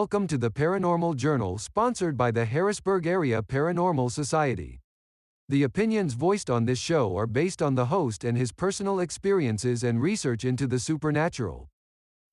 Welcome 0.00 0.26
to 0.26 0.36
the 0.36 0.50
Paranormal 0.50 1.16
Journal 1.16 1.56
sponsored 1.56 2.18
by 2.18 2.30
the 2.30 2.44
Harrisburg 2.44 3.06
Area 3.06 3.40
Paranormal 3.40 4.12
Society. 4.12 4.82
The 5.48 5.62
opinions 5.62 6.12
voiced 6.12 6.50
on 6.50 6.66
this 6.66 6.78
show 6.78 7.16
are 7.16 7.26
based 7.26 7.62
on 7.62 7.76
the 7.76 7.86
host 7.86 8.22
and 8.22 8.36
his 8.36 8.52
personal 8.52 9.00
experiences 9.00 9.82
and 9.82 10.02
research 10.02 10.44
into 10.44 10.66
the 10.66 10.78
supernatural. 10.78 11.70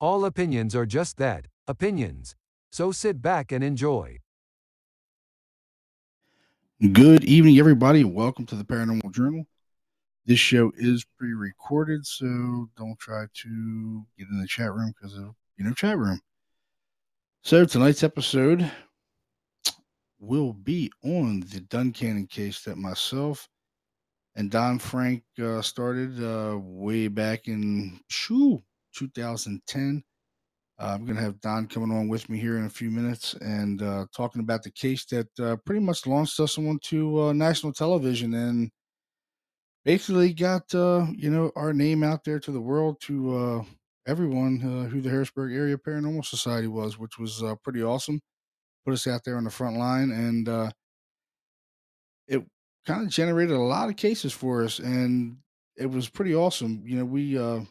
All 0.01 0.25
opinions 0.25 0.75
are 0.75 0.85
just 0.85 1.15
that 1.19 1.45
opinions. 1.65 2.35
So 2.73 2.91
sit 2.91 3.21
back 3.21 3.53
and 3.53 3.63
enjoy. 3.63 4.17
Good 6.81 7.23
evening, 7.23 7.59
everybody. 7.59 8.03
Welcome 8.03 8.45
to 8.47 8.55
the 8.55 8.65
Paranormal 8.65 9.13
Journal. 9.13 9.45
This 10.25 10.39
show 10.39 10.73
is 10.75 11.05
pre 11.17 11.31
recorded, 11.31 12.05
so 12.05 12.67
don't 12.75 12.99
try 12.99 13.27
to 13.33 14.05
get 14.17 14.27
in 14.29 14.41
the 14.41 14.47
chat 14.47 14.73
room 14.73 14.93
because 14.93 15.15
of 15.17 15.33
you 15.55 15.63
know 15.63 15.73
chat 15.73 15.97
room. 15.97 16.19
So 17.45 17.65
tonight's 17.65 18.03
episode 18.03 18.71
will 20.17 20.53
be 20.53 20.89
on 21.03 21.41
the 21.41 21.59
Duncannon 21.59 22.29
case 22.29 22.61
that 22.61 22.77
myself 22.77 23.49
and 24.37 24.49
Don 24.49 24.79
Frank 24.79 25.23
uh, 25.43 25.61
started 25.61 26.23
uh, 26.23 26.57
way 26.57 27.09
back 27.09 27.49
in 27.49 27.99
shoo, 28.07 28.63
2010. 28.95 30.01
Uh, 30.79 30.83
I'm 30.85 31.03
going 31.03 31.17
to 31.17 31.21
have 31.21 31.41
Don 31.41 31.67
coming 31.67 31.91
on 31.91 32.07
with 32.07 32.29
me 32.29 32.39
here 32.39 32.59
in 32.59 32.63
a 32.63 32.69
few 32.69 32.89
minutes 32.89 33.33
and 33.41 33.81
uh, 33.81 34.05
talking 34.15 34.39
about 34.39 34.63
the 34.63 34.71
case 34.71 35.03
that 35.07 35.27
uh, 35.37 35.57
pretty 35.65 35.81
much 35.81 36.07
launched 36.07 36.39
us 36.39 36.57
onto 36.57 37.23
uh, 37.23 37.33
national 37.33 37.73
television 37.73 38.35
and 38.35 38.71
basically 39.83 40.31
got 40.31 40.63
you 40.71 41.29
know 41.29 41.51
our 41.57 41.73
name 41.73 42.05
out 42.05 42.23
there 42.23 42.39
to 42.39 42.53
the 42.53 42.61
world 42.61 43.01
to 43.01 43.65
everyone 44.05 44.61
uh, 44.61 44.89
who 44.89 45.01
the 45.01 45.09
Harrisburg 45.09 45.53
Area 45.53 45.77
Paranormal 45.77 46.25
Society 46.25 46.67
was, 46.67 46.97
which 46.97 47.17
was 47.17 47.41
uh, 47.43 47.55
pretty 47.55 47.83
awesome. 47.83 48.21
Put 48.85 48.93
us 48.93 49.07
out 49.07 49.23
there 49.23 49.37
on 49.37 49.45
the 49.45 49.49
front 49.49 49.77
line, 49.77 50.11
and 50.11 50.49
uh, 50.49 50.71
it 52.27 52.43
kind 52.85 53.03
of 53.03 53.09
generated 53.09 53.55
a 53.55 53.59
lot 53.59 53.89
of 53.89 53.95
cases 53.95 54.33
for 54.33 54.63
us, 54.63 54.79
and 54.79 55.37
it 55.77 55.85
was 55.85 56.09
pretty 56.09 56.35
awesome. 56.35 56.83
You 56.85 56.97
know, 56.97 57.05
we 57.05 57.37
uh, 57.37 57.61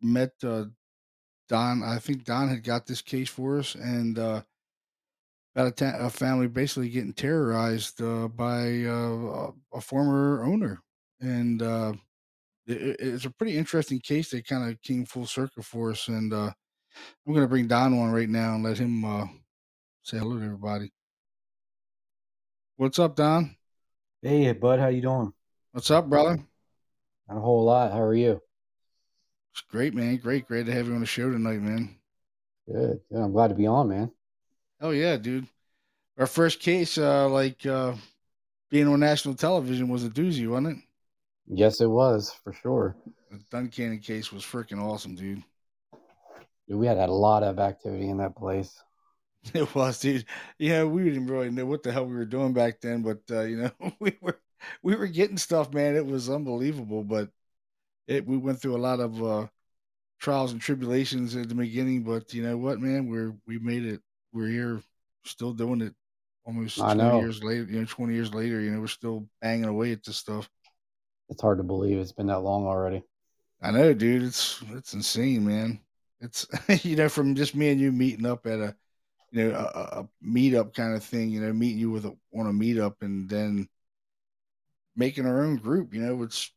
met 0.00 0.32
uh, 0.42 0.66
Don. 1.48 1.82
I 1.82 1.98
think 1.98 2.24
Don 2.24 2.48
had 2.48 2.64
got 2.64 2.86
this 2.86 3.02
case 3.02 3.28
for 3.28 3.58
us, 3.58 3.74
and 3.74 4.18
uh, 4.18 4.42
about 5.54 5.68
a, 5.68 5.70
ta- 5.70 5.98
a 5.98 6.10
family 6.10 6.48
basically 6.48 6.88
getting 6.88 7.12
terrorized 7.12 8.02
uh, 8.02 8.28
by 8.28 8.84
uh, 8.84 9.50
a 9.72 9.80
former 9.80 10.44
owner, 10.44 10.82
and 11.20 11.62
uh, 11.62 11.92
it, 12.68 12.80
it- 12.82 12.96
it's 13.00 13.24
a 13.24 13.30
pretty 13.30 13.56
interesting 13.56 14.00
case 14.00 14.30
that 14.30 14.46
kind 14.46 14.70
of 14.70 14.80
came 14.82 15.04
full 15.06 15.26
circle 15.26 15.62
for 15.62 15.90
us. 15.90 16.08
And 16.08 16.32
uh, 16.32 16.50
I'm 17.26 17.32
going 17.32 17.44
to 17.44 17.48
bring 17.48 17.66
Don 17.66 17.98
on 17.98 18.10
right 18.12 18.28
now 18.28 18.54
and 18.54 18.64
let 18.64 18.78
him 18.78 19.04
uh, 19.04 19.26
say 20.02 20.18
hello 20.18 20.38
to 20.38 20.44
everybody. 20.44 20.92
What's 22.76 22.98
up, 22.98 23.16
Don? 23.16 23.56
Hey, 24.22 24.52
bud, 24.52 24.78
how 24.78 24.88
you 24.88 25.02
doing? 25.02 25.32
What's 25.72 25.90
up, 25.90 26.08
brother? 26.08 26.38
Not 27.28 27.38
a 27.38 27.40
whole 27.40 27.64
lot. 27.64 27.92
How 27.92 28.00
are 28.00 28.14
you? 28.14 28.40
It's 29.52 29.62
great, 29.62 29.94
man. 29.94 30.16
Great, 30.16 30.46
great 30.46 30.66
to 30.66 30.72
have 30.72 30.86
you 30.86 30.94
on 30.94 31.00
the 31.00 31.06
show 31.06 31.30
tonight, 31.30 31.60
man. 31.60 31.96
Good. 32.70 33.00
Good. 33.10 33.18
I'm 33.18 33.32
glad 33.32 33.48
to 33.48 33.54
be 33.54 33.66
on, 33.66 33.88
man. 33.88 34.12
Oh 34.80 34.90
yeah, 34.90 35.16
dude. 35.16 35.46
Our 36.18 36.26
first 36.26 36.60
case, 36.60 36.98
uh, 36.98 37.28
like 37.28 37.64
uh, 37.66 37.94
being 38.70 38.86
on 38.88 39.00
national 39.00 39.34
television, 39.34 39.88
was 39.88 40.04
a 40.04 40.08
doozy, 40.10 40.48
wasn't 40.48 40.78
it? 40.78 40.84
Yes, 41.50 41.80
it 41.80 41.86
was 41.86 42.30
for 42.44 42.52
sure. 42.52 42.96
The 43.30 43.38
Duncannon 43.50 44.02
case 44.02 44.32
was 44.32 44.44
freaking 44.44 44.82
awesome, 44.82 45.14
dude. 45.14 45.42
Dude, 46.68 46.78
we 46.78 46.86
had 46.86 46.98
a 46.98 47.06
lot 47.06 47.42
of 47.42 47.58
activity 47.58 48.08
in 48.08 48.18
that 48.18 48.36
place. 48.36 48.82
It 49.54 49.72
was, 49.74 50.00
dude. 50.00 50.26
Yeah, 50.58 50.84
we 50.84 51.04
didn't 51.04 51.28
really 51.28 51.50
know 51.50 51.64
what 51.64 51.82
the 51.82 51.92
hell 51.92 52.04
we 52.04 52.14
were 52.14 52.26
doing 52.26 52.52
back 52.52 52.80
then, 52.80 53.02
but 53.02 53.20
uh, 53.30 53.42
you 53.42 53.56
know, 53.56 53.70
we 54.00 54.12
were 54.20 54.40
we 54.82 54.96
were 54.96 55.06
getting 55.06 55.38
stuff, 55.38 55.72
man. 55.72 55.94
It 55.94 56.04
was 56.04 56.28
unbelievable, 56.28 57.04
but 57.04 57.30
it 58.08 58.26
we 58.26 58.36
went 58.36 58.60
through 58.60 58.76
a 58.76 58.78
lot 58.82 59.00
of 59.00 59.22
uh, 59.22 59.46
trials 60.18 60.52
and 60.52 60.60
tribulations 60.60 61.36
at 61.36 61.48
the 61.48 61.54
beginning. 61.54 62.02
But 62.02 62.34
you 62.34 62.42
know 62.42 62.58
what, 62.58 62.80
man, 62.80 63.08
we're 63.08 63.34
we 63.46 63.58
made 63.58 63.86
it. 63.86 64.00
We're 64.32 64.48
here, 64.48 64.82
still 65.24 65.52
doing 65.52 65.82
it. 65.82 65.94
Almost 66.44 66.80
I 66.80 66.94
twenty 66.94 67.02
know. 67.04 67.20
years 67.20 67.42
later, 67.42 67.62
you 67.70 67.78
know, 67.78 67.86
twenty 67.86 68.14
years 68.14 68.34
later, 68.34 68.60
you 68.60 68.72
know, 68.72 68.80
we're 68.80 68.88
still 68.88 69.28
banging 69.40 69.66
away 69.66 69.92
at 69.92 70.04
this 70.04 70.16
stuff. 70.16 70.50
It's 71.28 71.42
hard 71.42 71.58
to 71.58 71.64
believe 71.64 71.98
it's 71.98 72.12
been 72.12 72.28
that 72.28 72.40
long 72.40 72.66
already. 72.66 73.02
I 73.60 73.70
know, 73.70 73.92
dude. 73.92 74.22
It's 74.22 74.62
it's 74.70 74.94
insane, 74.94 75.46
man. 75.46 75.80
It's 76.20 76.46
you 76.84 76.96
know 76.96 77.08
from 77.08 77.34
just 77.34 77.54
me 77.54 77.70
and 77.70 77.80
you 77.80 77.92
meeting 77.92 78.26
up 78.26 78.46
at 78.46 78.60
a 78.60 78.76
you 79.30 79.44
know 79.44 79.56
a, 79.56 80.00
a 80.00 80.08
meetup 80.24 80.74
kind 80.74 80.94
of 80.94 81.04
thing. 81.04 81.30
You 81.30 81.40
know, 81.40 81.52
meeting 81.52 81.78
you 81.78 81.90
with 81.90 82.04
a, 82.04 82.16
on 82.34 82.46
a 82.46 82.52
meetup 82.52 82.96
and 83.02 83.28
then 83.28 83.68
making 84.96 85.26
our 85.26 85.42
own 85.42 85.56
group. 85.56 85.92
You 85.92 86.02
know, 86.02 86.16
which 86.16 86.52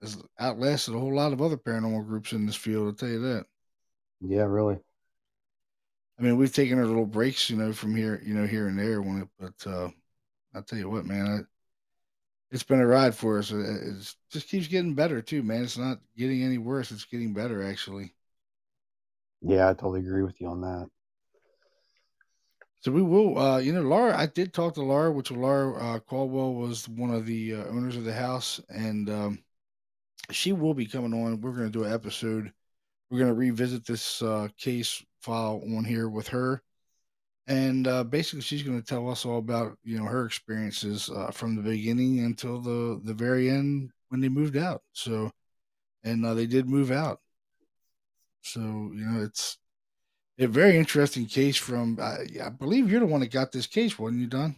has 0.00 0.22
outlasted 0.38 0.94
a 0.94 0.98
whole 0.98 1.14
lot 1.14 1.32
of 1.32 1.42
other 1.42 1.56
paranormal 1.56 2.06
groups 2.06 2.32
in 2.32 2.46
this 2.46 2.56
field. 2.56 2.86
I'll 2.86 2.92
tell 2.94 3.08
you 3.08 3.20
that. 3.20 3.46
Yeah, 4.20 4.44
really. 4.44 4.78
I 6.18 6.22
mean, 6.22 6.36
we've 6.36 6.54
taken 6.54 6.78
our 6.78 6.86
little 6.86 7.06
breaks, 7.06 7.50
you 7.50 7.56
know, 7.56 7.72
from 7.72 7.96
here, 7.96 8.22
you 8.24 8.34
know, 8.34 8.46
here 8.46 8.68
and 8.68 8.78
there. 8.78 9.02
When 9.02 9.22
it, 9.22 9.28
but 9.38 9.70
uh, 9.70 9.88
I'll 10.54 10.62
tell 10.62 10.78
you 10.78 10.88
what, 10.88 11.04
man. 11.04 11.46
It's 12.52 12.62
been 12.62 12.80
a 12.80 12.86
ride 12.86 13.14
for 13.14 13.38
us. 13.38 13.50
It 13.50 14.14
just 14.30 14.48
keeps 14.48 14.68
getting 14.68 14.94
better 14.94 15.22
too, 15.22 15.42
man. 15.42 15.64
It's 15.64 15.78
not 15.78 15.98
getting 16.16 16.42
any 16.42 16.58
worse. 16.58 16.92
It's 16.92 17.06
getting 17.06 17.32
better, 17.32 17.66
actually. 17.66 18.14
Yeah, 19.40 19.70
I 19.70 19.72
totally 19.72 20.00
agree 20.00 20.22
with 20.22 20.40
you 20.40 20.48
on 20.48 20.60
that. 20.60 20.88
So 22.80 22.92
we 22.92 23.00
will, 23.00 23.38
uh, 23.38 23.58
you 23.58 23.72
know, 23.72 23.80
Laura. 23.80 24.16
I 24.16 24.26
did 24.26 24.52
talk 24.52 24.74
to 24.74 24.82
Laura, 24.82 25.10
which 25.10 25.30
Laura 25.30 25.76
uh, 25.76 25.98
Caldwell 26.00 26.54
was 26.54 26.88
one 26.88 27.10
of 27.10 27.26
the 27.26 27.54
uh, 27.54 27.64
owners 27.68 27.96
of 27.96 28.04
the 28.04 28.12
house, 28.12 28.60
and 28.68 29.08
um, 29.08 29.38
she 30.30 30.52
will 30.52 30.74
be 30.74 30.86
coming 30.86 31.14
on. 31.14 31.40
We're 31.40 31.52
going 31.52 31.72
to 31.72 31.78
do 31.78 31.84
an 31.84 31.92
episode. 31.92 32.52
We're 33.08 33.18
going 33.18 33.30
to 33.30 33.34
revisit 33.34 33.86
this 33.86 34.20
uh, 34.20 34.48
case 34.58 35.02
file 35.20 35.62
on 35.76 35.84
here 35.84 36.08
with 36.08 36.28
her, 36.28 36.62
and 37.46 37.86
uh, 37.88 38.04
basically, 38.04 38.42
she's 38.42 38.62
going 38.62 38.80
to 38.80 38.86
tell 38.86 39.08
us 39.10 39.24
all 39.24 39.38
about 39.38 39.76
you 39.84 39.98
know 39.98 40.04
her 40.04 40.26
experiences 40.26 41.10
uh, 41.10 41.30
from 41.30 41.56
the 41.56 41.62
beginning 41.62 42.20
until 42.20 42.60
the 42.60 43.00
the 43.04 43.14
very 43.14 43.50
end 43.50 43.90
when 44.08 44.20
they 44.20 44.28
moved 44.28 44.56
out. 44.56 44.82
So, 44.92 45.30
and 46.04 46.24
uh, 46.24 46.34
they 46.34 46.46
did 46.46 46.68
move 46.68 46.90
out. 46.90 47.20
So 48.42 48.60
you 48.60 49.04
know, 49.04 49.22
it's 49.22 49.58
a 50.38 50.46
very 50.46 50.76
interesting 50.76 51.26
case 51.26 51.56
from. 51.56 51.98
I 52.00 52.26
I 52.44 52.48
believe 52.50 52.90
you're 52.90 53.00
the 53.00 53.06
one 53.06 53.20
that 53.20 53.32
got 53.32 53.52
this 53.52 53.66
case, 53.66 53.98
wasn't 53.98 54.20
you, 54.20 54.26
Don? 54.28 54.56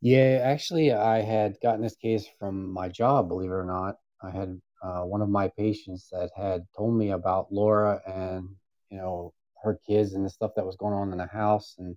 Yeah, 0.00 0.40
actually, 0.42 0.92
I 0.92 1.20
had 1.20 1.58
gotten 1.62 1.82
this 1.82 1.96
case 1.96 2.26
from 2.38 2.72
my 2.72 2.88
job, 2.88 3.28
believe 3.28 3.50
it 3.50 3.54
or 3.54 3.64
not. 3.64 3.96
I 4.22 4.30
had 4.30 4.60
uh, 4.82 5.02
one 5.02 5.20
of 5.20 5.28
my 5.28 5.48
patients 5.48 6.08
that 6.10 6.30
had 6.34 6.66
told 6.76 6.96
me 6.96 7.10
about 7.10 7.52
Laura 7.52 8.00
and, 8.06 8.48
you 8.90 8.96
know, 8.96 9.34
her 9.62 9.78
kids 9.86 10.14
and 10.14 10.24
the 10.24 10.30
stuff 10.30 10.52
that 10.56 10.66
was 10.66 10.76
going 10.76 10.94
on 10.94 11.12
in 11.12 11.18
the 11.18 11.26
house. 11.26 11.76
And 11.78 11.96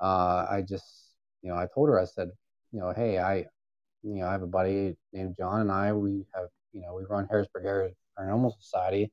uh, 0.00 0.46
I 0.50 0.64
just, 0.66 0.84
you 1.42 1.50
know, 1.50 1.56
I 1.56 1.66
told 1.72 1.88
her, 1.88 2.00
I 2.00 2.04
said, 2.04 2.30
you 2.72 2.80
know, 2.80 2.92
hey, 2.92 3.18
I, 3.18 3.46
you 4.02 4.14
know, 4.14 4.26
I 4.26 4.32
have 4.32 4.42
a 4.42 4.46
buddy 4.46 4.96
named 5.12 5.36
John 5.36 5.60
and 5.60 5.72
I, 5.72 5.92
we 5.92 6.26
have, 6.34 6.48
you 6.72 6.82
know, 6.82 6.94
we 6.94 7.04
run 7.04 7.26
Harrisburg 7.28 7.94
Paranormal 8.18 8.52
Society. 8.60 9.12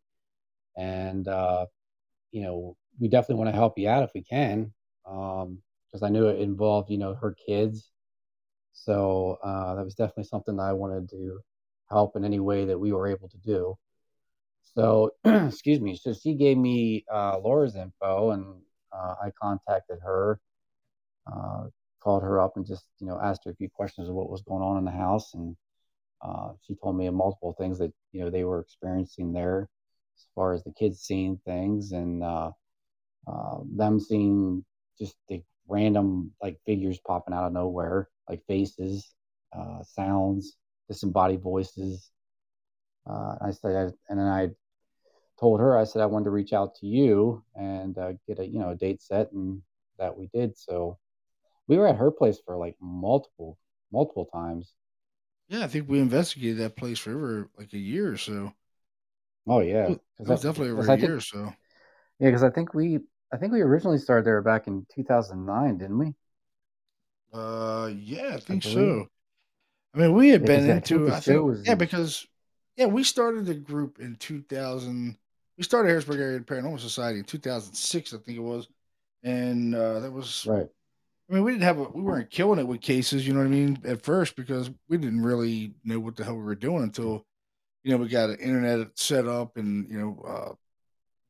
And, 0.77 1.27
uh, 1.27 1.65
you 2.31 2.41
know, 2.41 2.75
we 2.99 3.07
definitely 3.07 3.43
want 3.43 3.49
to 3.49 3.59
help 3.59 3.77
you 3.77 3.89
out 3.89 4.03
if 4.03 4.11
we 4.13 4.23
can. 4.23 4.73
Um, 5.05 5.59
because 5.93 6.03
I 6.03 6.09
knew 6.09 6.27
it 6.27 6.39
involved, 6.39 6.89
you 6.89 6.97
know, 6.97 7.13
her 7.13 7.35
kids. 7.45 7.91
So 8.73 9.37
uh, 9.43 9.75
that 9.75 9.85
was 9.85 9.93
definitely 9.93 10.23
something 10.23 10.55
that 10.57 10.63
I 10.63 10.73
wanted 10.73 11.07
to 11.11 11.39
help 11.87 12.15
in 12.15 12.25
any 12.25 12.39
way 12.39 12.65
that 12.65 12.79
we 12.79 12.91
were 12.91 13.07
able 13.07 13.29
to 13.29 13.37
do. 13.37 13.77
So, 14.63 15.11
excuse 15.25 15.81
me. 15.81 15.95
So 15.95 16.13
she 16.13 16.35
gave 16.35 16.57
me 16.57 17.05
uh, 17.13 17.39
Laura's 17.39 17.75
info, 17.75 18.31
and 18.31 18.45
uh, 18.91 19.15
I 19.23 19.31
contacted 19.41 19.99
her, 20.03 20.39
uh, 21.31 21.65
called 22.01 22.23
her 22.23 22.39
up, 22.41 22.53
and 22.57 22.65
just 22.65 22.85
you 22.99 23.07
know 23.07 23.19
asked 23.21 23.43
her 23.45 23.51
a 23.51 23.55
few 23.55 23.69
questions 23.69 24.09
of 24.09 24.15
what 24.15 24.29
was 24.29 24.41
going 24.43 24.63
on 24.63 24.77
in 24.77 24.85
the 24.85 24.91
house, 24.91 25.33
and 25.33 25.55
uh, 26.21 26.53
she 26.63 26.75
told 26.75 26.97
me 26.97 27.09
multiple 27.09 27.55
things 27.57 27.79
that 27.79 27.93
you 28.11 28.21
know 28.23 28.29
they 28.29 28.43
were 28.43 28.59
experiencing 28.59 29.33
there, 29.33 29.69
as 30.17 30.25
far 30.35 30.53
as 30.53 30.63
the 30.63 30.71
kids 30.73 31.01
seeing 31.01 31.37
things 31.45 31.91
and 31.91 32.23
uh, 32.23 32.51
uh, 33.27 33.59
them 33.75 33.99
seeing 33.99 34.65
just 34.99 35.15
the 35.29 35.41
random 35.67 36.31
like 36.41 36.59
figures 36.65 36.99
popping 37.07 37.33
out 37.33 37.45
of 37.45 37.53
nowhere, 37.53 38.09
like 38.29 38.43
faces, 38.47 39.13
sounds, 39.83 40.57
disembodied 40.89 41.41
voices. 41.41 42.11
Uh, 43.07 43.35
I 43.41 43.51
said, 43.51 43.75
I, 43.75 43.81
and 44.09 44.19
then 44.19 44.27
I 44.27 44.51
told 45.39 45.59
her, 45.59 45.77
I 45.77 45.83
said 45.85 46.01
I 46.01 46.05
wanted 46.07 46.25
to 46.25 46.31
reach 46.31 46.53
out 46.53 46.75
to 46.77 46.87
you 46.87 47.43
and 47.55 47.97
uh, 47.97 48.13
get 48.27 48.39
a 48.39 48.47
you 48.47 48.59
know 48.59 48.71
a 48.71 48.75
date 48.75 49.01
set, 49.01 49.31
and 49.33 49.61
that 49.99 50.17
we 50.17 50.27
did. 50.33 50.57
So 50.57 50.99
we 51.67 51.77
were 51.77 51.87
at 51.87 51.97
her 51.97 52.11
place 52.11 52.39
for 52.45 52.57
like 52.57 52.75
multiple 52.81 53.57
multiple 53.91 54.25
times. 54.27 54.73
Yeah, 55.47 55.63
I 55.63 55.67
think 55.67 55.87
we 55.87 55.99
investigated 55.99 56.57
that 56.57 56.75
place 56.75 56.99
for 56.99 57.11
over 57.11 57.49
like 57.57 57.71
a 57.73 57.77
year 57.77 58.11
or 58.11 58.17
so. 58.17 58.53
Oh 59.47 59.59
yeah, 59.61 59.95
It 60.19 60.27
was 60.27 60.41
definitely 60.41 60.71
over 60.71 60.87
a 60.87 60.91
I 60.91 60.95
year 60.95 61.15
or 61.15 61.21
so. 61.21 61.53
yeah, 62.19 62.29
because 62.29 62.43
I 62.43 62.49
think 62.49 62.73
we 62.73 62.99
I 63.31 63.37
think 63.37 63.51
we 63.51 63.61
originally 63.61 63.97
started 63.97 64.25
there 64.25 64.41
back 64.41 64.67
in 64.67 64.85
2009, 64.93 65.77
didn't 65.77 65.97
we? 65.97 66.13
Uh, 67.33 67.91
yeah, 67.93 68.35
I 68.35 68.39
think 68.39 68.63
believe. 68.63 69.05
so. 69.05 69.09
I 69.95 69.99
mean, 69.99 70.13
we 70.13 70.29
had 70.29 70.45
been 70.45 70.65
'cause 70.65 70.69
I 70.69 70.79
think 70.79 71.07
into 71.07 71.09
I 71.09 71.19
think 71.19 71.45
yeah 71.65 71.75
because 71.75 72.25
yeah 72.75 72.85
we 72.85 73.03
started 73.03 73.45
the 73.45 73.55
group 73.55 73.99
in 73.99 74.15
2000. 74.15 75.17
We 75.57 75.63
started 75.63 75.89
Harrisburg 75.89 76.19
Area 76.19 76.39
Paranormal 76.39 76.79
Society 76.79 77.19
in 77.19 77.25
2006, 77.25 78.13
I 78.13 78.17
think 78.17 78.37
it 78.37 78.41
was, 78.41 78.67
and 79.23 79.75
uh, 79.75 79.99
that 79.99 80.11
was 80.11 80.45
Right. 80.47 80.67
I 81.29 81.33
mean, 81.33 81.43
we 81.43 81.53
didn't 81.53 81.63
have 81.63 81.79
a, 81.79 81.83
we 81.83 82.01
weren't 82.01 82.29
killing 82.29 82.59
it 82.59 82.67
with 82.67 82.81
cases, 82.81 83.25
you 83.25 83.33
know 83.33 83.39
what 83.39 83.47
I 83.47 83.49
mean, 83.49 83.79
at 83.85 84.03
first 84.03 84.35
because 84.35 84.71
we 84.89 84.97
didn't 84.97 85.23
really 85.23 85.73
know 85.83 85.99
what 85.99 86.15
the 86.15 86.23
hell 86.23 86.35
we 86.35 86.43
were 86.43 86.55
doing 86.55 86.83
until, 86.83 87.25
you 87.83 87.91
know, 87.91 87.97
we 87.97 88.09
got 88.09 88.29
an 88.31 88.37
internet 88.39 88.97
set 88.99 89.27
up 89.27 89.57
and 89.57 89.89
you 89.89 89.99
know, 89.99 90.23
uh, 90.27 90.53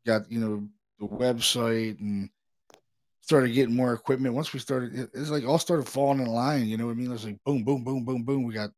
got 0.05 0.31
you 0.31 0.39
know 0.39 0.67
the 0.99 1.07
website 1.07 1.99
and 1.99 2.29
started 3.21 3.53
getting 3.53 3.75
more 3.75 3.93
equipment. 3.93 4.35
Once 4.35 4.53
we 4.53 4.59
started, 4.59 4.93
it- 4.97 5.11
it's 5.13 5.29
like 5.29 5.45
all 5.45 5.59
started 5.59 5.87
falling 5.87 6.19
in 6.19 6.27
line. 6.27 6.65
You 6.67 6.77
know 6.77 6.85
what 6.87 6.91
I 6.93 6.95
mean? 6.95 7.07
It 7.09 7.13
was 7.13 7.25
like 7.25 7.43
boom, 7.45 7.63
boom, 7.63 7.83
boom, 7.83 8.03
boom, 8.05 8.23
boom. 8.23 8.43
We 8.43 8.53
got 8.53 8.71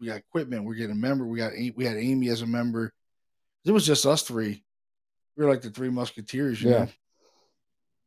we 0.00 0.06
got 0.08 0.16
equipment. 0.18 0.64
We're 0.64 0.74
getting 0.74 0.92
a 0.92 1.00
member. 1.00 1.26
We 1.26 1.38
got 1.38 1.52
A- 1.52 1.72
we 1.76 1.84
had 1.84 1.96
Amy 1.96 2.28
as 2.28 2.42
a 2.42 2.46
member. 2.46 2.92
It 3.64 3.72
was 3.72 3.86
just 3.86 4.06
us 4.06 4.22
three. 4.22 4.62
We 5.36 5.44
were 5.44 5.50
like 5.50 5.62
the 5.62 5.70
three 5.70 5.90
musketeers, 5.90 6.60
you 6.62 6.70
Yeah. 6.70 6.84
know. 6.84 6.88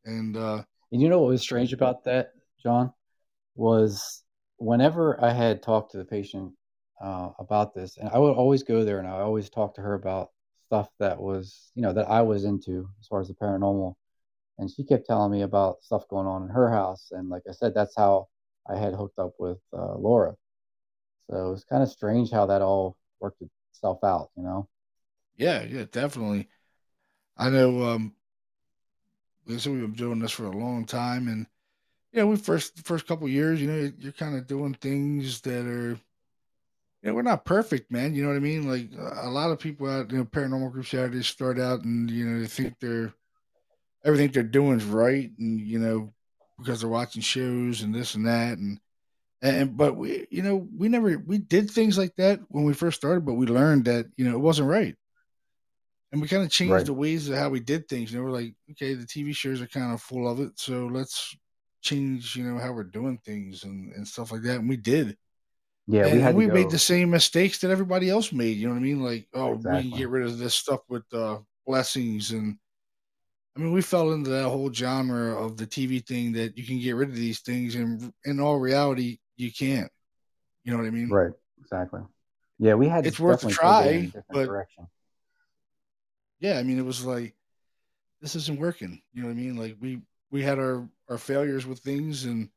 And 0.06 0.38
uh 0.38 0.64
And 0.92 1.02
you 1.02 1.10
know 1.10 1.20
what 1.20 1.30
was 1.30 1.42
strange 1.42 1.74
about 1.74 2.04
that, 2.06 2.32
John, 2.62 2.94
was 3.56 4.24
whenever 4.58 5.22
I 5.24 5.32
had 5.32 5.62
talked 5.62 5.92
to 5.92 5.98
the 5.98 6.06
patient 6.06 6.54
uh, 7.02 7.30
about 7.38 7.76
this, 7.76 7.98
and 7.98 8.10
I 8.10 8.18
would 8.18 8.34
always 8.34 8.64
go 8.64 8.84
there 8.84 9.00
and 9.00 9.08
I 9.08 9.20
always 9.20 9.50
talk 9.50 9.76
to 9.76 9.82
her 9.82 9.94
about 9.94 10.32
stuff 10.66 10.90
that 11.00 11.20
was, 11.22 11.72
you 11.76 11.82
know, 11.82 11.94
that 11.94 12.10
I 12.10 12.22
was 12.22 12.44
into 12.44 12.90
as 13.00 13.08
far 13.08 13.22
as 13.22 13.28
the 13.28 13.34
paranormal. 13.36 13.96
And 14.58 14.72
she 14.72 14.84
kept 14.84 15.06
telling 15.06 15.32
me 15.32 15.44
about 15.44 15.84
stuff 15.84 16.08
going 16.08 16.26
on 16.26 16.44
in 16.44 16.50
her 16.50 16.72
house. 16.72 17.10
And 17.12 17.30
like 17.30 17.44
I 17.48 17.52
said, 17.52 17.76
that's 17.76 17.96
how 17.96 18.30
I 18.68 18.76
had 18.76 18.94
hooked 18.96 19.20
up 19.20 19.34
with 19.38 19.60
uh, 19.72 19.96
Laura. 19.96 20.34
So 21.30 21.54
it's 21.54 21.64
kind 21.64 21.84
of 21.84 21.90
strange 21.90 22.32
how 22.32 22.46
that 22.46 22.62
all 22.62 22.96
worked 23.20 23.42
itself 23.72 24.04
out, 24.04 24.30
you 24.38 24.44
know? 24.44 24.68
yeah, 25.36 25.64
yeah, 25.64 25.86
definitely. 25.92 26.48
I 27.38 27.50
know 27.50 27.84
um 27.84 28.14
we've 29.46 29.64
been 29.64 29.94
doing 29.94 30.20
this 30.20 30.32
for 30.32 30.46
a 30.46 30.58
long 30.58 30.86
time 30.86 31.28
and 31.28 31.48
yeah, 32.12 32.24
we 32.24 32.38
first 32.38 32.86
first 32.86 33.08
couple 33.08 33.28
years, 33.28 33.62
you 33.62 33.68
know, 33.68 33.92
you're 34.00 34.12
kind 34.14 34.36
of 34.36 34.48
doing 34.48 34.74
things 34.74 35.42
that 35.42 35.66
are 35.68 36.00
know, 37.08 37.14
we're 37.14 37.22
not 37.24 37.46
perfect, 37.46 37.92
man. 37.92 38.14
You 38.14 38.24
know 38.24 38.30
what 38.30 38.38
I 38.38 38.42
mean? 38.42 38.70
Like 38.70 38.90
a 39.22 39.30
lot 39.30 39.52
of 39.52 39.60
people 39.60 39.90
out, 39.90 40.12
you 40.12 40.20
know, 40.20 40.26
paranormal 40.26 40.72
groups 40.72 40.94
out 40.94 41.12
there 41.12 41.24
start 41.24 41.60
out 41.60 41.84
and 41.84 42.10
you 42.12 42.26
know 42.26 42.40
they 42.40 42.48
think 42.48 42.76
they're 42.80 43.14
everything 44.06 44.32
they're 44.32 44.44
doing 44.44 44.78
is 44.78 44.86
right, 44.86 45.32
and 45.40 45.60
you 45.60 45.80
know 45.80 46.14
because 46.60 46.82
they're 46.82 46.90
watching 46.90 47.22
shows 47.22 47.82
and 47.82 47.94
this 47.94 48.16
and 48.16 48.28
that, 48.28 48.58
and 48.58 48.80
and 49.42 49.78
but 49.78 49.96
we, 49.98 50.28
you 50.32 50.42
know, 50.44 50.68
we 50.76 50.90
never 50.90 51.18
we 51.20 51.38
did 51.38 51.70
things 51.70 51.98
like 51.98 52.16
that 52.18 52.40
when 52.50 52.66
we 52.66 52.74
first 52.74 52.98
started, 52.98 53.26
but 53.26 53.34
we 53.36 53.46
learned 53.48 53.86
that 53.86 54.08
you 54.18 54.26
know 54.26 54.36
it 54.36 54.40
wasn't 54.42 54.70
right, 54.70 54.96
and 56.12 56.22
we 56.22 56.28
kind 56.28 56.44
of 56.44 56.50
changed 56.50 56.86
Right. 56.86 56.86
the 56.86 56.94
ways 56.94 57.30
of 57.30 57.38
how 57.38 57.50
we 57.50 57.60
did 57.60 57.88
things. 57.88 58.12
You 58.12 58.20
know, 58.20 58.26
we're 58.26 58.32
like, 58.32 58.54
okay, 58.72 58.94
the 58.94 59.06
TV 59.06 59.34
shows 59.34 59.62
are 59.62 59.68
kind 59.68 59.94
of 59.94 60.02
full 60.02 60.30
of 60.30 60.40
it, 60.40 60.60
so 60.60 60.86
let's 60.88 61.36
change, 61.82 62.36
you 62.36 62.44
know, 62.44 62.60
how 62.60 62.72
we're 62.74 62.84
doing 62.84 63.18
things 63.26 63.64
and 63.64 63.92
and 63.94 64.08
stuff 64.08 64.32
like 64.32 64.42
that, 64.44 64.60
and 64.60 64.70
we 64.70 64.78
did. 64.78 65.18
Yeah, 65.88 66.04
and 66.04 66.14
we 66.14 66.22
and 66.24 66.36
we 66.36 66.48
made 66.48 66.70
the 66.72 66.80
same 66.80 67.12
mistakes 67.12 67.60
that 67.60 67.72
everybody 67.72 68.10
else 68.10 68.34
made. 68.34 68.58
You 68.58 68.68
know 68.68 68.74
what 68.74 68.80
I 68.82 68.84
mean? 68.84 69.04
Like, 69.04 69.28
oh, 69.34 69.56
we 69.56 69.82
can 69.82 69.92
get 69.92 70.10
rid 70.10 70.26
of 70.28 70.38
this 70.40 70.56
stuff 70.56 70.82
with 70.90 71.04
uh, 71.14 71.40
blessings, 71.66 72.32
and 72.32 72.58
I 73.56 73.60
mean, 73.60 73.72
we 73.74 73.82
fell 73.82 74.12
into 74.14 74.30
that 74.30 74.50
whole 74.50 74.72
genre 74.72 75.36
of 75.44 75.58
the 75.58 75.66
TV 75.66 76.00
thing 76.00 76.32
that 76.34 76.58
you 76.58 76.66
can 76.66 76.80
get 76.80 76.96
rid 76.96 77.10
of 77.10 77.16
these 77.16 77.40
things, 77.42 77.76
and 77.76 78.14
in 78.26 78.40
all 78.40 78.60
reality, 78.60 79.18
you 79.38 79.52
can't. 79.52 79.92
You 80.64 80.72
know 80.72 80.80
what 80.80 80.88
I 80.88 80.92
mean? 80.92 81.10
Right. 81.10 81.32
Exactly. 81.60 82.02
Yeah, 82.60 82.74
we 82.74 82.88
had 82.88 83.06
It's 83.06 83.20
worth 83.20 83.44
a 83.44 83.50
definitely 83.50 83.80
take 83.84 83.96
it 83.96 84.00
in 84.00 84.06
a 84.08 84.12
try, 84.12 84.24
but 84.32 84.46
direction. 84.46 84.88
yeah, 86.40 86.58
I 86.60 86.64
mean, 86.64 86.80
it 86.80 86.86
was 86.86 87.06
like 87.06 87.36
this 88.22 88.36
isn't 88.36 88.60
working. 88.60 89.02
You 89.14 89.22
know 89.22 89.28
what 89.28 89.34
I 89.34 89.40
mean? 89.40 89.56
Like 89.58 89.78
we 89.80 90.02
we 90.32 90.42
had 90.42 90.60
our 90.60 90.88
our 91.10 91.18
failures 91.18 91.66
with 91.66 91.80
things, 91.80 92.26
and 92.26 92.50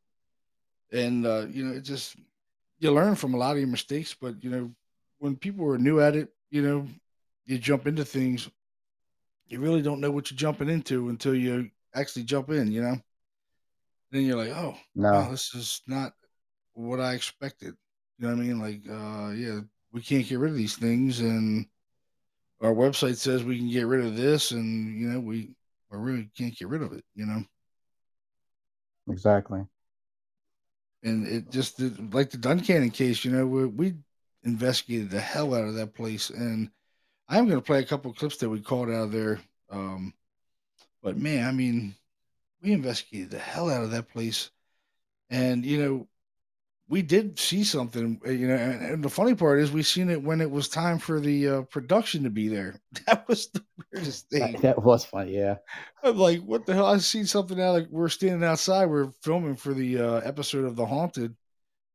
and 0.92 1.26
uh, 1.26 1.46
you 1.50 1.64
know, 1.64 1.76
it 1.76 1.82
just 1.82 2.16
you 2.78 2.90
learn 2.90 3.14
from 3.14 3.34
a 3.34 3.36
lot 3.36 3.52
of 3.52 3.58
your 3.58 3.68
mistakes. 3.68 4.14
But 4.18 4.42
you 4.42 4.50
know, 4.50 4.70
when 5.18 5.36
people 5.36 5.66
are 5.66 5.78
new 5.78 6.00
at 6.00 6.16
it, 6.16 6.30
you 6.50 6.62
know, 6.62 6.86
you 7.46 7.58
jump 7.58 7.86
into 7.86 8.04
things 8.04 8.48
you 9.50 9.58
really 9.58 9.82
don't 9.82 10.00
know 10.00 10.10
what 10.12 10.30
you're 10.30 10.38
jumping 10.38 10.68
into 10.70 11.08
until 11.08 11.34
you 11.34 11.68
actually 11.94 12.22
jump 12.22 12.50
in, 12.50 12.70
you 12.70 12.80
know? 12.80 12.96
Then 14.12 14.22
you're 14.22 14.36
like, 14.36 14.56
oh, 14.56 14.76
wow, 14.94 15.24
No. 15.24 15.30
this 15.30 15.52
is 15.54 15.82
not 15.88 16.12
what 16.74 17.00
I 17.00 17.14
expected. 17.14 17.74
You 18.18 18.28
know 18.28 18.34
what 18.34 18.42
I 18.42 18.46
mean? 18.46 18.58
Like, 18.60 18.80
uh, 18.88 19.30
yeah, 19.30 19.60
we 19.92 20.02
can't 20.02 20.26
get 20.26 20.38
rid 20.38 20.50
of 20.50 20.56
these 20.56 20.76
things, 20.76 21.20
and 21.20 21.66
our 22.60 22.74
website 22.74 23.16
says 23.16 23.42
we 23.42 23.58
can 23.58 23.70
get 23.70 23.86
rid 23.86 24.04
of 24.04 24.16
this, 24.16 24.50
and 24.50 24.98
you 24.98 25.08
know, 25.08 25.20
we 25.20 25.50
we 25.90 25.98
really 25.98 26.30
can't 26.36 26.56
get 26.56 26.68
rid 26.68 26.82
of 26.82 26.92
it, 26.92 27.04
you 27.14 27.26
know. 27.26 27.42
Exactly. 29.08 29.66
And 31.02 31.26
it 31.26 31.50
just 31.50 31.78
did- 31.78 32.12
like 32.14 32.30
the 32.30 32.36
Duncannon 32.38 32.90
case, 32.92 33.24
you 33.24 33.30
know, 33.32 33.46
we, 33.46 33.66
we 33.66 33.94
investigated 34.44 35.10
the 35.10 35.20
hell 35.20 35.54
out 35.54 35.64
of 35.64 35.74
that 35.74 35.94
place, 35.94 36.30
and 36.30 36.70
I'm 37.28 37.46
going 37.46 37.58
to 37.58 37.64
play 37.64 37.80
a 37.80 37.86
couple 37.86 38.12
clips 38.12 38.36
that 38.38 38.50
we 38.50 38.60
caught 38.60 38.88
out 38.88 39.04
of 39.04 39.12
there. 39.12 39.40
Um, 39.70 40.14
but 41.02 41.16
man, 41.16 41.46
I 41.46 41.52
mean, 41.52 41.94
we 42.62 42.72
investigated 42.72 43.30
the 43.30 43.38
hell 43.38 43.70
out 43.70 43.82
of 43.82 43.92
that 43.92 44.08
place, 44.08 44.50
and 45.30 45.64
you 45.64 45.82
know, 45.82 46.08
we 46.90 47.02
did 47.02 47.38
see 47.38 47.62
something. 47.62 48.20
uh, 48.26 48.30
You 48.30 48.48
know, 48.48 48.56
and, 48.56 48.84
and 48.84 49.04
the 49.04 49.08
funny 49.08 49.34
part 49.36 49.60
is 49.60 49.70
we 49.70 49.84
seen 49.84 50.10
it 50.10 50.22
when 50.22 50.40
it 50.40 50.50
was 50.50 50.68
time 50.68 50.98
for 50.98 51.20
the 51.20 51.48
uh, 51.48 51.62
production 51.62 52.24
to 52.24 52.30
be 52.30 52.48
there. 52.48 52.74
That 53.06 53.26
was 53.28 53.48
the 53.50 53.64
weirdest 53.92 54.28
thing. 54.28 54.52
That, 54.52 54.62
that 54.62 54.82
was 54.82 55.04
funny. 55.04 55.36
Yeah. 55.36 55.56
I'm 56.02 56.18
like, 56.18 56.40
what 56.40 56.66
the 56.66 56.74
hell? 56.74 56.86
I 56.86 56.98
seen 56.98 57.26
something 57.26 57.56
now. 57.56 57.72
Like 57.72 57.86
we're 57.90 58.08
standing 58.08 58.42
outside. 58.44 58.86
We're 58.86 59.12
filming 59.22 59.54
for 59.56 59.72
the 59.72 60.00
uh, 60.00 60.14
episode 60.16 60.64
of 60.64 60.74
The 60.74 60.84
Haunted, 60.84 61.36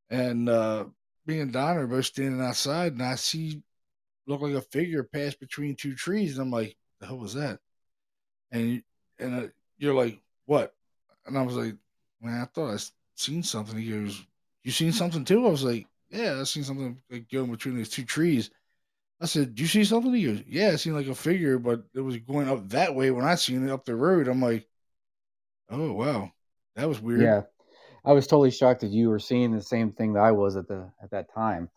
and 0.10 0.48
uh, 0.48 0.86
me 1.26 1.42
and 1.42 1.52
Don 1.52 1.78
are 1.78 1.88
both 1.88 2.06
standing 2.06 2.42
outside, 2.42 2.94
and 2.94 3.04
I 3.04 3.16
see 3.16 3.62
look 4.28 4.42
like 4.42 4.54
a 4.54 4.62
figure 4.62 5.04
pass 5.04 5.36
between 5.36 5.76
two 5.76 5.94
trees, 5.94 6.38
and 6.38 6.46
I'm 6.46 6.52
like, 6.52 6.78
the 7.02 7.08
hell 7.08 7.18
was 7.20 7.34
that? 7.34 7.60
And 8.52 8.82
and 9.20 9.46
uh, 9.46 9.48
you're 9.78 9.94
like, 9.94 10.22
what? 10.46 10.74
And 11.26 11.38
I 11.38 11.42
was 11.42 11.56
like, 11.56 11.76
man, 12.22 12.42
I 12.42 12.46
thought 12.46 12.74
I 12.74 12.78
seen 13.16 13.44
something. 13.44 13.78
He 13.78 13.92
goes, 13.92 14.26
you 14.66 14.72
seen 14.74 14.92
something 14.94 15.26
too? 15.26 15.48
I 15.48 15.52
was 15.52 15.64
like, 15.64 15.88
yeah, 16.10 16.40
I 16.42 16.44
seen 16.44 16.66
something 16.66 17.02
like 17.10 17.30
going 17.32 17.52
between 17.52 17.78
these 17.78 17.90
two 17.90 18.06
trees. 18.06 18.52
I 19.22 19.28
said, 19.28 19.56
"Do 19.56 19.64
you 19.64 19.68
see 19.70 19.86
something?" 19.86 20.14
He 20.14 20.26
goes, 20.26 20.44
"Yeah, 20.48 20.72
I 20.72 20.78
seen 20.78 20.96
like 20.96 21.08
a 21.08 21.16
figure, 21.16 21.60
but 21.60 21.86
it 21.96 22.02
was 22.02 22.18
going 22.20 22.50
up 22.50 22.70
that 22.70 22.96
way 22.96 23.12
when 23.12 23.26
I 23.26 23.36
seen 23.36 23.68
it 23.68 23.72
up 23.72 23.86
the 23.86 23.96
road." 23.96 24.28
I'm 24.28 24.42
like, 24.42 24.68
"Oh 25.70 25.94
wow, 25.94 26.32
that 26.76 26.90
was 26.90 27.00
weird." 27.00 27.36
Yeah. 27.36 27.44
I 28.06 28.14
was 28.14 28.28
totally 28.28 28.52
shocked 28.52 28.82
that 28.82 28.92
you 28.92 29.10
were 29.10 29.20
seeing 29.20 29.52
the 29.54 29.62
same 29.62 29.94
thing 29.94 30.14
that 30.14 30.24
I 30.24 30.32
was 30.34 30.58
at 30.58 30.68
the 30.68 30.92
at 31.04 31.12
that 31.12 31.34
time 31.34 31.70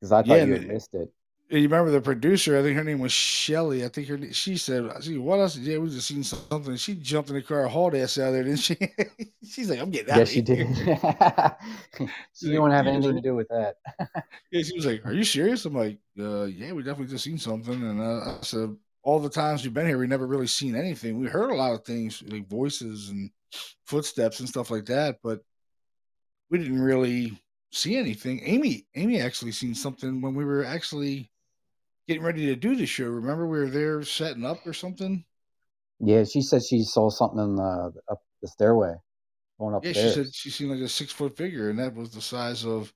because 0.00 0.12
I 0.12 0.22
thought 0.22 0.40
Yeah, 0.40 0.42
you 0.42 0.52
had 0.52 0.66
missed 0.66 0.94
it. 0.94 1.10
You 1.48 1.62
remember 1.62 1.92
the 1.92 2.00
producer? 2.00 2.58
I 2.58 2.62
think 2.62 2.76
her 2.76 2.82
name 2.82 2.98
was 2.98 3.12
Shelly. 3.12 3.84
I 3.84 3.88
think 3.88 4.08
her 4.08 4.32
she 4.32 4.56
said, 4.56 4.90
"I 4.90 4.98
see 4.98 5.16
what 5.16 5.38
else?" 5.38 5.56
Yeah, 5.56 5.78
we 5.78 5.88
just 5.90 6.08
seen 6.08 6.24
something. 6.24 6.74
She 6.76 6.96
jumped 6.96 7.30
in 7.30 7.36
the 7.36 7.42
car, 7.42 7.68
hauled 7.68 7.94
ass 7.94 8.18
out 8.18 8.32
there, 8.32 8.42
didn't 8.42 8.58
she? 8.58 8.76
She's 9.44 9.70
like, 9.70 9.78
"I'm 9.78 9.90
getting 9.90 10.10
out 10.12 10.18
Yes, 10.18 10.28
of 10.28 10.34
she 10.34 10.40
here." 10.42 10.64
did. 10.64 10.74
she 12.34 12.46
didn't 12.46 12.62
like, 12.62 12.72
have 12.72 12.88
anything 12.88 13.14
to 13.14 13.20
do 13.20 13.36
with 13.36 13.46
that. 13.48 13.76
Yeah, 14.50 14.62
she 14.62 14.74
was 14.74 14.86
like, 14.86 15.06
"Are 15.06 15.12
you 15.12 15.22
serious?" 15.22 15.64
I'm 15.64 15.74
like, 15.74 15.98
uh, 16.18 16.44
"Yeah, 16.44 16.72
we 16.72 16.82
definitely 16.82 17.12
just 17.12 17.22
seen 17.24 17.38
something." 17.38 17.80
And 17.80 18.00
uh, 18.00 18.38
I 18.38 18.42
said, 18.42 18.76
"All 19.04 19.20
the 19.20 19.30
times 19.30 19.62
we've 19.62 19.72
been 19.72 19.86
here, 19.86 19.98
we 19.98 20.08
never 20.08 20.26
really 20.26 20.48
seen 20.48 20.74
anything. 20.74 21.20
We 21.20 21.28
heard 21.28 21.50
a 21.50 21.54
lot 21.54 21.74
of 21.74 21.84
things, 21.84 22.24
like 22.26 22.48
voices 22.48 23.10
and 23.10 23.30
footsteps 23.84 24.40
and 24.40 24.48
stuff 24.48 24.70
like 24.72 24.86
that, 24.86 25.18
but 25.22 25.42
we 26.50 26.58
didn't 26.58 26.80
really 26.82 27.40
see 27.70 27.96
anything." 27.96 28.40
Amy, 28.44 28.86
Amy 28.96 29.20
actually 29.20 29.52
seen 29.52 29.76
something 29.76 30.20
when 30.20 30.34
we 30.34 30.44
were 30.44 30.64
actually 30.64 31.30
getting 32.08 32.22
ready 32.22 32.46
to 32.46 32.56
do 32.56 32.76
the 32.76 32.86
show. 32.86 33.06
Remember, 33.06 33.46
we 33.46 33.58
were 33.58 33.70
there 33.70 34.02
setting 34.02 34.44
up 34.44 34.66
or 34.66 34.72
something. 34.72 35.24
Yeah, 35.98 36.24
she 36.24 36.42
said 36.42 36.62
she 36.62 36.82
saw 36.82 37.10
something 37.10 37.38
in 37.38 37.56
the, 37.56 37.92
up 38.10 38.22
the 38.42 38.48
stairway 38.48 38.94
going 39.58 39.74
up. 39.74 39.84
Yeah, 39.84 39.90
upstairs. 39.90 40.14
she 40.14 40.24
said 40.24 40.34
she 40.34 40.50
seen 40.50 40.70
like 40.70 40.80
a 40.80 40.88
six 40.88 41.12
foot 41.12 41.36
figure, 41.36 41.70
and 41.70 41.78
that 41.78 41.94
was 41.94 42.10
the 42.10 42.20
size 42.20 42.64
of 42.64 42.92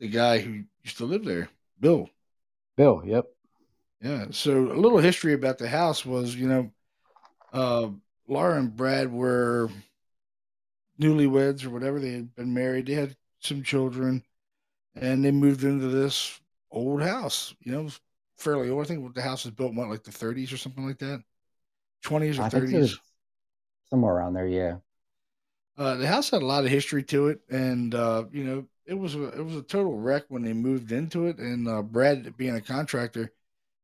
the 0.00 0.08
guy 0.08 0.38
who 0.38 0.62
used 0.82 0.98
to 0.98 1.04
live 1.04 1.24
there, 1.24 1.48
Bill. 1.78 2.08
Bill, 2.76 3.02
yep. 3.04 3.26
Yeah. 4.00 4.26
So 4.30 4.72
a 4.72 4.80
little 4.80 4.98
history 4.98 5.34
about 5.34 5.58
the 5.58 5.68
house 5.68 6.04
was, 6.04 6.34
you 6.34 6.48
know, 6.48 6.70
uh, 7.52 7.88
Laura 8.26 8.58
and 8.58 8.74
Brad 8.74 9.12
were 9.12 9.68
newlyweds 11.00 11.64
or 11.64 11.70
whatever. 11.70 12.00
They 12.00 12.12
had 12.12 12.34
been 12.34 12.54
married. 12.54 12.86
They 12.86 12.94
had 12.94 13.16
some 13.40 13.62
children, 13.62 14.24
and 14.96 15.24
they 15.24 15.30
moved 15.30 15.64
into 15.64 15.88
this 15.88 16.40
old 16.70 17.02
house. 17.02 17.54
You 17.60 17.72
know, 17.72 17.80
it 17.80 17.84
was 17.84 18.00
fairly 18.42 18.68
old. 18.70 18.84
I 18.84 18.88
think 18.88 19.14
the 19.14 19.22
house 19.22 19.44
was 19.44 19.54
built 19.54 19.70
in 19.70 19.76
what, 19.76 19.88
like 19.88 20.02
the 20.02 20.10
30s 20.10 20.52
or 20.52 20.56
something 20.56 20.86
like 20.86 20.98
that, 20.98 21.22
20s 22.02 22.38
or 22.38 22.42
I 22.42 22.48
think 22.48 22.64
it 22.64 22.72
30s. 22.72 22.80
was 22.80 23.00
somewhere 23.88 24.14
around 24.14 24.34
there. 24.34 24.46
Yeah. 24.46 24.76
Uh, 25.78 25.94
the 25.94 26.06
house 26.06 26.30
had 26.30 26.42
a 26.42 26.46
lot 26.46 26.64
of 26.64 26.70
history 26.70 27.02
to 27.02 27.28
it, 27.28 27.40
and 27.50 27.94
uh, 27.94 28.24
you 28.30 28.44
know, 28.44 28.66
it 28.84 28.94
was 28.94 29.14
a, 29.14 29.28
it 29.28 29.44
was 29.44 29.56
a 29.56 29.62
total 29.62 29.98
wreck 29.98 30.24
when 30.28 30.42
they 30.42 30.52
moved 30.52 30.92
into 30.92 31.26
it. 31.26 31.38
And 31.38 31.66
uh, 31.66 31.82
Brad, 31.82 32.36
being 32.36 32.54
a 32.54 32.60
contractor, 32.60 33.32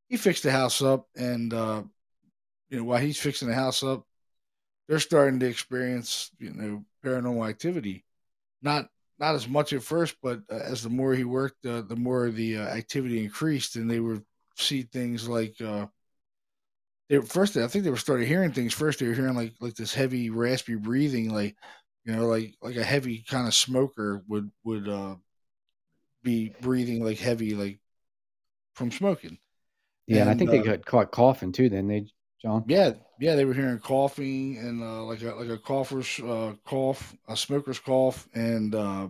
he 0.08 0.16
fixed 0.16 0.42
the 0.42 0.50
house 0.50 0.82
up, 0.82 1.08
and 1.16 1.52
uh, 1.54 1.82
you 2.70 2.78
know, 2.78 2.84
while 2.84 3.00
he's 3.00 3.20
fixing 3.20 3.48
the 3.48 3.54
house 3.54 3.82
up, 3.82 4.04
they're 4.88 4.98
starting 4.98 5.40
to 5.40 5.46
experience 5.46 6.30
you 6.38 6.52
know 6.52 6.84
paranormal 7.04 7.48
activity. 7.48 8.04
Not 8.62 8.88
not 9.18 9.34
as 9.34 9.48
much 9.48 9.72
at 9.72 9.82
first, 9.82 10.16
but 10.22 10.40
uh, 10.50 10.56
as 10.56 10.82
the 10.82 10.90
more 10.90 11.14
he 11.14 11.24
worked, 11.24 11.64
uh, 11.66 11.82
the 11.82 11.96
more 11.96 12.30
the 12.30 12.58
uh, 12.58 12.62
activity 12.62 13.24
increased, 13.24 13.76
and 13.76 13.90
they 13.90 14.00
would 14.00 14.24
see 14.58 14.82
things 14.82 15.28
like 15.28 15.60
uh, 15.60 15.86
they 17.08 17.20
first. 17.20 17.56
I 17.56 17.68
think 17.68 17.84
they 17.84 17.90
were 17.90 17.96
started 17.96 18.26
hearing 18.26 18.52
things 18.52 18.74
first. 18.74 18.98
They 18.98 19.06
were 19.08 19.14
hearing 19.14 19.34
like 19.34 19.54
like 19.60 19.74
this 19.74 19.94
heavy, 19.94 20.30
raspy 20.30 20.74
breathing, 20.74 21.32
like 21.32 21.56
you 22.04 22.14
know, 22.14 22.26
like 22.26 22.54
like 22.62 22.76
a 22.76 22.84
heavy 22.84 23.24
kind 23.28 23.46
of 23.46 23.54
smoker 23.54 24.22
would 24.28 24.50
would 24.64 24.88
uh, 24.88 25.16
be 26.22 26.54
breathing 26.60 27.04
like 27.04 27.18
heavy, 27.18 27.54
like 27.54 27.80
from 28.74 28.90
smoking. 28.90 29.38
Yeah, 30.06 30.22
and, 30.22 30.30
and 30.30 30.30
I 30.30 30.38
think 30.38 30.50
uh, 30.50 30.52
they 30.52 30.62
got 30.62 30.84
caught 30.84 31.10
coughing 31.10 31.52
too. 31.52 31.68
Then 31.68 31.88
they 31.88 32.06
John? 32.40 32.64
Yeah, 32.68 32.92
yeah, 33.20 33.34
they 33.34 33.44
were 33.44 33.54
hearing 33.54 33.78
coughing 33.78 34.58
and 34.58 34.82
uh, 34.82 35.02
like 35.04 35.22
a 35.22 35.34
like 35.34 35.48
a 35.48 35.58
cougher's 35.58 36.20
uh, 36.20 36.54
cough, 36.64 37.16
a 37.28 37.36
smoker's 37.36 37.80
cough, 37.80 38.28
and 38.34 38.74
uh, 38.74 39.08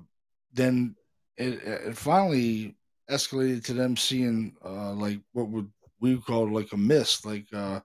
then 0.52 0.97
it, 1.37 1.55
it 1.62 1.97
finally 1.97 2.76
escalated 3.11 3.65
to 3.65 3.75
them 3.75 3.97
seeing 3.97 4.55
uh, 4.65 4.93
like 4.93 5.21
what 5.33 5.49
would 5.49 5.71
we 6.00 6.17
call 6.19 6.53
like 6.53 6.73
a 6.73 6.77
mist, 6.77 7.27
like 7.27 7.47
uh, 7.53 7.81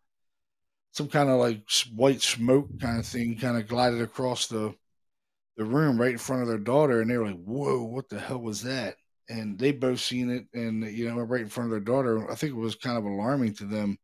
some 0.91 1.07
kind 1.07 1.29
of 1.29 1.39
like 1.39 1.63
white 1.95 2.21
smoke 2.21 2.67
kind 2.79 2.99
of 2.99 3.05
thing, 3.05 3.37
kind 3.37 3.57
of 3.57 3.67
glided 3.67 4.01
across 4.01 4.47
the 4.47 4.73
the 5.57 5.65
room 5.65 5.99
right 6.01 6.11
in 6.13 6.17
front 6.17 6.41
of 6.41 6.47
their 6.47 6.57
daughter, 6.57 7.01
and 7.01 7.09
they 7.09 7.17
were 7.17 7.27
like, 7.27 7.43
"Whoa, 7.43 7.83
what 7.83 8.09
the 8.09 8.19
hell 8.19 8.39
was 8.39 8.63
that?" 8.63 8.95
And 9.29 9.57
they 9.57 9.71
both 9.71 9.99
seen 9.99 10.29
it, 10.29 10.47
and 10.53 10.83
you 10.85 11.09
know, 11.09 11.21
right 11.21 11.41
in 11.41 11.49
front 11.49 11.67
of 11.67 11.71
their 11.71 11.79
daughter. 11.79 12.29
I 12.31 12.35
think 12.35 12.53
it 12.53 12.57
was 12.57 12.75
kind 12.75 12.97
of 12.97 13.05
alarming 13.05 13.55
to 13.55 13.65
them 13.65 13.97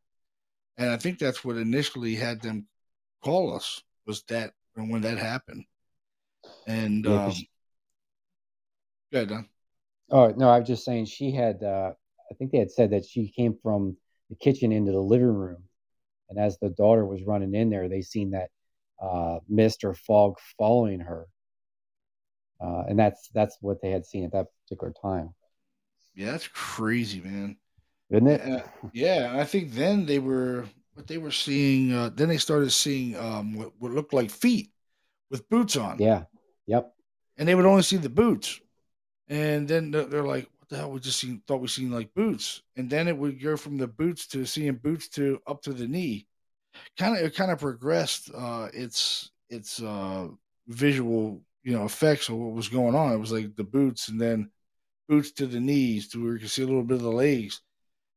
and 0.80 0.90
I 0.90 0.98
think 0.98 1.20
that's 1.20 1.44
what 1.44 1.58
initially 1.58 2.16
had 2.16 2.42
them 2.42 2.66
call 3.22 3.54
us 3.54 3.84
was 4.08 4.24
that 4.30 4.54
and 4.78 4.90
when 4.90 5.02
that 5.02 5.18
happened. 5.18 5.66
And 6.66 7.06
yeah, 7.06 7.26
um, 7.26 7.34
yeah, 9.12 9.26
Don. 9.26 9.50
Oh 10.12 10.34
no, 10.36 10.50
I 10.50 10.60
was 10.60 10.68
just 10.68 10.86
saying 10.86 11.06
she 11.06 11.32
had. 11.32 11.64
Uh, 11.64 11.94
I 12.32 12.34
think 12.36 12.52
they 12.52 12.60
had 12.60 12.72
said 12.72 12.92
that 12.92 13.06
she 13.06 13.30
came 13.30 13.58
from 13.62 13.98
the 14.30 14.36
kitchen 14.36 14.72
into 14.72 14.92
the 14.92 15.00
living 15.00 15.28
room, 15.28 15.64
and 16.30 16.40
as 16.40 16.58
the 16.60 16.70
daughter 16.70 17.06
was 17.06 17.24
running 17.24 17.56
in 17.56 17.70
there, 17.70 17.90
they 17.90 18.02
seen 18.02 18.32
that 18.32 18.50
uh, 19.02 19.40
mist 19.48 19.84
or 19.84 19.94
fog 19.94 20.36
following 20.58 21.00
her, 21.00 21.28
uh, 22.62 22.84
and 22.88 22.98
that's 22.98 23.30
that's 23.34 23.58
what 23.62 23.82
they 23.82 23.92
had 23.92 24.06
seen 24.06 24.26
at 24.26 24.32
that 24.34 24.48
particular 24.64 24.94
time. 25.02 25.34
Yeah, 26.16 26.32
that's 26.32 26.48
crazy, 26.48 27.22
man 27.22 27.58
isn't 28.10 28.28
it? 28.28 28.42
Uh, 28.42 28.64
yeah, 28.94 29.36
I 29.38 29.46
think 29.46 29.74
then 29.74 30.06
they 30.06 30.20
were 30.20 30.66
what 30.94 31.08
they 31.08 31.18
were 31.18 31.32
seeing. 31.32 31.94
Uh, 31.94 32.10
then 32.14 32.28
they 32.28 32.38
started 32.38 32.72
seeing 32.72 33.16
um, 33.16 33.56
what, 33.56 33.72
what 33.80 33.92
looked 33.92 34.14
like 34.14 34.32
feet 34.32 34.72
with 35.30 35.48
boots 35.50 35.76
on. 35.76 35.98
Yeah. 36.00 36.24
Yep. 36.68 36.94
And 37.38 37.48
they 37.48 37.56
would 37.56 37.66
only 37.66 37.84
see 37.84 37.98
the 37.98 38.10
boots, 38.10 38.60
and 39.30 39.68
then 39.68 39.92
they're 39.92 40.24
like, 40.24 40.50
"What 40.60 40.70
the 40.70 40.78
hell? 40.78 40.92
We 40.92 41.00
just 41.00 41.20
seen 41.20 41.42
thought 41.48 41.62
we 41.62 41.68
seen 41.68 41.92
like 41.92 42.14
boots." 42.14 42.62
And 42.78 42.90
then 42.90 43.08
it 43.08 43.18
would 43.18 43.42
go 43.42 43.58
from 43.58 43.78
the 43.78 43.88
boots 43.88 44.28
to 44.30 44.46
seeing 44.46 44.76
boots 44.76 45.08
to 45.10 45.42
up 45.48 45.62
to 45.64 45.74
the 45.74 45.88
knee. 45.88 46.28
Kind 46.98 47.18
of, 47.18 47.24
it 47.24 47.36
kind 47.36 47.52
of 47.52 47.60
progressed. 47.60 48.32
Uh, 48.34 48.70
its 48.74 49.32
its 49.50 49.82
uh, 49.82 50.28
visual, 50.68 51.42
you 51.64 51.74
know, 51.74 51.86
effects 51.86 52.30
of 52.30 52.36
what 52.38 52.54
was 52.54 52.70
going 52.70 52.96
on. 52.96 53.14
It 53.14 53.18
was 53.18 53.32
like 53.32 53.56
the 53.56 53.64
boots, 53.64 54.10
and 54.10 54.22
then 54.22 54.52
boots 55.10 55.32
to 55.34 55.48
the 55.48 55.60
knees, 55.60 56.10
to 56.10 56.24
where 56.24 56.34
you 56.34 56.40
could 56.40 56.52
see 56.52 56.64
a 56.64 56.68
little 56.68 56.84
bit 56.84 56.96
of 56.98 57.04
the 57.04 57.12
legs 57.12 57.62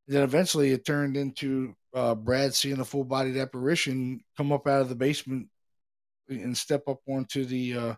And 0.06 0.16
then 0.16 0.22
eventually 0.24 0.70
it 0.72 0.84
turned 0.84 1.16
into 1.16 1.74
uh, 1.94 2.14
Brad 2.14 2.54
seeing 2.54 2.80
a 2.80 2.84
full 2.84 3.04
bodied 3.04 3.36
apparition 3.36 4.20
come 4.36 4.52
up 4.52 4.66
out 4.66 4.82
of 4.82 4.88
the 4.88 4.94
basement 4.94 5.48
and 6.28 6.56
step 6.56 6.82
up 6.88 7.00
onto 7.08 7.44
the 7.44 7.76
uh, 7.76 7.94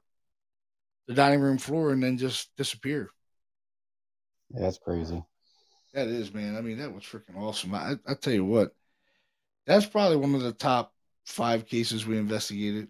the 1.06 1.14
dining 1.14 1.40
room 1.40 1.58
floor 1.58 1.92
and 1.92 2.02
then 2.02 2.18
just 2.18 2.54
disappear. 2.56 3.10
Yeah, 4.50 4.62
that's 4.62 4.78
crazy. 4.78 5.22
That 5.92 6.08
is, 6.08 6.32
man. 6.32 6.56
I 6.56 6.60
mean, 6.60 6.78
that 6.78 6.92
was 6.92 7.04
freaking 7.04 7.36
awesome. 7.36 7.74
I, 7.74 7.94
I 8.06 8.14
tell 8.14 8.32
you 8.32 8.44
what, 8.44 8.74
that's 9.66 9.86
probably 9.86 10.16
one 10.16 10.34
of 10.34 10.42
the 10.42 10.52
top 10.52 10.92
five 11.24 11.66
cases 11.66 12.06
we 12.06 12.18
investigated. 12.18 12.88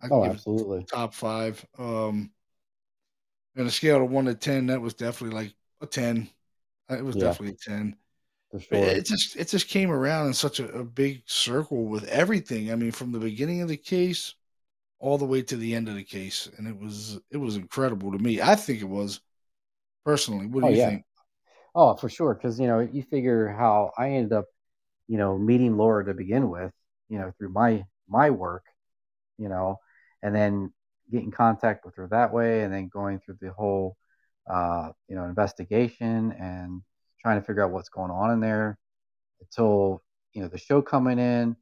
I'd 0.00 0.10
oh, 0.10 0.24
absolutely. 0.24 0.84
Top 0.84 1.14
five. 1.14 1.64
Um, 1.78 2.30
on 3.56 3.66
a 3.66 3.70
scale 3.70 4.02
of 4.02 4.10
one 4.10 4.24
to 4.24 4.34
ten, 4.34 4.66
that 4.66 4.80
was 4.80 4.94
definitely 4.94 5.36
like 5.36 5.54
a 5.80 5.86
ten. 5.86 6.28
It 6.90 7.04
was 7.04 7.16
yeah. 7.16 7.24
definitely 7.24 7.54
a 7.54 7.70
ten. 7.70 7.96
For 8.50 8.60
sure. 8.60 8.78
It 8.78 9.06
just 9.06 9.36
it 9.36 9.48
just 9.48 9.68
came 9.68 9.90
around 9.90 10.26
in 10.26 10.34
such 10.34 10.58
a, 10.58 10.68
a 10.72 10.84
big 10.84 11.22
circle 11.26 11.84
with 11.84 12.04
everything. 12.04 12.72
I 12.72 12.74
mean, 12.74 12.90
from 12.90 13.12
the 13.12 13.18
beginning 13.18 13.62
of 13.62 13.68
the 13.68 13.76
case 13.76 14.34
all 15.02 15.18
the 15.18 15.24
way 15.26 15.42
to 15.42 15.56
the 15.56 15.74
end 15.74 15.88
of 15.88 15.96
the 15.96 16.04
case, 16.04 16.48
and 16.56 16.68
it 16.68 16.78
was 16.78 17.18
it 17.30 17.36
was 17.36 17.56
incredible 17.56 18.12
to 18.12 18.18
me. 18.18 18.40
I 18.40 18.54
think 18.54 18.80
it 18.80 18.88
was 18.88 19.20
personally. 20.04 20.46
What 20.46 20.60
do 20.60 20.68
oh, 20.68 20.70
you 20.70 20.76
yeah. 20.76 20.88
think? 20.90 21.04
Oh, 21.74 21.96
for 21.96 22.08
sure. 22.08 22.34
Because 22.34 22.58
you 22.58 22.68
know, 22.68 22.78
you 22.80 23.02
figure 23.02 23.48
how 23.48 23.90
I 23.98 24.10
ended 24.10 24.32
up, 24.32 24.46
you 25.08 25.18
know, 25.18 25.36
meeting 25.36 25.76
Laura 25.76 26.04
to 26.04 26.14
begin 26.14 26.48
with, 26.48 26.70
you 27.08 27.18
know, 27.18 27.32
through 27.36 27.48
my 27.48 27.84
my 28.08 28.30
work, 28.30 28.62
you 29.38 29.48
know, 29.48 29.80
and 30.22 30.34
then 30.34 30.72
getting 31.10 31.32
contact 31.32 31.84
with 31.84 31.96
her 31.96 32.06
that 32.12 32.32
way, 32.32 32.62
and 32.62 32.72
then 32.72 32.88
going 32.88 33.18
through 33.18 33.38
the 33.40 33.50
whole, 33.50 33.96
uh, 34.48 34.90
you 35.08 35.16
know, 35.16 35.24
investigation 35.24 36.32
and 36.38 36.80
trying 37.20 37.40
to 37.40 37.44
figure 37.44 37.64
out 37.64 37.72
what's 37.72 37.88
going 37.88 38.12
on 38.12 38.30
in 38.30 38.38
there 38.38 38.78
until 39.40 40.00
you 40.32 40.42
know 40.42 40.48
the 40.48 40.58
show 40.58 40.80
coming 40.80 41.18
in 41.18 41.56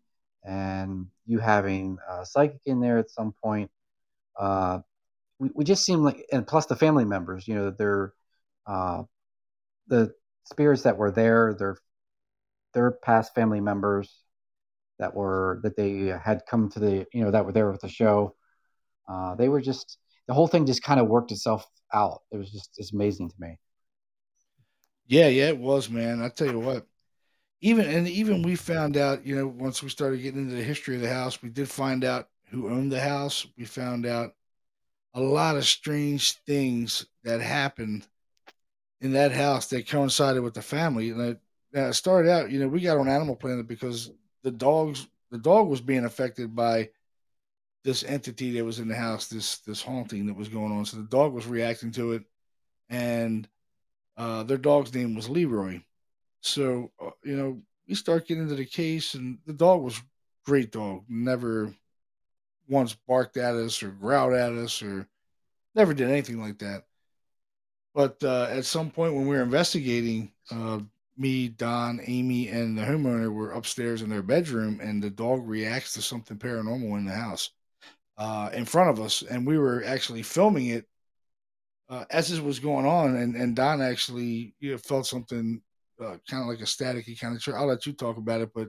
and 0.44 1.06
you 1.26 1.38
having 1.38 1.98
a 2.08 2.24
psychic 2.24 2.60
in 2.66 2.80
there 2.80 2.98
at 2.98 3.10
some 3.10 3.34
point. 3.42 3.70
Uh, 4.38 4.80
we, 5.38 5.50
we 5.54 5.64
just 5.64 5.84
seem 5.84 6.02
like, 6.02 6.24
and 6.32 6.46
plus 6.46 6.66
the 6.66 6.76
family 6.76 7.04
members, 7.04 7.46
you 7.48 7.54
know, 7.54 7.70
they're 7.70 8.12
uh, 8.66 9.02
the 9.88 10.12
spirits 10.44 10.82
that 10.82 10.96
were 10.96 11.10
there, 11.10 11.54
they're 11.58 11.76
their 12.72 12.92
past 12.92 13.34
family 13.34 13.60
members 13.60 14.22
that 14.98 15.14
were 15.14 15.60
that 15.62 15.76
they 15.76 16.06
had 16.22 16.42
come 16.48 16.68
to 16.70 16.78
the 16.78 17.06
you 17.12 17.24
know 17.24 17.30
that 17.30 17.44
were 17.44 17.52
there 17.52 17.70
with 17.70 17.80
the 17.80 17.88
show. 17.88 18.34
Uh, 19.08 19.34
they 19.34 19.48
were 19.48 19.60
just 19.60 19.98
the 20.28 20.34
whole 20.34 20.46
thing 20.46 20.66
just 20.66 20.82
kind 20.82 21.00
of 21.00 21.08
worked 21.08 21.32
itself 21.32 21.66
out. 21.92 22.20
It 22.30 22.36
was 22.36 22.50
just 22.50 22.70
it's 22.76 22.92
amazing 22.92 23.30
to 23.30 23.34
me. 23.38 23.58
Yeah, 25.06 25.26
yeah, 25.26 25.48
it 25.48 25.58
was, 25.58 25.90
man. 25.90 26.22
I 26.22 26.28
tell 26.28 26.46
you 26.46 26.60
what, 26.60 26.86
even 27.60 27.86
and 27.86 28.08
even 28.08 28.42
we 28.42 28.56
found 28.56 28.96
out, 28.96 29.26
you 29.26 29.36
know, 29.36 29.46
once 29.46 29.82
we 29.82 29.88
started 29.88 30.22
getting 30.22 30.42
into 30.42 30.56
the 30.56 30.62
history 30.62 30.96
of 30.96 31.02
the 31.02 31.12
house, 31.12 31.42
we 31.42 31.50
did 31.50 31.68
find 31.68 32.04
out 32.04 32.28
who 32.50 32.68
owned 32.68 32.90
the 32.90 33.00
house. 33.00 33.46
We 33.56 33.64
found 33.64 34.06
out 34.06 34.34
a 35.14 35.20
lot 35.20 35.56
of 35.56 35.66
strange 35.66 36.32
things 36.46 37.06
that 37.24 37.40
happened 37.40 38.06
in 39.00 39.12
that 39.12 39.32
house 39.32 39.66
that 39.68 39.88
coincided 39.88 40.42
with 40.42 40.54
the 40.54 40.62
family. 40.62 41.10
And 41.10 41.20
it, 41.20 41.40
it 41.72 41.94
started 41.94 42.30
out, 42.30 42.50
you 42.50 42.60
know, 42.60 42.68
we 42.68 42.80
got 42.80 42.98
on 42.98 43.08
Animal 43.08 43.36
Planet 43.36 43.66
because 43.66 44.10
the 44.42 44.50
dogs, 44.50 45.06
the 45.30 45.38
dog 45.38 45.68
was 45.68 45.80
being 45.80 46.04
affected 46.04 46.54
by 46.54 46.90
this 47.84 48.04
entity 48.04 48.52
that 48.52 48.64
was 48.64 48.78
in 48.78 48.88
the 48.88 48.94
house, 48.94 49.28
this 49.28 49.58
this 49.58 49.82
haunting 49.82 50.26
that 50.26 50.36
was 50.36 50.48
going 50.48 50.72
on. 50.72 50.84
So 50.84 50.98
the 50.98 51.04
dog 51.04 51.32
was 51.32 51.46
reacting 51.46 51.92
to 51.92 52.12
it, 52.12 52.24
and 52.88 53.48
uh, 54.16 54.42
their 54.42 54.58
dog's 54.58 54.94
name 54.94 55.14
was 55.14 55.28
Leroy. 55.28 55.80
So, 56.40 56.90
uh, 57.00 57.10
you 57.24 57.36
know, 57.36 57.60
we 57.88 57.94
start 57.94 58.26
getting 58.26 58.44
into 58.44 58.54
the 58.54 58.64
case, 58.64 59.14
and 59.14 59.38
the 59.46 59.52
dog 59.52 59.82
was 59.82 60.00
great 60.44 60.72
dog. 60.72 61.04
Never 61.08 61.74
once 62.68 62.94
barked 62.94 63.36
at 63.36 63.54
us 63.56 63.82
or 63.82 63.90
growled 63.90 64.34
at 64.34 64.52
us 64.52 64.80
or 64.82 65.06
never 65.74 65.92
did 65.92 66.08
anything 66.08 66.40
like 66.40 66.58
that. 66.58 66.84
But 67.94 68.22
uh, 68.22 68.46
at 68.50 68.64
some 68.64 68.90
point 68.90 69.14
when 69.14 69.26
we 69.26 69.36
were 69.36 69.42
investigating, 69.42 70.32
uh, 70.50 70.80
me, 71.16 71.48
Don, 71.48 72.00
Amy, 72.06 72.48
and 72.48 72.78
the 72.78 72.82
homeowner 72.82 73.30
were 73.32 73.52
upstairs 73.52 74.00
in 74.02 74.08
their 74.08 74.22
bedroom, 74.22 74.80
and 74.80 75.02
the 75.02 75.10
dog 75.10 75.46
reacts 75.46 75.92
to 75.94 76.02
something 76.02 76.38
paranormal 76.38 76.96
in 76.96 77.04
the 77.04 77.12
house 77.12 77.50
uh, 78.16 78.50
in 78.54 78.64
front 78.64 78.90
of 78.90 79.00
us. 79.04 79.22
And 79.22 79.46
we 79.46 79.58
were 79.58 79.84
actually 79.84 80.22
filming 80.22 80.68
it 80.68 80.86
uh, 81.90 82.04
as 82.10 82.28
this 82.28 82.38
was 82.38 82.60
going 82.60 82.86
on, 82.86 83.16
and, 83.16 83.34
and 83.34 83.56
Don 83.56 83.82
actually 83.82 84.54
you 84.60 84.70
know, 84.72 84.78
felt 84.78 85.06
something 85.06 85.60
uh, 86.00 86.16
kind 86.28 86.42
of 86.42 86.48
like 86.48 86.60
a 86.60 86.64
staticky 86.64 87.18
kind 87.18 87.36
of. 87.36 87.54
I'll 87.54 87.66
let 87.66 87.86
you 87.86 87.92
talk 87.92 88.16
about 88.16 88.40
it, 88.40 88.50
but 88.54 88.68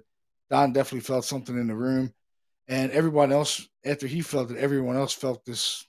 Don 0.50 0.74
definitely 0.74 1.02
felt 1.02 1.26
something 1.26 1.58
in 1.58 1.68
the 1.68 1.76
room, 1.76 2.14
and 2.68 2.92
everyone 2.92 3.32
else 3.32 3.68
after 3.86 4.08
he 4.08 4.22
felt 4.22 4.52
it, 4.52 4.58
everyone 4.58 4.98
else 4.98 5.14
felt 5.14 5.46
this 5.46 5.86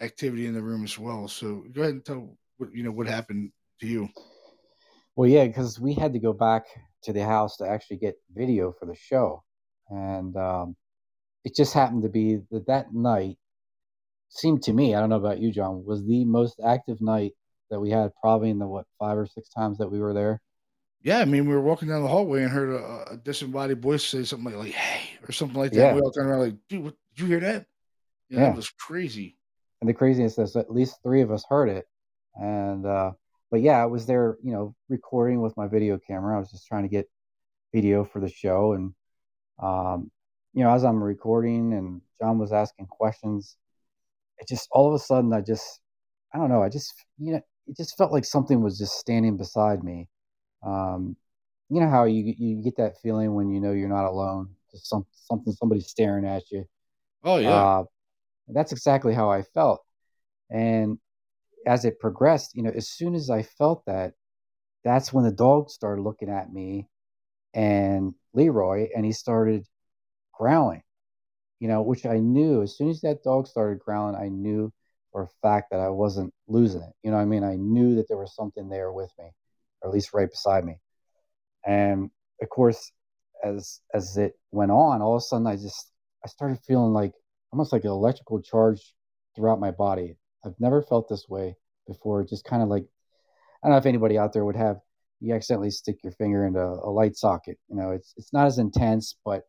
activity 0.00 0.46
in 0.46 0.54
the 0.54 0.62
room 0.62 0.84
as 0.84 0.98
well. 0.98 1.28
So 1.28 1.64
go 1.72 1.82
ahead 1.82 1.94
and 1.94 2.04
tell 2.04 2.36
what 2.56 2.74
you 2.74 2.82
know 2.82 2.92
what 2.92 3.06
happened 3.06 3.52
to 3.80 3.86
you. 3.86 4.08
Well, 5.16 5.28
yeah, 5.28 5.46
because 5.46 5.80
we 5.80 5.94
had 5.94 6.12
to 6.12 6.20
go 6.20 6.32
back 6.32 6.64
to 7.02 7.12
the 7.12 7.24
house 7.24 7.56
to 7.58 7.68
actually 7.68 7.98
get 7.98 8.16
video 8.34 8.72
for 8.78 8.86
the 8.86 8.94
show, 8.94 9.42
and 9.90 10.36
um, 10.36 10.76
it 11.44 11.54
just 11.54 11.74
happened 11.74 12.02
to 12.02 12.08
be 12.08 12.40
that 12.50 12.66
that 12.66 12.94
night 12.94 13.36
seemed 14.28 14.62
to 14.62 14.72
me, 14.72 14.94
I 14.94 15.00
don't 15.00 15.10
know 15.10 15.16
about 15.16 15.40
you, 15.40 15.50
John, 15.52 15.84
was 15.84 16.04
the 16.06 16.24
most 16.24 16.60
active 16.64 17.00
night 17.00 17.32
that 17.70 17.80
we 17.80 17.90
had 17.90 18.10
probably 18.20 18.50
in 18.50 18.58
the 18.58 18.66
what 18.66 18.86
five 18.98 19.16
or 19.18 19.26
six 19.26 19.48
times 19.48 19.78
that 19.78 19.90
we 19.90 19.98
were 20.00 20.14
there. 20.14 20.40
Yeah, 21.02 21.20
I 21.20 21.24
mean, 21.26 21.46
we 21.46 21.54
were 21.54 21.60
walking 21.60 21.88
down 21.88 22.02
the 22.02 22.08
hallway 22.08 22.42
and 22.42 22.50
heard 22.50 22.70
a, 22.70 23.12
a 23.12 23.16
disembodied 23.16 23.80
voice 23.80 24.04
say 24.04 24.24
something 24.24 24.46
like, 24.52 24.64
like 24.64 24.72
"Hey" 24.72 25.18
or 25.28 25.32
something 25.32 25.58
like 25.58 25.72
that. 25.72 25.78
Yeah. 25.78 25.94
We 25.94 26.00
all 26.00 26.10
turned 26.10 26.28
around 26.28 26.40
like, 26.40 26.56
"Dude, 26.68 26.84
what, 26.84 26.94
did 27.14 27.22
you 27.22 27.26
hear 27.28 27.40
that?" 27.40 27.66
Yeah, 28.28 28.40
Yeah. 28.40 28.50
it 28.50 28.56
was 28.56 28.68
crazy. 28.70 29.36
And 29.80 29.88
the 29.88 29.94
craziness 29.94 30.38
is 30.38 30.56
at 30.56 30.72
least 30.72 30.98
three 31.04 31.20
of 31.20 31.30
us 31.30 31.44
heard 31.48 31.68
it. 31.68 31.86
And 32.34 32.84
uh 32.84 33.12
but 33.50 33.60
yeah, 33.62 33.80
I 33.80 33.86
was 33.86 34.06
there, 34.06 34.36
you 34.42 34.52
know, 34.52 34.74
recording 34.88 35.40
with 35.40 35.56
my 35.56 35.68
video 35.68 35.98
camera. 35.98 36.36
I 36.36 36.40
was 36.40 36.50
just 36.50 36.66
trying 36.66 36.82
to 36.82 36.88
get 36.88 37.08
video 37.72 38.04
for 38.04 38.20
the 38.20 38.28
show 38.28 38.72
and 38.72 38.92
um 39.62 40.10
you 40.52 40.64
know, 40.64 40.70
as 40.70 40.84
I'm 40.84 41.02
recording 41.02 41.74
and 41.74 42.00
John 42.20 42.38
was 42.38 42.52
asking 42.52 42.86
questions, 42.86 43.56
it 44.38 44.48
just 44.48 44.68
all 44.72 44.88
of 44.88 44.94
a 44.94 44.98
sudden 44.98 45.32
I 45.32 45.40
just 45.42 45.80
I 46.34 46.38
don't 46.38 46.48
know, 46.50 46.62
I 46.62 46.68
just 46.68 46.92
you 47.18 47.34
know, 47.34 47.40
it 47.68 47.76
just 47.76 47.96
felt 47.96 48.12
like 48.12 48.24
something 48.24 48.62
was 48.62 48.78
just 48.78 48.94
standing 48.98 49.36
beside 49.36 49.84
me. 49.84 50.08
Um 50.64 51.16
you 51.70 51.80
know 51.80 51.90
how 51.90 52.04
you 52.04 52.34
you 52.38 52.62
get 52.62 52.76
that 52.78 53.00
feeling 53.02 53.34
when 53.34 53.50
you 53.50 53.60
know 53.60 53.72
you're 53.72 53.88
not 53.88 54.06
alone, 54.06 54.50
just 54.72 54.88
some 54.88 55.06
something 55.12 55.52
somebody's 55.54 55.88
staring 55.88 56.26
at 56.26 56.50
you. 56.50 56.64
Oh 57.22 57.38
yeah, 57.38 57.66
Uh 57.68 57.84
that's 58.48 58.72
exactly 58.72 59.14
how 59.14 59.30
I 59.30 59.42
felt. 59.42 59.82
And 60.50 60.98
as 61.66 61.84
it 61.84 62.00
progressed, 62.00 62.54
you 62.56 62.62
know, 62.62 62.70
as 62.74 62.88
soon 62.88 63.14
as 63.14 63.30
I 63.30 63.42
felt 63.42 63.84
that, 63.86 64.14
that's 64.84 65.12
when 65.12 65.24
the 65.24 65.32
dog 65.32 65.70
started 65.70 66.02
looking 66.02 66.30
at 66.30 66.52
me 66.52 66.88
and 67.54 68.14
Leroy 68.34 68.88
and 68.96 69.04
he 69.04 69.12
started 69.12 69.66
growling, 70.32 70.82
you 71.60 71.68
know, 71.68 71.82
which 71.82 72.06
I 72.06 72.18
knew 72.18 72.62
as 72.62 72.76
soon 72.76 72.88
as 72.90 73.00
that 73.02 73.22
dog 73.24 73.46
started 73.48 73.80
growling, 73.80 74.16
I 74.16 74.28
knew 74.28 74.72
for 75.18 75.24
a 75.24 75.48
fact 75.48 75.70
that 75.72 75.80
I 75.80 75.88
wasn't 75.88 76.32
losing 76.46 76.80
it. 76.80 76.92
You 77.02 77.10
know 77.10 77.16
I 77.16 77.24
mean? 77.24 77.42
I 77.42 77.56
knew 77.56 77.96
that 77.96 78.06
there 78.06 78.16
was 78.18 78.36
something 78.36 78.68
there 78.68 78.92
with 78.92 79.10
me, 79.18 79.24
or 79.82 79.88
at 79.88 79.94
least 79.94 80.14
right 80.14 80.30
beside 80.30 80.64
me. 80.64 80.78
And 81.66 82.10
of 82.40 82.48
course, 82.50 82.92
as 83.44 83.80
as 83.92 84.16
it 84.16 84.34
went 84.52 84.70
on, 84.70 85.02
all 85.02 85.16
of 85.16 85.18
a 85.18 85.20
sudden 85.22 85.48
I 85.48 85.56
just 85.56 85.90
I 86.24 86.28
started 86.28 86.60
feeling 86.64 86.92
like 86.92 87.14
almost 87.52 87.72
like 87.72 87.82
an 87.82 87.90
electrical 87.90 88.40
charge 88.40 88.94
throughout 89.34 89.58
my 89.58 89.72
body. 89.72 90.16
I've 90.44 90.60
never 90.60 90.82
felt 90.82 91.08
this 91.08 91.28
way 91.28 91.56
before. 91.88 92.22
Just 92.22 92.44
kind 92.44 92.62
of 92.62 92.68
like 92.68 92.84
I 93.64 93.66
don't 93.66 93.72
know 93.72 93.78
if 93.78 93.86
anybody 93.86 94.18
out 94.18 94.32
there 94.32 94.44
would 94.44 94.54
have 94.54 94.76
you 95.18 95.34
accidentally 95.34 95.72
stick 95.72 95.98
your 96.04 96.12
finger 96.12 96.46
into 96.46 96.60
a 96.60 96.90
light 96.90 97.16
socket. 97.16 97.58
You 97.68 97.74
know, 97.74 97.90
it's 97.90 98.14
it's 98.16 98.32
not 98.32 98.46
as 98.46 98.58
intense, 98.58 99.16
but 99.24 99.42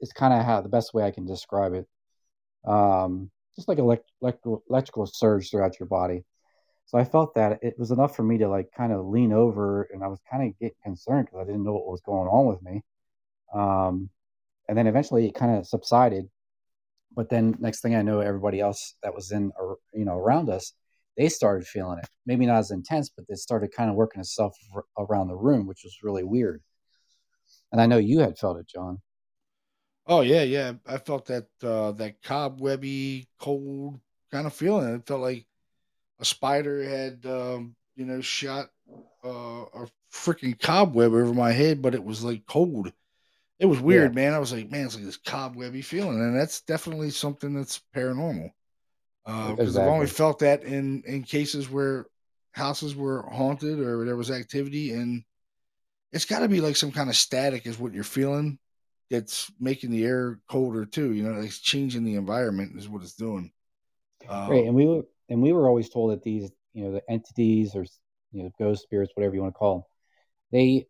it's 0.00 0.12
kind 0.12 0.34
of 0.34 0.44
how 0.44 0.60
the 0.60 0.68
best 0.68 0.92
way 0.92 1.02
I 1.02 1.12
can 1.12 1.24
describe 1.24 1.72
it. 1.72 1.86
Um, 2.68 3.30
just 3.56 3.68
like 3.68 3.78
elect, 3.78 4.10
electrical 4.20 4.62
electrical 4.68 5.06
surge 5.06 5.50
throughout 5.50 5.78
your 5.78 5.88
body. 5.88 6.24
So 6.86 6.98
I 6.98 7.04
felt 7.04 7.34
that 7.34 7.60
it 7.62 7.74
was 7.78 7.90
enough 7.90 8.14
for 8.14 8.22
me 8.22 8.38
to 8.38 8.48
like 8.48 8.70
kind 8.76 8.92
of 8.92 9.06
lean 9.06 9.32
over, 9.32 9.88
and 9.92 10.02
I 10.04 10.08
was 10.08 10.20
kind 10.30 10.46
of 10.48 10.58
getting 10.58 10.76
concerned 10.82 11.26
because 11.26 11.40
I 11.40 11.44
didn't 11.44 11.64
know 11.64 11.72
what 11.72 11.86
was 11.86 12.02
going 12.02 12.28
on 12.28 12.46
with 12.46 12.62
me. 12.62 12.82
Um, 13.54 14.10
and 14.68 14.76
then 14.76 14.86
eventually 14.86 15.26
it 15.26 15.34
kind 15.34 15.56
of 15.56 15.66
subsided. 15.66 16.28
But 17.14 17.30
then 17.30 17.56
next 17.60 17.80
thing 17.80 17.94
I 17.94 18.02
know, 18.02 18.20
everybody 18.20 18.60
else 18.60 18.96
that 19.02 19.14
was 19.14 19.30
in, 19.30 19.52
or 19.58 19.78
you 19.92 20.04
know, 20.04 20.16
around 20.16 20.50
us, 20.50 20.72
they 21.16 21.28
started 21.28 21.66
feeling 21.66 21.98
it. 21.98 22.08
Maybe 22.26 22.46
not 22.46 22.58
as 22.58 22.70
intense, 22.70 23.08
but 23.08 23.24
it 23.28 23.38
started 23.38 23.70
kind 23.76 23.88
of 23.88 23.96
working 23.96 24.20
itself 24.20 24.56
around 24.98 25.28
the 25.28 25.36
room, 25.36 25.66
which 25.66 25.82
was 25.84 25.98
really 26.02 26.24
weird. 26.24 26.62
And 27.72 27.80
I 27.80 27.86
know 27.86 27.98
you 27.98 28.20
had 28.20 28.38
felt 28.38 28.58
it, 28.58 28.66
John. 28.68 29.00
Oh 30.06 30.20
yeah, 30.20 30.42
yeah. 30.42 30.72
I 30.86 30.98
felt 30.98 31.26
that 31.26 31.46
uh, 31.62 31.92
that 31.92 32.22
cobwebby, 32.22 33.28
cold 33.38 34.00
kind 34.30 34.46
of 34.46 34.54
feeling. 34.54 34.94
It 34.94 35.06
felt 35.06 35.20
like 35.20 35.46
a 36.20 36.24
spider 36.24 36.84
had, 36.88 37.26
um, 37.26 37.76
you 37.96 38.06
know, 38.06 38.20
shot 38.20 38.70
uh, 39.24 39.64
a 39.74 39.88
freaking 40.12 40.60
cobweb 40.60 41.12
over 41.14 41.34
my 41.34 41.52
head, 41.52 41.82
but 41.82 41.94
it 41.94 42.04
was 42.04 42.24
like 42.24 42.46
cold. 42.46 42.92
It 43.60 43.66
was 43.66 43.80
Yeah, 43.86 44.08
weird, 44.08 44.14
man. 44.14 44.34
I 44.34 44.38
was 44.40 44.52
like, 44.52 44.70
man, 44.70 44.86
it's 44.86 44.96
like 44.96 45.04
this 45.04 45.16
cobwebby 45.18 45.82
feeling, 45.82 46.20
and 46.20 46.36
that's 46.36 46.62
definitely 46.62 47.10
something 47.10 47.54
that's 47.54 47.82
paranormal. 47.94 48.50
Because 49.26 49.76
I've 49.76 49.86
only 49.86 50.06
felt 50.06 50.38
that 50.40 50.64
in 50.64 51.02
in 51.06 51.22
cases 51.24 51.68
where 51.70 52.06
houses 52.52 52.94
were 52.96 53.22
haunted 53.30 53.80
or 53.80 54.04
there 54.04 54.16
was 54.16 54.30
activity, 54.30 54.92
and 54.92 55.24
it's 56.12 56.26
got 56.26 56.40
to 56.40 56.48
be 56.48 56.60
like 56.60 56.76
some 56.76 56.92
kind 56.92 57.10
of 57.10 57.16
static 57.16 57.66
is 57.66 57.78
what 57.78 57.94
you're 57.94 58.04
feeling. 58.04 58.58
That's 59.10 59.50
making 59.60 59.90
the 59.90 60.04
air 60.04 60.40
colder 60.48 60.84
too. 60.86 61.12
You 61.12 61.22
know, 61.24 61.40
it's 61.40 61.58
changing 61.58 62.04
the 62.04 62.14
environment 62.16 62.76
is 62.76 62.88
what 62.88 63.02
it's 63.02 63.14
doing. 63.14 63.52
Right. 64.46 64.64
Uh, 64.64 64.66
And 64.66 64.74
we 64.74 64.86
were, 64.86 65.02
and 65.28 65.42
we 65.42 65.52
were 65.52 65.68
always 65.68 65.88
told 65.90 66.12
that 66.12 66.22
these, 66.22 66.50
you 66.72 66.84
know, 66.84 66.92
the 66.92 67.02
entities 67.10 67.74
or 67.74 67.84
you 68.32 68.42
know, 68.42 68.50
ghost 68.58 68.82
spirits, 68.82 69.12
whatever 69.14 69.34
you 69.34 69.42
want 69.42 69.54
to 69.54 69.58
call 69.58 69.74
them, 69.76 69.84
they 70.52 70.86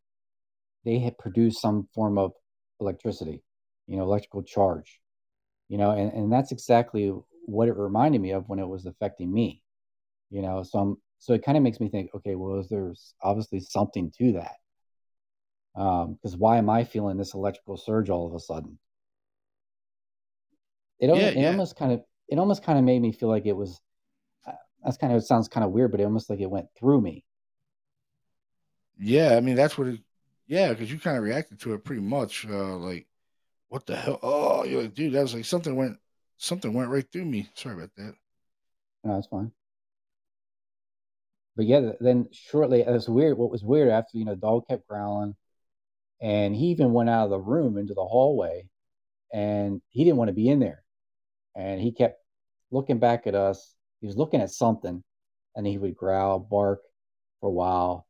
they 0.84 0.98
had 0.98 1.18
produced 1.18 1.60
some 1.60 1.88
form 1.94 2.18
of 2.18 2.32
electricity, 2.80 3.42
you 3.86 3.96
know, 3.96 4.04
electrical 4.04 4.42
charge, 4.42 5.00
you 5.68 5.78
know, 5.78 5.90
and, 5.92 6.12
and 6.12 6.32
that's 6.32 6.52
exactly 6.52 7.12
what 7.46 7.68
it 7.68 7.76
reminded 7.76 8.20
me 8.20 8.32
of 8.32 8.48
when 8.48 8.58
it 8.58 8.68
was 8.68 8.86
affecting 8.86 9.32
me, 9.32 9.62
you 10.30 10.42
know. 10.42 10.62
So 10.62 10.78
I'm, 10.78 10.96
so 11.18 11.34
it 11.34 11.44
kind 11.44 11.56
of 11.58 11.64
makes 11.64 11.80
me 11.80 11.88
think, 11.88 12.10
okay, 12.14 12.34
well, 12.34 12.64
there's 12.70 13.14
obviously 13.22 13.60
something 13.60 14.12
to 14.18 14.32
that? 14.34 14.56
Um, 15.76 16.14
because 16.14 16.36
why 16.36 16.58
am 16.58 16.70
I 16.70 16.84
feeling 16.84 17.16
this 17.16 17.34
electrical 17.34 17.76
surge 17.76 18.10
all 18.10 18.26
of 18.26 18.34
a 18.34 18.40
sudden? 18.40 18.78
It 20.98 21.08
yeah, 21.10 21.10
almost, 21.10 21.36
it 21.36 21.40
yeah, 21.40 21.46
almost 21.46 21.76
kind 21.76 21.92
of, 21.92 22.04
it 22.28 22.38
almost 22.38 22.64
kind 22.64 22.78
of 22.78 22.84
made 22.84 23.00
me 23.00 23.12
feel 23.12 23.28
like 23.28 23.46
it 23.46 23.52
was. 23.56 23.80
uh, 24.46 24.52
That's 24.84 24.98
kind 24.98 25.12
of 25.12 25.18
it 25.18 25.26
sounds 25.26 25.48
kind 25.48 25.64
of 25.64 25.72
weird, 25.72 25.90
but 25.92 26.00
it 26.00 26.04
almost 26.04 26.30
like 26.30 26.40
it 26.40 26.50
went 26.50 26.68
through 26.76 27.00
me. 27.02 27.24
yeah. 28.98 29.36
I 29.36 29.40
mean, 29.40 29.56
that's 29.56 29.76
what 29.78 29.88
it. 29.88 30.00
Yeah, 30.46 30.70
because 30.70 30.92
you 30.92 30.98
kind 30.98 31.16
of 31.16 31.22
reacted 31.24 31.60
to 31.60 31.74
it 31.74 31.84
pretty 31.84 32.02
much. 32.02 32.46
Uh, 32.46 32.76
like, 32.76 33.06
what 33.68 33.86
the 33.86 33.96
hell? 33.96 34.20
Oh, 34.22 34.64
you're 34.64 34.82
like, 34.82 34.94
dude, 34.94 35.14
that 35.14 35.22
was 35.22 35.34
like 35.34 35.44
something 35.46 35.76
went, 35.76 35.98
something 36.38 36.72
went 36.74 36.90
right 36.90 37.06
through 37.12 37.26
me. 37.26 37.50
Sorry 37.56 37.76
about 37.76 37.94
that. 37.96 38.14
No, 39.04 39.14
that's 39.14 39.28
fine. 39.28 39.52
But 41.56 41.66
yeah, 41.66 41.92
then 41.98 42.28
shortly, 42.32 42.82
it 42.82 42.88
was 42.90 43.08
weird. 43.08 43.38
What 43.38 43.50
was 43.50 43.64
weird 43.64 43.88
after 43.88 44.18
you 44.18 44.24
know, 44.24 44.34
the 44.34 44.40
dog 44.40 44.68
kept 44.68 44.86
growling, 44.88 45.34
and 46.20 46.54
he 46.54 46.66
even 46.66 46.92
went 46.92 47.10
out 47.10 47.24
of 47.24 47.30
the 47.30 47.38
room 47.38 47.76
into 47.76 47.94
the 47.94 48.04
hallway, 48.04 48.68
and 49.32 49.82
he 49.90 50.04
didn't 50.04 50.16
want 50.16 50.28
to 50.28 50.34
be 50.34 50.48
in 50.48 50.60
there, 50.60 50.84
and 51.54 51.80
he 51.80 51.92
kept 51.92 52.20
looking 52.70 52.98
back 52.98 53.26
at 53.26 53.34
us. 53.34 53.74
He 54.00 54.06
was 54.06 54.16
looking 54.16 54.40
at 54.40 54.50
something, 54.50 55.02
and 55.56 55.66
he 55.66 55.78
would 55.78 55.96
growl, 55.96 56.38
bark 56.38 56.80
for 57.40 57.48
a 57.48 57.52
while, 57.52 58.06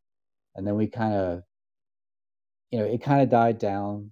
and 0.55 0.67
then 0.67 0.77
we 0.77 0.87
kind 0.87 1.14
of, 1.14 1.43
you 2.71 2.79
know, 2.79 2.85
it 2.87 3.03
kind 3.03 3.23
of 3.23 3.31
died 3.31 3.59
down, 3.59 4.11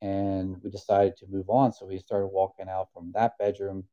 and 0.00 0.56
we 0.62 0.70
decided 0.70 1.16
to 1.16 1.26
move 1.28 1.50
on. 1.50 1.72
So 1.72 1.86
we 1.86 1.98
started 1.98 2.28
walking 2.28 2.68
out 2.68 2.88
from 2.92 3.12
that 3.14 3.38
bedroom 3.38 3.84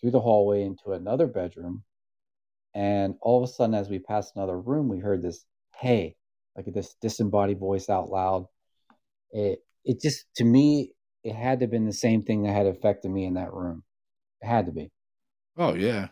through 0.00 0.12
the 0.12 0.20
hallway 0.20 0.62
into 0.62 0.92
another 0.92 1.26
bedroom, 1.26 1.82
and 2.74 3.16
all 3.20 3.42
of 3.42 3.48
a 3.48 3.52
sudden, 3.52 3.74
as 3.74 3.88
we 3.88 3.98
passed 3.98 4.36
another 4.36 4.58
room, 4.58 4.88
we 4.88 4.98
heard 4.98 5.22
this 5.22 5.44
"Hey," 5.76 6.16
like 6.56 6.66
this 6.74 6.94
disembodied 7.00 7.58
voice 7.58 7.88
out 7.88 8.10
loud. 8.10 8.46
It 9.32 9.60
it 9.84 10.00
just 10.00 10.26
to 10.36 10.44
me, 10.44 10.94
it 11.24 11.34
had 11.34 11.60
to 11.60 11.64
have 11.64 11.70
been 11.72 11.86
the 11.86 11.92
same 11.94 12.22
thing 12.24 12.44
that 12.44 12.52
had 12.54 12.66
affected 12.66 13.10
me 13.10 13.26
in 13.26 13.34
that 13.34 13.52
room. 13.54 13.84
It 14.42 14.46
had 14.48 14.66
to 14.66 14.72
be 14.72 14.92
Oh 15.56 15.74
yeah, 15.74 16.08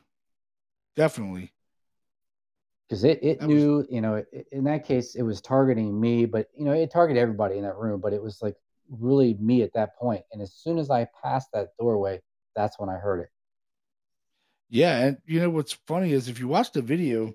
definitely. 0.96 1.55
because 2.88 3.05
it 3.05 3.18
it 3.22 3.40
That 3.40 3.51
was 3.51 3.66
knew, 3.66 3.87
you 3.90 4.01
know, 4.01 4.16
i 4.16 4.44
in 4.53 4.64
that 4.64 4.85
case, 4.87 5.14
it 5.14 5.22
was 5.22 5.40
targeting 5.40 5.98
me, 6.01 6.27
but 6.27 6.48
you 6.57 6.64
know, 6.64 6.72
it 6.72 6.90
targeted 6.90 7.20
everybody 7.20 7.57
in 7.59 7.64
that 7.64 7.77
room, 7.77 8.01
but 8.01 8.12
it 8.12 8.22
was 8.22 8.40
like 8.42 8.57
really 8.90 9.35
me 9.35 9.62
at 9.62 9.72
that 9.74 9.96
point. 9.96 10.24
And 10.33 10.40
as 10.42 10.55
soon 10.55 10.79
as 10.79 10.90
I 10.90 11.07
passed 11.22 11.48
that 11.53 11.68
doorway, 11.79 12.20
that's 12.57 12.79
when 12.79 12.88
I 12.88 12.96
heard 12.96 13.20
it. 13.20 13.29
yeah, 14.70 14.98
and 14.98 15.18
you 15.24 15.40
know 15.40 15.51
what's 15.51 15.72
funny 15.87 16.12
is 16.12 16.29
if 16.29 16.38
you 16.38 16.48
watch 16.48 16.72
the 16.72 16.83
video, 16.83 17.35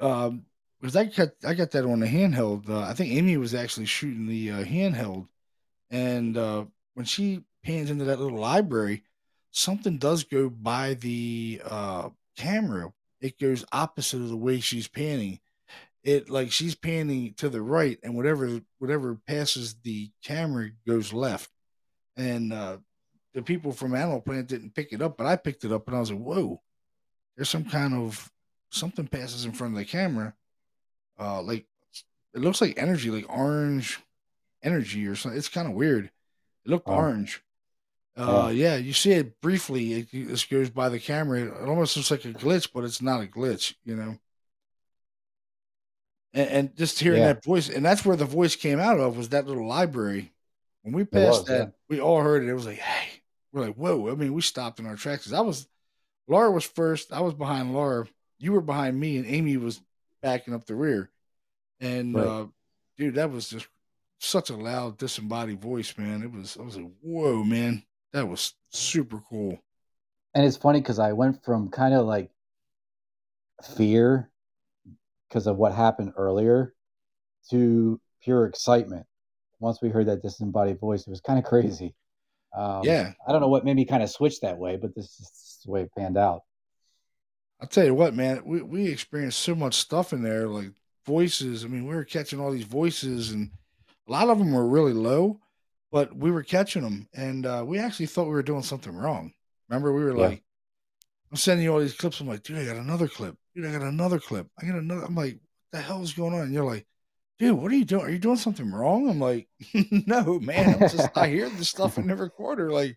um, 0.00 0.46
because 0.80 0.96
I 0.96 1.04
got 1.04 1.28
I 1.44 1.54
got 1.54 1.70
that 1.72 1.84
on 1.84 2.00
the 2.00 2.06
handheld. 2.06 2.68
Uh, 2.68 2.80
I 2.80 2.94
think 2.94 3.12
Amy 3.12 3.36
was 3.36 3.54
actually 3.54 3.86
shooting 3.86 4.26
the 4.26 4.50
uh, 4.50 4.64
handheld, 4.64 5.28
and 5.90 6.36
uh, 6.36 6.64
when 6.94 7.06
she 7.06 7.44
pans 7.64 7.90
into 7.90 8.04
that 8.04 8.20
little 8.20 8.38
library, 8.38 9.02
something 9.50 9.98
does 9.98 10.24
go 10.24 10.48
by 10.48 10.94
the 10.94 11.60
uh, 11.64 12.08
camera. 12.36 12.92
It 13.20 13.38
goes 13.38 13.64
opposite 13.72 14.20
of 14.20 14.28
the 14.28 14.36
way 14.36 14.60
she's 14.60 14.88
panning. 14.88 15.40
It 16.04 16.30
like 16.30 16.52
she's 16.52 16.74
panning 16.74 17.34
to 17.34 17.48
the 17.48 17.60
right, 17.60 17.98
and 18.02 18.14
whatever 18.14 18.60
whatever 18.78 19.18
passes 19.26 19.74
the 19.82 20.10
camera 20.22 20.70
goes 20.86 21.12
left. 21.12 21.50
And 22.16 22.52
uh, 22.52 22.78
the 23.34 23.42
people 23.42 23.72
from 23.72 23.94
Animal 23.94 24.20
Planet 24.20 24.46
didn't 24.46 24.74
pick 24.74 24.92
it 24.92 25.02
up, 25.02 25.16
but 25.16 25.26
I 25.26 25.36
picked 25.36 25.64
it 25.64 25.72
up, 25.72 25.86
and 25.88 25.96
I 25.96 26.00
was 26.00 26.12
like, 26.12 26.20
"Whoa, 26.20 26.62
there's 27.36 27.48
some 27.48 27.64
kind 27.64 27.94
of 27.94 28.30
something 28.70 29.06
passes 29.06 29.44
in 29.44 29.52
front 29.52 29.74
of 29.74 29.78
the 29.78 29.84
camera. 29.84 30.34
Uh, 31.18 31.42
like 31.42 31.66
it 32.34 32.40
looks 32.40 32.60
like 32.60 32.78
energy, 32.78 33.10
like 33.10 33.28
orange 33.28 34.00
energy 34.62 35.06
or 35.06 35.16
something. 35.16 35.38
It's 35.38 35.48
kind 35.48 35.68
of 35.68 35.74
weird. 35.74 36.06
It 36.06 36.70
looked 36.70 36.88
Oh, 36.88 36.94
orange, 36.94 37.42
Uh, 38.16 38.50
yeah, 38.54 38.76
you 38.76 38.92
see 38.92 39.12
it 39.12 39.40
briefly. 39.40 39.92
It, 39.94 40.08
it 40.12 40.46
goes 40.50 40.70
by 40.70 40.88
the 40.88 40.98
camera. 41.00 41.42
It 41.44 41.68
almost 41.68 41.96
looks 41.96 42.10
like 42.10 42.24
a 42.24 42.32
glitch, 42.32 42.70
but 42.74 42.84
it's 42.84 43.02
not 43.02 43.22
a 43.22 43.26
glitch, 43.26 43.74
you 43.84 43.96
know. 43.96 44.18
And, 46.34 46.50
and 46.50 46.76
just 46.76 46.98
hearing 47.00 47.20
Yeah. 47.20 47.32
that 47.34 47.44
voice, 47.44 47.68
and 47.68 47.84
that's 47.84 48.04
where 48.04 48.16
the 48.16 48.24
voice 48.24 48.54
came 48.56 48.78
out 48.78 49.00
of 49.00 49.16
was 49.16 49.30
that 49.30 49.46
little 49.46 49.66
library. 49.66 50.32
When 50.82 50.94
we 50.94 51.04
passed 51.04 51.40
was, 51.40 51.44
that, 51.46 51.68
yeah. 51.68 51.72
we 51.88 52.00
all 52.00 52.20
heard 52.22 52.42
it. 52.42 52.48
It 52.48 52.54
was 52.54 52.66
like, 52.66 52.78
hey, 52.78 53.22
we're 53.52 53.66
like, 53.66 53.74
whoa. 53.76 54.10
I 54.10 54.14
mean, 54.14 54.34
we 54.34 54.42
stopped 54.42 54.78
in 54.78 54.86
our 54.86 54.96
tracks. 54.96 55.32
I 55.32 55.40
was, 55.40 55.66
Laura 56.28 56.50
was 56.50 56.64
first. 56.64 57.12
I 57.12 57.20
was 57.20 57.34
behind 57.34 57.72
Laura. 57.72 58.06
You 58.38 58.52
were 58.52 58.60
behind 58.60 58.98
me, 58.98 59.16
and 59.16 59.26
Amy 59.26 59.56
was 59.56 59.80
backing 60.28 60.54
up 60.54 60.66
the 60.66 60.74
rear. 60.74 61.10
And 61.80 62.14
Right. 62.14 62.26
uh, 62.26 62.46
dude, 62.96 63.14
that 63.14 63.30
was 63.30 63.48
just 63.48 63.66
such 64.18 64.50
a 64.50 64.56
loud, 64.56 64.98
disembodied 64.98 65.60
voice, 65.62 65.96
man. 65.96 66.22
It 66.22 66.30
was. 66.30 66.56
I 66.58 66.62
was 66.62 66.76
like, 66.76 66.90
whoa, 67.00 67.44
man, 67.44 67.82
that 68.12 68.28
was 68.28 68.54
super 68.70 69.20
cool. 69.28 69.58
And 70.34 70.44
it's 70.44 70.56
funny 70.56 70.80
because 70.80 70.98
I 70.98 71.12
went 71.14 71.42
from 71.44 71.70
kind 71.70 71.94
of 71.94 72.04
like 72.06 72.30
fear 73.76 74.30
because 75.28 75.46
of 75.46 75.56
what 75.56 75.72
happened 75.72 76.12
earlier 76.16 76.74
to 77.50 78.00
pure 78.22 78.46
excitement 78.46 79.06
once 79.60 79.80
we 79.80 79.88
heard 79.88 80.06
that 80.08 80.22
disembodied 80.22 80.78
voice. 80.78 81.06
It 81.06 81.10
was 81.10 81.20
kind 81.20 81.38
of 81.38 81.44
crazy. 81.44 81.94
Um, 82.56 82.84
Yeah. 82.84 83.12
I 83.26 83.32
don't 83.32 83.40
know 83.40 83.48
what 83.48 83.64
made 83.64 83.76
me 83.76 83.84
kind 83.86 84.02
of 84.02 84.10
switch 84.10 84.40
that 84.40 84.58
way, 84.58 84.76
but 84.76 84.94
this 84.94 85.06
is 85.06 85.58
the 85.64 85.70
way 85.70 85.82
it 85.82 85.92
panned 85.96 86.18
out. 86.18 86.42
I'll 87.60 87.68
tell 87.68 87.84
you 87.84 87.94
what, 87.94 88.14
man, 88.14 88.42
we, 88.44 88.62
we 88.62 88.86
experienced 88.86 89.40
so 89.40 89.54
much 89.54 89.74
stuff 89.74 90.12
in 90.12 90.22
there, 90.22 90.46
like 90.48 90.70
voices. 91.06 91.64
I 91.64 91.68
mean, 91.68 91.86
we 91.86 91.94
were 91.94 92.04
catching 92.04 92.38
all 92.40 92.52
these 92.52 92.64
voices, 92.64 93.32
and 93.32 93.50
a 94.08 94.12
lot 94.12 94.28
of 94.28 94.38
them 94.38 94.52
were 94.52 94.66
really 94.66 94.92
low, 94.92 95.40
but 95.90 96.14
we 96.16 96.30
were 96.30 96.42
catching 96.44 96.82
them. 96.82 97.08
And 97.14 97.46
uh, 97.46 97.64
we 97.66 97.78
actually 97.78 98.06
thought 98.06 98.24
we 98.26 98.34
were 98.34 98.42
doing 98.42 98.62
something 98.62 98.94
wrong. 98.94 99.32
Remember, 99.68 99.92
we 99.92 100.04
were 100.04 100.16
Yeah. 100.16 100.28
like, 100.28 100.42
I'm 101.30 101.36
sending 101.36 101.64
you 101.64 101.72
all 101.72 101.80
these 101.80 101.96
clips. 101.96 102.20
I'm 102.20 102.28
like, 102.28 102.42
dude, 102.42 102.58
I 102.58 102.64
got 102.64 102.76
another 102.76 103.08
clip. 103.08 103.36
Dude, 103.54 103.66
I 103.66 103.72
got 103.72 103.82
another 103.82 104.18
clip. 104.20 104.46
I 104.60 104.64
got 104.66 104.76
another. 104.76 105.02
I'm 105.04 105.14
like, 105.14 105.34
what 105.34 105.40
the 105.72 105.80
hell 105.80 106.02
is 106.02 106.12
going 106.14 106.32
on? 106.34 106.40
And 106.42 106.54
you're 106.54 106.64
like, 106.64 106.86
dude, 107.38 107.58
what 107.58 107.70
are 107.72 107.74
you 107.76 107.84
doing? 107.84 108.04
Are 108.04 108.10
you 108.10 108.18
doing 108.18 108.36
something 108.36 108.70
wrong? 108.70 109.10
I'm 109.10 109.20
like, 109.20 109.48
no, 110.06 110.38
man. 110.40 110.74
I'm 110.74 110.88
just, 110.88 111.10
I 111.16 111.28
hear 111.28 111.50
the 111.50 111.64
stuff 111.64 111.98
in 111.98 112.06
the 112.06 112.16
recorder. 112.16 112.70
Like, 112.70 112.96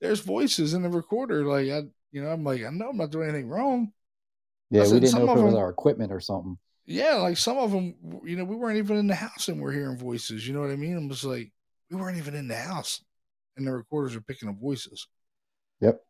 there's 0.00 0.20
voices 0.20 0.74
in 0.74 0.82
the 0.82 0.88
recorder. 0.88 1.44
Like, 1.44 1.68
I, 1.70 1.82
you 2.12 2.22
know, 2.22 2.30
I'm 2.30 2.44
like, 2.44 2.64
I 2.64 2.70
know 2.70 2.90
I'm 2.90 2.96
not 2.96 3.10
doing 3.10 3.28
anything 3.28 3.48
wrong. 3.48 3.92
Yeah, 4.70 4.80
Listen, 4.80 4.94
we 4.94 5.00
didn't 5.00 5.12
some 5.12 5.26
know 5.26 5.32
if 5.32 5.38
it 5.38 5.42
was 5.42 5.52
them- 5.54 5.62
our 5.62 5.70
equipment 5.70 6.12
or 6.12 6.20
something. 6.20 6.58
Yeah, 6.86 7.16
like 7.16 7.36
some 7.36 7.56
of 7.58 7.70
them, 7.70 7.94
you 8.24 8.36
know, 8.36 8.44
we 8.44 8.56
weren't 8.56 8.78
even 8.78 8.96
in 8.96 9.06
the 9.06 9.14
house 9.14 9.46
and 9.48 9.60
we're 9.60 9.70
hearing 9.72 9.96
voices. 9.96 10.46
You 10.46 10.54
know 10.54 10.60
what 10.60 10.70
I 10.70 10.76
mean? 10.76 10.96
I'm 10.96 11.08
just 11.08 11.22
like, 11.24 11.52
we 11.88 11.96
weren't 11.96 12.18
even 12.18 12.34
in 12.34 12.48
the 12.48 12.56
house, 12.56 13.02
and 13.56 13.64
the 13.66 13.72
recorders 13.72 14.16
are 14.16 14.20
picking 14.20 14.48
up 14.48 14.56
voices. 14.60 15.06
Yep. 15.80 16.00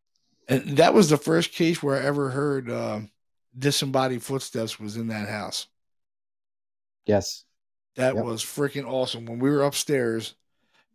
And 0.49 0.77
that 0.79 0.95
was 0.95 1.11
the 1.11 1.17
first 1.19 1.53
case 1.53 1.83
where 1.83 1.97
I 1.97 2.05
ever 2.05 2.31
heard 2.31 2.71
uh, 2.71 3.01
disembodied 3.59 4.23
footsteps 4.23 4.81
was 4.81 4.97
in 4.97 5.09
that 5.09 5.29
house. 5.29 5.67
Yes. 7.07 7.45
That 7.97 8.15
Yep. 8.15 8.25
was 8.25 8.43
freaking 8.43 8.87
awesome. 8.87 9.27
When 9.27 9.39
we 9.39 9.51
were 9.51 9.63
upstairs, 9.65 10.35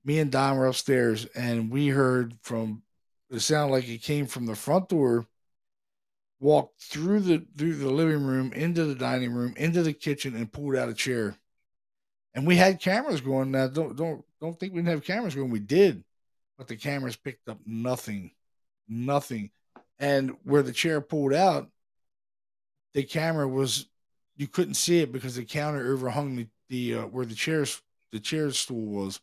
me 0.04 0.20
and 0.20 0.32
Don 0.32 0.58
were 0.58 0.68
upstairs, 0.68 1.26
and 1.36 1.70
we 1.72 1.88
heard 1.90 2.36
from 2.42 2.82
it 3.30 3.40
sounded 3.40 3.74
like 3.74 3.88
it 3.88 4.02
came 4.02 4.28
from 4.28 4.46
the 4.46 4.56
front 4.56 4.90
door, 4.90 5.26
walked 6.40 6.82
through 6.82 7.22
the 7.22 7.46
through 7.58 7.76
the 7.76 7.90
living 7.90 8.26
room, 8.26 8.54
into 8.54 8.86
the 8.86 8.96
dining 8.96 9.34
room, 9.34 9.54
into 9.58 9.84
the 9.84 9.94
kitchen, 9.94 10.36
and 10.36 10.52
pulled 10.52 10.76
out 10.76 10.90
a 10.90 10.94
chair. 10.94 11.36
And 12.34 12.46
we 12.46 12.58
had 12.58 12.82
cameras 12.82 13.22
going. 13.22 13.52
Now 13.52 13.68
don't 13.68 13.96
don't 13.96 14.24
don't 14.42 14.60
think 14.60 14.74
we 14.74 14.80
didn't 14.80 14.90
have 14.90 15.04
cameras 15.04 15.36
going. 15.36 15.50
We 15.50 15.60
did, 15.60 16.04
but 16.58 16.68
the 16.68 16.76
cameras 16.76 17.16
picked 17.16 17.50
up 17.50 17.60
nothing, 17.66 18.32
nothing. 18.88 19.52
And 19.98 20.36
where 20.44 20.64
the 20.64 20.74
chair 20.74 21.00
pulled 21.02 21.34
out, 21.34 21.70
the 22.94 23.04
camera 23.04 23.48
was 23.48 23.88
you 24.36 24.48
couldn't 24.48 24.74
see 24.76 25.00
it 25.00 25.12
because 25.12 25.36
the 25.36 25.46
counter 25.46 25.94
overhung 25.94 26.36
the, 26.36 26.48
the 26.70 26.96
uh, 26.96 27.08
where 27.08 27.26
the 27.26 27.36
chairs 27.36 27.82
the 28.12 28.20
chair 28.20 28.52
stool 28.52 28.86
was. 28.86 29.20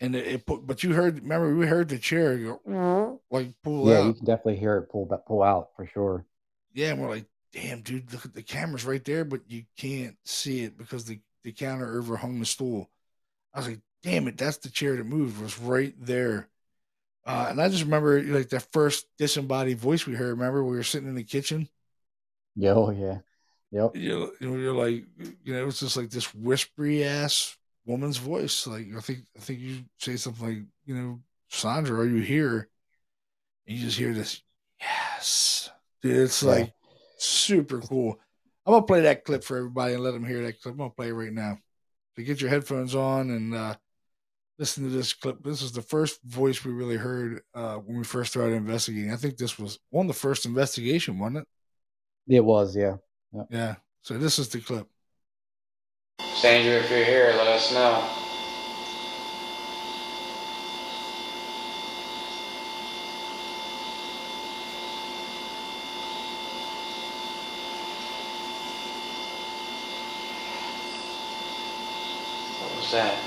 And 0.00 0.16
it, 0.16 0.26
it 0.26 0.46
put, 0.46 0.66
but 0.66 0.82
you 0.82 0.94
heard. 0.94 1.20
Remember, 1.22 1.54
we 1.54 1.66
heard 1.66 1.88
the 1.88 1.98
chair 1.98 2.38
go 2.38 3.20
like 3.30 3.54
pull 3.62 3.88
Yeah, 3.88 3.94
out. 3.94 4.04
Yeah, 4.04 4.08
you 4.08 4.14
can 4.14 4.24
definitely 4.24 4.56
hear 4.56 4.78
it 4.78 4.88
pull 4.90 5.06
pull 5.26 5.42
out 5.42 5.70
for 5.76 5.84
sure. 5.86 6.24
Yeah, 6.72 6.90
and 6.92 7.00
we're 7.00 7.08
like, 7.08 7.26
damn, 7.52 7.82
dude, 7.82 8.12
look 8.12 8.24
at 8.24 8.34
the 8.34 8.42
camera's 8.42 8.84
right 8.84 9.04
there, 9.04 9.24
but 9.24 9.42
you 9.48 9.64
can't 9.76 10.16
see 10.24 10.62
it 10.62 10.78
because 10.78 11.04
the, 11.04 11.20
the 11.42 11.52
counter 11.52 11.98
overhung 12.00 12.38
the 12.38 12.46
stool. 12.46 12.90
I 13.54 13.60
was 13.60 13.68
like, 13.68 13.80
damn 14.02 14.28
it, 14.28 14.38
that's 14.38 14.58
the 14.58 14.70
chair 14.70 14.96
that 14.96 15.04
moved, 15.06 15.40
was 15.40 15.58
right 15.58 15.94
there. 16.00 16.48
Uh, 17.26 17.48
and 17.50 17.60
I 17.62 17.68
just 17.68 17.84
remember 17.84 18.22
like 18.22 18.50
the 18.50 18.60
first 18.60 19.06
disembodied 19.18 19.78
voice 19.78 20.06
we 20.06 20.14
heard. 20.14 20.38
Remember, 20.38 20.64
we 20.64 20.76
were 20.76 20.84
sitting 20.84 21.08
in 21.08 21.16
the 21.16 21.24
kitchen. 21.24 21.68
Yeah, 22.54 22.74
oh 22.76 22.90
yeah. 22.90 23.20
Yep. 23.72 23.94
You 23.94 24.32
know, 24.40 24.56
you're 24.56 24.74
like, 24.74 25.04
you 25.44 25.52
know, 25.52 25.62
it 25.62 25.66
was 25.66 25.80
just 25.80 25.96
like 25.96 26.10
this 26.10 26.32
whispery 26.34 27.04
ass 27.04 27.56
woman's 27.90 28.16
voice. 28.16 28.66
Like 28.66 28.86
I 28.96 29.00
think, 29.00 29.20
I 29.36 29.40
think 29.40 29.60
you 29.60 29.78
say 29.98 30.16
something 30.16 30.46
like, 30.46 30.62
you 30.84 30.94
know, 30.94 31.20
Sandra, 31.48 32.00
are 32.00 32.06
you 32.06 32.22
here? 32.22 32.68
And 33.66 33.76
you 33.76 33.84
just 33.84 33.98
hear 33.98 34.14
this, 34.14 34.42
yes, 34.80 35.70
dude. 36.02 36.16
It's 36.16 36.42
Yeah. 36.42 36.50
like 36.50 36.72
super 37.18 37.80
cool. 37.80 38.18
I'm 38.64 38.72
gonna 38.72 38.86
play 38.86 39.02
that 39.02 39.24
clip 39.24 39.42
for 39.42 39.56
everybody 39.56 39.94
and 39.94 40.02
let 40.02 40.12
them 40.12 40.24
hear 40.24 40.42
that 40.42 40.60
clip. 40.60 40.72
I'm 40.72 40.78
gonna 40.78 40.90
play 40.90 41.08
it 41.08 41.14
right 41.14 41.32
now. 41.32 41.58
So 42.16 42.24
get 42.24 42.40
your 42.40 42.50
headphones 42.50 42.94
on 42.94 43.30
and 43.30 43.54
uh, 43.54 43.76
listen 44.58 44.84
to 44.84 44.90
this 44.90 45.12
clip. 45.12 45.42
This 45.42 45.62
is 45.62 45.72
the 45.72 45.82
first 45.82 46.22
voice 46.22 46.64
we 46.64 46.72
really 46.72 46.96
heard 46.96 47.42
uh, 47.54 47.76
when 47.76 47.98
we 47.98 48.04
first 48.04 48.32
started 48.32 48.54
investigating. 48.54 49.12
I 49.12 49.16
think 49.16 49.36
this 49.36 49.58
was 49.58 49.78
one 49.90 50.06
of 50.06 50.14
the 50.14 50.20
first 50.20 50.46
investigation, 50.46 51.18
wasn't 51.18 51.38
it? 52.28 52.36
It 52.36 52.44
was, 52.44 52.76
yeah. 52.76 52.96
Yeah. 53.50 53.76
So 54.02 54.18
this 54.18 54.38
is 54.38 54.48
the 54.48 54.60
clip. 54.60 54.86
Stranger, 56.40 56.78
if 56.78 56.88
you're 56.88 57.04
here, 57.04 57.34
let 57.36 57.48
us 57.48 57.70
know. 57.70 58.00
What 72.56 72.74
was 72.74 72.90
that? 72.92 73.18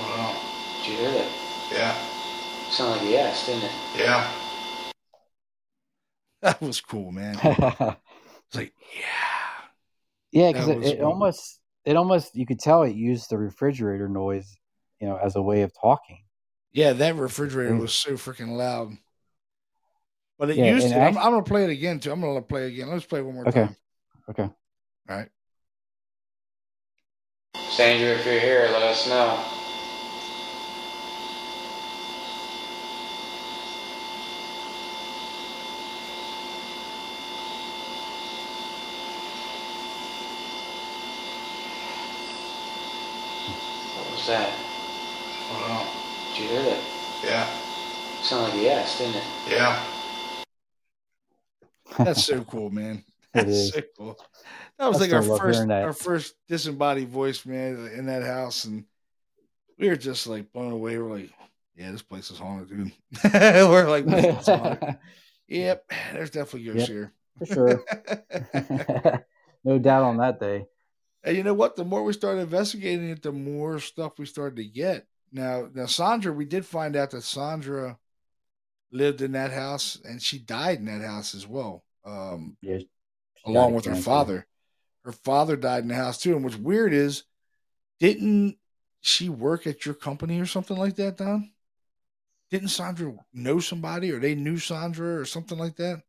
Oh. 0.00 0.80
Did 0.82 0.92
you 0.92 0.96
hear 0.96 1.12
that? 1.12 1.28
Yeah. 1.70 1.94
Sounded 2.70 3.02
like 3.02 3.02
a 3.02 3.10
yes, 3.10 3.44
didn't 3.44 3.64
it? 3.64 3.72
Yeah. 3.98 4.32
That 6.40 6.62
was 6.62 6.80
cool, 6.80 7.12
man. 7.12 7.38
It's 8.46 8.54
like, 8.54 8.72
yeah. 8.98 9.68
Yeah, 10.32 10.52
because 10.52 10.68
it, 10.68 10.84
it 10.84 10.98
cool. 11.00 11.08
almost 11.08 11.60
it 11.84 11.96
almost 11.96 12.34
you 12.34 12.46
could 12.46 12.58
tell 12.60 12.82
it 12.82 12.94
used 12.94 13.30
the 13.30 13.38
refrigerator 13.38 14.08
noise, 14.08 14.56
you 15.00 15.06
know, 15.06 15.16
as 15.16 15.36
a 15.36 15.42
way 15.42 15.62
of 15.62 15.72
talking. 15.78 16.24
Yeah, 16.72 16.92
that 16.94 17.16
refrigerator 17.16 17.76
was 17.76 17.92
so 17.92 18.12
freaking 18.14 18.56
loud. 18.56 18.96
But 20.38 20.50
it 20.50 20.56
Yeah, 20.56 20.72
used 20.72 20.86
and 20.86 20.94
to. 20.94 21.00
I'm, 21.00 21.18
I'm 21.18 21.32
gonna 21.32 21.42
play 21.44 21.64
it 21.64 21.70
again 21.70 22.00
too. 22.00 22.10
I'm 22.10 22.20
gonna 22.20 22.42
play 22.42 22.64
it 22.64 22.72
again. 22.72 22.90
Let's 22.90 23.06
play 23.06 23.20
it 23.20 23.24
one 23.24 23.34
more 23.34 23.46
Okay. 23.46 23.60
time. 23.60 23.76
Okay. 24.30 24.42
Okay. 24.42 24.52
All 25.08 25.16
right. 25.16 25.28
Stranger, 27.68 28.14
if 28.14 28.26
you're 28.26 28.40
here, 28.40 28.68
let 28.72 28.82
us 28.82 29.08
know. 29.08 29.53
What 44.24 44.38
was 44.38 44.48
that? 44.48 46.34
Did 46.34 46.42
you 46.42 46.48
hear 46.48 46.62
that? 46.62 46.82
Yeah. 47.22 47.46
Sounded 48.22 48.54
like 48.54 48.54
a 48.54 48.62
yes, 48.62 48.98
didn't 48.98 49.16
it? 49.16 49.24
Yeah. 49.50 49.84
That's 52.04 52.24
so 52.24 52.42
cool, 52.44 52.70
man. 52.70 52.96
It 52.96 53.04
That's 53.34 53.48
is. 53.50 53.72
so 53.74 53.82
cool. 53.98 54.18
That 54.78 54.86
was 54.88 54.96
I 54.96 55.00
like 55.00 55.12
our 55.12 55.22
first 55.22 55.68
our 55.68 55.92
first 55.92 56.36
disembodied 56.48 57.10
voice, 57.10 57.44
man, 57.44 57.90
in 57.94 58.06
that 58.06 58.22
house, 58.22 58.64
and 58.64 58.84
we 59.78 59.88
were 59.88 59.96
just 59.96 60.26
like 60.26 60.50
blown 60.54 60.72
away. 60.72 60.96
We're 60.96 61.18
like, 61.18 61.30
yeah, 61.76 61.92
this 61.92 62.00
place 62.00 62.30
is 62.30 62.38
haunted, 62.38 62.70
dude. 62.70 62.92
we're 63.34 63.90
like, 63.90 64.06
this 64.06 64.24
place 64.24 64.40
is 64.40 64.46
haunted. 64.46 64.98
Yep, 65.46 65.92
there's 66.14 66.30
definitely 66.30 66.72
ghosts 66.72 66.88
Yep. 66.88 66.96
here. 66.96 67.12
for 67.38 67.46
sure. 67.46 67.84
no 69.62 69.78
doubt 69.78 70.04
on 70.04 70.16
that 70.16 70.40
day. 70.40 70.64
And 71.24 71.36
you 71.36 71.42
know 71.42 71.54
what? 71.54 71.74
The 71.74 71.84
more 71.84 72.04
we 72.04 72.12
started 72.12 72.42
investigating 72.42 73.08
it, 73.08 73.22
the 73.22 73.32
more 73.32 73.80
stuff 73.80 74.18
we 74.18 74.26
started 74.26 74.56
to 74.56 74.64
get. 74.64 75.06
Now, 75.32 75.68
now 75.72 75.86
Sandra, 75.86 76.32
we 76.32 76.44
did 76.44 76.66
find 76.66 76.94
out 76.94 77.10
that 77.10 77.22
Sandra 77.22 77.98
lived 78.92 79.22
in 79.22 79.32
that 79.32 79.50
house 79.50 79.98
and 80.04 80.22
she 80.22 80.38
died 80.38 80.78
in 80.78 80.84
that 80.84 81.00
house 81.00 81.34
as 81.34 81.46
well, 81.46 81.82
um, 82.04 82.56
Yeah, 82.62 82.78
along 83.44 83.74
with 83.74 83.86
her 83.86 83.96
father. 83.96 84.46
Her 85.04 85.12
father 85.12 85.56
died 85.56 85.82
in 85.82 85.88
the 85.88 85.94
house 85.94 86.18
too. 86.18 86.36
And 86.36 86.44
what's 86.44 86.56
weird 86.56 86.92
is, 86.92 87.24
didn't 87.98 88.58
she 89.00 89.28
work 89.28 89.66
at 89.66 89.84
your 89.84 89.94
company 89.94 90.40
or 90.40 90.46
something 90.46 90.76
like 90.76 90.96
that, 90.96 91.16
Don? 91.16 91.50
didn't 92.54 92.68
Sandra 92.68 93.12
know 93.32 93.58
somebody 93.58 94.12
or 94.12 94.20
they 94.20 94.36
knew 94.36 94.58
Sandra 94.58 95.18
or 95.18 95.24
something 95.24 95.58
like 95.58 95.74
that? 95.76 96.02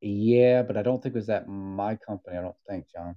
Yeah, 0.00 0.62
but 0.62 0.76
I 0.76 0.82
don't 0.82 1.00
think 1.00 1.14
it 1.14 1.18
was 1.18 1.28
at 1.28 1.48
my 1.48 1.94
company. 1.94 2.36
I 2.36 2.42
don't 2.42 2.56
think, 2.68 2.86
John. 2.92 3.14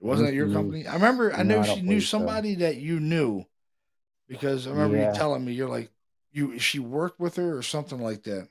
It 0.00 0.04
wasn't 0.06 0.28
at 0.28 0.34
your 0.34 0.48
Mhm. 0.48 0.52
company. 0.54 0.86
I 0.86 0.94
remember. 0.94 1.32
I 1.32 1.42
No, 1.42 1.62
know 1.62 1.62
she 1.64 1.80
knew 1.80 1.88
believe 1.88 2.02
so. 2.04 2.18
somebody 2.18 2.54
that 2.56 2.76
you 2.76 3.00
knew 3.00 3.44
because 4.28 4.66
I 4.66 4.70
remember 4.70 4.96
Yeah. 4.96 5.12
you 5.12 5.18
telling 5.18 5.44
me 5.44 5.52
you're 5.52 5.68
like 5.68 5.90
you. 6.32 6.58
She 6.58 6.78
worked 6.78 7.18
with 7.20 7.36
her 7.36 7.56
or 7.56 7.62
something 7.62 8.00
like 8.00 8.22
that. 8.24 8.48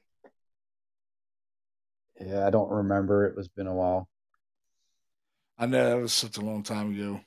Yeah, 2.20 2.46
I 2.48 2.50
don't 2.50 2.70
remember. 2.70 3.26
It 3.28 3.36
was 3.36 3.48
been 3.48 3.68
a 3.68 3.74
while. 3.74 4.10
I 5.58 5.66
know 5.66 5.90
that 5.90 6.02
was 6.02 6.14
such 6.14 6.38
a 6.38 6.42
long 6.42 6.64
time 6.64 6.94
ago, 6.94 7.20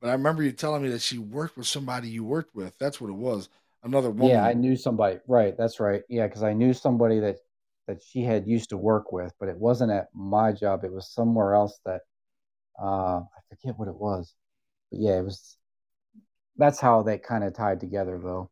but 0.00 0.10
I 0.10 0.12
remember 0.12 0.42
you 0.42 0.52
telling 0.52 0.82
me 0.82 0.90
that 0.90 1.00
she 1.02 1.18
worked 1.18 1.56
with 1.56 1.66
somebody 1.66 2.08
you 2.08 2.24
worked 2.24 2.54
with. 2.54 2.76
That's 2.78 3.00
what 3.00 3.10
it 3.10 3.14
was. 3.16 3.48
Another 3.82 4.10
woman. 4.10 4.30
Yeah, 4.30 4.44
I 4.44 4.52
knew 4.54 4.76
somebody. 4.76 5.20
Right, 5.26 5.56
that's 5.56 5.80
right. 5.80 6.02
Yeah, 6.08 6.26
because 6.26 6.42
I 6.42 6.52
knew 6.52 6.72
somebody 6.74 7.20
that 7.20 7.38
that 7.86 8.02
she 8.02 8.22
had 8.22 8.48
used 8.48 8.70
to 8.70 8.76
work 8.76 9.12
with, 9.12 9.32
but 9.38 9.48
it 9.48 9.56
wasn't 9.56 9.92
at 9.92 10.08
my 10.12 10.52
job. 10.52 10.84
It 10.84 10.92
was 10.92 11.08
somewhere 11.12 11.54
else 11.54 11.78
that 11.84 12.00
uh, 12.82 13.22
forget 13.60 13.78
what 13.78 13.88
it 13.88 13.96
was. 13.96 14.34
But 14.90 15.00
yeah, 15.00 15.18
it 15.18 15.24
was. 15.24 15.56
That's 16.56 16.80
how 16.80 17.02
they 17.02 17.18
kind 17.18 17.44
of 17.44 17.54
tied 17.54 17.80
together, 17.80 18.18
though. 18.22 18.50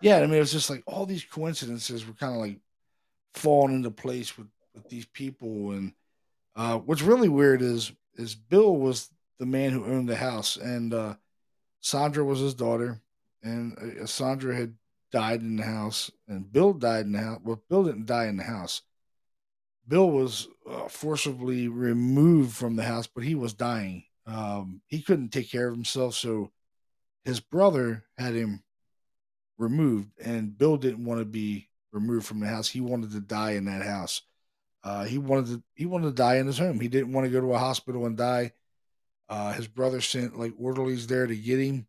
yeah, 0.00 0.18
I 0.18 0.22
mean, 0.22 0.34
it 0.34 0.40
was 0.40 0.52
just 0.52 0.70
like 0.70 0.82
all 0.86 1.06
these 1.06 1.24
coincidences 1.24 2.06
were 2.06 2.14
kind 2.14 2.34
of 2.34 2.40
like 2.40 2.60
falling 3.34 3.74
into 3.74 3.90
place 3.90 4.36
with 4.38 4.48
with 4.74 4.88
these 4.88 5.06
people, 5.06 5.72
and 5.72 5.92
uh, 6.56 6.78
what's 6.78 7.02
really 7.02 7.28
weird 7.28 7.62
is 7.62 7.92
is 8.16 8.34
Bill 8.34 8.76
was 8.76 9.10
the 9.38 9.46
man 9.46 9.72
who 9.72 9.84
owned 9.84 10.08
the 10.08 10.16
house, 10.16 10.56
and 10.56 10.92
uh, 10.94 11.14
Sandra 11.80 12.24
was 12.24 12.40
his 12.40 12.54
daughter, 12.54 13.00
and 13.42 13.76
uh, 13.78 14.06
Sandra 14.06 14.54
had 14.54 14.74
died 15.10 15.40
in 15.40 15.56
the 15.56 15.64
house, 15.64 16.10
and 16.28 16.50
Bill 16.52 16.72
died 16.72 17.06
in 17.06 17.12
the 17.12 17.20
house. 17.20 17.40
Well, 17.44 17.62
Bill 17.68 17.84
didn't 17.84 18.06
die 18.06 18.26
in 18.26 18.36
the 18.36 18.44
house. 18.44 18.82
Bill 19.88 20.10
was 20.10 20.48
uh, 20.68 20.88
forcibly 20.88 21.68
removed 21.68 22.54
from 22.54 22.76
the 22.76 22.82
house, 22.82 23.06
but 23.06 23.24
he 23.24 23.34
was 23.34 23.54
dying. 23.54 24.04
Um, 24.26 24.82
he 24.86 25.00
couldn't 25.00 25.30
take 25.30 25.50
care 25.50 25.66
of 25.66 25.74
himself, 25.74 26.14
so 26.14 26.52
his 27.24 27.40
brother 27.40 28.04
had 28.18 28.34
him 28.34 28.62
removed, 29.56 30.10
and 30.22 30.56
Bill 30.56 30.76
didn't 30.76 31.04
want 31.04 31.20
to 31.20 31.24
be 31.24 31.68
removed 31.92 32.26
from 32.26 32.40
the 32.40 32.46
house. 32.46 32.68
He 32.68 32.82
wanted 32.82 33.12
to 33.12 33.20
die 33.20 33.52
in 33.52 33.64
that 33.64 33.82
house. 33.82 34.22
Uh, 34.84 35.04
he 35.04 35.18
wanted 35.18 35.46
to 35.46 35.62
he 35.74 35.86
wanted 35.86 36.06
to 36.06 36.12
die 36.12 36.36
in 36.36 36.46
his 36.46 36.58
home. 36.58 36.78
He 36.78 36.88
didn't 36.88 37.12
want 37.12 37.24
to 37.24 37.30
go 37.30 37.40
to 37.40 37.54
a 37.54 37.58
hospital 37.58 38.06
and 38.06 38.16
die. 38.16 38.52
Uh, 39.28 39.52
his 39.52 39.66
brother 39.66 40.00
sent 40.00 40.38
like 40.38 40.52
orderlies 40.58 41.06
there 41.06 41.26
to 41.26 41.36
get 41.36 41.58
him, 41.58 41.86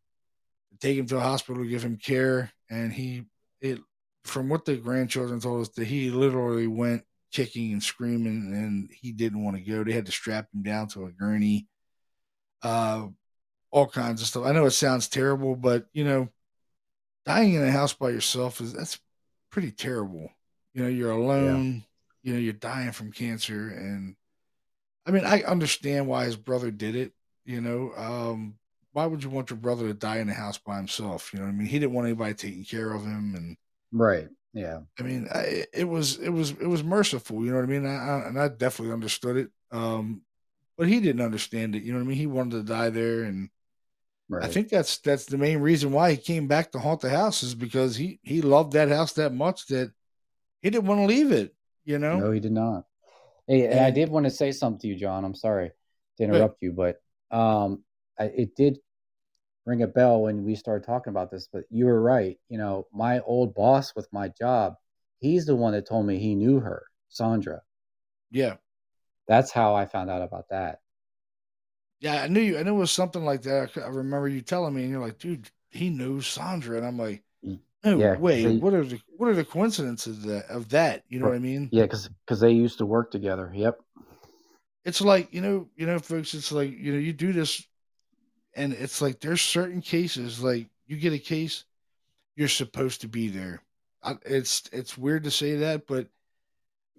to 0.71 0.77
take 0.79 0.97
him 0.97 1.05
to 1.07 1.17
a 1.17 1.21
hospital 1.21 1.63
give 1.63 1.83
him 1.83 1.97
care, 1.97 2.51
and 2.69 2.91
he 2.93 3.25
it 3.61 3.79
from 4.23 4.49
what 4.49 4.65
the 4.65 4.75
grandchildren 4.77 5.39
told 5.39 5.61
us 5.61 5.69
that 5.69 5.87
he 5.87 6.09
literally 6.09 6.67
went 6.67 7.03
kicking 7.31 7.73
and 7.73 7.83
screaming, 7.83 8.53
and 8.53 8.89
he 8.91 9.11
didn't 9.11 9.43
want 9.43 9.57
to 9.57 9.63
go. 9.63 9.83
They 9.83 9.91
had 9.91 10.05
to 10.05 10.11
strap 10.11 10.47
him 10.53 10.63
down 10.63 10.87
to 10.89 11.05
a 11.05 11.11
gurney. 11.11 11.67
Uh, 12.61 13.07
all 13.71 13.87
kinds 13.87 14.21
of 14.21 14.27
stuff. 14.27 14.45
I 14.45 14.51
know 14.51 14.65
it 14.65 14.71
sounds 14.71 15.07
terrible, 15.07 15.55
but 15.55 15.85
you 15.93 16.03
know, 16.03 16.29
dying 17.25 17.53
in 17.53 17.63
a 17.63 17.71
house 17.71 17.93
by 17.93 18.09
yourself 18.09 18.61
is 18.61 18.73
that's 18.73 18.99
pretty 19.51 19.71
terrible. 19.71 20.29
You 20.73 20.83
know, 20.83 20.89
you're 20.89 21.11
alone. 21.11 21.83
You 22.23 22.33
know, 22.33 22.39
you're 22.39 22.53
dying 22.53 22.91
from 22.91 23.11
cancer, 23.11 23.69
and 23.69 24.15
I 25.05 25.11
mean, 25.11 25.25
I 25.25 25.43
understand 25.43 26.07
why 26.07 26.25
his 26.25 26.35
brother 26.35 26.71
did 26.71 26.95
it. 26.95 27.13
You 27.45 27.61
know, 27.61 27.93
um, 27.95 28.55
why 28.91 29.05
would 29.05 29.23
you 29.23 29.29
want 29.29 29.49
your 29.49 29.57
brother 29.57 29.87
to 29.87 29.93
die 29.93 30.17
in 30.17 30.29
a 30.29 30.33
house 30.33 30.57
by 30.57 30.77
himself? 30.77 31.31
You 31.33 31.39
know, 31.39 31.45
what 31.45 31.51
I 31.51 31.55
mean, 31.55 31.67
he 31.67 31.79
didn't 31.79 31.93
want 31.93 32.07
anybody 32.07 32.33
taking 32.33 32.65
care 32.65 32.91
of 32.91 33.03
him, 33.03 33.33
and 33.35 33.57
Right. 33.91 34.27
Yeah. 34.53 34.79
I 34.99 35.03
mean, 35.03 35.27
I, 35.33 35.65
it 35.73 35.87
was 35.87 36.17
it 36.17 36.29
was 36.29 36.51
it 36.51 36.67
was 36.67 36.83
merciful. 36.83 37.43
You 37.43 37.51
know 37.51 37.57
what 37.57 37.65
I 37.65 37.67
mean? 37.67 37.85
I, 37.85 37.95
I, 37.95 38.27
and 38.27 38.39
I 38.39 38.47
definitely 38.47 38.93
understood 38.93 39.37
it. 39.37 39.49
Um, 39.71 40.21
but 40.77 40.87
he 40.87 40.99
didn't 40.99 41.21
understand 41.21 41.75
it. 41.75 41.83
You 41.83 41.91
know 41.91 41.99
what 41.99 42.05
I 42.05 42.07
mean? 42.07 42.17
He 42.17 42.27
wanted 42.27 42.51
to 42.51 42.63
die 42.63 42.89
there, 42.89 43.23
and 43.23 43.49
Right. 44.29 44.43
I 44.43 44.47
think 44.47 44.69
that's 44.69 44.99
that's 44.99 45.25
the 45.25 45.39
main 45.39 45.57
reason 45.57 45.91
why 45.91 46.11
he 46.11 46.17
came 46.17 46.47
back 46.47 46.71
to 46.71 46.79
haunt 46.79 47.01
the 47.01 47.09
house 47.09 47.41
is 47.41 47.55
because 47.55 47.95
he 47.95 48.19
he 48.21 48.43
loved 48.43 48.73
that 48.73 48.89
house 48.89 49.13
that 49.13 49.33
much 49.33 49.65
that 49.67 49.91
he 50.61 50.69
didn't 50.69 50.85
want 50.85 51.01
to 51.01 51.07
leave 51.07 51.31
it. 51.31 51.55
You 51.83 51.97
know? 51.97 52.19
No, 52.19 52.31
he 52.31 52.39
did 52.39 52.51
not. 52.51 52.85
Hey, 53.47 53.65
and 53.65 53.79
I 53.79 53.89
did 53.89 54.09
want 54.09 54.27
to 54.27 54.29
say 54.29 54.51
something 54.51 54.79
to 54.81 54.87
you, 54.87 54.95
John. 54.95 55.25
I'm 55.25 55.33
sorry 55.33 55.71
to 56.17 56.23
interrupt 56.23 56.61
you, 56.61 56.71
but 56.71 57.01
um, 57.31 57.83
I, 58.19 58.25
it 58.25 58.55
did 58.55 58.77
ring 59.69 59.83
a 59.83 59.87
bell 59.87 60.21
when 60.23 60.43
we 60.43 60.55
started 60.55 60.85
talking 60.85 61.11
about 61.11 61.31
this. 61.31 61.47
But 61.51 61.63
you 61.69 61.85
were 61.85 62.01
right. 62.01 62.37
You 62.49 62.57
know, 62.57 62.87
my 62.93 63.19
old 63.21 63.53
boss 63.53 63.95
with 63.95 64.07
my 64.11 64.29
job, 64.29 64.75
he's 65.19 65.45
the 65.45 65.55
one 65.55 65.73
that 65.73 65.87
told 65.87 66.05
me 66.05 66.17
he 66.19 66.35
knew 66.35 66.59
her, 66.59 66.83
Sandra. 67.09 67.61
Yeah, 68.31 68.55
That's 69.27 69.51
how 69.51 69.75
I 69.75 69.85
found 69.85 70.09
out 70.09 70.21
about 70.21 70.49
that. 70.49 70.79
yeah. 71.99 72.21
I 72.23 72.27
knew 72.27 72.41
you. 72.41 72.57
I 72.59 72.63
knew 72.63 72.75
it 72.75 72.79
was 72.79 72.91
something 72.91 73.23
like 73.25 73.41
that. 73.43 73.71
I 73.77 73.87
remember 73.87 74.27
you 74.27 74.41
telling 74.41 74.73
me, 74.73 74.83
and 74.83 74.91
you're 74.91 75.01
like, 75.01 75.17
dude, 75.19 75.49
he 75.69 75.89
knew 75.89 76.21
Sandra, 76.21 76.77
and 76.77 76.85
I'm 76.85 76.97
like, 76.97 77.23
no 77.83 77.97
yeah, 77.97 78.17
way. 78.17 78.43
they- 78.43 78.57
What 78.57 78.73
are 78.73 78.83
the 78.83 78.99
what 79.17 79.29
are 79.29 79.35
the 79.35 79.45
coincidences 79.45 80.17
of 80.17 80.23
that? 80.29 80.45
Of 80.49 80.69
that? 80.69 81.03
You 81.09 81.19
know 81.19 81.27
what 81.27 81.35
I 81.35 81.39
mean? 81.39 81.69
Yeah, 81.71 81.83
because 81.83 82.09
because 82.25 82.39
they 82.39 82.51
used 82.51 82.77
to 82.79 82.85
work 82.85 83.09
together. 83.11 83.51
Yep. 83.53 83.79
it's 84.85 85.01
like 85.01 85.33
you 85.33 85.41
know 85.41 85.67
you 85.75 85.85
know 85.85 85.97
folks 85.99 86.33
it's 86.33 86.51
like 86.51 86.71
you 86.71 86.91
know 86.93 86.99
you 86.99 87.13
do 87.13 87.31
this 87.33 87.65
and 88.59 88.73
it's 88.73 89.01
like 89.01 89.21
there's 89.21 89.41
certain 89.41 89.81
cases 89.81 90.43
like 90.43 90.67
you 90.85 90.97
get 90.97 91.13
a 91.13 91.19
case 91.19 91.63
you're 92.35 92.49
supposed 92.49 93.01
to 93.01 93.07
be 93.07 93.29
there. 93.29 93.61
It's 94.25 94.63
it's 94.73 94.97
weird 94.97 95.23
to 95.23 95.31
say 95.31 95.55
that 95.55 95.87
but 95.87 96.07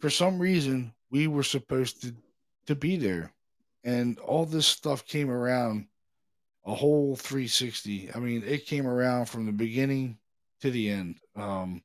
for 0.00 0.08
some 0.08 0.38
reason 0.38 0.94
we 1.10 1.26
were 1.26 1.42
supposed 1.42 2.00
to 2.02 2.14
to 2.66 2.74
be 2.74 2.96
there. 2.96 3.32
And 3.84 4.18
all 4.20 4.46
this 4.46 4.66
stuff 4.66 5.04
came 5.04 5.30
around 5.30 5.86
a 6.66 6.74
whole 6.74 7.16
360 7.16 8.10
i 8.14 8.18
mean 8.18 8.42
it 8.46 8.66
came 8.66 8.86
around 8.86 9.24
from 9.24 9.46
the 9.46 9.52
beginning 9.52 10.18
to 10.62 10.70
the 10.70 10.90
end. 10.90 11.20
Um 11.36 11.82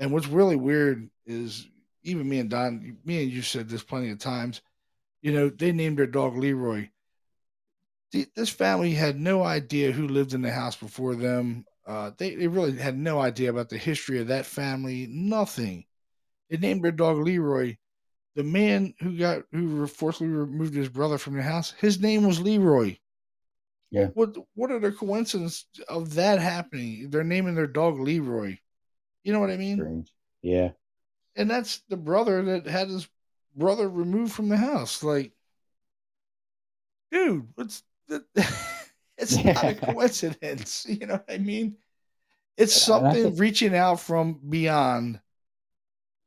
and 0.00 0.12
what's 0.12 0.26
really 0.26 0.56
weird 0.56 1.08
is 1.24 1.68
even 2.02 2.28
me 2.28 2.40
and 2.40 2.50
don 2.50 2.98
me 3.04 3.22
and 3.22 3.30
you 3.30 3.42
said 3.42 3.68
this 3.68 3.84
plenty 3.84 4.10
of 4.10 4.18
times. 4.18 4.60
You 5.22 5.32
know, 5.32 5.48
they 5.50 5.70
named 5.70 5.98
their 5.98 6.06
dog 6.08 6.36
Leroy. 6.36 6.88
Th- 8.16 8.34
This 8.34 8.50
family 8.50 8.92
had 8.94 9.18
no 9.20 9.42
idea 9.44 9.92
who 9.92 10.08
lived 10.08 10.34
in 10.34 10.42
the 10.42 10.50
house 10.52 10.76
before 10.76 11.14
them. 11.14 11.64
Uh, 11.86 12.10
they, 12.18 12.34
they 12.34 12.48
really 12.48 12.76
had 12.76 12.96
no 12.98 13.20
idea 13.20 13.50
about 13.50 13.68
the 13.68 13.78
history 13.78 14.20
of 14.20 14.28
that 14.28 14.46
family. 14.46 15.06
Nothing. 15.08 15.84
They 16.50 16.56
named 16.58 16.84
their 16.84 16.92
dog 16.92 17.18
Leroy. 17.18 17.76
The 18.36 18.44
man 18.44 18.94
who 19.00 19.16
got 19.18 19.44
who 19.52 19.86
forcibly 19.86 20.28
removed 20.28 20.74
his 20.74 20.88
brother 20.88 21.18
from 21.18 21.36
the 21.36 21.42
house, 21.42 21.72
his 21.80 22.00
name 22.00 22.26
was 22.26 22.40
Leroy. 22.40 22.96
Yeah. 23.90 24.08
What 24.14 24.36
what 24.54 24.70
are 24.72 24.80
the 24.80 24.92
coincidences 24.92 25.66
of 25.88 26.14
that 26.14 26.38
happening? 26.40 27.10
They're 27.10 27.24
naming 27.24 27.54
their 27.54 27.66
dog 27.66 27.98
Leroy. 28.00 28.58
You 29.24 29.32
know 29.32 29.40
what 29.40 29.50
I 29.50 29.56
mean? 29.56 29.78
Strange. 29.78 30.12
Yeah. 30.42 30.70
and 31.36 31.50
that's 31.50 31.82
the 31.88 31.96
brother 31.96 32.42
that 32.44 32.66
had 32.66 32.88
his 32.88 33.08
brother 33.56 33.88
removed 33.88 34.32
from 34.32 34.48
the 34.48 34.56
house. 34.58 35.02
Like, 35.02 35.32
dude, 37.10 37.48
what's 37.54 37.82
it's 39.18 39.36
not 39.44 39.64
a 39.64 39.74
coincidence. 39.74 40.86
You 40.88 41.06
know 41.06 41.14
what 41.14 41.30
I 41.30 41.38
mean? 41.38 41.76
It's 42.58 42.74
something 42.74 43.22
think- 43.22 43.38
reaching 43.38 43.74
out 43.76 44.00
from 44.00 44.40
beyond 44.48 45.20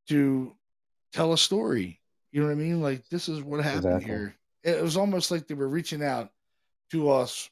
to 0.10 0.56
tell 1.12 1.34
a 1.34 1.38
story. 1.40 2.00
You 2.32 2.42
know 2.42 2.48
what 2.48 2.52
I 2.52 2.56
mean? 2.56 2.82
Like, 2.82 3.10
this 3.10 3.28
is 3.28 3.42
what 3.42 3.64
happened 3.64 3.86
Exactly. 3.86 4.06
here. 4.06 4.36
It 4.64 4.80
was 4.80 4.96
almost 4.96 5.32
like 5.32 5.48
they 5.48 5.56
were 5.56 5.68
reaching 5.68 6.04
out 6.04 6.30
to 6.92 7.10
us 7.10 7.50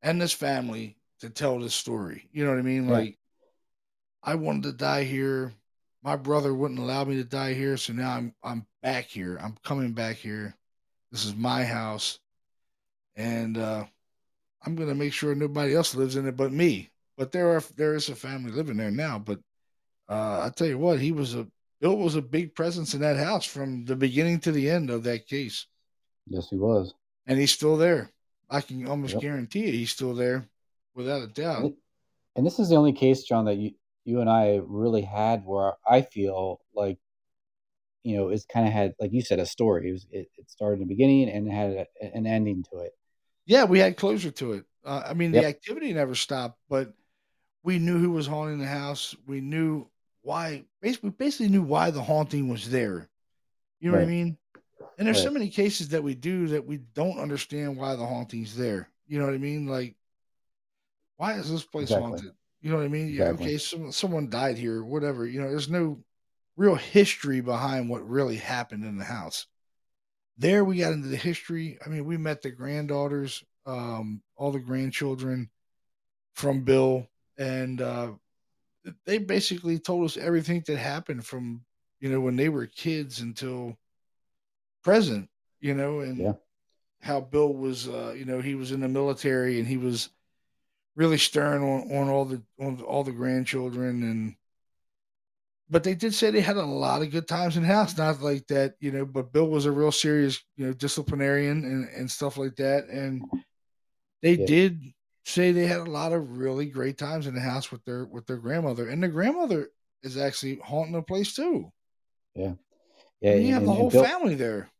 and 0.00 0.18
this 0.18 0.32
family 0.32 0.96
to 1.20 1.28
tell 1.28 1.58
this 1.58 1.74
story. 1.74 2.26
You 2.32 2.44
know 2.44 2.52
what 2.52 2.58
I 2.58 2.62
mean? 2.62 2.86
Yeah. 2.88 2.92
Like, 2.94 3.18
I 4.22 4.34
wanted 4.36 4.62
to 4.62 4.72
die 4.72 5.04
here. 5.04 5.52
My 6.02 6.16
brother 6.16 6.54
wouldn't 6.54 6.80
allow 6.80 7.04
me 7.04 7.16
to 7.16 7.24
die 7.24 7.52
here, 7.52 7.76
so 7.76 7.92
now 7.92 8.12
I'm 8.12 8.34
I'm 8.42 8.66
back 8.82 9.08
here. 9.08 9.38
I'm 9.42 9.56
coming 9.62 9.92
back 9.92 10.16
here. 10.16 10.56
This 11.12 11.26
is 11.26 11.34
my 11.34 11.64
house, 11.64 12.18
and 13.16 13.58
uh, 13.58 13.84
I'm 14.64 14.76
gonna 14.76 14.94
make 14.94 15.12
sure 15.12 15.34
nobody 15.34 15.74
else 15.74 15.94
lives 15.94 16.16
in 16.16 16.26
it 16.26 16.36
but 16.36 16.52
me. 16.52 16.90
But 17.16 17.32
there 17.32 17.56
are 17.56 17.62
there 17.76 17.94
is 17.94 18.08
a 18.08 18.14
family 18.14 18.52
living 18.52 18.76
there 18.76 18.90
now. 18.90 19.18
But 19.18 19.40
uh, 20.08 20.42
I 20.46 20.50
tell 20.54 20.66
you 20.66 20.78
what, 20.78 21.00
he 21.00 21.12
was 21.12 21.34
a 21.34 21.46
Bill 21.80 21.96
was 21.96 22.14
a 22.14 22.22
big 22.22 22.54
presence 22.54 22.94
in 22.94 23.00
that 23.00 23.16
house 23.16 23.44
from 23.44 23.84
the 23.84 23.96
beginning 23.96 24.40
to 24.40 24.52
the 24.52 24.70
end 24.70 24.88
of 24.88 25.02
that 25.04 25.26
case, 25.26 25.66
Yes, 26.26 26.48
he 26.48 26.56
was. 26.56 26.94
and 27.26 27.38
he's 27.38 27.52
still 27.52 27.76
there. 27.76 28.10
I 28.48 28.60
can 28.62 28.86
almost 28.86 29.14
Yep. 29.14 29.22
guarantee 29.22 29.64
it. 29.66 29.74
He's 29.74 29.90
still 29.90 30.14
there, 30.14 30.48
without 30.94 31.22
a 31.22 31.26
doubt. 31.26 31.74
And, 32.34 32.46
this 32.46 32.58
is 32.58 32.68
the 32.68 32.76
only 32.76 32.92
case, 32.92 33.24
John, 33.24 33.44
that 33.46 33.56
you 33.56 33.72
you 34.04 34.20
and 34.20 34.30
I 34.30 34.60
really 34.64 35.02
had 35.02 35.44
where 35.44 35.72
I 35.86 36.02
feel 36.02 36.60
like, 36.74 36.98
you 38.04 38.16
know, 38.16 38.28
it's 38.28 38.44
kind 38.46 38.66
of 38.66 38.72
had, 38.72 38.94
like 39.00 39.12
you 39.12 39.20
said, 39.20 39.40
a 39.40 39.46
story. 39.46 39.88
It, 39.88 39.92
was, 39.92 40.06
it, 40.12 40.28
it 40.38 40.48
started 40.48 40.74
in 40.80 40.86
the 40.86 40.94
beginning 40.94 41.28
and 41.28 41.48
it 41.48 41.50
had 41.50 41.70
a, 42.00 42.16
an 42.16 42.24
ending 42.24 42.64
to 42.70 42.78
it. 42.78 42.92
Yeah, 43.46 43.64
we 43.64 43.78
had 43.78 43.96
closure 43.96 44.30
to 44.32 44.52
it. 44.54 44.64
Uh, 44.84 45.02
I 45.06 45.14
mean, 45.14 45.32
the 45.32 45.44
activity 45.46 45.92
never 45.92 46.14
stopped, 46.14 46.58
but 46.68 46.92
we 47.62 47.78
knew 47.78 47.98
who 47.98 48.12
was 48.12 48.26
haunting 48.26 48.58
the 48.58 48.66
house. 48.66 49.14
We 49.26 49.40
knew 49.40 49.88
why. 50.22 50.64
Basically, 50.80 51.10
basically 51.10 51.48
knew 51.48 51.62
why 51.62 51.90
the 51.90 52.02
haunting 52.02 52.48
was 52.48 52.70
there. 52.70 53.08
You 53.80 53.90
know 53.90 53.98
what 53.98 54.04
I 54.04 54.06
mean? 54.06 54.38
And 54.98 55.06
there's 55.06 55.22
so 55.22 55.30
many 55.30 55.48
cases 55.48 55.90
that 55.90 56.02
we 56.02 56.14
do 56.14 56.48
that 56.48 56.66
we 56.66 56.78
don't 56.78 57.18
understand 57.18 57.76
why 57.76 57.96
the 57.96 58.06
haunting's 58.06 58.56
there. 58.56 58.88
You 59.06 59.18
know 59.18 59.26
what 59.26 59.34
I 59.34 59.38
mean? 59.38 59.66
Like, 59.66 59.94
why 61.16 61.34
is 61.34 61.50
this 61.50 61.64
place 61.64 61.84
Exactly. 61.84 62.10
haunted? 62.10 62.32
You 62.62 62.70
know 62.70 62.76
what 62.78 62.84
I 62.84 62.88
mean? 62.88 63.08
Yeah, 63.08 63.30
Exactly. 63.30 63.46
okay, 63.46 63.58
someone 63.58 63.92
someone 63.92 64.30
died 64.30 64.58
here, 64.58 64.82
whatever. 64.82 65.26
You 65.26 65.40
know, 65.40 65.50
there's 65.50 65.68
no 65.68 66.02
real 66.56 66.74
history 66.74 67.40
behind 67.40 67.88
what 67.88 68.08
really 68.08 68.36
happened 68.36 68.84
in 68.84 68.96
the 68.96 69.04
house. 69.04 69.46
There 70.38 70.64
we 70.64 70.78
got 70.78 70.92
into 70.92 71.08
the 71.08 71.16
history. 71.16 71.78
I 71.84 71.88
mean, 71.88 72.04
we 72.04 72.16
met 72.16 72.42
the 72.42 72.50
granddaughters, 72.50 73.42
um, 73.64 74.22
all 74.36 74.52
the 74.52 74.60
grandchildren 74.60 75.50
from 76.34 76.62
Bill, 76.62 77.06
and 77.38 77.80
uh, 77.80 78.12
they 79.04 79.18
basically 79.18 79.78
told 79.78 80.04
us 80.04 80.16
everything 80.16 80.62
that 80.66 80.76
happened 80.78 81.24
from 81.24 81.64
you 82.00 82.10
know 82.10 82.20
when 82.20 82.36
they 82.36 82.48
were 82.48 82.66
kids 82.66 83.20
until 83.20 83.76
present. 84.82 85.28
You 85.60 85.74
know, 85.74 86.00
and 86.00 86.18
Yeah. 86.18 86.34
how 87.00 87.20
Bill 87.20 87.52
was, 87.54 87.88
uh, 87.88 88.14
you 88.16 88.24
know, 88.26 88.40
he 88.40 88.54
was 88.54 88.72
in 88.72 88.80
the 88.80 88.88
military 88.88 89.58
and 89.58 89.66
he 89.66 89.78
was 89.78 90.10
really 90.96 91.18
stern 91.18 91.62
on, 91.62 91.92
on 91.92 92.08
all 92.08 92.24
the 92.26 92.42
on 92.60 92.80
all 92.82 93.04
the 93.04 93.12
grandchildren 93.12 94.02
and 94.02 94.36
but 95.68 95.82
they 95.82 95.94
did 95.94 96.14
say 96.14 96.30
they 96.30 96.40
had 96.40 96.56
a 96.56 96.64
lot 96.64 97.02
of 97.02 97.10
good 97.10 97.26
times 97.26 97.56
in 97.56 97.62
the 97.62 97.68
house 97.68 97.96
not 97.98 98.20
like 98.20 98.46
that 98.46 98.74
you 98.80 98.92
know 98.92 99.04
but 99.04 99.32
bill 99.32 99.48
was 99.48 99.66
a 99.66 99.72
real 99.72 99.92
serious 99.92 100.42
you 100.56 100.66
know 100.66 100.72
disciplinarian 100.72 101.64
and, 101.64 101.88
and 101.88 102.10
stuff 102.10 102.36
like 102.36 102.56
that 102.56 102.86
and 102.88 103.22
they 104.22 104.34
Yeah. 104.34 104.46
did 104.46 104.80
say 105.24 105.52
they 105.52 105.66
had 105.66 105.80
a 105.80 105.90
lot 105.90 106.12
of 106.12 106.38
really 106.38 106.66
great 106.66 106.98
times 106.98 107.26
in 107.26 107.34
the 107.34 107.40
house 107.40 107.72
with 107.72 107.84
their 107.84 108.04
with 108.06 108.26
their 108.26 108.36
grandmother 108.36 108.88
and 108.88 109.02
the 109.02 109.08
grandmother 109.08 109.68
is 110.02 110.16
actually 110.16 110.60
haunting 110.62 110.92
the 110.94 111.02
place 111.02 111.34
too 111.34 111.72
Yeah. 112.34 112.54
yeah, 113.20 113.32
Yeah. 113.32 113.36
you 113.36 113.52
have 113.54 113.62
and, 113.62 113.68
the 113.68 113.74
whole 113.74 113.90
Bill, 113.90 114.04
family 114.04 114.34
there 114.36 114.70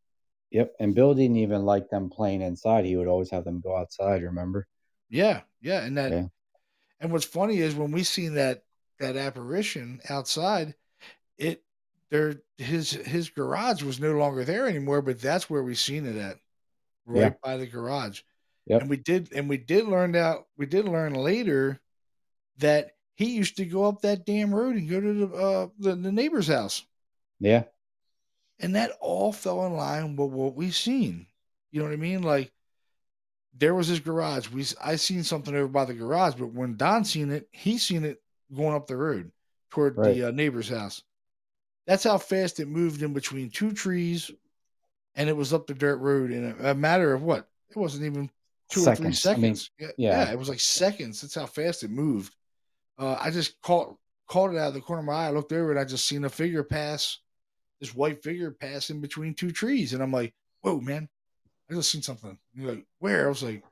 yep. 0.51 0.73
And 0.79 0.95
Bill 0.95 1.15
didn't 1.15 1.37
even 1.37 1.65
like 1.65 1.91
them 1.91 2.09
playing 2.09 2.41
inside. 2.41 2.85
He 2.85 2.97
would 2.97 3.09
always 3.09 3.31
have 3.31 3.45
them 3.45 3.61
go 3.61 3.77
outside. 3.77 4.23
Remember? 4.23 4.67
yeah 5.11 5.43
yeah 5.61 5.85
and 5.85 5.97
that 5.99 6.13
Yeah. 6.13 6.27
And 7.01 7.13
what's 7.13 7.27
funny 7.27 7.59
is 7.59 7.75
when 7.75 7.91
we 7.93 8.05
seen 8.05 8.35
that 8.35 8.63
that 8.99 9.17
apparition 9.17 10.01
outside, 10.09 10.75
it 11.39 11.63
there 12.11 12.41
his 12.59 12.93
his 12.93 13.31
garage 13.31 13.83
was 13.83 14.01
no 14.01 14.13
longer 14.13 14.45
there 14.45 14.67
anymore, 14.67 15.03
but 15.03 15.21
that's 15.21 15.51
where 15.51 15.63
we 15.63 15.75
seen 15.75 16.07
it 16.07 16.17
at, 16.17 16.39
right 17.05 17.21
Yeah. 17.21 17.31
by 17.43 17.57
the 17.57 17.67
garage. 17.67 18.23
Yep. 18.67 18.81
And 18.83 18.91
we 18.91 18.97
did 18.97 19.33
and 19.33 19.49
we 19.49 19.59
did 19.59 19.87
learn 19.87 20.15
out 20.17 20.47
we 20.57 20.67
did 20.67 20.87
learn 20.87 21.15
later 21.15 21.81
that 22.59 22.93
he 23.15 23.35
used 23.35 23.57
to 23.57 23.65
go 23.65 23.85
up 23.85 24.03
that 24.03 24.27
damn 24.27 24.55
road 24.55 24.77
and 24.77 24.89
go 24.89 25.01
to 25.01 25.15
the 25.15 25.35
uh 25.35 25.69
the, 25.79 25.95
the 25.95 26.13
neighbor's 26.13 26.49
house. 26.49 26.83
Yeah. 27.41 27.65
And 28.59 28.75
that 28.77 28.93
all 29.01 29.33
fell 29.33 29.67
in 29.67 29.75
line 29.75 30.17
with 30.17 30.31
what 30.31 30.55
we 30.55 30.71
seen. 30.71 31.27
You 31.71 31.81
know 31.81 31.87
what 31.89 31.93
I 31.95 31.97
mean? 31.97 32.23
Like 32.23 32.53
there 33.59 33.75
was 33.75 33.89
his 33.89 34.01
garage. 34.01 34.49
We 34.49 34.65
I 34.83 34.97
seen 34.97 35.23
something 35.23 35.55
over 35.55 35.69
by 35.69 35.85
the 35.85 35.95
garage, 35.95 36.35
but 36.35 36.53
when 36.53 36.77
Don 36.77 37.05
seen 37.05 37.31
it, 37.31 37.49
he 37.53 37.79
seen 37.79 38.05
it 38.05 38.21
going 38.55 38.75
up 38.75 38.87
the 38.87 38.97
road 38.97 39.33
toward 39.71 39.97
Right. 39.97 40.15
the 40.15 40.29
uh, 40.29 40.31
neighbor's 40.31 40.69
house. 40.69 41.03
That's 41.87 42.05
how 42.05 42.19
fast 42.19 42.61
it 42.61 42.67
moved 42.67 43.03
in 43.03 43.13
between 43.13 43.51
two 43.51 43.73
trees, 43.73 44.31
and 45.15 45.29
it 45.29 45.37
was 45.37 45.53
up 45.53 45.67
the 45.67 45.75
dirt 45.75 45.97
road 45.99 46.31
in 46.33 46.57
a, 46.61 46.71
a 46.71 46.75
matter 46.75 47.13
of 47.13 47.23
what? 47.23 47.49
It 47.71 47.77
wasn't 47.77 48.05
even 48.05 48.31
two 48.71 48.85
or 48.87 48.95
three 48.97 49.13
Seconds. 49.13 49.71
I 49.79 49.85
mean, 49.85 49.91
yeah, 49.99 50.11
yeah. 50.11 50.25
yeah, 50.25 50.33
it 50.33 50.39
was 50.39 50.49
like 50.49 50.61
seconds. 50.61 51.21
That's 51.21 51.35
how 51.35 51.47
fast 51.47 51.85
it 51.85 51.91
moved. 51.91 52.35
Uh, 52.99 53.17
I 53.21 53.31
just 53.31 53.61
caught 53.63 53.97
caught 54.29 54.53
it 54.53 54.59
out 54.59 54.69
of 54.69 54.75
the 54.75 54.81
corner 54.81 55.01
of 55.01 55.07
my 55.07 55.13
eye. 55.13 55.27
I 55.27 55.31
looked 55.31 55.53
over 55.53 55.71
and 55.71 55.79
I 55.79 55.85
just 55.85 56.07
seen 56.07 56.25
a 56.25 56.29
figure 56.29 56.65
pass, 56.65 57.19
this 57.81 57.95
white 57.95 58.23
figure 58.23 58.51
pass 58.51 58.91
in 58.91 59.01
between 59.01 59.35
two 59.35 59.53
trees, 59.53 59.93
and 59.93 60.03
I'm 60.03 60.13
like, 60.13 60.35
"Whoa, 60.63 60.81
man! 60.81 61.09
I 61.71 61.75
just 61.75 61.91
seen 61.91 62.03
something." 62.03 62.31
And 62.31 62.63
you're 62.63 62.73
like, 62.73 62.87
"Where?" 62.99 63.27
I 63.27 63.29
was 63.29 63.43
like, 63.45 63.63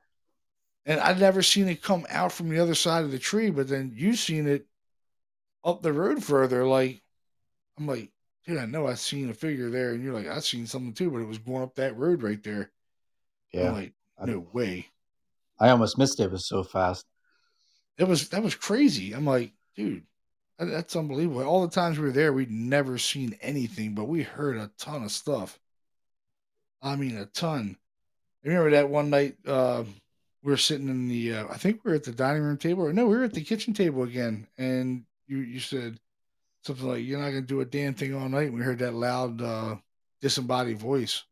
and 0.85 0.99
I'd 0.99 1.19
never 1.19 1.41
seen 1.41 1.67
it 1.67 1.81
come 1.81 2.05
out 2.09 2.31
from 2.31 2.49
the 2.49 2.59
other 2.59 2.75
side 2.75 3.03
of 3.03 3.11
the 3.11 3.19
tree, 3.19 3.49
but 3.49 3.67
then 3.67 3.93
you 3.95 4.15
seen 4.15 4.47
it 4.47 4.65
up 5.63 5.81
the 5.81 5.93
road 5.93 6.23
further. 6.23 6.65
Like, 6.65 7.01
I'm 7.77 7.87
like, 7.87 8.11
dude, 8.45 8.57
I 8.59 8.65
know 8.65 8.87
I 8.87 8.93
seen 8.93 9.29
a 9.29 9.33
figure 9.33 9.69
there, 9.69 9.91
and 9.91 10.03
you're 10.03 10.13
like, 10.13 10.27
I 10.27 10.39
seen 10.39 10.67
something 10.67 10.93
too, 10.93 11.09
but 11.09 11.19
it 11.19 11.27
was 11.27 11.39
going 11.39 11.63
up 11.63 11.75
that 11.75 11.97
road 11.97 12.21
right 12.23 12.41
there. 12.43 12.71
Yeah. 13.51 13.69
I'm 13.69 13.73
like, 13.73 13.93
I- 14.19 14.25
no 14.25 14.45
way. 14.53 14.87
I 15.59 15.69
almost 15.69 15.97
missed 15.97 16.19
it. 16.19 16.23
It 16.25 16.31
was 16.31 16.47
so 16.47 16.63
fast. 16.63 17.05
It 17.97 18.03
was 18.03 18.27
that 18.29 18.43
was 18.43 18.55
crazy. 18.55 19.13
I'm 19.13 19.25
like, 19.25 19.53
dude, 19.75 20.03
that's 20.59 20.97
unbelievable. 20.97 21.43
All 21.43 21.65
the 21.65 21.73
times 21.73 21.97
we 21.97 22.05
were 22.05 22.11
there, 22.11 22.33
we'd 22.33 22.51
never 22.51 22.97
seen 22.97 23.37
anything, 23.41 23.95
but 23.95 24.03
we 24.09 24.21
heard 24.21 24.57
a 24.57 24.69
ton 24.77 25.03
of 25.03 25.11
stuff. 25.13 25.57
I 26.81 26.97
mean, 26.97 27.15
a 27.17 27.25
ton. 27.25 27.77
I 28.43 28.49
remember 28.49 28.71
that 28.71 28.89
one 28.89 29.09
night 29.09 29.37
uh, 29.47 29.85
we 30.45 30.51
were 30.51 30.57
sitting 30.57 30.87
in 30.89 31.07
the, 31.07 31.33
uh, 31.33 31.47
I 31.49 31.57
think 31.57 31.83
we 31.83 31.89
were 31.89 31.95
at 31.95 32.03
the 32.03 32.11
dining 32.11 32.43
room 32.43 32.57
table, 32.57 32.83
or 32.83 32.93
no, 32.93 33.07
we 33.07 33.17
were 33.17 33.23
at 33.23 33.33
the 33.33 33.43
kitchen 33.43 33.73
table 33.73 34.03
again, 34.03 34.47
and 34.59 35.03
you 35.25 35.39
you 35.39 35.59
said 35.59 35.99
something 36.61 36.87
like, 36.87 37.03
"You're 37.03 37.19
not 37.19 37.29
gonna 37.29 37.41
do 37.41 37.61
a 37.61 37.65
damn 37.65 37.95
thing 37.95 38.13
all 38.13 38.29
night." 38.29 38.49
And 38.49 38.53
we 38.53 38.61
heard 38.61 38.77
that 38.79 38.93
loud, 38.93 39.41
uh, 39.41 39.77
disembodied 40.21 40.77
voice. 40.77 41.23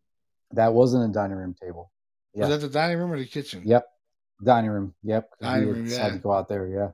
That 0.51 0.73
wasn't 0.73 1.11
a 1.11 1.13
dining 1.13 1.37
room 1.37 1.53
table. 1.53 1.91
Was 2.33 2.49
that 2.49 2.61
the 2.61 2.69
dining 2.69 2.97
room 2.97 3.11
or 3.11 3.19
the 3.19 3.27
kitchen? 3.27 3.61
Yep. 3.63 3.87
Dining 4.43 4.71
room. 4.71 4.95
Yep, 5.03 5.29
Dining 5.39 5.69
room, 5.69 5.85
decided 5.85 6.07
yeah. 6.07 6.17
to 6.17 6.23
go 6.23 6.33
out 6.33 6.49
there. 6.49 6.67
Yeah. 6.67 6.89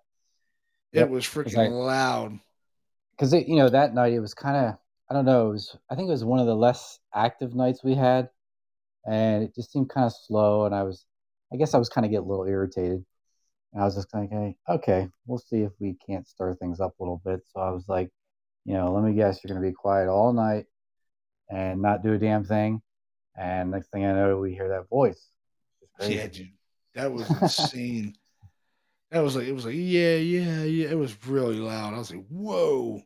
It 0.92 1.00
Yep. 1.00 1.10
was 1.10 1.24
freaking 1.26 1.58
I, 1.58 1.68
loud. 1.70 2.38
cause 3.18 3.34
you 3.34 3.56
know, 3.56 3.70
that 3.70 3.94
night 3.94 4.12
it 4.12 4.20
was 4.20 4.34
kind 4.34 4.58
of, 4.58 4.78
I 5.10 5.14
don't 5.14 5.26
know, 5.26 5.50
it 5.50 5.52
was, 5.54 5.78
I 5.90 5.96
think 5.96 6.10
it 6.10 6.12
was 6.12 6.26
one 6.26 6.40
of 6.40 6.48
the 6.48 6.56
less 6.56 7.00
active 7.14 7.56
nights 7.56 7.84
we 7.84 7.96
had. 7.96 8.30
And 9.06 9.44
it 9.44 9.56
just 9.56 9.72
seemed 9.72 9.90
kind 9.90 10.06
of 10.06 10.14
slow. 10.14 10.66
And 10.66 10.76
I 10.76 10.84
was, 10.84 11.06
I 11.52 11.58
guess 11.58 11.74
I 11.74 11.78
was 11.78 11.90
kind 11.90 12.06
of 12.06 12.12
getting 12.12 12.26
a 12.26 12.30
little 12.30 12.46
irritated. 12.46 13.04
And 13.74 13.82
I 13.82 13.86
was 13.86 13.96
just 13.96 14.14
like, 14.14 14.30
hey, 14.30 14.56
okay, 14.68 15.08
we'll 15.26 15.40
see 15.40 15.62
if 15.62 15.72
we 15.80 15.96
can't 16.06 16.28
stir 16.28 16.56
things 16.56 16.80
up 16.80 16.94
a 17.00 17.04
little 17.04 17.22
bit. 17.24 17.42
So 17.54 17.60
I 17.62 17.72
was 17.72 17.88
like, 17.88 18.10
you 18.66 18.74
know, 18.74 18.92
let 18.92 19.04
me 19.04 19.14
guess, 19.14 19.40
you're 19.44 19.54
going 19.54 19.64
to 19.64 19.70
be 19.70 19.74
quiet 19.74 20.10
all 20.10 20.34
night 20.34 20.66
and 21.50 21.82
not 21.82 22.04
do 22.04 22.14
a 22.14 22.18
damn 22.18 22.44
thing. 22.44 22.82
And 23.36 23.72
next 23.72 23.90
thing 23.92 24.06
I 24.06 24.14
know, 24.14 24.38
we 24.38 24.54
hear 24.54 24.70
that 24.70 24.90
voice. 24.90 25.30
Yeah, 26.02 26.28
dude, 26.28 26.52
that 26.96 27.12
was 27.12 27.30
insane. 27.42 28.16
that 29.12 29.20
was 29.20 29.36
like 29.36 29.48
it 29.48 29.54
was 29.54 29.66
like 29.66 29.76
yeah, 29.76 30.16
yeah, 30.16 30.64
yeah. 30.64 30.90
It 30.90 30.98
was 30.98 31.16
really 31.26 31.56
loud. 31.56 31.94
I 31.94 31.98
was 31.98 32.12
like, 32.12 32.26
whoa, 32.28 33.02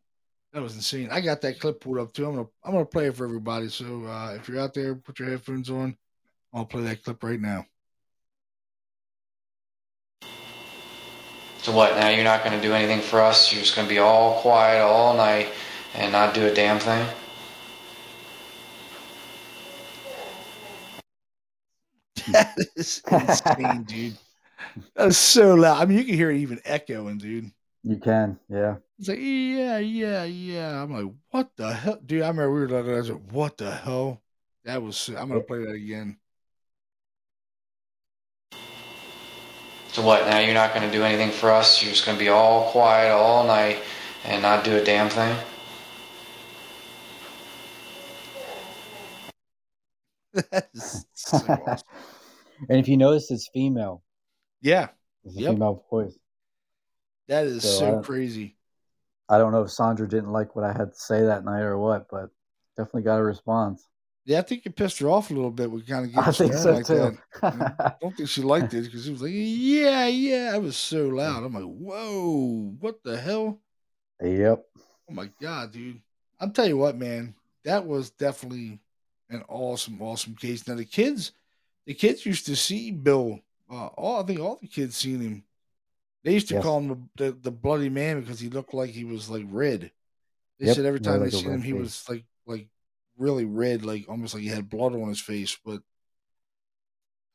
that 0.53 0.61
was 0.61 0.75
insane. 0.75 1.09
I 1.11 1.21
got 1.21 1.41
that 1.41 1.59
clip 1.59 1.81
pulled 1.81 1.99
up 1.99 2.13
too. 2.13 2.25
I'm 2.25 2.35
gonna 2.35 2.47
I'm 2.63 2.73
gonna 2.73 2.85
play 2.85 3.07
it 3.07 3.15
for 3.15 3.25
everybody. 3.25 3.69
So 3.69 4.05
uh, 4.05 4.35
if 4.35 4.47
you're 4.47 4.59
out 4.59 4.73
there, 4.73 4.95
put 4.95 5.19
your 5.19 5.29
headphones 5.29 5.69
on. 5.69 5.97
I'll 6.53 6.65
play 6.65 6.83
that 6.83 7.03
clip 7.03 7.23
right 7.23 7.39
now. 7.39 7.65
So 11.63 11.71
what? 11.71 11.95
Now 11.95 12.09
you're 12.09 12.25
not 12.25 12.43
going 12.43 12.59
to 12.59 12.61
do 12.61 12.73
anything 12.73 12.99
for 12.99 13.21
us. 13.21 13.53
You're 13.53 13.61
just 13.61 13.73
going 13.73 13.87
to 13.87 13.93
be 13.93 13.99
all 13.99 14.41
quiet 14.41 14.81
all 14.81 15.15
night 15.15 15.47
and 15.95 16.11
not 16.11 16.33
do 16.33 16.45
a 16.45 16.53
damn 16.53 16.77
thing. 16.77 17.07
That 22.33 22.57
is 22.75 23.01
insane, 23.09 23.83
dude. 23.87 24.17
That 24.95 25.07
is 25.07 25.17
so 25.17 25.55
loud. 25.55 25.81
I 25.81 25.85
mean, 25.85 25.99
you 25.99 26.03
can 26.03 26.15
hear 26.15 26.31
it 26.31 26.37
even 26.39 26.59
echoing, 26.65 27.17
dude. 27.17 27.49
You 27.81 27.95
can, 27.95 28.39
yeah. 28.49 28.75
It's 28.99 29.07
like, 29.07 29.19
yeah, 29.21 29.77
yeah, 29.77 30.25
yeah. 30.25 30.83
I'm 30.83 30.93
like, 30.93 31.13
what 31.31 31.55
the 31.55 31.73
hell, 31.73 31.99
dude? 32.05 32.23
I 32.23 32.27
remember 32.27 32.53
we 32.53 32.59
were 32.59 32.67
like, 32.67 32.85
I 32.85 32.97
was 32.97 33.09
like, 33.09 33.31
what 33.31 33.57
the 33.57 33.71
hell? 33.71 34.21
That 34.65 34.81
was. 34.81 35.07
I'm 35.07 35.29
gonna 35.29 35.39
play 35.39 35.59
that 35.59 35.71
again. 35.71 36.17
So 39.93 40.01
what? 40.01 40.25
Now 40.25 40.39
you're 40.39 40.53
not 40.55 40.73
going 40.73 40.85
to 40.89 40.91
do 40.91 41.03
anything 41.03 41.29
for 41.31 41.51
us. 41.51 41.81
You're 41.83 41.91
just 41.91 42.05
going 42.05 42.17
to 42.17 42.23
be 42.23 42.29
all 42.29 42.71
quiet 42.71 43.11
all 43.11 43.45
night 43.45 43.77
and 44.25 44.41
not 44.41 44.63
do 44.63 44.75
a 44.75 44.83
damn 44.83 45.09
thing. 45.09 45.35
that 50.51 50.69
is 50.73 51.05
so 51.13 51.37
awesome. 51.37 51.87
and 52.69 52.79
if 52.79 52.87
you 52.87 52.97
notice, 52.97 53.29
it's 53.29 53.49
female. 53.53 54.03
Yeah, 54.61 54.89
It's 55.25 55.37
a 55.37 55.41
Yep. 55.41 55.53
female 55.53 55.85
voice. 55.89 56.17
that 57.27 57.45
is 57.45 57.61
So 57.63 57.69
so 57.69 57.91
don't- 57.91 58.03
crazy. 58.03 58.57
I 59.29 59.37
don't 59.37 59.51
know 59.51 59.61
if 59.63 59.71
Sandra 59.71 60.07
didn't 60.07 60.31
like 60.31 60.55
what 60.55 60.65
I 60.65 60.73
had 60.73 60.91
to 60.91 60.99
say 60.99 61.21
that 61.23 61.45
night 61.45 61.61
or 61.61 61.77
what, 61.77 62.07
but 62.09 62.29
definitely 62.77 63.03
got 63.03 63.19
a 63.19 63.23
response. 63.23 63.87
Yeah, 64.25 64.39
I 64.39 64.41
think 64.43 64.65
it 64.65 64.75
pissed 64.75 64.99
her 64.99 65.09
off 65.09 65.31
a 65.31 65.33
little 65.33 65.51
bit. 65.51 65.69
We 65.71 65.81
kind 65.83 66.05
of 66.05 66.13
get 66.13 66.25
I 66.25 66.31
think 66.31 66.53
so 66.53 66.75
like 66.75 66.87
too. 66.87 66.91
that. 66.91 67.17
I 67.51 67.91
don't 68.01 68.15
think 68.15 68.29
she 68.29 68.41
liked 68.41 68.73
it 68.73 68.83
because 68.85 69.05
she 69.05 69.11
was 69.11 69.21
like, 69.21 69.31
yeah, 69.33 70.07
yeah. 70.07 70.55
It 70.55 70.61
was 70.61 70.77
so 70.77 71.07
loud. 71.09 71.43
I'm 71.43 71.53
like, 71.53 71.63
whoa, 71.63 72.75
what 72.79 73.03
the 73.03 73.17
hell? 73.17 73.59
yep. 74.21 74.65
Oh 75.09 75.13
my 75.13 75.29
god, 75.41 75.71
dude! 75.71 76.01
I'll 76.39 76.49
tell 76.51 76.67
you 76.67 76.77
what, 76.77 76.95
man. 76.97 77.35
That 77.63 77.85
was 77.85 78.09
definitely 78.11 78.79
an 79.29 79.43
awesome, 79.47 80.01
awesome 80.01 80.35
case. 80.35 80.67
Now 80.67 80.75
the 80.75 80.85
kids, 80.85 81.31
the 81.85 81.93
kids 81.93 82.25
used 82.25 82.45
to 82.47 82.55
see 82.55 82.91
Bill. 82.91 83.39
Uh, 83.71 83.87
all 83.87 84.21
I 84.23 84.25
think 84.25 84.39
all 84.39 84.57
the 84.61 84.67
kids 84.67 84.97
seen 84.97 85.21
him 85.21 85.43
They 86.23 86.33
used 86.33 86.49
to 86.49 86.55
Yes. 86.55 86.55
call 86.55 86.79
him 86.81 87.09
the, 87.17 87.25
the 87.25 87.33
the 87.33 87.51
bloody 87.51 87.89
man 87.89 88.21
because 88.21 88.39
he 88.39 88.49
looked 88.49 88.73
like 88.73 88.91
he 88.91 89.05
was 89.05 89.29
like 89.29 89.45
red. 89.49 89.91
They 90.59 90.67
Yep, 90.67 90.67
said 90.67 90.85
every 90.85 91.01
time 91.01 91.21
they 91.23 91.31
seen 91.31 91.51
him, 91.53 91.61
red 91.61 91.63
he 91.63 91.73
was 91.73 92.07
like 92.09 92.25
like 92.47 92.69
really 93.17 93.45
red, 93.45 93.85
like 93.85 94.07
almost 94.09 94.33
like 94.33 94.43
he 94.43 94.49
had 94.49 94.69
blood 94.69 94.93
on 94.93 95.09
his 95.09 95.21
face. 95.21 95.57
But 95.63 95.81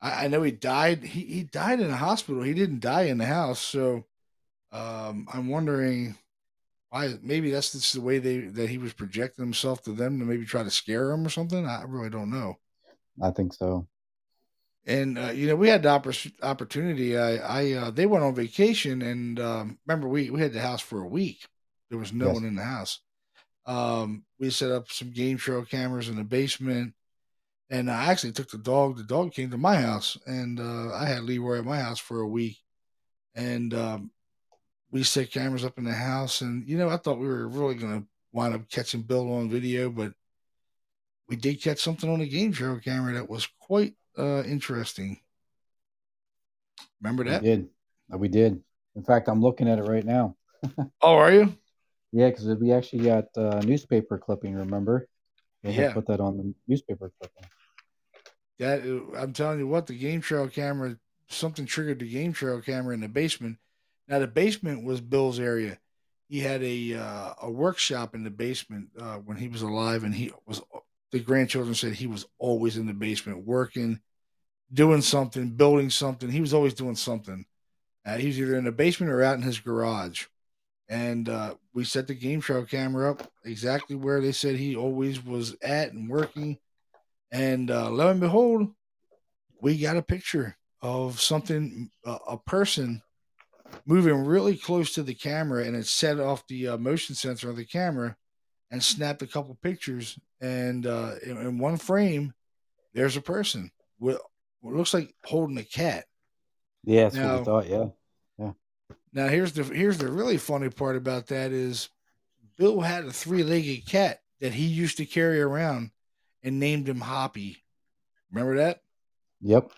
I, 0.01 0.25
I 0.25 0.29
know 0.29 0.43
he 0.43 0.51
died. 0.53 1.03
He 1.05 1.25
he 1.25 1.45
died 1.45 1.81
in 1.81 1.91
a 1.91 1.97
hospital. 1.97 2.43
He 2.43 2.55
didn't 2.55 2.81
die 2.81 3.03
in 3.05 3.19
the 3.19 3.27
house. 3.27 3.61
So 3.61 4.07
um, 4.73 5.29
I'm 5.33 5.49
wondering 5.49 6.17
why. 6.91 7.15
Maybe 7.23 7.51
that's 7.51 7.73
just 7.73 7.95
the 7.95 8.03
way 8.03 8.19
they 8.19 8.41
that 8.41 8.71
he 8.71 8.79
was 8.79 8.95
projecting 8.95 9.45
himself 9.45 9.83
to 9.85 9.93
them 9.93 10.19
to 10.21 10.27
maybe 10.27 10.47
try 10.47 10.65
to 10.65 10.73
scare 10.73 11.13
him 11.13 11.27
or 11.27 11.31
something. 11.31 11.67
I 11.67 11.85
really 11.85 12.11
don't 12.11 12.31
know. 12.31 12.57
I 13.23 13.31
think 13.31 13.53
so. 13.55 13.89
And 14.87 15.19
uh, 15.19 15.31
you 15.31 15.47
know, 15.47 15.57
we 15.57 15.69
had 15.69 15.83
the 15.83 15.89
oppor- 15.91 16.33
opportunity. 16.43 17.17
I, 17.17 17.37
I, 17.37 17.73
uh, 17.73 17.91
they 17.91 18.07
went 18.07 18.25
on 18.25 18.35
vacation, 18.35 19.03
and 19.03 19.39
um, 19.39 19.79
remember, 19.87 20.09
we 20.09 20.31
we 20.31 20.41
had 20.41 20.53
the 20.53 20.61
house 20.63 20.81
for 20.81 21.03
a 21.03 21.09
week. 21.09 21.47
There 21.91 21.99
was 21.99 22.13
no 22.13 22.29
Yes. 22.29 22.35
one 22.35 22.45
in 22.45 22.55
the 22.55 22.65
house. 22.65 23.01
Um, 23.69 24.25
we 24.41 24.49
set 24.51 24.71
up 24.73 24.91
some 24.91 25.11
game 25.11 25.37
trail 25.37 25.65
cameras 25.65 26.09
in 26.09 26.17
the 26.17 26.25
basement, 26.25 26.95
and 27.71 27.91
I 27.91 28.07
actually 28.07 28.33
took 28.33 28.51
the 28.51 28.57
dog. 28.59 28.97
The 28.97 29.05
dog 29.05 29.33
came 29.33 29.51
to 29.51 29.59
my 29.59 29.77
house, 29.77 30.17
and 30.27 30.59
uh, 30.59 30.95
I 30.95 31.05
had 31.05 31.23
Leroy 31.23 31.59
at 31.59 31.67
my 31.67 31.79
house 31.79 31.99
for 31.99 32.21
a 32.21 32.27
week, 32.27 32.57
and 33.35 33.75
um, 33.75 34.11
we 34.91 35.03
set 35.03 35.31
cameras 35.31 35.67
up 35.67 35.77
in 35.77 35.85
the 35.85 35.93
house. 35.93 36.41
And 36.41 36.67
you 36.67 36.79
know, 36.79 36.89
I 36.89 36.97
thought 36.97 37.19
we 37.19 37.29
were 37.29 37.47
really 37.47 37.75
going 37.75 38.01
to 38.01 38.07
wind 38.33 38.55
up 38.55 38.69
catching 38.71 39.03
Bill 39.03 39.31
on 39.35 39.51
video, 39.51 39.91
but 39.91 40.13
we 41.29 41.37
did 41.37 41.63
catch 41.63 41.79
something 41.81 42.09
on 42.09 42.21
the 42.21 42.29
game 42.29 42.53
trail 42.53 42.81
camera 42.83 43.13
that 43.15 43.29
was 43.29 43.47
quite 43.61 43.95
uh, 44.17 44.43
interesting. 44.45 45.21
Remember 47.03 47.23
We 47.25 47.31
that? 47.31 47.43
did. 47.43 47.69
Uh, 48.13 48.17
We 48.17 48.29
did. 48.29 48.63
In 48.97 49.03
fact, 49.05 49.29
I'm 49.29 49.43
looking 49.43 49.69
at 49.69 49.79
it 49.79 49.83
right 49.83 50.05
now. 50.07 50.37
Oh, 51.03 51.15
are 51.17 51.33
you? 51.33 51.55
Yeah, 52.13 52.31
because 52.31 52.47
we 52.57 52.73
actually 52.73 53.05
got 53.05 53.27
uh, 53.37 53.61
newspaper 53.65 54.19
clipping. 54.19 54.55
Remember? 54.55 55.07
They 55.63 55.73
Yeah. 55.73 55.93
put 55.93 56.07
that 56.07 56.21
on 56.21 56.37
the 56.39 56.55
newspaper 56.67 57.13
clipping. 57.21 57.51
That 58.59 58.83
uh, 58.83 59.17
I'm 59.19 59.33
telling 59.33 59.59
you 59.59 59.67
what, 59.67 59.87
the 59.87 59.99
game 59.99 60.21
trail 60.21 60.49
camera, 60.49 60.97
something 61.29 61.67
triggered 61.67 61.99
the 61.99 62.11
game 62.11 62.33
trail 62.33 62.61
camera 62.61 62.95
in 62.95 63.01
the 63.01 63.09
basement. 63.09 63.59
Now 64.09 64.19
the 64.19 64.27
basement 64.27 64.85
was 64.85 65.01
Bill's 65.01 65.39
area. 65.39 65.79
He 66.29 66.41
had 66.41 66.63
a 66.63 66.95
uh, 66.95 67.35
a 67.43 67.51
workshop 67.51 68.15
in 68.15 68.25
the 68.25 68.31
basement 68.31 68.89
uh, 68.99 69.17
when 69.17 69.37
he 69.37 69.49
was 69.49 69.63
alive, 69.63 70.05
and 70.05 70.15
he 70.15 70.33
was. 70.47 70.61
The 71.11 71.21
grandchildren 71.21 71.75
said 71.75 71.95
he 71.95 72.07
was 72.07 72.27
always 72.39 72.77
in 72.77 72.87
the 72.87 72.93
basement 72.93 73.47
working, 73.47 74.01
doing 74.71 75.01
something, 75.01 75.49
building 75.51 75.89
something. 75.89 76.29
He 76.31 76.43
was 76.43 76.53
always 76.53 76.75
doing 76.75 76.97
something. 76.97 77.47
Uh, 78.05 78.19
he 78.19 78.27
was 78.27 78.39
either 78.39 78.57
in 78.57 78.65
the 78.65 78.73
basement 78.73 79.11
or 79.11 79.23
out 79.23 79.37
in 79.37 79.43
his 79.43 79.59
garage. 79.59 80.27
And 80.89 81.29
uh, 81.29 81.55
we 81.75 81.85
set 81.85 82.07
the 82.07 82.15
game 82.15 82.41
trail 82.41 82.65
camera 82.65 83.11
up 83.11 83.31
exactly 83.45 83.95
where 83.95 84.21
they 84.21 84.33
said 84.33 84.57
he 84.57 84.75
always 84.75 85.23
was 85.23 85.55
at 85.63 85.93
and 85.93 86.09
working. 86.09 86.59
And 87.31 87.71
uh, 87.71 87.91
lo 87.91 88.09
and 88.09 88.21
behold, 88.21 88.69
we 89.61 89.79
got 89.79 89.99
a 89.99 90.03
picture 90.03 90.57
of 90.81 91.21
something, 91.21 91.91
uh, 92.07 92.19
a 92.27 92.39
person 92.39 93.03
moving 93.85 94.25
really 94.25 94.57
close 94.57 94.95
to 94.95 95.03
the 95.03 95.13
camera, 95.13 95.65
and 95.65 95.77
it 95.77 95.87
set 95.87 96.19
off 96.19 96.47
the 96.47 96.69
uh, 96.69 96.79
motion 96.79 97.15
sensor 97.15 97.51
of 97.51 97.57
the 97.57 97.67
camera 97.67 98.17
and 98.71 98.83
snapped 98.83 99.21
a 99.21 99.27
couple 99.27 99.59
pictures. 99.63 100.19
And 100.41 100.87
uh, 100.87 101.17
in, 101.23 101.37
in 101.37 101.59
one 101.59 101.77
frame, 101.77 102.33
there's 102.95 103.17
a 103.17 103.21
person 103.21 103.71
with 104.01 104.19
what 104.61 104.75
looks 104.75 104.95
like 104.95 105.15
holding 105.25 105.59
a 105.59 105.65
cat. 105.65 106.07
Yeah, 106.85 107.05
that's 107.11 107.17
what 107.17 107.23
Now- 107.23 107.39
we 107.39 107.45
thought. 107.45 107.69
Yeah. 107.69 107.87
Now 109.13 109.29
here's 109.29 109.53
the 109.53 109.65
here's 109.65 109.99
the 109.99 110.11
really 110.11 110.37
funny 110.39 110.69
part 110.69 110.97
about 110.97 111.29
that 111.29 111.53
is 111.53 111.89
Bill 112.57 112.81
had 112.81 113.05
a 113.05 113.13
three 113.13 113.43
legged 113.43 113.87
cat 113.87 114.21
that 114.41 114.53
he 114.55 114.65
used 114.67 114.97
to 114.99 115.07
carry 115.07 115.41
around 115.41 115.91
and 116.43 116.61
named 116.61 116.89
him 116.89 117.01
Hoppy. 117.01 117.65
Remember 118.31 118.57
that? 118.57 118.81
Yep. 119.41 119.71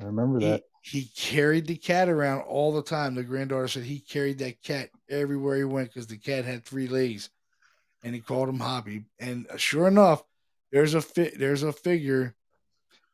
I 0.00 0.04
remember 0.04 0.38
He, 0.38 0.46
that. 0.46 0.62
he 0.82 1.04
carried 1.16 1.66
the 1.66 1.76
cat 1.76 2.08
around 2.08 2.42
all 2.42 2.72
the 2.72 2.82
time. 2.82 3.14
The 3.14 3.24
granddaughter 3.24 3.68
said 3.68 3.82
he 3.82 3.98
carried 4.00 4.38
that 4.38 4.62
cat 4.62 4.90
everywhere 5.08 5.56
he 5.56 5.64
went 5.64 5.88
because 5.88 6.06
the 6.06 6.16
cat 6.16 6.44
had 6.44 6.64
three 6.64 6.86
legs, 6.86 7.30
and 8.04 8.14
he 8.14 8.20
called 8.20 8.48
him 8.48 8.60
Hoppy. 8.60 9.04
And 9.18 9.46
uh, 9.50 9.56
sure 9.56 9.88
enough, 9.88 10.22
there's 10.70 10.94
a 10.94 11.00
fi- 11.00 11.34
there's 11.36 11.62
a 11.64 11.72
figure. 11.72 12.34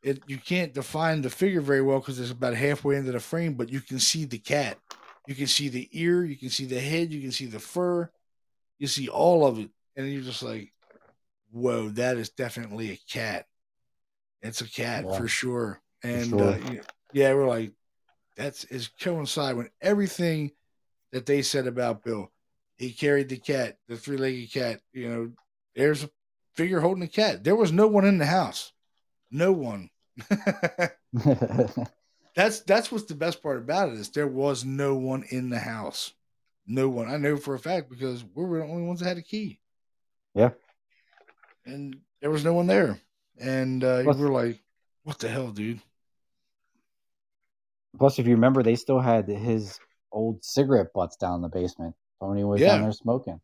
It 0.03 0.21
you 0.27 0.37
can't 0.37 0.73
define 0.73 1.21
the 1.23 1.29
figure 1.31 1.61
very 1.61 1.81
well 1.81 1.99
because 1.99 2.19
it's 2.19 2.31
about 2.31 2.53
halfway 2.53 2.97
into 2.97 3.11
the 3.11 3.19
frame, 3.19 3.55
but 3.55 3.71
you 3.71 3.81
can 3.81 3.97
see 3.97 4.25
the 4.25 4.37
cat. 4.37 4.77
You 5.27 5.35
can 5.35 5.47
see 5.47 5.69
the 5.69 5.89
ear, 5.91 6.23
you 6.23 6.35
can 6.35 6.49
see 6.49 6.65
the 6.65 6.79
head, 6.79 7.11
you 7.11 7.21
can 7.21 7.31
see 7.31 7.45
the 7.45 7.59
fur, 7.59 8.09
you 8.77 8.87
see 8.87 9.07
all 9.07 9.45
of 9.45 9.59
it, 9.59 9.69
and 9.95 10.11
you're 10.11 10.21
just 10.21 10.43
like, 10.43 10.73
"Whoa, 11.51 11.89
that 11.89 12.17
is 12.17 12.29
definitely 12.29 12.91
a 12.91 12.99
cat. 13.09 13.47
It's 14.41 14.61
a 14.61 14.69
cat 14.69 15.05
Yeah. 15.05 15.17
for 15.17 15.27
sure." 15.27 15.81
And 16.03 16.29
sure. 16.29 16.51
Uh, 16.51 16.57
yeah, 16.57 16.81
yeah, 17.13 17.33
we're 17.33 17.47
like, 17.47 17.71
that's 18.35 18.65
is 18.65 18.89
coincide 18.99 19.55
with 19.55 19.69
everything 19.81 20.51
that 21.11 21.25
they 21.25 21.41
said 21.41 21.67
about 21.67 22.03
Bill. 22.03 22.31
He 22.77 22.91
carried 22.91 23.29
the 23.29 23.37
cat, 23.37 23.77
the 23.87 23.97
three 23.97 24.17
legged 24.17 24.51
cat. 24.51 24.81
You 24.93 25.09
know, 25.09 25.31
there's 25.75 26.03
a 26.03 26.09
figure 26.53 26.81
holding 26.81 27.01
the 27.01 27.07
cat. 27.07 27.43
There 27.43 27.55
was 27.55 27.71
no 27.71 27.87
one 27.87 28.05
in 28.05 28.17
the 28.17 28.25
house. 28.25 28.73
No 29.31 29.51
one. 29.53 29.89
that's 32.35 32.59
that's 32.61 32.91
what's 32.91 33.05
the 33.05 33.15
best 33.15 33.41
part 33.41 33.57
about 33.57 33.89
it 33.89 33.95
is 33.95 34.09
there 34.09 34.27
was 34.27 34.65
no 34.65 34.95
one 34.95 35.23
in 35.29 35.49
the 35.49 35.59
house. 35.59 36.13
No 36.67 36.89
one. 36.89 37.07
I 37.09 37.17
know 37.17 37.37
for 37.37 37.53
a 37.55 37.59
fact 37.59 37.89
because 37.89 38.23
we 38.33 38.43
were 38.43 38.59
the 38.59 38.65
only 38.65 38.83
ones 38.83 38.99
that 38.99 39.07
had 39.07 39.17
a 39.17 39.21
key. 39.21 39.59
Yeah. 40.33 40.49
And 41.65 41.97
there 42.21 42.31
was 42.31 42.43
no 42.43 42.53
one 42.53 42.67
there. 42.67 42.99
And 43.39 43.83
uh, 43.83 44.03
Plus- 44.03 44.17
we 44.17 44.23
were 44.23 44.31
like, 44.31 44.61
what 45.03 45.19
the 45.19 45.29
hell, 45.29 45.51
dude? 45.51 45.79
Plus, 47.97 48.19
if 48.19 48.27
you 48.27 48.33
remember, 48.35 48.61
they 48.63 48.75
still 48.75 48.99
had 48.99 49.27
his 49.27 49.79
old 50.11 50.43
cigarette 50.43 50.93
butts 50.93 51.15
down 51.15 51.35
in 51.35 51.41
the 51.41 51.49
basement. 51.49 51.95
Tony 52.19 52.43
was 52.43 52.59
Yeah. 52.59 52.69
down 52.73 52.81
there 52.83 52.91
smoking. 52.91 53.39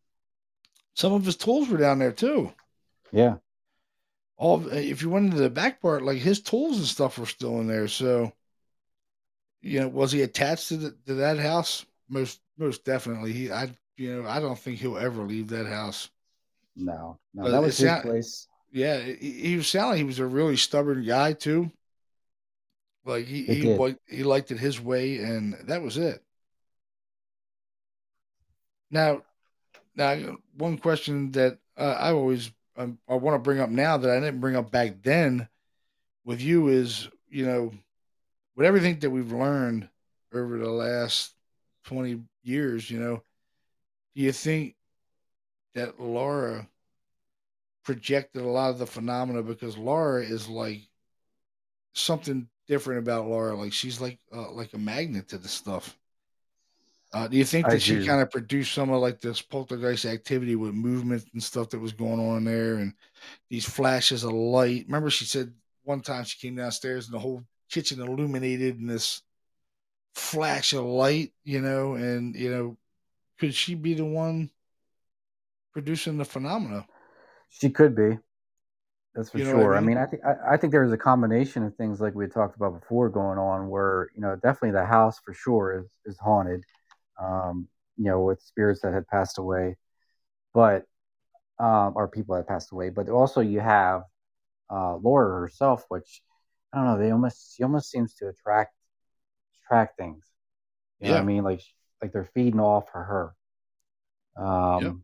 Some 0.96 1.14
of 1.14 1.26
his 1.26 1.38
tools 1.38 1.70
were 1.70 1.78
down 1.78 2.00
there 2.00 2.12
too. 2.12 2.52
Yeah. 3.12 3.36
all 4.38 4.68
if 4.70 5.02
you 5.04 5.10
went 5.10 5.26
into 5.26 5.38
the 5.38 5.50
back 5.50 5.82
part, 5.82 6.02
like 6.04 6.18
his 6.18 6.42
tools 6.42 6.78
and 6.78 6.88
stuff 6.88 7.18
were 7.20 7.26
still 7.28 7.60
in 7.60 7.68
there. 7.68 7.88
So, 7.88 8.34
you 9.62 9.80
know, 9.80 9.88
was 9.88 10.12
he 10.12 10.22
attached 10.22 10.70
to, 10.70 10.78
the, 10.78 10.92
to 11.08 11.14
that 11.16 11.38
house? 11.40 11.86
Most 12.10 12.42
most 12.58 12.84
definitely. 12.84 13.34
He, 13.34 13.52
I, 13.52 13.70
you 13.98 14.22
know, 14.22 14.30
I 14.30 14.40
don't 14.40 14.58
think 14.60 14.80
he'll 14.80 14.98
ever 14.98 15.24
leave 15.24 15.48
that 15.50 15.66
house. 15.68 16.10
No, 16.76 17.20
no, 17.34 17.44
But 17.44 17.52
that 17.52 17.62
was 17.62 17.78
his 17.78 17.86
not- 17.88 18.04
place. 18.04 18.48
Yeah, 18.74 19.00
he, 19.00 19.32
he 19.32 19.58
was 19.58 19.68
sounding. 19.68 19.98
He 19.98 20.04
was 20.06 20.20
a 20.20 20.26
really 20.26 20.56
stubborn 20.56 21.04
guy 21.06 21.34
too. 21.34 21.72
Like 23.04 23.26
he 23.26 23.42
It 23.42 23.58
he 23.58 23.62
did. 23.64 23.98
he 24.08 24.24
liked 24.24 24.52
it 24.52 24.60
his 24.60 24.80
way, 24.80 25.18
and 25.18 25.56
that 25.66 25.82
was 25.82 25.98
it. 25.98 26.24
Now, 28.90 29.24
now 29.96 30.38
one 30.58 30.78
question 30.78 31.32
that 31.32 31.58
uh, 31.78 31.98
I 32.00 32.12
always 32.12 32.52
um, 32.78 32.98
I 33.10 33.16
want 33.16 33.36
to 33.36 33.40
bring 33.40 33.60
up 33.60 33.70
now 33.70 33.98
that 33.98 34.10
I 34.10 34.20
didn't 34.20 34.40
bring 34.40 34.56
up 34.56 34.72
back 34.72 35.02
then 35.04 35.48
with 36.24 36.42
you 36.42 36.68
is 36.70 37.10
you 37.30 37.46
know 37.46 37.72
with 38.62 38.68
everything 38.68 39.00
that 39.00 39.10
we've 39.10 39.32
learned 39.32 39.90
over 40.32 40.60
the 40.60 40.70
last 40.70 41.34
twenty 41.84 42.22
years, 42.44 42.92
you 42.92 43.00
know, 43.00 43.24
do 44.14 44.22
you 44.22 44.32
think 44.32 44.76
that 45.74 46.00
Laura 46.00 46.68
projected 47.84 48.44
a 48.44 48.48
lot 48.48 48.70
of 48.70 48.78
the 48.78 48.86
phenomena 48.86 49.42
because 49.42 49.80
Laura 49.80 50.24
is 50.24 50.48
like 50.48 50.82
something 51.94 52.48
different 52.68 53.00
about 53.00 53.26
Laura. 53.26 53.56
Like 53.56 53.74
she's 53.74 54.00
like 54.00 54.20
uh, 54.32 54.52
like 54.52 54.76
a 54.76 54.78
magnet 54.78 55.30
to 55.30 55.40
the 55.40 55.48
stuff. 55.48 55.98
Uh, 57.14 57.28
do 57.28 57.38
you 57.38 57.44
think 57.44 57.66
I 57.66 57.72
that 57.72 57.82
she 57.82 57.96
do. 57.96 58.06
kind 58.06 58.22
of 58.22 58.30
produced 58.30 58.76
some 58.76 58.92
of 58.92 59.02
like 59.02 59.20
this 59.20 59.42
poltergeist 59.42 60.06
activity 60.06 60.56
with 60.56 60.76
movement 60.76 61.26
and 61.34 61.42
stuff 61.42 61.72
that 61.72 61.80
was 61.80 61.94
going 61.94 62.20
on 62.20 62.44
there, 62.44 62.76
and 62.76 62.94
these 63.50 63.66
flashes 63.66 64.24
of 64.24 64.34
light? 64.34 64.86
Remember, 64.86 65.10
she 65.10 65.26
said 65.26 65.52
one 65.82 66.02
time 66.02 66.26
she 66.26 66.38
came 66.38 66.56
downstairs 66.56 67.08
and 67.08 67.16
the 67.16 67.20
whole 67.20 67.44
kitchen 67.72 68.02
illuminated 68.02 68.80
in 68.80 68.88
this 68.88 69.22
flash 70.16 70.74
of 70.74 70.86
light, 70.86 71.34
you 71.44 71.62
know, 71.62 71.96
and 71.96 72.36
you 72.36 72.52
know, 72.52 72.78
could 73.40 73.54
she 73.56 73.76
be 73.76 73.94
the 73.94 74.06
one 74.06 74.52
producing 75.74 76.18
the 76.18 76.26
phenomena? 76.26 76.88
She 77.50 77.70
could 77.70 77.96
be. 77.96 78.18
That's 79.14 79.30
for 79.30 79.40
You 79.40 79.46
know 79.46 79.54
what 79.54 79.62
I 79.62 79.64
sure. 79.64 79.76
I 79.76 79.82
mean? 79.82 79.88
mean, 79.88 79.98
I 79.98 80.06
think 80.06 80.24
I, 80.26 80.54
I 80.54 80.58
think 80.58 80.72
there's 80.72 80.94
a 80.94 80.98
combination 80.98 81.64
of 81.64 81.76
things 81.76 82.00
like 82.00 82.16
we 82.16 82.28
talked 82.28 82.56
about 82.56 82.80
before 82.80 83.10
going 83.10 83.38
on, 83.38 83.70
where 83.70 84.10
you 84.16 84.22
know 84.22 84.36
definitely 84.36 84.72
the 84.72 84.86
house 84.86 85.20
for 85.24 85.34
sure 85.34 85.80
is 85.80 85.90
is 86.06 86.18
haunted, 86.20 86.64
um, 87.22 87.68
you 87.98 88.06
know, 88.06 88.22
with 88.22 88.42
spirits 88.42 88.82
that 88.82 88.94
had 88.94 89.08
passed 89.08 89.38
away, 89.38 89.76
but 90.54 90.86
um, 91.60 91.94
or 91.96 92.08
people 92.08 92.36
that 92.36 92.48
passed 92.48 92.72
away. 92.72 92.90
But 92.90 93.10
also 93.10 93.42
you 93.42 93.60
have 93.60 94.04
uh, 94.70 94.98
Laura 94.98 95.40
herself, 95.42 95.86
which 95.90 96.22
I 96.74 96.78
don't 96.78 96.86
know. 96.86 96.98
They 97.00 97.12
almost 97.12 97.56
she 97.56 97.64
almost 97.64 97.90
seems 97.92 98.16
to 98.16 98.30
attract 98.30 98.74
attract 99.66 99.98
things. 99.98 100.26
You 101.02 101.10
know 101.10 101.16
what 101.16 101.18
Yeah. 101.18 101.22
I 101.22 101.26
mean? 101.26 101.44
Like 101.44 101.62
like 102.02 102.14
they're 102.14 102.30
feeding 102.34 102.60
off 102.60 102.86
of 102.96 103.04
her. 103.06 103.36
Um, 104.38 105.04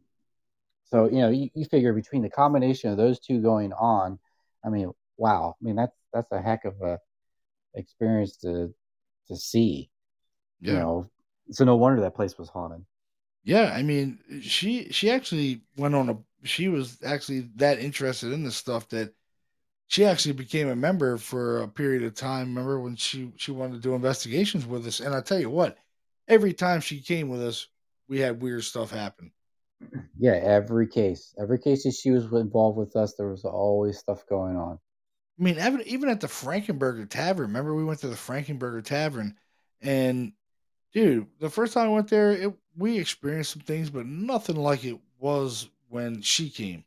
so 0.86 1.06
you 1.06 1.20
know, 1.20 1.30
you, 1.30 1.50
you 1.56 1.66
figure 1.66 1.94
between 1.94 2.22
the 2.24 2.30
combination 2.30 2.92
of 2.92 2.98
those 2.98 3.20
two 3.20 3.42
going 3.42 3.74
on, 3.74 4.20
I 4.66 4.70
mean, 4.70 4.92
wow, 5.18 5.56
I 5.62 5.66
mean 5.66 5.76
that's 5.76 5.96
that's 6.14 6.32
a 6.32 6.42
heck 6.42 6.66
of 6.66 6.82
a 6.82 7.00
experience 7.76 8.38
to 8.40 8.74
to 9.30 9.38
see. 9.38 9.92
Yeah. 10.62 10.74
You 10.74 10.80
know, 10.80 11.12
so 11.52 11.66
no 11.66 11.78
wonder 11.78 12.02
that 12.02 12.16
place 12.16 12.38
was 12.38 12.50
haunted. 12.50 12.86
Yeah, 13.44 13.72
I 13.74 13.82
mean, 13.84 14.20
she 14.42 14.90
she 14.92 15.10
actually 15.10 15.62
went 15.78 15.96
on 15.96 16.10
a 16.10 16.18
she 16.44 16.68
was 16.68 16.98
actually 17.04 17.42
that 17.56 17.80
interested 17.80 18.32
in 18.34 18.44
this 18.44 18.56
stuff 18.58 18.90
that 18.90 19.14
she 19.88 20.06
actually 20.06 20.34
became 20.34 20.70
a 20.70 20.76
member 20.76 21.18
for 21.18 21.62
a 21.62 21.68
period 21.68 22.04
of 22.04 22.14
time. 22.14 22.50
Remember 22.50 22.80
when 22.80 22.96
she 22.96 23.32
she 23.38 23.52
wanted 23.52 23.76
to 23.76 23.82
do 23.82 23.96
investigations 23.96 24.66
with 24.66 24.86
us? 24.86 25.00
And 25.00 25.16
I 25.16 25.22
tell 25.22 25.40
you 25.40 25.50
what, 25.50 25.78
every 26.28 26.54
time 26.54 26.82
she 26.82 27.02
came 27.02 27.30
with 27.30 27.42
us, 27.42 27.68
we 28.08 28.20
had 28.20 28.42
weird 28.42 28.64
stuff 28.64 28.92
happen. 28.92 29.32
Yeah, 30.20 30.34
every 30.34 30.88
case, 30.88 31.36
every 31.40 31.60
case 31.60 31.84
that 31.84 31.94
she 31.94 32.10
was 32.10 32.24
involved 32.34 32.76
with 32.76 32.96
us, 32.96 33.14
there 33.14 33.30
was 33.30 33.46
always 33.46 34.00
stuff 34.00 34.26
going 34.28 34.58
on. 34.58 34.80
I 35.40 35.44
mean, 35.44 35.60
even 35.60 35.84
even 35.84 36.10
at 36.10 36.20
the 36.20 36.28
Frankenberger 36.28 37.08
Tavern. 37.08 37.48
Remember, 37.48 37.76
we 37.76 37.84
went 37.84 38.00
to 38.00 38.08
the 38.08 38.16
Frankenberger 38.16 38.84
Tavern, 38.84 39.36
and 39.80 40.34
dude, 40.94 41.28
the 41.40 41.52
first 41.52 41.74
time 41.74 41.86
I 41.86 41.94
went 41.94 42.10
there, 42.10 42.32
it, 42.32 42.54
we 42.76 42.98
experienced 42.98 43.52
some 43.52 43.62
things, 43.62 43.92
but 43.92 44.08
nothing 44.08 44.56
like 44.56 44.84
it 44.84 45.00
was 45.20 45.70
when 45.90 46.22
she 46.24 46.50
came. 46.50 46.84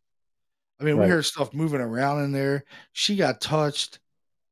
I 0.81 0.85
mean, 0.85 0.99
we 0.99 1.07
heard 1.09 1.25
stuff 1.25 1.53
moving 1.55 1.81
around 1.81 2.25
in 2.25 2.33
there. 2.33 2.65
She 2.93 3.17
got 3.17 3.41
touched, 3.41 4.01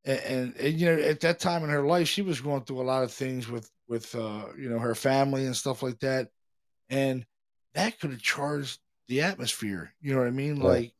and, 0.04 0.20
and, 0.20 0.56
and, 0.56 0.80
you 0.80 0.86
know, 0.86 1.02
at 1.02 1.20
that 1.20 1.40
time 1.40 1.64
in 1.64 1.70
her 1.70 1.82
life, 1.86 2.08
she 2.08 2.22
was 2.22 2.40
going 2.40 2.64
through 2.64 2.82
a 2.82 2.84
lot 2.84 3.04
of 3.04 3.12
things 3.12 3.48
with 3.48 3.70
with 3.88 4.14
uh, 4.14 4.46
you 4.58 4.70
know 4.70 4.78
her 4.80 4.94
family 4.94 5.46
and 5.46 5.56
stuff 5.56 5.82
like 5.82 5.98
that, 6.00 6.30
and 6.90 7.26
that 7.74 8.00
could 8.00 8.10
have 8.12 8.22
charged 8.22 8.80
the 9.08 9.22
atmosphere. 9.22 9.94
You 10.00 10.14
know 10.14 10.20
what 10.20 10.28
I 10.28 10.32
mean? 10.32 10.60
Right. 10.60 10.92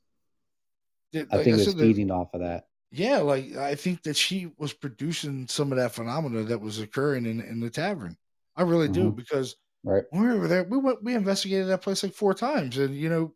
Like, 1.15 1.27
I 1.33 1.37
like 1.37 1.45
think 1.45 1.59
it 1.59 1.67
was 1.67 1.75
feeding 1.75 2.11
off 2.11 2.35
of 2.35 2.41
that. 2.41 2.69
yeah, 2.91 3.19
like 3.19 3.55
I 3.57 3.75
think 3.75 4.03
that 4.05 4.17
she 4.17 4.51
was 4.59 4.73
producing 4.73 5.47
some 5.49 5.73
of 5.73 5.79
that 5.79 5.93
phenomena 5.93 6.43
that 6.45 6.61
was 6.61 6.81
occurring 6.81 7.27
in 7.27 7.41
in 7.41 7.61
the 7.61 7.71
tavern. 7.71 8.17
I 8.57 8.63
really 8.63 8.89
do 8.89 9.13
Mhm. 9.13 9.17
because 9.17 9.57
Right. 9.85 10.05
we 10.13 10.21
were 10.27 10.49
there, 10.49 10.65
we 10.65 10.79
went 10.79 11.03
we 11.03 11.15
investigated 11.15 11.69
that 11.69 11.83
place 11.83 12.03
like 12.03 12.15
four 12.15 12.35
times, 12.35 12.79
and 12.79 12.97
you 12.97 13.09
know, 13.09 13.35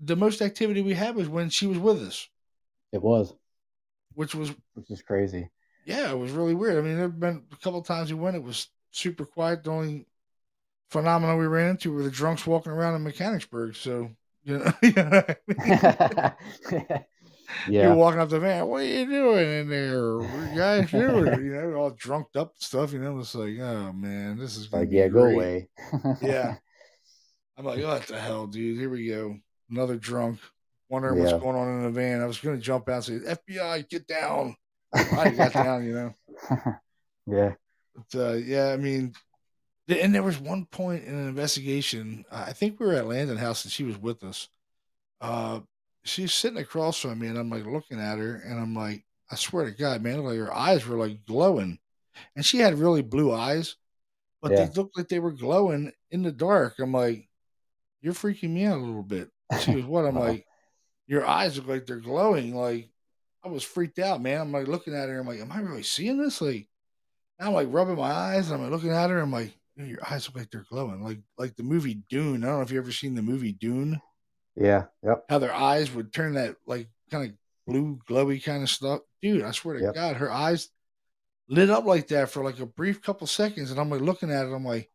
the 0.00 0.16
most 0.16 0.40
activity 0.42 0.82
we 0.82 0.94
had 0.94 1.14
was 1.14 1.28
when 1.28 1.50
she 1.50 1.66
was 1.66 1.78
with 1.78 2.02
us, 2.02 2.28
It 2.92 3.02
was, 3.02 3.34
which 4.14 4.34
was 4.34 4.52
which 4.74 4.90
is 4.90 5.02
crazy. 5.02 5.50
yeah, 5.84 6.10
it 6.10 6.18
was 6.18 6.32
really 6.32 6.54
weird. 6.54 6.78
I 6.78 6.80
mean, 6.82 6.94
there 6.94 7.02
have 7.04 7.20
been 7.20 7.44
a 7.52 7.56
couple 7.56 7.82
times 7.82 8.12
we 8.12 8.18
went, 8.18 8.36
it 8.36 8.42
was 8.42 8.68
super 8.90 9.24
quiet. 9.24 9.64
The 9.64 9.70
only 9.70 10.06
phenomena 10.90 11.36
we 11.36 11.46
ran 11.46 11.70
into 11.70 11.92
were 11.92 12.02
the 12.02 12.10
drunks 12.10 12.46
walking 12.46 12.72
around 12.72 12.96
in 12.96 13.02
Mechanicsburg. 13.04 13.76
So 13.76 14.10
you 14.44 14.58
know, 14.58 14.72
you 14.82 14.92
know 14.92 15.04
what 15.10 15.40
I 15.48 16.34
mean? 16.72 16.82
yeah. 17.68 17.82
You're 17.88 17.94
walking 17.94 18.20
up 18.20 18.28
the 18.30 18.40
van. 18.40 18.66
What 18.66 18.82
are 18.82 18.86
you 18.86 19.06
doing 19.06 19.48
in 19.48 19.68
there? 19.68 20.18
What 20.18 20.28
are 20.30 20.48
you 20.52 20.56
guys 20.56 20.90
doing? 20.90 21.44
You 21.44 21.52
know, 21.52 21.74
all 21.74 21.90
drunked 21.90 22.36
up 22.36 22.54
stuff. 22.58 22.92
You 22.92 23.00
know, 23.00 23.18
it's 23.18 23.34
like, 23.34 23.58
oh 23.58 23.92
man, 23.92 24.38
this 24.38 24.56
is 24.56 24.72
Like, 24.72 24.88
yeah, 24.90 25.08
go 25.08 25.24
away. 25.24 25.68
Yeah. 26.22 26.56
I'm 27.56 27.64
like, 27.66 27.82
what 27.84 28.06
the 28.06 28.18
hell, 28.18 28.46
dude? 28.46 28.78
Here 28.78 28.88
we 28.88 29.08
go. 29.08 29.36
Another 29.70 29.96
drunk. 29.96 30.40
Wondering 30.88 31.20
what's 31.20 31.32
going 31.40 31.56
on 31.56 31.68
in 31.78 31.82
the 31.84 31.90
van. 31.90 32.20
I 32.20 32.26
was 32.26 32.38
gonna 32.38 32.58
jump 32.58 32.88
out 32.88 33.08
and 33.08 33.22
say, 33.24 33.34
FBI, 33.48 33.88
get 33.88 34.06
down. 34.06 34.56
I 34.92 35.30
got 35.30 35.52
down, 35.52 35.84
you 35.84 35.94
know. 35.94 36.14
yeah. 37.26 37.54
But 37.94 38.18
uh, 38.18 38.32
yeah, 38.34 38.72
I 38.72 38.76
mean, 38.76 39.12
and 39.88 40.14
there 40.14 40.22
was 40.22 40.38
one 40.38 40.66
point 40.66 41.04
in 41.04 41.14
an 41.14 41.28
investigation. 41.28 42.24
I 42.30 42.52
think 42.52 42.80
we 42.80 42.86
were 42.86 42.94
at 42.94 43.06
Landon 43.06 43.36
House 43.36 43.64
and 43.64 43.72
she 43.72 43.84
was 43.84 43.98
with 43.98 44.24
us. 44.24 44.48
Uh, 45.20 45.60
she's 46.04 46.32
sitting 46.32 46.58
across 46.58 46.98
from 47.00 47.18
me, 47.18 47.28
and 47.28 47.38
I'm 47.38 47.50
like 47.50 47.66
looking 47.66 48.00
at 48.00 48.18
her, 48.18 48.36
and 48.44 48.58
I'm 48.58 48.74
like, 48.74 49.04
I 49.30 49.36
swear 49.36 49.66
to 49.66 49.70
God, 49.70 50.02
man, 50.02 50.24
like 50.24 50.38
her 50.38 50.52
eyes 50.52 50.86
were 50.86 50.96
like 50.96 51.24
glowing, 51.24 51.78
and 52.34 52.44
she 52.44 52.58
had 52.58 52.78
really 52.78 53.02
blue 53.02 53.32
eyes, 53.32 53.76
but 54.42 54.50
Yeah. 54.50 54.64
they 54.64 54.72
looked 54.74 54.96
like 54.96 55.08
they 55.08 55.20
were 55.20 55.30
glowing 55.32 55.92
in 56.10 56.22
the 56.22 56.32
dark. 56.32 56.80
I'm 56.80 56.92
like, 56.92 57.28
you're 58.00 58.14
freaking 58.14 58.50
me 58.50 58.64
out 58.64 58.78
a 58.78 58.82
little 58.82 59.02
bit. 59.04 59.30
She 59.58 59.74
goes, 59.74 59.84
what? 59.84 60.04
I'm 60.04 60.14
like, 60.18 60.46
your 61.06 61.26
eyes 61.26 61.56
look 61.56 61.66
like 61.66 61.86
they're 61.86 61.96
glowing. 61.96 62.54
Like 62.54 62.88
I 63.44 63.48
was 63.48 63.64
freaked 63.64 63.98
out, 63.98 64.22
man. 64.22 64.40
I'm 64.40 64.52
like 64.52 64.68
looking 64.68 64.94
at 64.94 65.08
her. 65.08 65.18
I'm 65.18 65.26
like, 65.26 65.40
am 65.40 65.52
I 65.52 65.60
really 65.60 65.82
seeing 65.82 66.18
this? 66.18 66.40
Like 66.40 66.68
I'm 67.38 67.52
like 67.52 67.68
rubbing 67.70 67.96
my 67.96 68.10
eyes. 68.10 68.50
And 68.50 68.56
I'm 68.56 68.62
like 68.62 68.72
looking 68.72 68.92
at 68.92 69.10
her. 69.10 69.18
I'm 69.18 69.32
like, 69.32 69.52
your 69.76 69.98
eyes 70.08 70.28
look 70.28 70.36
like 70.36 70.50
they're 70.50 70.66
glowing, 70.68 71.02
like 71.02 71.20
like 71.38 71.56
the 71.56 71.62
movie 71.62 72.02
Dune. 72.10 72.44
I 72.44 72.48
don't 72.48 72.56
know 72.56 72.62
if 72.62 72.70
you 72.70 72.78
ever 72.78 72.92
seen 72.92 73.14
the 73.14 73.22
movie 73.22 73.52
Dune. 73.52 74.00
Yeah. 74.56 74.84
Yep. 75.02 75.24
How 75.28 75.38
their 75.38 75.54
eyes 75.54 75.92
would 75.92 76.12
turn 76.12 76.34
that 76.34 76.56
like 76.66 76.88
kind 77.10 77.30
of 77.30 77.36
blue, 77.66 77.98
glowy 78.08 78.42
kind 78.42 78.62
of 78.62 78.68
stuff. 78.68 79.00
Dude, 79.22 79.42
I 79.42 79.52
swear 79.52 79.76
to 79.76 79.84
Yep. 79.84 79.94
God, 79.94 80.16
her 80.16 80.30
eyes 80.30 80.68
lit 81.48 81.70
up 81.70 81.84
like 81.84 82.08
that 82.08 82.30
for 82.30 82.44
like 82.44 82.60
a 82.60 82.66
brief 82.66 83.02
couple 83.02 83.26
seconds, 83.26 83.70
and 83.70 83.80
I'm 83.80 83.90
like 83.90 84.00
looking 84.00 84.30
at 84.30 84.46
it. 84.46 84.52
I'm 84.52 84.64
like, 84.64 84.90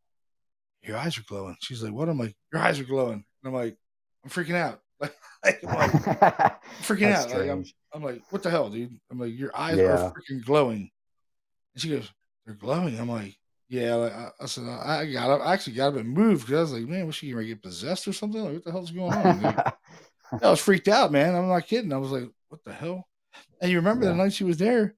your 0.84 0.98
eyes 0.98 1.18
are 1.18 1.24
glowing. 1.28 1.58
She's 1.62 1.82
like, 1.82 1.94
what? 1.94 2.10
I'm 2.10 2.20
like, 2.20 2.36
your 2.54 2.62
eyes 2.62 2.80
are 2.80 2.86
glowing. 2.86 3.26
And 3.44 3.48
I'm 3.48 3.54
like, 3.54 3.78
I'm 4.26 4.30
freaking 4.32 4.56
out. 4.56 4.82
Like, 5.46 5.62
like 5.62 5.92
freaking 6.82 7.12
out. 7.12 7.30
Like, 7.30 7.50
I'm. 7.52 7.64
I'm 7.94 8.02
like, 8.02 8.24
what 8.32 8.42
the 8.42 8.50
hell, 8.50 8.68
dude? 8.72 9.00
I'm 9.12 9.20
like, 9.20 9.38
your 9.38 9.56
eyes 9.56 9.78
Yeah. 9.78 10.08
are 10.08 10.12
freaking 10.12 10.44
glowing. 10.44 10.90
And 11.76 11.82
she 11.82 11.90
goes, 11.90 12.12
they're 12.46 12.56
glowing. 12.56 13.00
I'm 13.00 13.10
like, 13.10 13.38
yeah. 13.70 13.94
Like, 13.94 14.14
I, 14.14 14.30
I 14.42 14.46
said, 14.48 14.64
I, 14.64 15.06
got 15.06 15.30
up. 15.30 15.42
I 15.46 15.54
actually 15.54 15.74
got 15.74 15.90
up 15.90 16.00
and 16.00 16.10
moved 16.10 16.48
because 16.48 16.72
I 16.72 16.74
was 16.74 16.82
like, 16.82 16.90
man, 16.90 17.06
was 17.06 17.14
she 17.16 17.30
gonna 17.32 17.46
get 17.46 17.62
possessed 17.62 18.08
or 18.08 18.14
something? 18.14 18.44
Like, 18.44 18.54
what 18.56 18.64
the 18.64 18.72
hell's 18.72 18.90
going 18.90 19.14
on? 19.14 19.46
I 20.42 20.50
was 20.50 20.60
freaked 20.60 20.88
out, 20.88 21.12
man. 21.12 21.36
I'm 21.36 21.48
not 21.48 21.68
kidding. 21.68 21.94
I 21.94 21.98
was 21.98 22.10
like, 22.10 22.28
what 22.50 22.64
the 22.66 22.74
hell? 22.74 23.08
And 23.62 23.70
you 23.70 23.78
remember 23.78 24.06
the 24.06 24.16
night 24.16 24.34
she 24.34 24.44
was 24.46 24.58
there? 24.58 24.96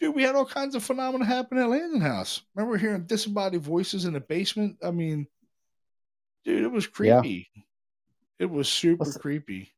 Dude, 0.00 0.14
we 0.14 0.22
had 0.22 0.34
all 0.34 0.46
kinds 0.46 0.74
of 0.74 0.82
phenomena 0.82 1.26
happen 1.26 1.58
at 1.58 1.68
Landon 1.68 2.00
House. 2.00 2.40
Remember 2.54 2.78
hearing 2.78 3.04
disembodied 3.04 3.60
voices 3.60 4.06
in 4.06 4.14
the 4.14 4.20
basement? 4.20 4.78
I 4.82 4.92
mean, 4.92 5.26
dude, 6.46 6.64
it 6.64 6.72
was 6.72 6.88
Yeah. 6.98 7.20
It 8.40 8.50
was 8.50 8.68
super 8.68 9.04
What's- 9.04 9.16
creepy. 9.18 9.70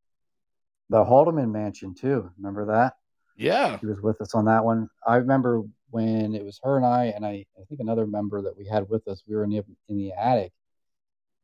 the 0.89 1.05
Haldeman 1.05 1.51
Mansion 1.53 1.95
too. 1.95 2.31
Remember 2.39 2.65
that? 2.67 2.95
Yeah. 3.37 3.79
She 3.81 3.87
was 3.87 4.01
with 4.01 4.21
us 4.21 4.35
on 4.35 4.45
that 4.47 4.65
one. 4.65 4.89
I 5.07 5.17
remember 5.17 5.63
when 5.91 6.35
it 6.35 6.45
was 6.45 6.59
her 6.63 6.77
and 6.77 6.87
I, 6.87 7.07
and 7.07 7.27
I, 7.27 7.45
I 7.61 7.65
think 7.69 7.81
another 7.81 8.07
member 8.07 8.41
that 8.43 8.57
we 8.57 8.67
had 8.67 8.89
with 8.89 9.07
us. 9.09 9.23
We 9.27 9.35
were 9.37 9.45
in 9.45 9.51
the 9.51 9.65
in 9.89 9.97
the 9.99 10.13
attic, 10.13 10.53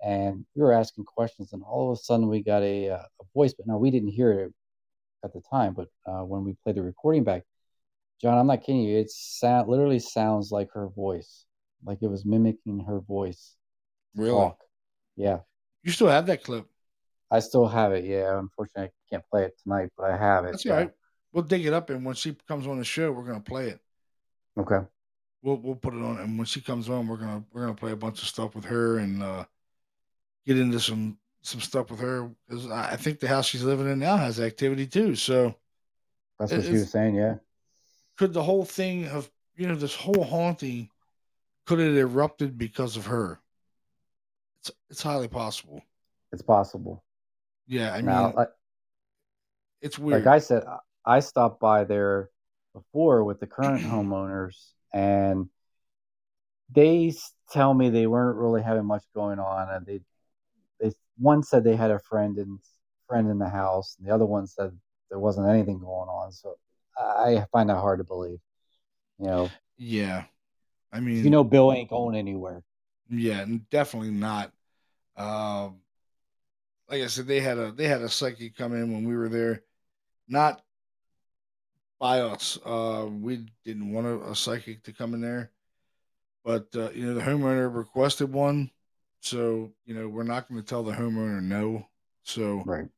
and 0.02 0.46
we 0.54 0.62
were 0.62 0.72
asking 0.72 1.04
questions, 1.06 1.52
and 1.52 1.62
all 1.62 1.90
of 1.90 1.98
a 1.98 2.00
sudden 2.02 2.28
we 2.28 2.42
got 2.42 2.62
a, 2.62 2.90
uh, 2.90 3.02
a 3.20 3.24
voice. 3.34 3.52
But 3.54 3.66
no, 3.66 3.78
we 3.78 3.90
didn't 3.90 4.10
hear 4.10 4.32
it 4.32 4.54
at 5.24 5.32
the 5.32 5.40
time. 5.50 5.74
But 5.74 5.88
uh, 6.06 6.24
when 6.24 6.44
we 6.44 6.54
played 6.62 6.76
the 6.76 6.82
recording 6.82 7.24
back, 7.24 7.42
John, 8.22 8.38
I'm 8.38 8.46
not 8.46 8.62
kidding 8.62 8.82
you. 8.82 8.98
It 8.98 9.10
sound 9.10 9.68
literally 9.68 9.98
sounds 9.98 10.52
like 10.52 10.70
her 10.74 10.88
voice, 10.88 11.46
like 11.84 11.98
it 12.02 12.08
was 12.08 12.24
mimicking 12.24 12.84
her 12.86 13.00
voice. 13.00 13.56
Really? 14.14 14.30
Talk. 14.38 14.58
Yeah, 15.16 15.38
You 15.82 15.90
still 15.90 16.08
have 16.08 16.26
that 16.26 16.44
clip. 16.44 16.66
I 17.30 17.40
still 17.40 17.66
have 17.66 17.92
it. 17.92 18.04
Yeah, 18.04 18.38
unfortunately, 18.38 18.90
I 18.90 19.10
can't 19.10 19.24
play 19.30 19.44
it 19.44 19.58
tonight, 19.62 19.90
but 19.96 20.10
I 20.10 20.16
have 20.16 20.44
it. 20.44 20.52
That's 20.52 20.64
yeah. 20.64 20.72
all 20.72 20.78
right. 20.78 20.90
We'll 21.32 21.44
dig 21.44 21.66
it 21.66 21.74
up, 21.74 21.90
and 21.90 22.04
when 22.04 22.14
she 22.14 22.36
comes 22.46 22.66
on 22.66 22.78
the 22.78 22.84
show, 22.84 23.12
we're 23.12 23.26
gonna 23.26 23.40
play 23.40 23.68
it. 23.68 23.80
Okay. 24.58 24.80
We'll 25.42 25.56
we'll 25.56 25.76
put 25.76 25.94
it 25.94 26.02
on, 26.02 26.18
and 26.18 26.38
when 26.38 26.46
she 26.46 26.60
comes 26.60 26.88
on, 26.88 27.06
we're 27.06 27.18
gonna 27.18 27.44
we're 27.52 27.62
gonna 27.62 27.74
play 27.74 27.92
a 27.92 27.96
bunch 27.96 28.22
of 28.22 28.28
stuff 28.28 28.54
with 28.54 28.64
her 28.64 28.98
and 28.98 29.22
uh, 29.22 29.44
get 30.46 30.58
into 30.58 30.80
some 30.80 31.18
some 31.42 31.60
stuff 31.60 31.90
with 31.90 32.00
her 32.00 32.30
because 32.48 32.68
I 32.70 32.96
think 32.96 33.20
the 33.20 33.28
house 33.28 33.46
she's 33.46 33.62
living 33.62 33.88
in 33.88 33.98
now 33.98 34.16
has 34.16 34.40
activity 34.40 34.86
too. 34.86 35.14
So 35.14 35.54
That's 36.38 36.52
what 36.52 36.64
she 36.64 36.72
was 36.72 36.90
saying. 36.90 37.14
Yeah. 37.14 37.36
could 38.16 38.32
the 38.32 38.42
whole 38.42 38.64
thing 38.64 39.06
of 39.08 39.30
you 39.56 39.66
know 39.68 39.76
this 39.76 39.94
whole 39.94 40.24
haunting 40.24 40.88
could 41.66 41.78
it 41.78 41.96
erupted 41.96 42.56
because 42.56 42.96
of 42.96 43.06
her? 43.06 43.38
It's 44.60 44.72
it's 44.90 45.02
highly 45.02 45.28
possible. 45.28 45.82
It's 46.32 46.42
possible. 46.42 47.04
Yeah, 47.68 47.92
I 47.92 47.98
mean 47.98 48.06
now, 48.06 48.32
like, 48.34 48.48
it's 49.80 49.98
weird. 49.98 50.24
like 50.24 50.34
I 50.34 50.38
said, 50.38 50.64
I- 51.04 51.20
stopped 51.20 51.60
by 51.60 51.84
there 51.84 52.30
before 52.72 53.22
with 53.24 53.40
the 53.40 53.46
current 53.46 53.82
homeowners, 53.84 54.72
and 54.92 55.48
they 56.70 57.14
tell 57.52 57.72
me 57.74 57.90
they 57.90 58.06
weren't 58.06 58.38
really 58.38 58.62
having 58.62 58.86
much 58.86 59.04
going 59.14 59.38
on, 59.38 59.68
and 59.70 59.86
they 59.86 60.00
they 60.80 60.92
one 61.18 61.42
said 61.42 61.62
they 61.62 61.76
had 61.76 61.90
a 61.90 61.98
friend 61.98 62.38
in 62.38 62.58
friend 63.06 63.30
in 63.30 63.38
the 63.38 63.48
house, 63.48 63.96
and 63.98 64.08
the 64.08 64.14
other 64.14 64.26
one 64.26 64.46
said 64.46 64.76
there 65.10 65.18
wasn't 65.18 65.48
anything 65.48 65.78
going 65.78 66.08
on. 66.08 66.32
So 66.32 66.56
I 66.98 67.44
find 67.52 67.68
that 67.68 67.76
hard 67.76 67.98
to 67.98 68.04
believe. 68.04 68.38
You 69.18 69.26
know, 69.26 69.50
yeah, 69.76 70.24
I 70.90 71.00
mean 71.00 71.22
you 71.22 71.30
know, 71.30 71.44
Bill 71.44 71.72
ain't 71.72 71.90
going 71.90 72.16
anywhere. 72.16 72.62
Yeah, 73.10 73.44
definitely 73.70 74.10
not. 74.10 74.52
Um, 75.16 75.80
like 76.90 77.02
I 77.02 77.06
said, 77.06 77.26
they 77.26 77.40
had 77.40 77.58
a 77.58 77.72
they 77.72 77.86
had 77.88 78.02
a 78.02 78.08
psychic 78.08 78.56
come 78.56 78.74
in 78.74 78.92
when 78.92 79.04
we 79.06 79.16
were 79.16 79.28
there, 79.28 79.62
not 80.28 80.62
by 82.00 82.20
us. 82.20 82.58
Uh, 82.64 83.06
we 83.10 83.46
didn't 83.64 83.92
want 83.92 84.06
a, 84.06 84.30
a 84.30 84.36
psychic 84.36 84.82
to 84.84 84.92
come 84.92 85.14
in 85.14 85.20
there, 85.20 85.50
but 86.44 86.66
uh, 86.76 86.90
you 86.92 87.06
know 87.06 87.14
the 87.14 87.22
homeowner 87.22 87.74
requested 87.74 88.32
one, 88.32 88.70
So, 89.22 89.72
you 89.86 89.94
know, 89.94 90.08
we're 90.08 90.24
not 90.24 90.48
going 90.48 90.60
to 90.60 90.66
tell 90.66 90.82
the 90.84 90.92
homeowner 90.92 91.42
no. 91.42 91.86
So 92.24 92.64
Right. 92.64 92.88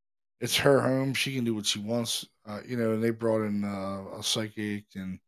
it's 0.40 0.56
her 0.58 0.80
home. 0.80 1.14
She 1.14 1.34
can 1.34 1.44
do 1.44 1.54
what 1.54 1.66
she 1.66 1.80
wants. 1.80 2.26
Uh, 2.46 2.60
you 2.66 2.76
know, 2.76 2.92
and 2.92 3.02
they 3.04 3.10
brought 3.10 3.42
in 3.44 3.64
uh, 3.64 4.18
a 4.18 4.22
psychic 4.22 4.86
and 4.96 5.20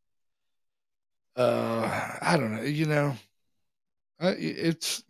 uh, 1.37 2.19
I 2.21 2.37
don't 2.37 2.55
know. 2.57 2.63
You 2.63 2.87
know, 2.87 3.15
it's 4.21 5.03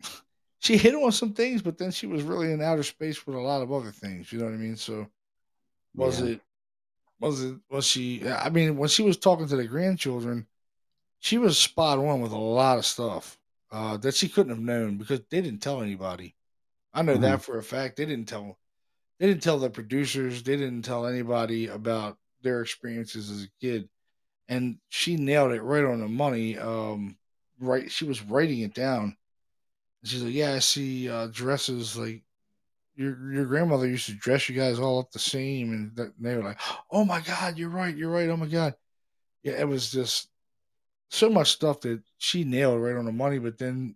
she 0.63 0.77
hit 0.77 0.95
on 0.95 1.11
some 1.11 1.33
things, 1.33 1.61
but 1.61 1.77
then 1.77 1.91
she 1.91 2.07
was 2.07 2.23
really 2.23 2.51
in 2.53 2.61
outer 2.61 2.83
space 2.83 3.27
with 3.27 3.35
a 3.35 3.41
lot 3.41 3.61
of 3.61 3.71
other 3.71 3.91
things. 3.91 4.31
You 4.31 4.39
know 4.39 4.45
what 4.45 4.53
I 4.53 4.57
mean? 4.57 4.77
So 4.77 5.07
was 5.95 6.21
Yeah. 6.21 6.27
it 6.27 6.41
was 7.19 7.43
it 7.43 7.57
was 7.69 7.85
she? 7.85 8.27
I 8.27 8.49
mean, 8.49 8.77
when 8.77 8.89
she 8.89 9.03
was 9.03 9.17
talking 9.17 9.47
to 9.47 9.55
the 9.57 9.67
grandchildren, 9.67 10.47
she 11.19 11.37
was 11.37 11.57
spot 11.57 11.99
on 11.99 12.21
with 12.21 12.31
a 12.31 12.37
lot 12.37 12.77
of 12.77 12.85
stuff 12.85 13.37
uh, 13.71 13.97
that 13.97 14.15
she 14.15 14.29
couldn't 14.29 14.51
have 14.55 14.63
known 14.63 14.97
because 14.97 15.21
they 15.29 15.41
didn't 15.41 15.61
tell 15.61 15.81
anybody. 15.81 16.35
I 16.93 17.01
know 17.01 17.17
Mhm. 17.17 17.21
that 17.21 17.41
for 17.43 17.57
a 17.57 17.63
fact. 17.63 17.97
They 17.97 18.05
didn't 18.05 18.27
tell. 18.29 18.57
They 19.19 19.27
didn't 19.27 19.43
tell 19.43 19.59
the 19.59 19.69
producers. 19.69 20.43
They 20.43 20.57
didn't 20.57 20.83
tell 20.83 21.05
anybody 21.07 21.67
about 21.67 22.17
their 22.41 22.61
experiences 22.61 23.29
as 23.31 23.43
a 23.43 23.49
kid. 23.61 23.89
And 24.47 24.79
she 24.89 25.15
nailed 25.17 25.53
it 25.53 25.61
right 25.61 25.85
on 25.85 25.99
the 25.99 26.07
money. 26.07 26.57
Um, 26.57 27.17
right, 27.59 27.91
she 27.91 28.05
was 28.05 28.21
writing 28.21 28.59
it 28.61 28.73
down. 28.73 29.17
She's 30.03 30.23
like, 30.23 30.33
"Yeah, 30.33 30.53
I 30.53 30.59
see 30.59 31.09
uh, 31.09 31.27
dresses 31.27 31.97
like 31.97 32.23
your 32.95 33.33
your 33.33 33.45
grandmother 33.45 33.87
used 33.87 34.07
to 34.07 34.13
dress 34.13 34.49
you 34.49 34.55
guys 34.55 34.79
all 34.79 34.99
up 34.99 35.11
the 35.11 35.19
same." 35.19 35.71
And, 35.73 35.95
th- 35.95 36.11
and 36.17 36.25
they 36.25 36.35
were 36.35 36.43
like, 36.43 36.59
"Oh 36.91 37.05
my 37.05 37.21
God, 37.21 37.57
you're 37.57 37.69
right. 37.69 37.95
You're 37.95 38.11
right. 38.11 38.29
Oh 38.29 38.37
my 38.37 38.47
God." 38.47 38.75
Yeah, 39.43 39.53
it 39.53 39.67
was 39.67 39.91
just 39.91 40.29
so 41.09 41.29
much 41.29 41.51
stuff 41.51 41.81
that 41.81 42.01
she 42.17 42.43
nailed 42.43 42.81
right 42.81 42.95
on 42.95 43.05
the 43.05 43.11
money. 43.11 43.39
But 43.39 43.57
then 43.57 43.95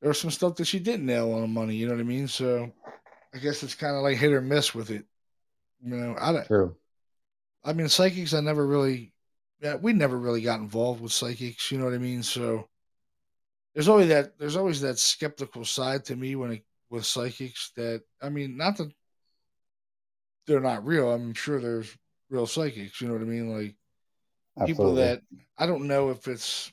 there 0.00 0.08
was 0.08 0.20
some 0.20 0.30
stuff 0.30 0.56
that 0.56 0.66
she 0.66 0.78
didn't 0.78 1.06
nail 1.06 1.32
on 1.32 1.40
the 1.40 1.48
money. 1.48 1.76
You 1.76 1.86
know 1.86 1.94
what 1.94 2.00
I 2.00 2.04
mean? 2.04 2.28
So 2.28 2.72
I 3.34 3.38
guess 3.38 3.62
it's 3.62 3.74
kind 3.74 3.96
of 3.96 4.02
like 4.02 4.18
hit 4.18 4.32
or 4.32 4.40
miss 4.40 4.74
with 4.74 4.90
it. 4.90 5.04
You 5.82 5.96
know, 5.96 6.16
I 6.18 6.32
don't. 6.32 6.46
True. 6.46 6.76
I 7.64 7.72
mean, 7.72 7.88
psychics. 7.88 8.34
I 8.34 8.40
never 8.40 8.66
really. 8.66 9.12
Yeah, 9.60 9.76
we 9.76 9.92
never 9.94 10.16
really 10.16 10.42
got 10.42 10.60
involved 10.60 11.00
with 11.00 11.12
psychics. 11.12 11.72
You 11.72 11.78
know 11.78 11.86
what 11.86 11.94
I 11.94 11.98
mean? 11.98 12.22
So 12.22 12.68
there's 13.76 13.88
always 13.88 14.08
that. 14.08 14.38
There's 14.38 14.56
always 14.56 14.80
that 14.80 14.98
skeptical 14.98 15.62
side 15.66 16.06
to 16.06 16.16
me 16.16 16.34
when 16.34 16.52
it 16.52 16.62
with 16.88 17.04
psychics. 17.04 17.72
That 17.76 18.00
I 18.22 18.30
mean, 18.30 18.56
not 18.56 18.78
that 18.78 18.90
they're 20.46 20.60
not 20.60 20.86
real. 20.86 21.12
I'm 21.12 21.34
sure 21.34 21.60
there's 21.60 21.94
real 22.30 22.46
psychics. 22.46 23.02
You 23.02 23.08
know 23.08 23.12
what 23.12 23.22
I 23.22 23.26
mean? 23.26 23.54
Like 23.54 23.76
people 24.66 24.94
that 24.94 25.20
I 25.58 25.66
don't 25.66 25.86
know 25.86 26.08
if 26.08 26.26
it's 26.26 26.72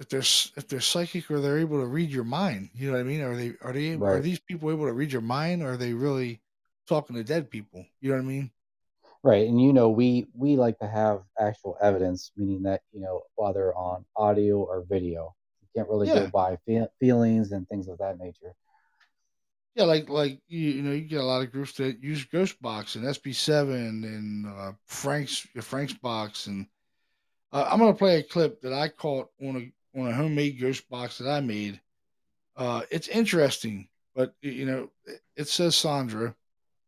if 0.00 0.08
they're 0.08 0.18
if 0.56 0.66
they're 0.66 0.80
psychic 0.80 1.30
or 1.30 1.38
they're 1.38 1.60
able 1.60 1.80
to 1.80 1.86
read 1.86 2.10
your 2.10 2.24
mind. 2.24 2.70
You 2.74 2.88
know 2.88 2.94
what 2.94 3.00
I 3.00 3.04
mean? 3.04 3.20
Are 3.20 3.36
they 3.36 3.52
are 3.62 3.72
they 3.72 3.94
are 3.94 4.18
these 4.18 4.40
people 4.40 4.72
able 4.72 4.86
to 4.86 4.92
read 4.92 5.12
your 5.12 5.22
mind? 5.22 5.62
Or 5.62 5.74
are 5.74 5.76
they 5.76 5.92
really 5.92 6.40
talking 6.88 7.14
to 7.14 7.22
dead 7.22 7.48
people? 7.48 7.86
You 8.00 8.10
know 8.10 8.16
what 8.16 8.24
I 8.24 8.26
mean? 8.26 8.50
Right. 9.22 9.46
And 9.46 9.60
you 9.60 9.72
know, 9.72 9.90
we 9.90 10.28
we 10.34 10.56
like 10.56 10.78
to 10.78 10.86
have 10.88 11.22
actual 11.38 11.76
evidence, 11.82 12.32
meaning 12.36 12.62
that, 12.62 12.80
you 12.92 13.00
know, 13.00 13.22
whether 13.36 13.74
on 13.74 14.04
audio 14.16 14.62
or 14.62 14.84
video. 14.88 15.34
You 15.60 15.68
can't 15.76 15.88
really 15.90 16.08
go 16.08 16.26
by 16.28 16.56
fe- 16.66 16.88
feelings 16.98 17.52
and 17.52 17.68
things 17.68 17.88
of 17.88 17.98
that 17.98 18.18
nature. 18.18 18.54
yeah. 19.74 19.84
Like 19.84 20.08
like 20.08 20.40
you, 20.48 20.70
you 20.70 20.82
know 20.82 20.92
you 20.92 21.02
get 21.02 21.20
a 21.20 21.24
lot 21.24 21.42
of 21.42 21.52
groups 21.52 21.74
that 21.74 22.02
use 22.02 22.24
Ghostbox 22.26 22.96
and 22.96 23.04
SB7 23.04 24.04
and 24.04 24.46
uh, 24.46 24.72
Frank's 24.86 25.46
Frank's 25.60 25.92
box 25.92 26.46
and 26.46 26.66
uh, 27.52 27.68
I'm 27.70 27.78
gonna 27.78 27.94
play 27.94 28.18
a 28.18 28.22
clip 28.22 28.60
that 28.62 28.72
I 28.72 28.88
caught 28.88 29.28
on 29.42 29.56
a 29.56 30.00
on 30.00 30.08
a 30.08 30.14
homemade 30.14 30.60
ghost 30.60 30.88
box 30.88 31.18
that 31.18 31.28
I 31.28 31.40
made. 31.40 31.80
Uh, 32.56 32.82
it's 32.90 33.08
interesting, 33.08 33.88
but 34.14 34.34
you 34.40 34.66
know 34.66 34.90
it, 35.04 35.20
it 35.36 35.48
says 35.48 35.76
Sandra, 35.76 36.34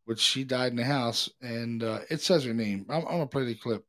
which 0.05 0.19
she 0.19 0.43
died 0.43 0.71
in 0.71 0.75
the 0.77 0.83
house, 0.83 1.29
and 1.41 1.83
uh, 1.83 1.99
it 2.09 2.21
says 2.21 2.43
her 2.45 2.53
name. 2.53 2.85
I'm, 2.89 3.01
I'm 3.05 3.11
gonna 3.11 3.27
play 3.27 3.45
the 3.45 3.55
clip. 3.55 3.83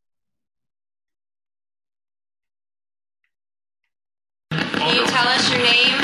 Can 4.50 4.94
you 4.96 5.06
tell 5.06 5.26
us 5.28 5.50
your 5.50 5.60
name? 5.62 6.00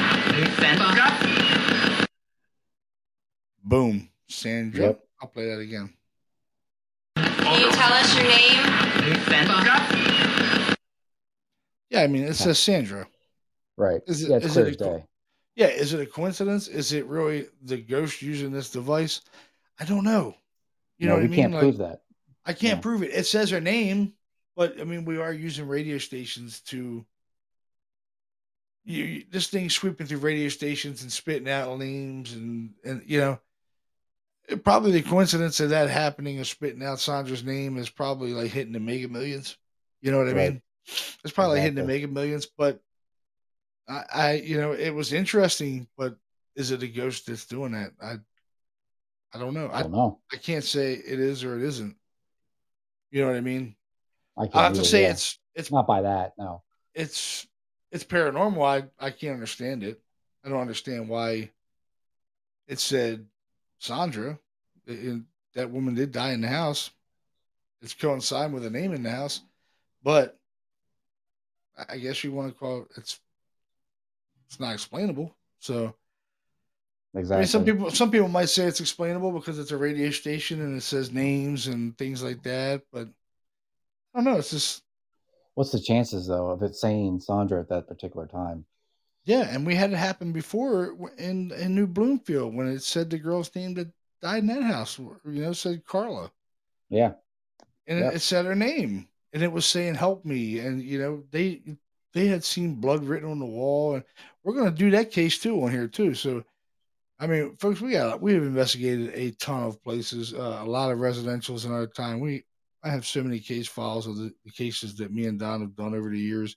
Boom, 3.64 4.08
Sandra. 4.28 4.86
Yep. 4.86 5.00
I'll 5.22 5.28
play 5.28 5.46
that 5.46 5.60
again. 5.60 5.92
Can 7.16 7.60
you 7.60 7.70
tell 7.70 7.92
us 7.92 8.14
your 8.16 8.24
name? 8.24 8.66
Yeah, 11.90 12.02
I 12.02 12.06
mean 12.06 12.24
it 12.24 12.34
says 12.34 12.58
Sandra. 12.58 13.06
Right. 13.76 14.00
Is 14.06 14.22
it- 14.22 14.30
yeah, 14.30 14.36
it's 14.36 14.46
is 14.46 14.52
clear 14.52 14.66
it 14.66 14.74
a 14.74 14.76
day. 14.76 15.04
Yeah, 15.56 15.66
is 15.66 15.92
it 15.92 16.00
a 16.00 16.06
coincidence? 16.06 16.68
Is 16.68 16.92
it 16.92 17.06
really 17.06 17.46
the 17.62 17.76
ghost 17.76 18.22
using 18.22 18.50
this 18.52 18.70
device? 18.70 19.20
I 19.80 19.84
don't 19.84 20.04
know. 20.04 20.36
You 20.98 21.08
no, 21.08 21.14
know 21.14 21.16
what 21.16 21.22
we 21.22 21.24
I 21.24 21.28
mean? 21.28 21.40
can't 21.42 21.54
Like, 21.54 21.60
prove 21.62 21.78
that. 21.78 22.02
I 22.44 22.52
can't 22.52 22.78
Yeah. 22.78 22.80
prove 22.80 23.02
it. 23.02 23.12
It 23.12 23.26
says 23.26 23.50
her 23.50 23.60
name, 23.60 24.14
but 24.56 24.80
I 24.80 24.84
mean, 24.84 25.04
we 25.04 25.18
are 25.18 25.32
using 25.32 25.66
radio 25.68 25.98
stations 25.98 26.60
to. 26.62 27.06
You, 28.84 29.04
you- 29.04 29.26
this 29.30 29.48
thing 29.48 29.70
sweeping 29.70 30.06
through 30.06 30.18
radio 30.18 30.48
stations 30.48 31.02
and 31.02 31.12
spitting 31.12 31.48
out 31.48 31.78
names 31.78 32.32
and 32.32 32.74
and 32.84 33.02
you 33.06 33.20
know, 33.20 33.40
it, 34.48 34.64
probably 34.64 34.92
the 34.92 35.02
coincidence 35.02 35.60
of 35.60 35.70
that 35.70 35.88
happening 35.90 36.38
of 36.40 36.46
spitting 36.46 36.82
out 36.82 37.00
Sandra's 37.00 37.44
name 37.44 37.76
is 37.76 37.88
probably 37.90 38.32
like 38.32 38.50
hitting 38.50 38.72
the 38.72 38.80
mega 38.80 39.08
millions. 39.08 39.56
You 40.00 40.10
know 40.10 40.18
what 40.18 40.28
I 40.28 40.32
Right. 40.32 40.52
mean? 40.52 40.62
It's 41.24 41.32
probably 41.32 41.56
like 41.56 41.62
hitting 41.62 41.76
the 41.76 41.84
mega 41.84 42.08
millions, 42.08 42.46
but 42.46 42.80
I, 43.88 44.04
I, 44.12 44.32
you 44.34 44.56
know, 44.58 44.72
it 44.72 44.90
was 44.90 45.12
interesting. 45.12 45.86
But 45.96 46.16
is 46.56 46.70
it 46.70 46.82
a 46.82 46.88
ghost 46.88 47.26
that's 47.26 47.46
doing 47.46 47.72
that? 47.72 47.92
I, 48.02 48.16
I 49.32 49.38
don't 49.38 49.54
know. 49.54 49.68
I 49.68 49.78
I, 49.78 49.82
don't 49.82 49.92
know. 49.92 50.20
I 50.32 50.36
can't 50.36 50.64
say 50.64 50.94
it 50.94 51.20
is 51.20 51.44
or 51.44 51.56
it 51.56 51.62
isn't. 51.62 51.96
You 53.10 53.22
know 53.22 53.28
what 53.28 53.36
I 53.36 53.40
mean? 53.40 53.74
I 54.36 54.42
can't 54.42 54.56
I 54.56 54.62
have 54.64 54.74
to 54.74 54.84
say 54.84 55.02
yeah. 55.02 55.10
it's 55.10 55.38
it's 55.54 55.72
not 55.72 55.86
by 55.86 56.02
that, 56.02 56.32
no. 56.38 56.62
it's 56.94 57.46
it's 57.90 58.04
paranormal. 58.04 58.64
I 58.64 59.04
I 59.04 59.10
can't 59.10 59.34
understand 59.34 59.82
it. 59.82 60.00
I 60.44 60.48
don't 60.48 60.60
understand 60.60 61.08
why 61.08 61.50
it 62.66 62.78
said 62.78 63.26
Sandra. 63.78 64.38
And 64.86 65.26
that 65.54 65.70
woman 65.70 65.94
did 65.94 66.12
die 66.12 66.30
in 66.32 66.40
the 66.40 66.48
house. 66.48 66.90
It's 67.82 67.94
coinciding 67.94 68.52
with 68.52 68.64
a 68.64 68.70
name 68.70 68.92
in 68.92 69.02
the 69.02 69.10
house, 69.10 69.40
but 70.02 70.38
I- 71.76 71.94
I 71.94 71.98
guess 71.98 72.22
you 72.24 72.32
want 72.32 72.52
to 72.52 72.58
call 72.58 72.82
it, 72.82 72.88
it's 72.96 73.20
it's 74.46 74.60
not 74.60 74.72
explainable. 74.72 75.36
So 75.58 75.94
Exactly. 77.14 77.36
I 77.36 77.40
mean, 77.40 77.48
some 77.48 77.64
people 77.64 77.90
some 77.90 78.10
people 78.10 78.28
might 78.28 78.48
say 78.48 78.66
it's 78.66 78.80
explainable 78.80 79.32
because 79.32 79.58
it's 79.58 79.72
a 79.72 79.76
radio 79.76 80.10
station 80.10 80.60
and 80.60 80.76
it 80.76 80.82
says 80.82 81.12
names 81.12 81.66
and 81.66 81.96
things 81.98 82.22
like 82.22 82.42
that. 82.44 82.82
But 82.92 83.08
I 84.14 84.18
don't 84.18 84.24
know. 84.24 84.38
It's 84.38 84.50
just 84.50 84.84
What's 85.54 85.70
the 85.70 85.80
chances 85.80 86.26
though 86.26 86.50
of 86.50 86.62
it 86.64 86.74
saying 86.74 87.20
Sandra 87.20 87.60
at 87.60 87.68
that 87.68 87.86
particular 87.86 88.26
time? 88.26 88.66
yeah. 89.24 89.42
And 89.54 89.66
we 89.66 89.74
had 89.74 89.92
it 89.92 89.96
happen 89.96 90.32
before 90.32 90.94
in 91.18 91.52
in 91.52 91.74
New 91.74 91.86
Bloomfield 91.86 92.54
when 92.54 92.68
it 92.68 92.82
said 92.82 93.10
the 93.10 93.18
girl's 93.18 93.54
name 93.54 93.74
that 93.74 93.92
died 94.22 94.38
in 94.42 94.46
that 94.48 94.62
house. 94.62 94.98
You 94.98 95.18
know, 95.24 95.52
said 95.52 95.84
Carla, 95.84 96.32
Yeah. 96.90 97.14
and 97.86 98.00
Yep. 98.00 98.12
it, 98.12 98.16
it 98.16 98.20
said 98.20 98.46
her 98.46 98.54
name, 98.54 99.08
and 99.32 99.42
it 99.42 99.52
was 99.52 99.66
saying 99.66 99.94
"Help 99.96 100.24
me," 100.24 100.60
and 100.60 100.82
you 100.82 100.98
know 100.98 101.24
they 101.30 101.62
they 102.12 102.26
had 102.28 102.44
seen 102.44 102.80
blood 102.80 103.04
written 103.04 103.30
on 103.30 103.38
the 103.38 103.46
wall, 103.46 103.94
and 103.96 104.04
we're 104.42 104.54
gonna 104.54 104.70
do 104.70 104.90
that 104.92 105.10
case 105.12 105.38
too 105.38 105.62
on 105.62 105.70
here 105.70 105.88
too. 105.88 106.14
So. 106.14 106.44
I 107.20 107.26
mean, 107.26 107.54
folks, 107.56 107.82
we 107.82 107.92
got 107.92 108.22
we 108.22 108.32
have 108.34 108.42
investigated 108.44 109.12
a 109.14 109.30
ton 109.32 109.64
of 109.64 109.82
places, 109.84 110.32
uh, 110.34 110.60
a 110.62 110.64
lot 110.64 110.90
of 110.90 110.98
residentials 110.98 111.66
in 111.66 111.72
our 111.72 111.86
time. 111.86 112.18
We 112.20 112.44
I 112.82 112.88
have 112.88 113.06
so 113.06 113.22
many 113.22 113.40
case 113.40 113.68
files 113.68 114.06
of 114.06 114.16
the, 114.16 114.32
the 114.46 114.50
cases 114.50 114.96
that 114.96 115.12
me 115.12 115.26
and 115.26 115.38
Don 115.38 115.60
have 115.60 115.76
done 115.76 115.94
over 115.94 116.08
the 116.08 116.18
years, 116.18 116.56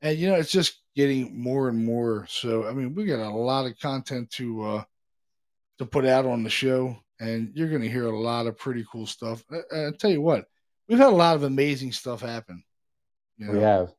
and 0.00 0.18
you 0.18 0.30
know 0.30 0.36
it's 0.36 0.50
just 0.50 0.80
getting 0.96 1.38
more 1.40 1.68
and 1.68 1.84
more. 1.84 2.26
So 2.30 2.66
I 2.66 2.72
mean, 2.72 2.94
we 2.94 3.04
got 3.04 3.20
a 3.20 3.30
lot 3.30 3.66
of 3.66 3.78
content 3.78 4.30
to 4.32 4.62
uh, 4.64 4.84
to 5.78 5.84
put 5.86 6.06
out 6.06 6.24
on 6.24 6.42
the 6.42 6.50
show, 6.50 6.96
and 7.20 7.52
you're 7.54 7.68
going 7.68 7.82
to 7.82 7.90
hear 7.90 8.06
a 8.06 8.18
lot 8.18 8.46
of 8.46 8.56
pretty 8.58 8.86
cool 8.90 9.06
stuff. 9.06 9.44
I, 9.52 9.88
I 9.88 9.90
tell 9.98 10.10
you 10.10 10.22
what, 10.22 10.46
we've 10.88 10.98
had 10.98 11.08
a 11.08 11.10
lot 11.10 11.36
of 11.36 11.42
amazing 11.42 11.92
stuff 11.92 12.22
happen. 12.22 12.64
You 13.36 13.46
know, 13.46 13.52
We 13.52 13.58
have. 13.60 13.92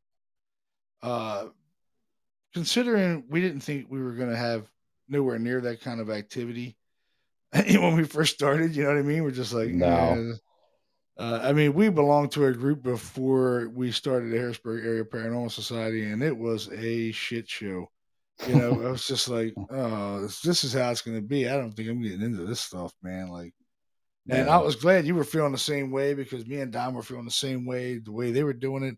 uh, 1.04 1.46
considering 2.54 3.26
we 3.30 3.42
didn't 3.42 3.62
think 3.62 3.88
we 3.90 4.02
were 4.02 4.14
going 4.14 4.30
to 4.32 4.38
have 4.38 4.68
nowhere 5.14 5.40
near 5.40 5.62
that 5.62 5.82
kind 5.82 6.02
of 6.02 6.10
activity 6.10 6.76
when 7.54 7.96
we 7.96 8.04
first 8.04 8.34
started. 8.34 8.76
You 8.76 8.84
know 8.84 8.90
what 8.90 8.98
I 8.98 9.04
mean? 9.04 9.24
We're 9.24 9.32
just 9.32 9.54
like, 9.54 9.70
No. 9.70 9.88
eh. 10.18 10.34
Uh, 11.16 11.40
I 11.44 11.54
mean, 11.54 11.74
we 11.74 11.90
belonged 11.90 12.32
to 12.32 12.48
a 12.48 12.54
group 12.54 12.82
before 12.82 13.70
we 13.70 13.92
started 13.92 14.32
the 14.32 14.38
Harrisburg 14.38 14.84
Area 14.84 15.06
Paranormal 15.06 15.52
Society, 15.52 16.10
and 16.10 16.24
it 16.24 16.36
was 16.36 16.70
a 16.74 17.12
shit 17.12 17.48
show. 17.48 17.92
You 18.48 18.56
know, 18.56 18.72
I 18.88 18.90
was 18.90 19.06
just 19.08 19.30
like, 19.30 19.54
oh, 19.70 20.22
this, 20.22 20.42
this 20.42 20.64
is 20.64 20.74
how 20.74 20.90
it's 20.90 21.04
going 21.04 21.18
to 21.18 21.22
be. 21.22 21.48
I 21.48 21.54
don't 21.54 21.72
think 21.72 21.88
I'm 21.88 22.02
getting 22.02 22.24
into 22.24 22.46
this 22.46 22.62
stuff, 22.62 22.94
man. 23.04 23.28
Like, 23.28 23.54
and 24.28 24.50
I 24.50 24.58
was 24.58 24.76
glad 24.76 25.06
you 25.06 25.14
were 25.14 25.24
feeling 25.24 25.52
the 25.52 25.58
same 25.60 25.92
way 25.92 26.16
because 26.16 26.48
me 26.48 26.62
and 26.62 26.72
Don 26.72 26.96
were 26.96 27.04
feeling 27.04 27.26
the 27.26 27.32
same 27.32 27.66
way. 27.66 28.00
The 28.00 28.12
way 28.12 28.32
they 28.32 28.44
were 28.44 28.54
doing 28.54 28.82
it 28.84 28.98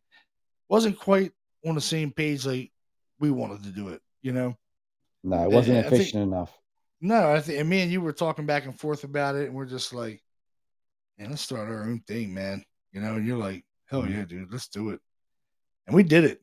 wasn't 0.69 0.97
quite 0.97 1.31
on 1.65 1.75
the 1.75 1.81
same 1.81 2.11
page 2.11 2.45
like 2.45 2.71
we 3.19 3.29
wanted 3.31 3.63
to 3.63 3.71
do 3.71 3.89
it, 3.89 4.01
you 4.21 4.31
know? 4.31 4.55
No, 5.25 5.43
it 5.43 5.51
wasn't 5.51 5.79
I 5.79 5.81
think- 5.89 5.93
efficient 6.01 6.23
enough. 6.23 6.57
No, 7.01 7.33
I 7.33 7.41
think 7.41 7.59
and 7.59 7.69
me 7.69 7.81
and 7.81 7.91
you 7.91 7.99
were 8.01 8.13
talking 8.13 8.45
back 8.45 8.65
and 8.65 8.79
forth 8.79 9.03
about 9.03 9.35
it, 9.35 9.47
and 9.47 9.53
we're 9.53 9.65
just 9.65 9.93
like, 9.93 10.23
man, 11.17 11.29
let's 11.29 11.41
start 11.41 11.67
our 11.69 11.83
own 11.83 11.99
thing, 12.07 12.33
man. 12.33 12.63
You 12.93 13.01
know, 13.01 13.15
and 13.15 13.27
you're 13.27 13.37
like, 13.37 13.65
hell 13.87 14.03
Mhm. 14.03 14.11
yeah, 14.15 14.23
dude, 14.25 14.51
let's 14.51 14.69
do 14.69 14.89
it. 14.91 15.01
And 15.87 15.95
we 15.95 16.03
did 16.03 16.23
it. 16.23 16.41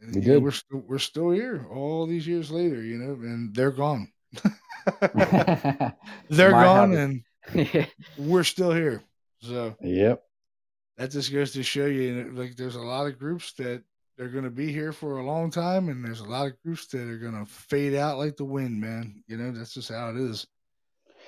And, 0.00 0.14
We 0.14 0.20
you 0.22 0.28
know, 0.28 0.34
did. 0.34 0.42
we're 0.44 0.50
still 0.52 0.78
we're 0.86 0.98
still 0.98 1.30
here 1.30 1.66
all 1.70 2.06
these 2.06 2.26
years 2.26 2.50
later, 2.50 2.80
you 2.82 2.96
know, 2.98 3.12
and 3.14 3.54
they're 3.54 3.72
gone. 3.72 4.10
they're 5.00 6.52
My 6.52 6.64
gone, 6.64 6.92
habit- 6.92 7.24
and 7.54 7.86
we're 8.18 8.44
still 8.44 8.72
here. 8.72 9.02
So 9.40 9.74
yep. 9.80 10.22
that 10.96 11.10
just 11.10 11.32
goes 11.32 11.52
to 11.52 11.62
show 11.62 11.86
you 11.86 12.30
like, 12.34 12.56
there's 12.56 12.76
a 12.76 12.80
lot 12.80 13.06
of 13.06 13.18
groups 13.18 13.52
that 13.54 13.82
they're 14.20 14.28
going 14.28 14.44
to 14.44 14.50
be 14.50 14.70
here 14.70 14.92
for 14.92 15.16
a 15.16 15.24
long 15.24 15.50
time, 15.50 15.88
and 15.88 16.04
there's 16.04 16.20
a 16.20 16.28
lot 16.28 16.46
of 16.46 16.62
groups 16.62 16.86
that 16.88 17.08
are 17.08 17.16
going 17.16 17.32
to 17.42 17.50
fade 17.50 17.94
out 17.94 18.18
like 18.18 18.36
the 18.36 18.44
wind, 18.44 18.78
man. 18.78 19.24
You 19.26 19.38
know, 19.38 19.50
that's 19.50 19.72
just 19.72 19.88
how 19.88 20.10
it 20.10 20.16
is. 20.18 20.46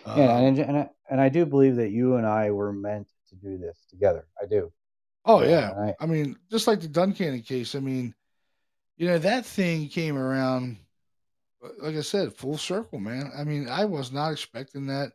Yeah, 0.06 0.12
Um, 0.12 0.44
and 0.44 0.58
and 0.58 0.76
I, 0.76 0.90
and 1.10 1.18
I 1.18 1.30
do 1.30 1.46
believe 1.46 1.76
that 1.76 1.88
you 1.90 2.16
and 2.16 2.26
I 2.26 2.50
were 2.50 2.70
meant 2.70 3.08
to 3.30 3.34
do 3.36 3.56
this 3.56 3.78
together. 3.88 4.26
I 4.38 4.44
do. 4.44 4.70
Oh 5.24 5.42
Yeah. 5.42 5.70
I- 5.98 6.04
I, 6.04 6.06
mean, 6.06 6.36
just 6.50 6.66
like 6.66 6.82
the 6.82 6.88
Duncannon 6.88 7.46
case. 7.46 7.74
I 7.74 7.78
mean, 7.80 8.14
you 8.98 9.06
know, 9.06 9.16
that 9.20 9.46
thing 9.46 9.88
came 9.88 10.18
around. 10.18 10.76
uh, 11.64 11.68
Like 11.80 11.96
I 11.96 12.02
said, 12.02 12.34
full 12.34 12.58
circle, 12.58 12.98
man. 13.00 13.32
I 13.34 13.44
mean, 13.44 13.70
I 13.70 13.86
was 13.86 14.12
not 14.12 14.32
expecting 14.32 14.86
that 14.88 15.12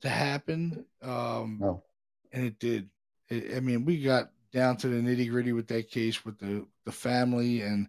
to 0.00 0.08
happen, 0.08 0.84
um, 1.02 1.58
No. 1.60 1.84
and 2.32 2.44
it 2.46 2.58
did. 2.58 2.90
It, 3.28 3.56
I 3.56 3.60
mean, 3.60 3.84
we 3.84 4.02
got 4.02 4.32
down 4.52 4.76
to 4.78 4.88
the 4.88 4.96
nitty 5.00 5.30
gritty 5.30 5.52
with 5.52 5.68
that 5.68 5.90
case 5.90 6.24
with 6.24 6.38
the 6.38 6.66
the 6.84 6.92
family, 6.92 7.62
and 7.62 7.88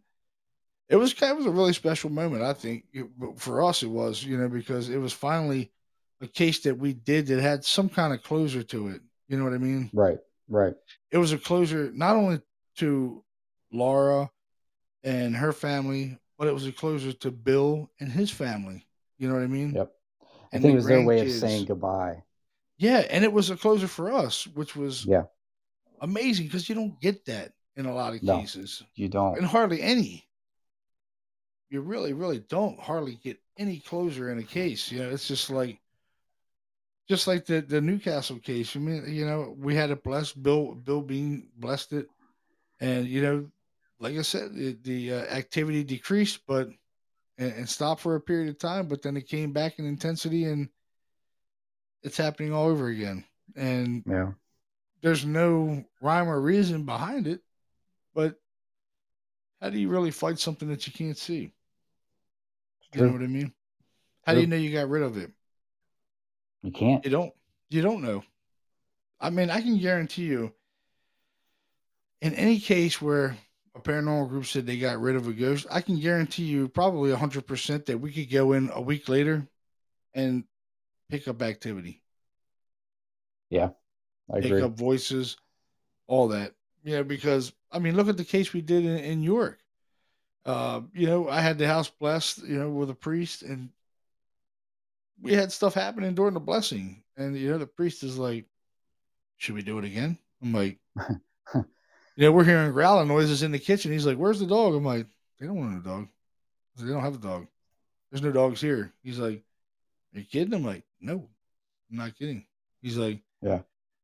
it 0.89 0.95
was 0.97 1.13
kind 1.13 1.31
of 1.31 1.37
was 1.39 1.47
a 1.47 1.51
really 1.51 1.73
special 1.73 2.09
moment. 2.09 2.43
I 2.43 2.53
think 2.53 2.85
It- 2.93 3.07
for 3.37 3.63
us, 3.63 3.81
it 3.83 3.87
was, 3.87 4.23
you 4.23 4.37
know, 4.37 4.49
because 4.49 4.89
it 4.89 4.97
was 4.97 5.13
finally 5.13 5.71
a 6.19 6.27
case 6.27 6.59
that 6.63 6.77
we 6.77 6.93
did 6.93 7.27
that 7.27 7.41
had 7.41 7.63
some 7.65 7.89
kind 7.89 8.13
of 8.13 8.21
closure 8.23 8.63
to 8.63 8.89
it. 8.89 9.01
You 9.27 9.37
know 9.37 9.43
what 9.43 9.53
I 9.53 9.57
mean? 9.57 9.89
Right. 9.93 10.19
Right. 10.49 10.75
it 11.11 11.17
was 11.17 11.31
a 11.31 11.37
closure 11.37 11.91
not 11.93 12.17
only 12.17 12.41
to 12.75 13.23
Laura 13.71 14.29
and 15.03 15.33
her 15.35 15.53
family, 15.53 16.17
but 16.37 16.47
it 16.49 16.53
was 16.53 16.67
a 16.67 16.71
closure 16.73 17.13
to 17.13 17.31
Bill 17.31 17.89
and 18.01 18.11
his 18.11 18.29
family. 18.29 18.85
You 19.17 19.29
know 19.29 19.35
what 19.35 19.43
I 19.43 19.47
mean? 19.47 19.73
Yep. 19.75 19.91
I 20.21 20.25
And 20.51 20.61
think 20.61 20.73
it 20.73 20.75
was 20.75 20.85
their 20.87 21.05
way 21.05 21.21
of 21.21 21.31
saying 21.31 21.65
goodbye. 21.65 22.23
Yeah, 22.77 22.97
and 23.09 23.23
it 23.23 23.31
was 23.31 23.49
a 23.49 23.55
closure 23.55 23.87
for 23.87 24.11
us, 24.11 24.45
which 24.47 24.75
was 24.75 25.05
Yeah. 25.05 25.23
Amazing 26.01 26.47
because 26.47 26.67
you 26.67 26.75
don't 26.75 26.99
get 26.99 27.25
that 27.25 27.53
in 27.77 27.85
a 27.85 27.93
lot 27.93 28.13
of 28.13 28.21
No. 28.21 28.39
cases, 28.39 28.83
You 28.95 29.07
don't. 29.07 29.37
and 29.37 29.45
hardly 29.45 29.81
any. 29.81 30.27
You 31.69 31.81
really, 31.81 32.11
really 32.11 32.39
don't 32.39 32.77
hardly 32.79 33.15
get 33.15 33.39
any 33.57 33.79
closure 33.79 34.29
in 34.29 34.39
a 34.39 34.43
case. 34.43 34.91
You 34.91 34.99
know, 34.99 35.09
it's 35.09 35.27
just 35.27 35.49
like, 35.49 35.79
just 37.07 37.27
like 37.27 37.45
the 37.45 37.61
the 37.61 37.79
Newcastle 37.79 38.39
case. 38.39 38.75
I 38.75 38.79
mean, 38.79 39.05
you 39.07 39.25
know, 39.25 39.55
we 39.57 39.75
had 39.75 39.89
it 39.89 40.03
blessed. 40.03 40.41
Bill 40.43 40.75
Bill 40.75 41.01
Bean 41.01 41.49
blessed 41.55 41.93
it, 41.93 42.07
and 42.81 43.07
you 43.07 43.21
know, 43.21 43.49
like 43.99 44.17
I 44.17 44.21
said, 44.21 44.53
the, 44.53 44.77
the 44.81 45.13
uh, 45.13 45.21
activity 45.33 45.83
decreased, 45.85 46.41
but 46.45 46.67
and, 47.37 47.53
and 47.53 47.69
stopped 47.69 48.01
for 48.01 48.15
a 48.15 48.21
period 48.21 48.49
of 48.49 48.59
time, 48.59 48.87
but 48.87 49.01
then 49.01 49.15
it 49.15 49.27
came 49.29 49.53
back 49.53 49.79
in 49.79 49.85
intensity, 49.85 50.45
and 50.45 50.67
it's 52.03 52.17
happening 52.17 52.53
all 52.53 52.67
over 52.67 52.87
again. 52.87 53.23
And 53.55 54.03
Yeah. 54.05 54.31
There's 55.01 55.25
no 55.25 55.83
rhyme 56.01 56.29
or 56.29 56.39
reason 56.39 56.85
behind 56.85 57.27
it, 57.27 57.41
but 58.13 58.35
how 59.59 59.69
do 59.69 59.79
you 59.79 59.89
really 59.89 60.11
fight 60.11 60.39
something 60.39 60.69
that 60.69 60.87
you 60.87 60.93
can't 60.93 61.17
see? 61.17 61.53
You 62.93 63.05
know 63.05 63.13
what 63.13 63.21
I 63.21 63.27
mean? 63.27 63.53
How 64.25 64.33
do 64.33 64.41
you 64.41 64.47
know 64.47 64.57
you 64.57 64.71
got 64.71 64.89
rid 64.89 65.03
of 65.03 65.17
it? 65.17 65.31
You 66.61 66.71
can't. 66.71 67.03
You 67.05 67.11
don't. 67.11 67.33
You 67.69 67.81
don't 67.81 68.01
know. 68.01 68.23
I 69.19 69.29
mean, 69.29 69.49
I 69.49 69.61
can 69.61 69.77
guarantee 69.77 70.23
you, 70.25 70.53
in 72.21 72.33
any 72.33 72.59
case 72.59 73.01
where 73.01 73.37
a 73.75 73.79
paranormal 73.79 74.29
group 74.29 74.45
said 74.45 74.65
they 74.65 74.77
got 74.77 74.99
rid 74.99 75.15
of 75.15 75.27
a 75.27 75.33
ghost, 75.33 75.67
I 75.71 75.81
can 75.81 75.99
guarantee 75.99 76.43
you 76.43 76.67
probably 76.67 77.13
hundred 77.13 77.47
percent 77.47 77.85
that 77.85 77.99
we 77.99 78.11
could 78.11 78.29
go 78.29 78.53
in 78.53 78.69
a 78.73 78.81
week 78.81 79.07
later 79.07 79.47
and 80.13 80.43
pick 81.09 81.27
up 81.27 81.41
activity, 81.41 82.01
I 84.31 84.39
pick 84.39 84.45
agree. 84.45 84.61
up 84.61 84.71
voices, 84.71 85.37
all 86.07 86.29
that. 86.29 86.53
Yeah, 86.83 87.03
because 87.03 87.53
I 87.71 87.79
mean, 87.79 87.95
look 87.95 88.07
at 88.07 88.17
the 88.17 88.25
case 88.25 88.53
we 88.53 88.61
did 88.61 88.85
in, 88.85 88.97
in 88.97 89.23
York. 89.23 89.59
Uh, 90.45 90.81
you 90.93 91.05
know, 91.05 91.29
I 91.29 91.41
had 91.41 91.57
the 91.57 91.67
house 91.67 91.89
blessed, 91.89 92.43
you 92.43 92.57
know, 92.57 92.69
with 92.69 92.89
a 92.89 92.95
priest, 92.95 93.43
and 93.43 93.69
we 95.21 95.33
had 95.33 95.51
stuff 95.51 95.73
happening 95.73 96.15
during 96.15 96.33
the 96.33 96.39
blessing. 96.39 97.03
And 97.17 97.37
you 97.37 97.51
know, 97.51 97.57
the 97.57 97.67
priest 97.67 98.03
is 98.03 98.17
like, 98.17 98.45
"Should 99.37 99.55
we 99.55 99.61
do 99.61 99.77
it 99.77 99.85
again?" 99.85 100.17
I'm 100.41 100.53
like, 100.53 100.79
"You 101.53 101.63
know, 102.17 102.31
we're 102.31 102.43
hearing 102.43 102.71
growling 102.71 103.07
noises 103.07 103.43
in 103.43 103.51
the 103.51 103.59
kitchen." 103.59 103.91
He's 103.91 104.05
like, 104.05 104.17
"Where's 104.17 104.39
the 104.39 104.47
dog?" 104.47 104.73
I'm 104.73 104.85
like, 104.85 105.05
"They 105.39 105.45
don't 105.45 105.57
want 105.57 105.79
a 105.79 105.87
dog. 105.87 106.07
Said, 106.75 106.87
They 106.87 106.93
don't 106.93 107.03
have 107.03 107.15
a 107.15 107.19
dog. 107.19 107.47
There's 108.09 108.23
no 108.23 108.31
dogs 108.31 108.61
here." 108.61 108.93
He's 109.03 109.19
like, 109.19 109.43
"Are 110.15 110.19
you 110.19 110.25
kidding?" 110.25 110.53
I'm 110.53 110.65
like, 110.65 110.83
"No, 110.99 111.29
I'm 111.91 111.97
not 111.97 112.17
kidding." 112.17 112.45
He's 112.81 112.97
like, 112.97 113.21
Yeah. 113.43 113.59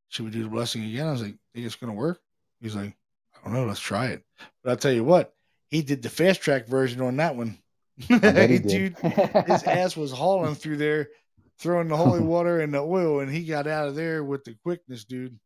Should 0.10 0.26
we 0.26 0.32
do 0.32 0.44
the 0.44 0.50
blessing 0.50 0.84
again? 0.84 1.08
I 1.08 1.12
was 1.12 1.22
like, 1.22 1.36
"Think 1.54 1.66
it's 1.66 1.76
gonna 1.76 1.94
work?" 1.94 2.22
He's 2.62 2.76
like, 2.76 2.96
"I 3.36 3.44
don't 3.44 3.54
know. 3.54 3.66
Let's 3.66 3.80
try 3.80 4.08
it." 4.08 4.24
But 4.64 4.72
I'll 4.72 4.78
tell 4.78 4.92
you 4.92 5.04
what, 5.04 5.34
he 5.70 5.82
did 5.82 6.02
the 6.02 6.10
fast 6.10 6.42
track 6.42 6.68
version 6.68 7.02
on 7.02 7.18
that 7.18 7.36
one. 7.36 7.58
Dude, 8.08 8.98
his 8.98 9.64
ass 9.64 9.98
was 9.98 10.12
hauling 10.12 10.56
through 10.56 10.78
there, 10.78 11.10
throwing 11.58 11.88
the 11.88 11.98
holy 11.98 12.20
water 12.36 12.62
and 12.62 12.74
the 12.74 12.80
oil, 12.80 13.20
and 13.20 13.32
he 13.32 13.44
got 13.44 13.68
out 13.68 13.88
of 13.88 13.96
there 13.96 14.24
with 14.24 14.44
the 14.44 14.56
quickness, 14.64 15.04
dude. 15.04 15.40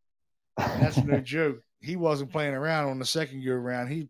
And 0.58 0.82
that's 0.82 0.98
no 0.98 1.20
joke. 1.22 1.62
He 1.80 1.96
wasn't 1.96 2.32
playing 2.32 2.54
around 2.54 2.90
on 2.90 3.00
the 3.00 3.06
second 3.06 3.44
go 3.44 3.54
around. 3.54 3.88
He 3.88 4.10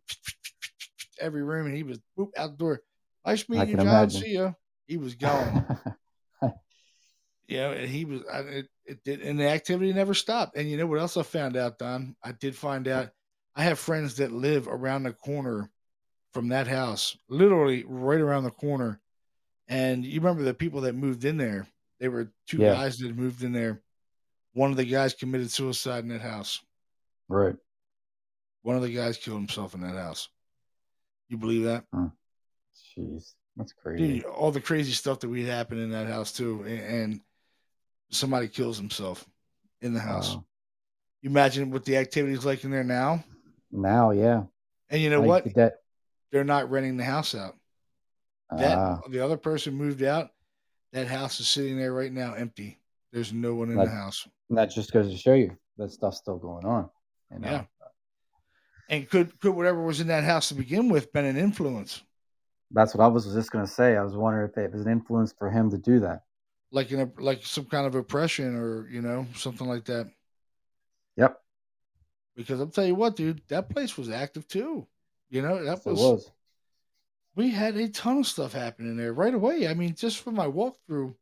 every 1.20 1.44
room, 1.44 1.68
and 1.68 1.76
he 1.76 1.84
was 1.84 2.00
out 2.36 2.52
the 2.52 2.58
door. 2.58 2.82
Nice 3.26 3.48
meeting 3.48 3.70
you, 3.70 3.76
John. 3.76 3.88
imagine. 3.88 4.22
See 4.22 4.34
ya. 4.34 4.52
He 4.88 4.98
was 4.98 5.16
gone. 5.16 5.80
You 7.52 7.58
know, 7.58 7.72
and 7.72 7.90
he 7.90 8.06
was. 8.06 8.22
I, 8.32 8.40
it, 8.40 8.68
it 8.86 9.04
did, 9.04 9.22
and 9.22 9.40
the 9.40 9.48
activity 9.50 9.94
never 9.94 10.14
stopped. 10.14 10.56
And 10.58 10.70
you 10.70 10.78
know 10.78 10.88
what 10.88 11.00
else 11.00 11.18
I 11.18 11.24
found 11.24 11.56
out, 11.58 11.78
Don? 11.80 12.16
I 12.24 12.32
did 12.32 12.56
find 12.56 12.88
out. 12.88 13.10
I 13.56 13.64
have 13.64 13.80
friends 13.80 14.16
that 14.18 14.32
live 14.32 14.68
around 14.68 15.04
the 15.04 15.14
corner 15.14 15.70
from 16.34 16.48
that 16.50 16.68
house, 16.68 17.18
literally 17.30 17.84
right 17.86 18.22
around 18.22 18.44
the 18.46 18.52
corner. 18.52 19.00
And 19.68 20.06
you 20.06 20.20
remember 20.22 20.44
the 20.44 20.54
people 20.54 20.82
that 20.82 20.96
moved 20.96 21.26
in 21.26 21.38
there? 21.38 21.68
They 22.00 22.08
were 22.08 22.32
two 22.48 22.58
Yeah. 22.58 22.74
guys 22.74 22.98
that 23.00 23.16
moved 23.16 23.44
in 23.44 23.52
there. 23.52 23.82
One 24.54 24.72
of 24.72 24.78
the 24.78 24.86
guys 24.86 25.14
committed 25.14 25.52
suicide 25.52 26.04
in 26.04 26.10
that 26.10 26.22
house. 26.22 26.62
right. 27.28 27.56
One 28.64 28.76
of 28.76 28.82
the 28.84 28.94
guys 28.94 29.18
killed 29.18 29.40
himself 29.40 29.74
in 29.74 29.82
that 29.82 29.96
house. 29.96 30.30
You 31.30 31.38
believe 31.38 31.64
that? 31.64 31.86
Jeez. 32.98 33.34
That's 33.58 33.74
crazy. 33.74 34.20
Dude, 34.20 34.26
all 34.26 34.52
the 34.52 34.62
crazy 34.62 34.92
stuff 34.94 35.20
that 35.22 35.30
we 35.30 35.46
happened 35.46 35.82
in 35.82 35.92
that 35.92 36.08
house 36.08 36.32
too, 36.32 36.64
and, 36.64 36.80
and 36.80 37.22
somebody 38.12 38.48
kills 38.48 38.78
himself 38.78 39.26
in 39.82 39.94
the 39.94 40.00
house. 40.00 40.36
Wow. 40.36 40.46
You 41.22 41.30
imagine 41.30 41.72
what 41.72 41.86
the 41.86 41.98
activities 41.98 42.46
like 42.46 42.64
in 42.64 42.72
there 42.72 42.84
now, 42.84 43.24
Now, 43.72 44.12
yeah. 44.12 44.44
and 44.90 45.02
you 45.02 45.10
know 45.10 45.22
Like, 45.22 45.46
what? 45.46 45.54
That, 45.56 45.74
They're 46.32 46.44
not 46.44 46.70
renting 46.72 46.98
the 46.98 47.04
house 47.04 47.36
out. 47.36 47.56
That 48.50 48.78
ah, 48.78 49.00
the 49.10 49.20
other 49.24 49.38
person 49.38 49.74
moved 49.76 50.04
out. 50.04 50.30
That 50.94 51.08
house 51.08 51.40
is 51.40 51.48
sitting 51.48 51.78
there 51.78 51.94
right 51.94 52.12
now, 52.12 52.34
empty. 52.34 52.80
There's 53.14 53.32
no 53.32 53.56
one 53.56 53.70
in 53.70 53.76
Like- 53.78 53.88
the 53.90 53.96
house. 53.96 54.28
that 54.50 54.72
just 54.72 54.92
goes 54.92 55.10
to 55.10 55.18
show 55.18 55.34
you 55.34 55.56
that 55.78 55.92
stuff's 55.92 56.18
still 56.18 56.38
going 56.38 56.66
on. 56.66 56.90
You 57.32 57.40
know? 57.40 57.50
Yeah. 57.50 57.64
And 58.90 59.10
could 59.10 59.40
could 59.40 59.56
whatever 59.56 59.82
was 59.82 60.02
in 60.02 60.08
that 60.08 60.26
house 60.26 60.50
to 60.50 60.56
begin 60.56 60.90
with 60.90 61.14
been 61.14 61.24
an 61.26 61.38
influence, 61.38 62.04
That's 62.72 62.94
what 62.94 63.04
I 63.04 63.08
was 63.08 63.26
just 63.34 63.52
going 63.52 63.66
to 63.66 63.72
say. 63.72 63.96
I 63.96 64.04
was 64.04 64.16
wondering 64.18 64.50
if 64.50 64.58
it 64.58 64.72
was 64.74 64.86
an 64.86 64.92
influence 64.92 65.34
for 65.38 65.50
him 65.50 65.70
to 65.72 65.78
do 65.78 66.00
that. 66.02 66.24
Like 66.72 66.92
in 66.92 67.00
a 67.02 67.12
like 67.22 67.46
some 67.46 67.66
kind 67.66 67.86
of 67.86 67.96
oppression 67.96 68.56
or 68.56 68.88
you 68.90 69.02
know 69.02 69.28
something 69.36 69.68
like 69.68 69.86
that? 69.86 70.12
Yep. 71.16 71.42
Because 72.36 72.60
I'll 72.60 72.68
tell 72.68 72.86
you 72.86 72.96
what, 72.96 73.16
dude, 73.16 73.42
that 73.48 73.70
place 73.70 73.98
was 73.98 74.10
active 74.10 74.48
too. 74.48 74.88
You 75.30 75.42
know 75.42 75.64
that 75.64 75.86
It 75.86 75.90
was, 75.90 75.98
was. 75.98 76.32
we 77.36 77.50
had 77.50 77.78
a 77.78 77.90
ton 77.90 78.18
of 78.20 78.28
stuff 78.28 78.54
happening 78.54 78.98
there 78.98 79.14
right 79.14 79.34
away. 79.34 79.68
I 79.68 79.74
mean, 79.74 79.96
just 79.96 80.20
from 80.20 80.36
my 80.36 80.48
walkthrough, 80.48 81.16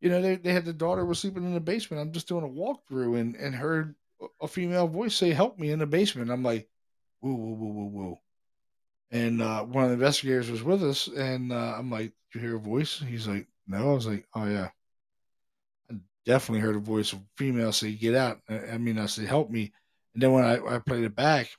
you 0.00 0.10
know, 0.10 0.22
they, 0.22 0.36
they 0.36 0.52
had 0.52 0.64
the 0.66 0.72
daughter 0.74 1.04
was 1.04 1.20
sleeping 1.20 1.44
in 1.44 1.54
the 1.54 1.60
basement. 1.60 2.02
I'm 2.02 2.12
just 2.12 2.28
doing 2.28 2.44
a 2.44 2.48
walkthrough 2.48 3.18
and 3.20 3.36
and 3.36 3.54
heard 3.54 3.96
a- 4.20 4.26
a 4.42 4.48
female 4.48 4.88
voice 4.88 5.16
say, 5.16 5.32
"Help 5.32 5.58
me!" 5.58 5.70
in 5.72 5.78
the 5.80 5.86
basement. 5.86 6.30
I'm 6.30 6.42
like, 6.44 6.68
"Whoa, 7.20 7.34
whoa, 7.34 7.54
whoa, 7.54 7.72
whoa, 7.72 7.90
whoa!" 7.90 8.22
And 9.10 9.42
uh, 9.42 9.64
one 9.64 9.84
of 9.84 9.90
the 9.90 9.94
investigators 9.94 10.50
was 10.50 10.62
with 10.62 10.82
us, 10.84 11.08
and 11.08 11.52
uh, 11.52 11.76
I'm 11.78 11.90
like, 11.90 12.12
you 12.34 12.40
hear 12.40 12.56
a 12.56 12.60
voice?" 12.60 13.00
He's 13.00 13.28
like, 13.28 13.48
"No." 13.66 13.90
I 13.90 13.94
was 13.94 14.06
like, 14.06 14.26
"Oh 14.34 14.46
yeah." 14.46 14.70
I 15.90 15.94
definitely 16.24 16.60
heard 16.60 16.76
a 16.76 16.80
voice 16.80 17.12
of 17.12 17.20
a 17.20 17.26
female 17.36 17.72
say, 17.72 17.92
"Get 17.92 18.14
out!" 18.14 18.40
I 18.48 18.78
mean, 18.78 18.98
I 18.98 19.06
said, 19.06 19.26
"Help 19.26 19.50
me!" 19.50 19.72
And 20.14 20.22
then 20.22 20.32
when 20.32 20.44
I, 20.44 20.76
I 20.76 20.78
played 20.78 21.04
it 21.04 21.14
back, 21.14 21.50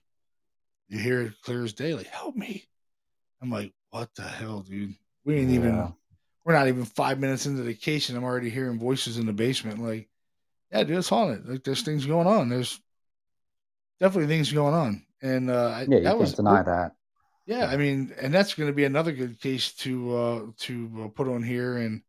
you 0.90 1.00
hear 1.00 1.22
it 1.22 1.34
clear 1.42 1.64
as 1.64 1.74
day, 1.74 1.94
like, 1.94 2.08
"Help 2.08 2.36
me!" 2.36 2.66
I'm 3.42 3.52
like, 3.52 3.74
"What 3.92 4.14
the 4.16 4.24
hell, 4.24 4.62
dude? 4.62 4.96
We 5.24 5.36
ain't 5.40 5.52
even 5.52 5.94
we're 6.44 6.54
not 6.54 6.68
even 6.70 6.86
five 6.86 7.20
minutes 7.20 7.46
into 7.46 7.64
the 7.64 7.74
case, 7.74 8.10
and 8.10 8.18
I'm 8.18 8.24
already 8.24 8.50
hearing 8.50 8.80
voices 8.80 9.18
in 9.18 9.26
the 9.26 9.34
basement. 9.34 9.84
Like, 9.84 10.08
yeah, 10.72 10.84
dude, 10.84 10.98
it's 10.98 11.10
haunted. 11.10 11.48
Like, 11.48 11.64
there's 11.64 11.82
things 11.84 12.06
going 12.06 12.26
on. 12.28 12.48
There's 12.50 12.80
definitely 14.00 14.28
things 14.28 14.52
going 14.52 14.74
on, 14.74 15.06
and 15.22 15.50
uh, 15.50 15.68
I- 15.70 15.82
Yeah, 15.82 15.98
you 15.98 16.04
that 16.04 16.10
can't 16.12 16.20
was 16.20 16.34
deny 16.34 16.64
that. 16.64 16.96
Yeah, 17.48 17.68
I 17.68 17.78
mean, 17.78 18.14
and 18.22 18.34
that's 18.34 18.54
going 18.54 18.68
to 18.68 18.76
be 18.76 18.84
another 18.84 19.14
good 19.14 19.40
case 19.40 19.74
to 19.76 20.18
uh, 20.18 20.42
to 20.60 20.92
uh, 21.06 21.08
put 21.08 21.30
on 21.30 21.42
here 21.42 21.78
and 21.78 22.02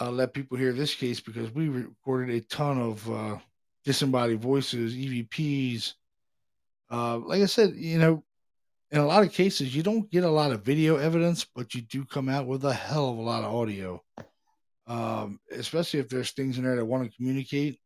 uh, 0.00 0.10
let 0.10 0.32
people 0.32 0.56
hear 0.56 0.72
this 0.72 0.94
case 0.94 1.20
because 1.20 1.52
we 1.52 1.68
recorded 1.68 2.34
a 2.34 2.40
ton 2.40 2.78
of 2.78 3.10
uh, 3.10 3.36
disembodied 3.84 4.40
voices, 4.40 4.94
EVPs. 4.96 5.92
Uh, 6.90 7.18
like 7.18 7.42
I 7.42 7.46
said, 7.46 7.74
you 7.76 7.98
know, 7.98 8.24
in 8.90 9.00
a 9.00 9.06
lot 9.06 9.22
of 9.22 9.34
cases, 9.34 9.76
you 9.76 9.82
don't 9.82 10.10
get 10.10 10.24
a 10.24 10.30
lot 10.30 10.50
of 10.50 10.64
video 10.64 10.96
evidence, 10.96 11.44
but 11.44 11.74
you 11.74 11.82
do 11.82 12.06
come 12.06 12.30
out 12.30 12.46
with 12.46 12.64
a 12.64 12.72
hell 12.72 13.10
of 13.10 13.18
a 13.18 13.22
lot 13.22 13.44
of 13.44 13.54
audio. 13.54 14.02
Um, 14.86 15.40
especially 15.52 16.00
if 16.00 16.08
there's 16.08 16.30
things 16.30 16.56
in 16.56 16.64
there 16.64 16.76
that 16.76 16.84
want 16.86 17.04
to 17.04 17.14
communicate. 17.14 17.78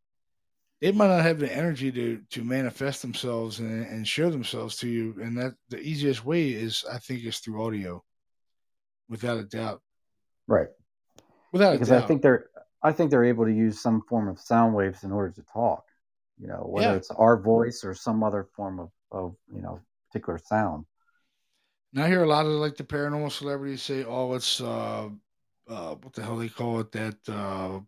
They 0.83 0.91
might 0.91 1.07
not 1.07 1.23
have 1.23 1.39
the 1.39 1.51
energy 1.51 1.93
to 1.93 2.21
to 2.31 2.43
manifest 2.43 3.03
themselves 3.03 3.61
and, 3.61 3.87
and 3.87 4.07
show 4.07 4.31
themselves 4.31 4.77
to 4.79 4.89
you, 4.89 5.15
and 5.23 5.39
that 5.39 5.55
the 5.69 5.79
easiest 5.79 6.25
way 6.25 6.49
is, 6.51 6.85
I 6.91 6.99
think, 6.99 7.25
is 7.25 7.39
through 7.39 7.65
audio, 7.65 8.03
without 9.09 9.39
a 9.39 9.45
doubt. 9.45 9.81
Right. 10.49 10.67
Without 11.53 11.75
Because 11.75 11.93
I 11.93 12.01
think 12.01 12.21
they're 12.23 12.51
I 12.83 12.91
think 12.91 13.13
they're 13.13 13.25
able 13.25 13.45
to 13.45 13.53
use 13.53 13.81
some 13.81 14.03
form 14.09 14.27
of 14.27 14.41
sound 14.41 14.75
waves 14.75 15.05
in 15.05 15.13
order 15.13 15.33
to 15.35 15.43
talk. 15.43 15.85
You 16.37 16.49
know, 16.49 16.67
whether 16.67 16.89
Yeah. 16.89 16.97
it's 16.97 17.13
our 17.13 17.41
voice 17.41 17.85
or 17.85 17.95
some 17.95 18.25
other 18.25 18.49
form 18.57 18.81
of, 18.81 18.91
of 19.13 19.37
you 19.55 19.63
know, 19.63 19.79
particular 20.11 20.41
sound. 20.45 20.85
Now 21.93 22.07
I 22.07 22.09
hear 22.09 22.25
a 22.25 22.29
lot 22.29 22.47
of 22.47 22.53
like 22.53 22.77
the 22.77 22.83
paranormal 22.83 23.31
celebrities 23.31 23.83
say, 23.83 24.03
"Oh, 24.03 24.35
it's 24.35 24.61
uh, 24.61 25.11
uh, 25.69 25.95
what 25.95 26.13
the 26.13 26.25
hell 26.25 26.39
they 26.39 26.49
call 26.49 26.81
it? 26.81 26.91
That 26.91 27.19
uh, 27.29 27.81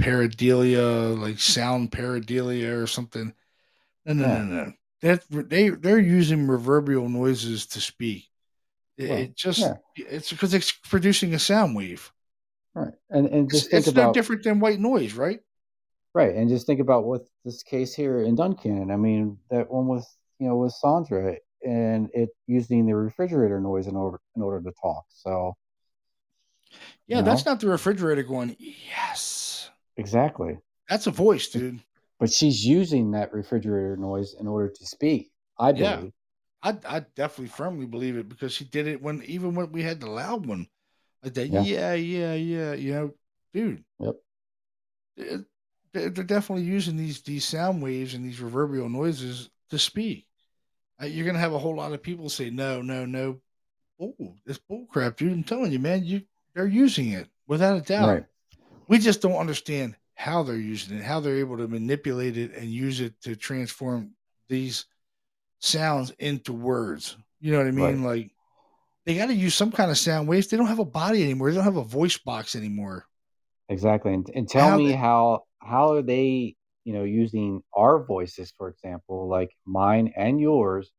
pareidolia, 0.00 1.18
like 1.18 1.38
sound 1.40 1.92
paradelia 1.92 2.82
or 2.82 2.86
something." 2.86 3.34
No, 4.04 4.12
no, 4.14 4.26
no, 4.26 4.44
no. 4.44 4.72
That 5.02 5.24
they 5.30 5.68
they're 5.70 5.98
using 5.98 6.46
reverberal 6.46 7.10
noises 7.10 7.66
to 7.68 7.80
speak. 7.80 8.28
It, 8.96 9.08
Well, 9.08 9.18
it 9.18 9.36
just 9.36 9.58
yeah. 9.58 9.74
it's 9.96 10.30
because 10.30 10.54
it's 10.54 10.72
producing 10.72 11.34
a 11.34 11.38
sound 11.38 11.76
wave. 11.76 12.12
Right. 12.74 12.94
And 13.10 13.26
and 13.28 13.50
It's, 13.52 13.68
think 13.68 13.86
it's 13.86 13.92
no 13.94 14.06
different 14.12 14.42
than 14.44 14.60
white 14.60 14.80
noise, 14.80 15.14
right? 15.14 15.40
right, 16.14 16.34
and 16.34 16.48
just 16.48 16.66
think 16.66 16.80
about 16.80 17.04
what 17.04 17.22
this 17.44 17.62
case 17.62 17.94
here 17.94 18.22
in 18.22 18.34
Duncan. 18.34 18.90
I 18.90 18.96
mean, 18.96 19.38
that 19.50 19.70
one 19.70 19.86
was 19.86 20.06
you 20.38 20.48
know 20.48 20.56
with 20.56 20.72
Sandra 20.72 21.36
and 21.64 22.08
it 22.14 22.30
using 22.46 22.86
the 22.86 22.94
refrigerator 22.94 23.60
noise 23.60 23.86
in 23.86 23.96
order 23.96 24.20
in 24.36 24.42
order 24.42 24.62
to 24.62 24.74
talk. 24.82 25.04
So 25.10 25.54
Yeah, 27.06 27.18
you 27.18 27.22
that's 27.22 27.44
not 27.44 27.60
the 27.60 27.68
refrigerator 27.68 28.22
going. 28.22 28.56
Yes, 28.58 29.20
exactly. 30.00 30.58
that's 30.88 31.06
a 31.06 31.10
voice, 31.10 31.48
dude. 31.48 31.80
But 32.18 32.32
she's 32.32 32.64
using 32.66 33.12
that 33.12 33.32
refrigerator 33.32 33.96
noise 33.96 34.34
in 34.38 34.46
order 34.46 34.68
to 34.68 34.86
speak. 34.86 35.30
I 35.58 35.70
Yeah. 35.70 35.96
believe. 35.96 36.12
I 36.62 36.76
I 36.86 37.00
definitely 37.14 37.48
firmly 37.48 37.86
believe 37.86 38.16
it 38.16 38.28
because 38.28 38.52
she 38.52 38.64
did 38.64 38.86
it 38.86 39.00
when 39.00 39.22
even 39.24 39.54
when 39.54 39.72
we 39.72 39.82
had 39.82 40.00
the 40.00 40.10
loud 40.10 40.44
one, 40.46 40.66
like 41.22 41.34
that. 41.34 41.48
Yeah. 41.48 41.62
Yeah, 41.62 41.94
yeah, 41.94 42.34
yeah. 42.34 42.72
You 42.74 42.92
know, 42.92 43.14
dude. 43.54 43.84
Yep. 44.00 44.16
it- 45.16 45.46
they're 45.92 46.10
they're 46.10 46.22
definitely 46.24 46.64
using 46.64 46.96
these 46.96 47.20
these 47.22 47.44
sound 47.44 47.82
waves 47.82 48.14
and 48.14 48.24
these 48.24 48.38
reverberal 48.38 48.90
noises 48.90 49.50
to 49.70 49.78
speak. 49.78 50.26
Uh, 51.02 51.06
You're 51.06 51.26
gonna 51.26 51.38
have 51.40 51.52
a 51.54 51.58
whole 51.58 51.74
lot 51.74 51.92
of 51.92 52.02
people 52.02 52.28
say 52.28 52.48
no, 52.50 52.80
no, 52.82 53.04
no. 53.06 53.40
Oh, 54.00 54.14
it's 54.46 54.58
bull 54.58 54.86
crap, 54.90 55.16
dude. 55.16 55.32
I'm 55.32 55.42
telling 55.42 55.72
you, 55.72 55.78
man. 55.80 56.04
You 56.04 56.22
they're 56.54 56.66
using 56.66 57.10
it 57.10 57.28
without 57.48 57.76
a 57.76 57.80
doubt. 57.80 58.08
Right. 58.08 58.24
We 58.90 58.98
just 58.98 59.22
don't 59.22 59.36
understand 59.36 59.94
how 60.14 60.42
they're 60.42 60.56
using 60.56 60.98
it, 60.98 61.04
how 61.04 61.20
they're 61.20 61.38
able 61.38 61.56
to 61.58 61.68
manipulate 61.68 62.36
it 62.36 62.52
and 62.54 62.66
use 62.66 63.00
it 63.00 63.14
to 63.22 63.36
transform 63.36 64.10
these 64.48 64.84
sounds 65.60 66.10
into 66.18 66.52
words. 66.52 67.16
You 67.40 67.52
know 67.52 67.58
what 67.58 67.68
I 67.68 67.70
mean? 67.70 68.02
Like 68.02 68.32
they 69.06 69.14
got 69.16 69.26
to 69.26 69.34
use 69.34 69.54
some 69.54 69.70
kind 69.70 69.92
of 69.92 69.96
sound 69.96 70.26
waves. 70.26 70.48
They 70.48 70.56
don't 70.56 70.66
have 70.66 70.80
a 70.80 70.84
body 70.84 71.22
anymore. 71.22 71.50
They 71.50 71.54
don't 71.56 71.64
have 71.64 71.76
a 71.76 71.84
voice 71.84 72.18
box 72.18 72.56
anymore. 72.56 73.06
Exactly. 73.68 74.12
And, 74.12 74.28
and 74.34 74.48
tell 74.48 74.70
How 74.70 74.76
me 74.76 74.88
they- 74.88 74.96
how 74.96 75.44
how 75.60 75.92
are 75.92 76.02
they, 76.02 76.56
you 76.84 76.92
know, 76.92 77.04
using 77.04 77.62
our 77.72 78.02
voices, 78.02 78.52
for 78.58 78.68
example, 78.68 79.28
like 79.28 79.54
mine 79.64 80.12
and 80.16 80.40
yours, 80.40 80.90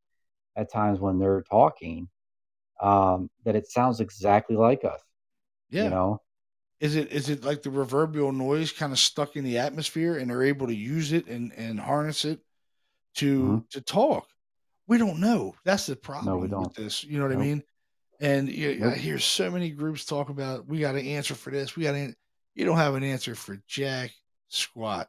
at 0.56 0.72
times 0.72 0.98
when 0.98 1.18
they're 1.18 1.44
talking, 1.50 2.08
um, 2.80 3.28
that 3.44 3.54
it 3.54 3.70
sounds 3.70 4.00
exactly 4.00 4.56
like 4.56 4.82
us. 4.84 5.00
Yeah. 5.68 5.84
You 5.84 5.90
know? 5.90 6.20
Is 6.82 6.96
it 6.96 7.12
is 7.12 7.28
it 7.28 7.44
like 7.44 7.62
the 7.62 7.70
reverberal 7.70 8.34
noise 8.34 8.72
kind 8.72 8.92
of 8.92 8.98
stuck 8.98 9.36
in 9.36 9.44
the 9.44 9.56
atmosphere 9.58 10.16
and 10.18 10.28
they're 10.28 10.42
able 10.42 10.66
to 10.66 10.74
use 10.74 11.12
it 11.12 11.28
and 11.28 11.52
and 11.56 11.78
harness 11.78 12.24
it 12.24 12.40
to 13.16 13.42
Mhm. 13.42 13.68
to 13.70 13.80
talk? 13.80 14.26
We 14.88 14.98
don't 14.98 15.20
know. 15.20 15.54
That's 15.64 15.86
the 15.86 15.94
problem 15.94 16.40
with 16.40 16.50
don't. 16.50 16.74
this. 16.74 17.04
You 17.04 17.18
know 17.18 17.26
what 17.28 17.32
Nope. 17.34 17.40
I 17.40 17.44
mean? 17.44 17.62
And 18.20 18.48
you, 18.48 18.84
I 18.90 18.94
hear 18.94 19.18
so 19.20 19.48
many 19.48 19.70
groups 19.70 20.04
talk 20.04 20.28
about 20.28 20.66
we 20.66 20.80
got 20.80 20.96
an 20.96 21.06
answer 21.06 21.36
for 21.36 21.50
this. 21.52 21.76
We 21.76 21.84
got 21.84 21.94
an 21.94 22.16
you 22.56 22.64
don't 22.64 22.76
have 22.76 22.96
an 22.96 23.04
answer 23.04 23.36
for 23.36 23.56
jack 23.68 24.10
squat. 24.48 25.08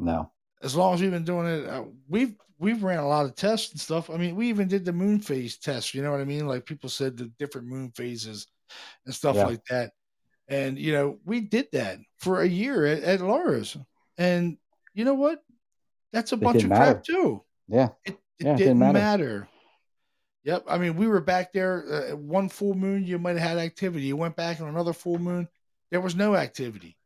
No. 0.00 0.32
As 0.60 0.74
long 0.74 0.92
as 0.94 1.00
we've 1.00 1.10
been 1.12 1.24
doing 1.24 1.46
it, 1.46 1.68
uh, 1.68 1.84
we've 2.08 2.34
we've 2.58 2.82
ran 2.82 2.98
a 2.98 3.06
lot 3.06 3.26
of 3.26 3.36
tests 3.36 3.70
and 3.70 3.80
stuff. 3.80 4.10
I 4.10 4.16
mean, 4.16 4.34
we 4.34 4.48
even 4.48 4.66
did 4.66 4.84
the 4.84 4.92
moon 4.92 5.20
phase 5.20 5.56
test. 5.56 5.94
You 5.94 6.02
know 6.02 6.10
what 6.10 6.20
I 6.20 6.24
mean? 6.24 6.48
Like 6.48 6.66
people 6.66 6.90
said 6.90 7.16
the 7.16 7.26
different 7.38 7.68
moon 7.68 7.92
phases 7.92 8.48
and 9.04 9.14
stuff 9.14 9.36
Yeah. 9.36 9.46
like 9.46 9.64
that. 9.70 9.92
And 10.48 10.78
you 10.78 10.92
know, 10.92 11.18
we 11.24 11.40
did 11.40 11.68
that 11.72 11.98
for 12.18 12.40
a 12.42 12.46
year 12.48 12.86
at, 12.86 13.02
at 13.02 13.20
Laura's. 13.20 13.76
And 14.18 14.56
you 14.94 15.04
know 15.04 15.14
what? 15.14 15.42
That's 16.12 16.32
a 16.32 16.36
It 16.36 16.40
bunch 16.40 16.56
of 16.56 16.70
didn't 16.70 16.76
crap 16.76 17.04
too. 17.04 17.42
Yeah. 17.68 17.88
It, 18.04 18.12
it 18.38 18.46
Yeah, 18.46 18.56
didn't, 18.56 18.78
didn't 18.78 18.78
matter. 18.78 18.98
matter. 18.98 19.48
Yep. 20.44 20.64
I 20.68 20.78
mean, 20.78 20.96
we 20.96 21.08
were 21.08 21.20
back 21.20 21.52
there 21.52 21.84
uh, 22.12 22.16
one 22.16 22.48
full 22.48 22.74
moon. 22.74 23.04
You 23.04 23.18
might 23.18 23.36
have 23.36 23.48
had 23.48 23.58
activity. 23.58 24.06
You 24.06 24.16
went 24.16 24.36
back 24.36 24.60
on 24.60 24.68
another 24.68 24.92
full 24.92 25.18
moon. 25.18 25.48
There 25.90 26.00
was 26.00 26.14
no 26.14 26.36
activity. 26.36 26.96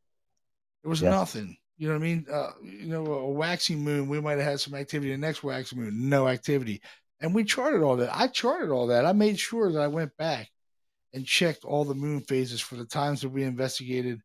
There 0.83 0.91
was 0.91 1.01
Yes. 1.03 1.11
nothing. 1.11 1.57
You 1.79 1.89
know 1.89 1.95
what 1.95 2.01
I 2.01 2.03
mean? 2.05 2.27
Uh, 2.31 2.51
you 2.63 2.89
know, 2.89 3.07
a 3.07 3.31
waxing 3.31 3.79
moon, 3.83 4.07
we 4.09 4.21
might 4.21 4.37
have 4.37 4.47
had 4.47 4.61
some 4.61 4.75
activity. 4.75 5.13
The 5.13 5.17
next 5.19 5.43
waxing 5.43 5.81
moon, 5.81 6.11
no 6.11 6.29
activity. 6.29 6.83
And 7.21 7.35
we 7.35 7.45
charted 7.45 7.81
all 7.83 7.97
that. 7.97 8.15
I 8.15 8.27
charted 8.29 8.71
all 8.71 8.89
that. 8.89 9.07
I 9.07 9.13
made 9.13 9.39
sure 9.39 9.73
that 9.73 9.81
I 9.81 9.89
went 9.89 10.15
back 10.19 10.51
and 11.13 11.27
checked 11.27 11.65
all 11.65 11.85
the 11.85 11.95
moon 11.95 12.21
phases 12.21 12.61
for 12.61 12.77
the 12.77 12.85
times 12.85 13.21
that 13.21 13.31
we 13.31 13.43
investigated, 13.43 14.21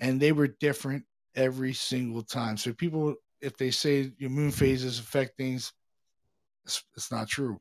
and 0.00 0.20
they 0.20 0.32
were 0.32 0.48
different 0.48 1.04
every 1.34 1.72
single 1.72 2.22
time. 2.22 2.56
So 2.56 2.72
people, 2.72 3.14
if 3.40 3.56
they 3.56 3.70
say 3.70 4.12
your 4.18 4.30
moon 4.30 4.50
phases 4.50 4.98
affect 4.98 5.36
things, 5.36 5.72
it's, 6.64 6.82
it's 6.96 7.10
not 7.10 7.28
true. 7.28 7.60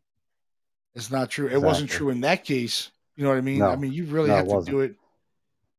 It's 0.95 1.11
not 1.11 1.29
true. 1.29 1.47
It 1.47 1.61
wasn't 1.61 1.89
true 1.89 2.09
in 2.09 2.21
that 2.21 2.45
case. 2.45 2.91
You 3.15 3.23
know 3.23 3.29
what 3.29 3.37
I 3.37 3.41
mean? 3.41 3.61
I 3.61 3.75
mean, 3.75 3.93
you 3.93 4.05
really 4.05 4.29
No, 4.29 4.35
have 4.35 4.47
to 4.47 4.63
do 4.63 4.81
it 4.81 4.95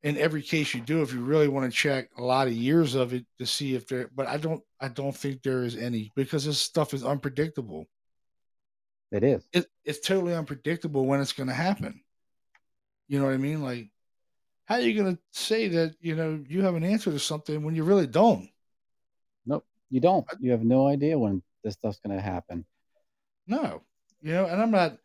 in 0.03 0.17
every 0.17 0.43
case 0.43 0.73
you 0.73 0.81
do 0.81 1.01
if 1.01 1.11
you 1.13 1.21
really 1.21 1.47
want 1.47 1.69
to 1.69 1.75
check 1.75 2.09
a 2.17 2.21
lot 2.21 2.47
of 2.47 2.53
years 2.53 2.93
of 2.93 3.13
it 3.13 3.25
to 3.39 3.45
see 3.45 3.75
if 3.75 3.87
there. 3.87 4.09
But 4.13 4.27
I 4.27 4.37
don't. 4.37 4.63
I 4.79 4.87
don't 4.89 5.15
think 5.15 5.41
there 5.41 5.63
is 5.63 5.75
any 5.75 6.11
because 6.15 6.45
this 6.45 6.61
stuff 6.61 6.93
is 6.93 7.03
unpredictable. 7.03 7.87
It 9.11 9.23
is. 9.23 9.43
It, 9.51 9.65
it's 9.83 10.05
totally 10.05 10.35
unpredictable 10.35 11.05
when 11.05 11.21
it's 11.21 11.33
going 11.33 11.47
to 11.47 11.55
happen. 11.55 12.01
You 13.07 13.19
know 13.19 13.25
what 13.25 13.33
I 13.33 13.37
mean? 13.37 13.61
Like, 13.61 13.89
how 14.65 14.75
are 14.75 14.81
you 14.81 14.99
going 15.01 15.15
to 15.15 15.21
say 15.31 15.67
that 15.69 15.95
you 15.99 16.15
know 16.15 16.43
you 16.47 16.63
have 16.63 16.75
an 16.75 16.83
answer 16.83 17.11
to 17.11 17.19
something 17.19 17.63
when 17.63 17.75
you 17.75 17.83
really 17.83 18.07
don't? 18.07 18.49
Nope. 19.45 19.65
You 19.89 19.99
don't. 19.99 20.25
You 20.39 20.51
have 20.51 20.63
no 20.63 20.87
idea 20.87 21.17
when 21.17 21.43
this 21.63 21.73
stuff's 21.75 21.99
gonna 21.99 22.21
happen. 22.21 22.65
No, 23.47 23.83
you 24.21 24.31
know, 24.33 24.45
and 24.45 24.61
I'm 24.61 24.71
not. 24.71 24.97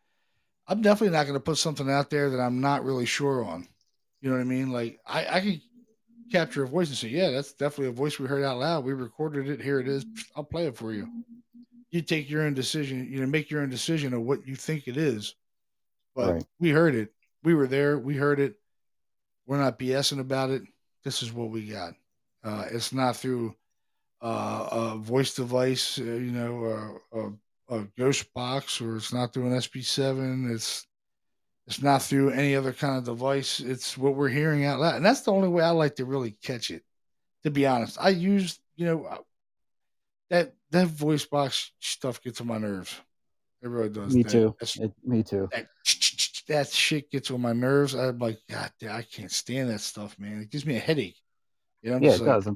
I'm 0.67 0.83
definitely 0.83 1.17
not 1.17 1.25
going 1.25 1.35
to 1.35 1.41
put 1.41 1.59
something 1.59 1.91
out 1.91 2.11
there 2.11 2.31
that 2.31 2.39
I'm 2.39 2.61
not 2.61 2.85
really 2.85 3.05
sure 3.05 3.45
on. 3.45 3.67
You 4.21 4.31
know 4.31 4.37
what 4.37 4.43
I 4.43 4.45
mean? 4.45 4.71
Like 4.71 5.01
I, 5.05 5.27
I 5.27 5.41
can 5.41 5.61
capture 6.31 6.63
a 6.63 6.69
voice 6.69 6.89
and 6.89 6.97
say, 6.97 7.09
yeah, 7.09 7.31
that's 7.31 7.53
definitely 7.55 7.89
a 7.89 7.93
voice 7.93 8.21
we 8.21 8.29
heard 8.29 8.45
out 8.45 8.59
loud. 8.59 8.85
We 8.85 8.93
recorded 8.93 9.49
it. 9.49 9.61
Here 9.61 9.81
it 9.81 9.89
is. 9.89 10.07
I'll 10.37 10.45
play 10.45 10.67
it 10.67 10.77
for 10.77 10.93
you. 10.93 11.09
You 11.91 12.03
take 12.03 12.31
your 12.31 12.43
own 12.43 12.55
decision. 12.55 13.09
You 13.11 13.21
know, 13.21 13.27
make 13.27 13.51
your 13.51 13.63
own 13.63 13.71
decision 13.71 14.15
of 14.15 14.23
what 14.23 14.47
you 14.47 14.55
think 14.55 14.87
it 14.87 14.97
is. 14.97 15.35
But 16.15 16.35
Right. 16.35 16.45
we 16.61 16.71
heard 16.71 16.95
it. 16.95 17.13
We 17.43 17.55
were 17.55 17.67
there. 17.67 17.99
We 17.99 18.17
heard 18.17 18.41
it. 18.41 18.55
We're 19.47 19.59
not 19.59 19.79
BSing 19.79 20.21
about 20.21 20.51
it. 20.51 20.63
This 21.05 21.23
is 21.23 21.33
what 21.33 21.51
we 21.51 21.67
got. 21.67 21.95
Uh, 22.45 22.67
it's 22.71 22.93
not 22.93 23.17
through 23.17 23.55
uh, 24.23 24.69
a 24.71 24.97
voice 24.99 25.35
device, 25.35 25.99
uh, 25.99 26.03
you 26.05 26.33
know, 26.33 27.01
a, 27.13 27.77
a 27.77 27.85
ghost 27.99 28.33
box, 28.35 28.81
or 28.81 28.97
it's 28.97 29.13
not 29.13 29.33
through 29.33 29.47
an 29.47 29.59
SB7. 29.59 30.53
It's 30.53 30.87
it's 31.67 31.83
not 31.83 32.03
through 32.03 32.31
any 32.31 32.57
other 32.57 32.73
kind 32.73 32.99
of 32.99 33.05
device. 33.05 33.61
It's 33.61 33.97
what 33.97 34.15
we're 34.15 34.29
hearing 34.29 34.65
out 34.65 34.81
loud, 34.81 34.97
and 34.97 35.05
that's 35.07 35.21
the 35.23 35.33
only 35.33 35.49
way 35.49 35.63
I 35.63 35.71
like 35.71 35.97
to 35.97 36.05
really 36.05 36.33
catch 36.43 36.71
it. 36.71 36.83
To 37.45 37.51
be 37.51 37.67
honest, 37.67 37.97
I 38.01 38.11
use 38.11 38.59
you 38.77 38.87
know 38.87 39.25
that 40.29 40.53
that 40.71 40.89
voice 40.89 41.25
box 41.25 41.73
stuff 41.81 42.23
gets 42.23 42.41
on 42.41 42.47
my 42.47 42.59
nerves. 42.59 42.95
It 43.63 43.69
really 43.69 43.91
does. 43.91 44.15
Me 44.15 44.23
That- 44.23 44.33
too. 44.33 44.55
It, 44.61 44.93
me 45.05 45.23
too. 45.23 45.49
that, 45.53 45.67
that 46.51 46.69
shit 46.69 47.11
gets 47.11 47.31
on 47.31 47.41
my 47.41 47.53
nerves. 47.53 47.95
I'm 47.95 48.19
like, 48.19 48.39
God, 48.49 48.71
damn, 48.81 48.97
I 48.97 49.03
can't 49.03 49.31
stand 49.31 49.71
that 49.71 49.81
stuff, 49.81 50.19
man. 50.19 50.43
It 50.43 50.51
gives 50.51 50.67
me 50.67 50.77
a 50.77 50.81
headache. 50.81 51.17
You 51.83 51.91
know, 51.91 51.97
I'm 51.97 52.03
Yeah, 52.03 52.11
it 52.11 52.21
like, 52.21 52.45
does. 52.45 52.49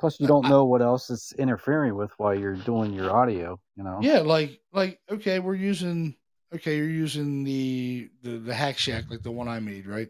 Plus, 0.00 0.18
you 0.18 0.26
don't 0.26 0.46
I- 0.46 0.48
know 0.48 0.64
what 0.64 0.82
else 0.82 1.10
is 1.10 1.32
interfering 1.38 1.94
with 1.94 2.10
while 2.16 2.34
you're 2.34 2.54
doing 2.56 2.92
your 2.92 3.10
audio. 3.10 3.60
You 3.76 3.84
know. 3.84 4.00
Yeah, 4.02 4.20
like 4.20 4.58
like 4.72 4.98
okay, 5.10 5.38
we're 5.38 5.54
using 5.54 6.16
okay, 6.54 6.76
you're 6.76 6.88
using 6.88 7.44
the 7.44 8.10
the 8.22 8.38
the 8.38 8.54
hack 8.54 8.78
shack 8.78 9.10
like 9.10 9.22
the 9.22 9.30
one 9.30 9.46
I 9.46 9.60
made, 9.60 9.86
right? 9.86 10.08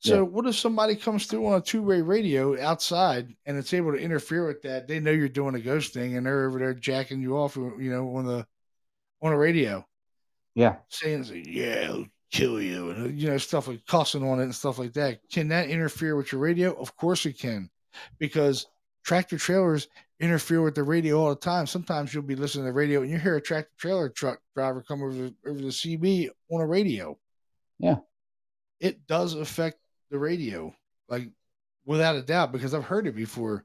So 0.00 0.16
Yeah. 0.16 0.20
what 0.22 0.46
if 0.46 0.56
somebody 0.56 0.96
comes 0.96 1.26
through 1.26 1.46
on 1.46 1.54
a 1.54 1.60
two 1.60 1.82
way 1.82 2.00
radio 2.00 2.60
outside 2.60 3.36
and 3.46 3.56
it's 3.56 3.74
able 3.74 3.92
to 3.92 3.98
interfere 3.98 4.46
with 4.46 4.62
that? 4.62 4.88
They 4.88 4.98
know 4.98 5.12
you're 5.12 5.28
doing 5.28 5.54
a 5.54 5.60
ghost 5.60 5.92
thing 5.92 6.16
and 6.16 6.26
they're 6.26 6.46
over 6.48 6.58
there 6.58 6.74
jacking 6.74 7.20
you 7.20 7.36
off, 7.36 7.54
you 7.56 7.90
know, 7.90 8.16
on 8.16 8.26
the 8.26 8.46
on 9.20 9.32
a 9.32 9.38
radio, 9.38 9.86
Yeah. 10.54 10.76
saying 10.88 11.24
yeah, 11.46 11.88
I'll 11.88 12.06
kill 12.30 12.60
you, 12.60 12.90
and 12.90 13.06
uh, 13.06 13.08
you 13.08 13.28
know 13.28 13.38
stuff 13.38 13.68
like 13.68 13.86
cussing 13.86 14.28
on 14.28 14.40
it 14.40 14.44
and 14.44 14.54
stuff 14.54 14.78
like 14.78 14.92
that. 14.94 15.20
Can 15.30 15.48
that 15.48 15.68
interfere 15.68 16.16
with 16.16 16.32
your 16.32 16.40
radio? 16.40 16.72
Of 16.74 16.96
course 16.96 17.24
it 17.26 17.38
can, 17.38 17.70
because 18.18 18.66
tractor 19.04 19.38
trailers 19.38 19.88
interfere 20.20 20.62
with 20.62 20.74
the 20.74 20.82
radio 20.82 21.20
all 21.20 21.30
the 21.30 21.36
time. 21.36 21.66
Sometimes 21.66 22.14
you'll 22.14 22.22
be 22.22 22.36
listening 22.36 22.64
to 22.64 22.70
the 22.70 22.74
radio 22.74 23.02
and 23.02 23.10
you 23.10 23.18
hear 23.18 23.36
a 23.36 23.40
tractor 23.40 23.72
trailer 23.76 24.08
truck 24.08 24.38
driver 24.54 24.82
come 24.82 25.02
over 25.02 25.12
the, 25.12 25.34
over 25.46 25.58
the 25.58 25.66
CB 25.66 26.28
on 26.50 26.60
a 26.60 26.66
radio. 26.66 27.18
Yeah. 27.80 27.96
It 28.78 29.06
does 29.06 29.34
affect 29.34 29.78
the 30.10 30.18
radio, 30.18 30.74
like 31.08 31.28
without 31.84 32.14
a 32.14 32.22
doubt, 32.22 32.52
because 32.52 32.72
I've 32.72 32.84
heard 32.84 33.06
it 33.06 33.16
before. 33.16 33.64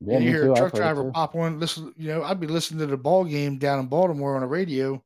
Yeah. 0.00 0.14
and 0.14 0.24
you 0.24 0.30
hear 0.30 0.44
too. 0.44 0.52
a 0.52 0.56
truck 0.56 0.74
driver 0.74 1.10
pop 1.10 1.34
on, 1.34 1.58
listen, 1.58 1.92
you 1.96 2.08
know, 2.08 2.22
I'd 2.22 2.38
be 2.38 2.46
listening 2.46 2.78
to 2.80 2.86
the 2.86 2.96
ball 2.96 3.24
game 3.24 3.58
down 3.58 3.80
in 3.80 3.86
Baltimore 3.86 4.36
on 4.36 4.44
a 4.44 4.46
radio 4.46 5.02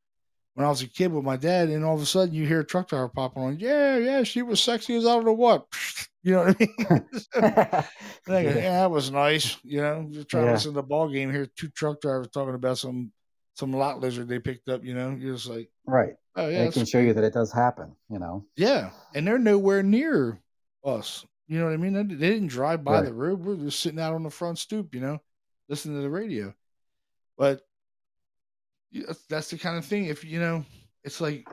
when 0.55 0.67
I 0.67 0.69
was 0.69 0.83
a 0.83 0.87
kid 0.89 1.13
with 1.13 1.25
my 1.25 1.37
dad, 1.37 1.69
and 1.71 1.85
all 1.85 1.95
of 1.95 2.03
a 2.03 2.07
sudden 2.07 2.35
you 2.35 2.47
hear 2.47 2.61
a 2.61 2.65
truck 2.65 2.89
driver 2.89 3.09
pop 3.09 3.37
on, 3.37 3.59
yeah, 3.59 3.97
yeah, 3.97 4.23
she 4.23 4.43
was 4.43 4.61
sexy 4.61 4.95
as 4.97 5.07
I 5.07 5.15
don't 5.15 5.25
know 5.25 5.33
what. 5.33 5.67
You 6.25 6.35
know 6.35 6.45
what 6.45 6.57
I 6.61 6.61
mean? 6.61 7.05
So, 7.33 7.41
And 7.41 7.85
go, 8.27 8.39
Yeah. 8.39 8.55
yeah, 8.55 8.81
that 8.83 8.91
was 8.93 9.11
nice. 9.11 9.57
You 9.65 9.81
know, 9.83 10.07
just 10.09 10.29
trying 10.29 10.45
to 10.47 10.53
listen 10.53 10.71
to 10.71 10.77
the 10.77 10.83
ball 10.85 11.09
game. 11.09 11.33
Hear 11.33 11.47
two 11.57 11.69
truck 11.71 12.01
drivers 12.01 12.29
talking 12.29 12.55
about 12.55 12.79
some 12.79 13.11
some 13.57 13.73
lot 13.73 13.99
lizard 13.99 14.29
they 14.29 14.39
picked 14.39 14.69
up. 14.69 14.85
You 14.85 14.95
know, 14.95 15.11
you're 15.19 15.35
just 15.35 15.49
like, 15.49 15.69
Right. 15.85 16.15
oh 16.37 16.47
yeah, 16.47 16.59
it 16.63 16.75
can 16.75 16.85
show 16.87 17.01
you 17.01 17.13
that 17.13 17.25
it 17.25 17.35
does 17.35 17.51
happen. 17.51 17.97
You 18.09 18.21
know. 18.21 18.47
yeah, 18.55 18.91
and 19.17 19.27
they're 19.27 19.37
nowhere 19.37 19.83
near 19.83 20.41
us. 20.85 21.27
You 21.49 21.59
know 21.59 21.65
what 21.65 21.75
I 21.75 21.77
mean? 21.79 21.93
They, 21.93 22.15
they 22.15 22.31
didn't 22.35 22.49
drive 22.51 22.85
by 22.85 23.01
Right. 23.01 23.05
the 23.07 23.13
road. 23.15 23.45
We're 23.45 23.57
just 23.57 23.81
sitting 23.81 23.99
out 23.99 24.15
on 24.15 24.23
the 24.23 24.31
front 24.31 24.59
stoop. 24.61 24.95
You 24.95 25.01
know, 25.01 25.19
listening 25.69 25.97
to 25.97 26.03
the 26.03 26.09
radio. 26.11 26.55
But 27.37 27.63
yeah, 27.63 27.63
that's- 28.93 29.25
that's 29.29 29.51
the 29.51 29.59
kind 29.59 29.79
of 29.79 29.85
thing. 29.87 30.07
If 30.07 30.25
you 30.25 30.41
know, 30.41 30.65
it's 31.05 31.21
like 31.21 31.49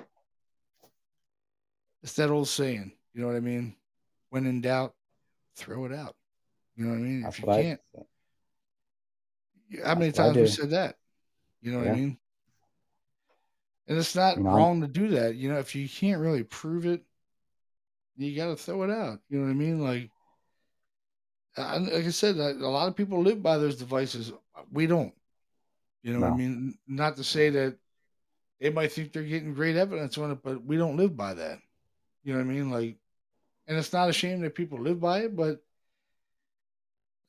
it's 2.03 2.13
that 2.13 2.29
old 2.29 2.47
saying. 2.47 2.91
You 3.13 3.21
know 3.21 3.27
what 3.27 3.35
I 3.35 3.41
mean? 3.41 3.75
When 4.29 4.45
in 4.45 4.61
doubt, 4.61 4.95
throw 5.55 5.85
it 5.85 5.93
out. 5.93 6.15
You 6.75 6.85
know 6.85 6.91
what 6.91 6.99
I 6.99 7.01
mean? 7.01 7.21
That's 7.23 7.35
if 7.37 7.41
you 7.41 7.45
can't, 7.47 7.81
how 9.83 9.95
many 9.95 10.09
I 10.09 10.11
times 10.11 10.35
we 10.37 10.47
said 10.47 10.69
that? 10.69 10.95
You 11.61 11.71
know 11.71 11.79
what 11.79 11.87
I 11.87 11.95
mean? 11.95 12.17
And 13.87 13.97
it's 13.97 14.15
not 14.15 14.37
You 14.37 14.43
know, 14.43 14.51
wrong 14.55 14.81
to 14.81 14.87
do 14.87 15.09
that. 15.09 15.35
You 15.35 15.51
know, 15.51 15.59
if 15.59 15.75
you 15.75 15.89
can't 15.89 16.21
really 16.21 16.43
prove 16.43 16.85
it, 16.85 17.03
you 18.15 18.35
got 18.35 18.47
to 18.47 18.55
throw 18.55 18.83
it 18.83 18.91
out. 18.91 19.19
You 19.29 19.39
know 19.39 19.45
what 19.45 19.51
I 19.51 19.55
mean? 19.55 19.81
Like, 19.81 20.11
I, 21.57 21.77
like 21.77 22.05
I 22.05 22.09
said, 22.11 22.37
a 22.37 22.53
lot 22.53 22.87
of 22.87 22.95
people 22.95 23.21
live 23.21 23.41
by 23.41 23.57
those 23.57 23.75
devices. 23.75 24.31
We 24.71 24.87
don't. 24.87 25.13
You 26.03 26.13
know 26.13 26.21
what 26.21 26.33
I 26.33 26.37
mean? 26.37 26.77
Not 26.87 27.17
to 27.17 27.23
say 27.23 27.49
that 27.49 27.77
they 28.59 28.69
might 28.69 28.91
think 28.91 29.11
they're 29.11 29.23
getting 29.23 29.53
great 29.53 29.75
evidence 29.75 30.17
on 30.17 30.31
it, 30.31 30.39
but 30.43 30.63
we 30.63 30.77
don't 30.77 30.97
live 30.97 31.15
by 31.15 31.33
that. 31.33 31.59
You 32.23 32.33
know 32.33 32.39
what 32.39 32.45
I 32.49 32.53
mean? 32.53 32.71
Like, 32.71 32.97
and 33.67 33.77
it's 33.77 33.93
not 33.93 34.09
a 34.09 34.13
shame 34.13 34.41
that 34.41 34.55
people 34.55 34.79
live 34.79 34.99
by 34.99 35.19
it, 35.19 35.35
but 35.35 35.61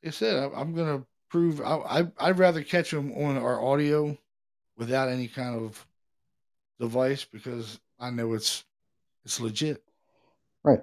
like 0.03 0.09
I 0.09 0.11
said, 0.11 0.37
I, 0.37 0.61
I'm 0.61 0.75
gonna 0.75 1.05
prove. 1.29 1.61
I, 1.61 1.77
I 2.01 2.07
I'd 2.19 2.39
rather 2.39 2.63
catch 2.63 2.91
them 2.91 3.13
on 3.13 3.37
our 3.37 3.63
audio 3.63 4.17
without 4.77 5.09
any 5.09 5.29
kind 5.29 5.57
of 5.61 5.87
device 6.79 7.25
because 7.25 7.79
I 7.99 8.11
know 8.11 8.33
it's 8.33 8.65
it's 9.25 9.41
legit. 9.41 9.83
Right. 10.65 10.81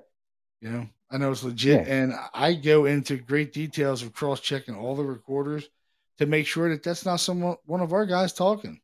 You 0.61 0.69
know, 0.69 0.89
I 1.11 1.17
know 1.17 1.31
it's 1.31 1.43
legit, 1.43 1.88
Yeah. 1.88 1.93
and 1.93 2.13
I 2.33 2.53
go 2.53 2.85
into 2.85 3.17
great 3.17 3.53
details 3.53 4.03
of 4.03 4.13
cross 4.13 4.39
checking 4.39 4.75
all 4.75 4.95
the 4.95 5.03
recorders 5.03 5.69
to 6.18 6.26
make 6.26 6.47
sure 6.47 6.70
that 6.70 6.84
that's 6.84 7.05
not 7.05 7.20
someone 7.20 7.57
one 7.65 7.82
of 7.82 7.93
our 7.93 8.05
guys 8.05 8.34
talking. 8.34 8.82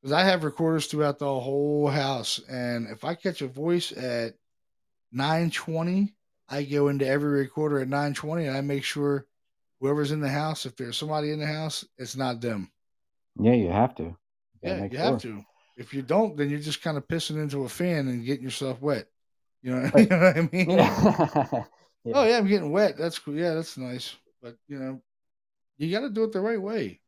Because 0.00 0.12
I 0.12 0.24
have 0.24 0.44
recorders 0.44 0.86
throughout 0.86 1.18
the 1.18 1.26
whole 1.26 1.88
house, 1.88 2.40
and 2.48 2.88
if 2.88 3.04
I 3.04 3.14
catch 3.14 3.40
a 3.40 3.46
voice 3.46 3.92
at 3.92 4.34
920, 5.12 6.14
I 6.48 6.64
go 6.64 6.88
into 6.88 7.06
every 7.06 7.40
recorder 7.40 7.78
at 7.78 7.88
920, 7.88 8.46
and 8.46 8.56
I 8.56 8.60
make 8.62 8.82
sure 8.84 9.26
whoever's 9.80 10.10
in 10.10 10.20
the 10.20 10.28
house, 10.28 10.66
if 10.66 10.76
there's 10.76 10.96
somebody 10.96 11.30
in 11.30 11.38
the 11.38 11.46
house, 11.46 11.84
it's 11.98 12.16
not 12.16 12.40
them. 12.40 12.70
Yeah, 13.38 13.54
you 13.54 13.68
have 13.68 13.94
to. 13.96 14.02
You 14.02 14.16
Yeah, 14.62 14.84
you 14.84 14.90
sure. 14.90 14.98
have 14.98 15.22
to. 15.22 15.44
If 15.76 15.94
you 15.94 16.02
don't, 16.02 16.36
then 16.36 16.50
you're 16.50 16.60
just 16.60 16.82
kind 16.82 16.96
of 16.96 17.06
pissing 17.08 17.40
into 17.42 17.64
a 17.64 17.68
fan 17.68 18.08
and 18.08 18.24
getting 18.24 18.44
yourself 18.44 18.80
wet. 18.80 19.06
You 19.62 19.76
know, 19.76 19.90
you 19.96 20.06
know 20.06 20.18
what 20.18 20.36
I 20.36 20.48
mean? 20.52 20.70
Yeah. 20.70 21.64
Yeah. 22.04 22.14
Oh 22.16 22.24
yeah, 22.26 22.38
I'm 22.38 22.48
getting 22.48 22.72
wet. 22.72 22.98
That's 22.98 23.20
cool. 23.20 23.36
Yeah, 23.36 23.54
that's 23.54 23.78
nice. 23.78 24.16
But 24.42 24.56
you 24.66 24.76
know, 24.76 25.00
you 25.82 25.90
got 25.92 26.00
to 26.00 26.10
do 26.10 26.24
it 26.24 26.32
the 26.32 26.40
right 26.40 26.60
way. 26.60 27.00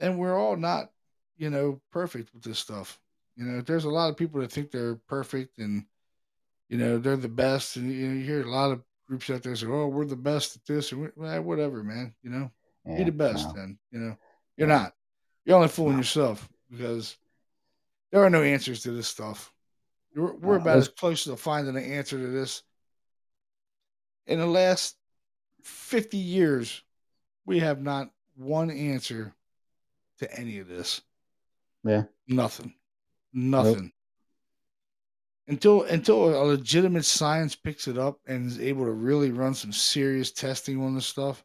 And 0.00 0.18
we're 0.18 0.38
all 0.38 0.56
not, 0.56 0.90
you 1.36 1.50
know, 1.50 1.80
perfect 1.90 2.32
with 2.34 2.42
this 2.42 2.58
stuff. 2.58 3.00
You 3.36 3.44
know, 3.44 3.60
there's 3.60 3.84
a 3.84 3.90
lot 3.90 4.10
of 4.10 4.16
people 4.16 4.40
that 4.40 4.52
think 4.52 4.70
they're 4.70 4.96
perfect 4.96 5.58
and, 5.58 5.84
you 6.68 6.76
know, 6.78 6.98
they're 6.98 7.16
the 7.16 7.28
best. 7.28 7.76
And 7.76 7.92
you, 7.92 8.08
know, 8.08 8.14
you 8.14 8.24
hear 8.24 8.42
a 8.42 8.50
lot 8.50 8.70
of 8.72 8.82
groups 9.08 9.30
out 9.30 9.42
there 9.42 9.56
say, 9.56 9.66
"Oh, 9.66 9.86
we're 9.86 10.04
the 10.04 10.16
best 10.16 10.56
at 10.56 10.64
this," 10.66 10.92
eh, 10.92 11.38
whatever, 11.38 11.82
man. 11.82 12.14
You 12.22 12.30
know, 12.30 12.50
be 12.84 12.92
Yeah, 12.92 13.04
the 13.04 13.12
best. 13.12 13.46
no. 13.48 13.52
Then 13.54 13.78
you 13.90 13.98
know, 14.00 14.16
you're 14.56 14.68
not. 14.68 14.94
You're 15.44 15.56
only 15.56 15.68
fooling 15.68 15.96
yourself 15.96 16.46
because 16.70 17.16
there 18.12 18.22
are 18.22 18.28
no 18.30 18.42
answers 18.42 18.82
to 18.82 18.90
this 18.90 19.08
stuff. 19.08 19.52
We're, 20.14 20.34
we're 20.34 20.56
No, 20.56 20.60
about 20.62 20.72
there's- 20.72 20.88
as 20.88 20.94
close 20.94 21.24
to 21.24 21.36
finding 21.36 21.76
an 21.76 21.82
answer 21.84 22.18
to 22.18 22.26
this. 22.26 22.62
In 24.26 24.38
the 24.40 24.46
last 24.46 24.96
50 25.62 26.18
years, 26.18 26.82
we 27.48 27.60
have 27.60 27.80
not 27.80 28.10
one 28.36 28.70
answer 28.70 29.34
to 30.18 30.38
any 30.38 30.58
of 30.58 30.68
this. 30.68 31.00
Yeah. 31.82 32.04
Nothing. 32.28 32.74
Nothing. 33.32 33.90
Until 35.48 35.84
until 35.84 36.42
a 36.42 36.44
legitimate 36.44 37.06
science 37.06 37.54
picks 37.54 37.88
it 37.88 37.96
up 37.96 38.20
and 38.26 38.46
is 38.46 38.60
able 38.60 38.84
to 38.84 38.90
really 38.90 39.30
run 39.30 39.54
some 39.54 39.72
serious 39.72 40.30
testing 40.30 40.82
on 40.82 40.94
this 40.94 41.06
stuff, 41.06 41.42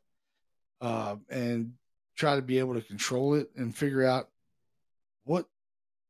uh, 0.81 1.15
and 1.29 1.71
try 2.17 2.35
to 2.35 2.41
be 2.41 2.59
able 2.59 2.73
to 2.73 2.81
control 2.81 3.35
it 3.35 3.49
and 3.55 3.73
figure 3.73 4.05
out 4.05 4.27
what 5.23 5.45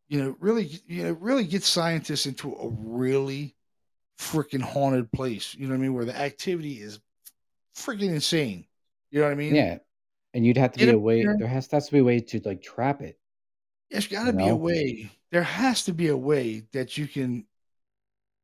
you 0.08 0.24
know 0.24 0.36
really 0.39 0.72
you 0.88 1.04
know 1.04 1.12
really 1.14 1.46
get 1.46 1.62
scientists 1.62 2.26
into 2.26 2.52
a 2.56 2.70
really 2.70 3.56
freaking 4.18 4.62
haunted 4.62 5.12
place. 5.12 5.54
You 5.54 5.68
know 5.68 5.74
what 5.74 5.80
I 5.80 5.82
mean? 5.82 5.94
Where 5.94 6.06
the 6.06 6.20
activity 6.20 6.82
is 6.82 7.00
freaking 7.76 8.10
insane. 8.10 8.66
You 9.14 9.20
know 9.20 9.26
what 9.28 9.32
I 9.34 9.36
mean? 9.36 9.53
Yeah. 9.53 9.78
And 10.34 10.43
you'd 10.43 10.57
have 10.57 10.72
to 10.72 10.80
be 10.80 10.89
a 10.89 10.97
way. 10.97 11.24
there. 11.24 11.47
Has, 11.47 11.70
has 11.72 11.86
to 11.86 11.91
be 11.91 11.99
a 11.99 12.03
way 12.03 12.20
to 12.20 12.41
like 12.43 12.64
trap 12.64 13.01
it. 13.01 13.20
There's 13.91 14.07
got 14.07 14.24
to 14.26 14.32
You 14.32 14.38
be 14.38 14.47
a 14.47 14.55
way. 14.55 15.11
There 15.32 15.43
has 15.43 15.84
to 15.86 15.93
be 15.93 16.07
a 16.07 16.18
way 16.18 16.64
that 16.74 16.97
you 16.97 17.07
can. 17.07 17.45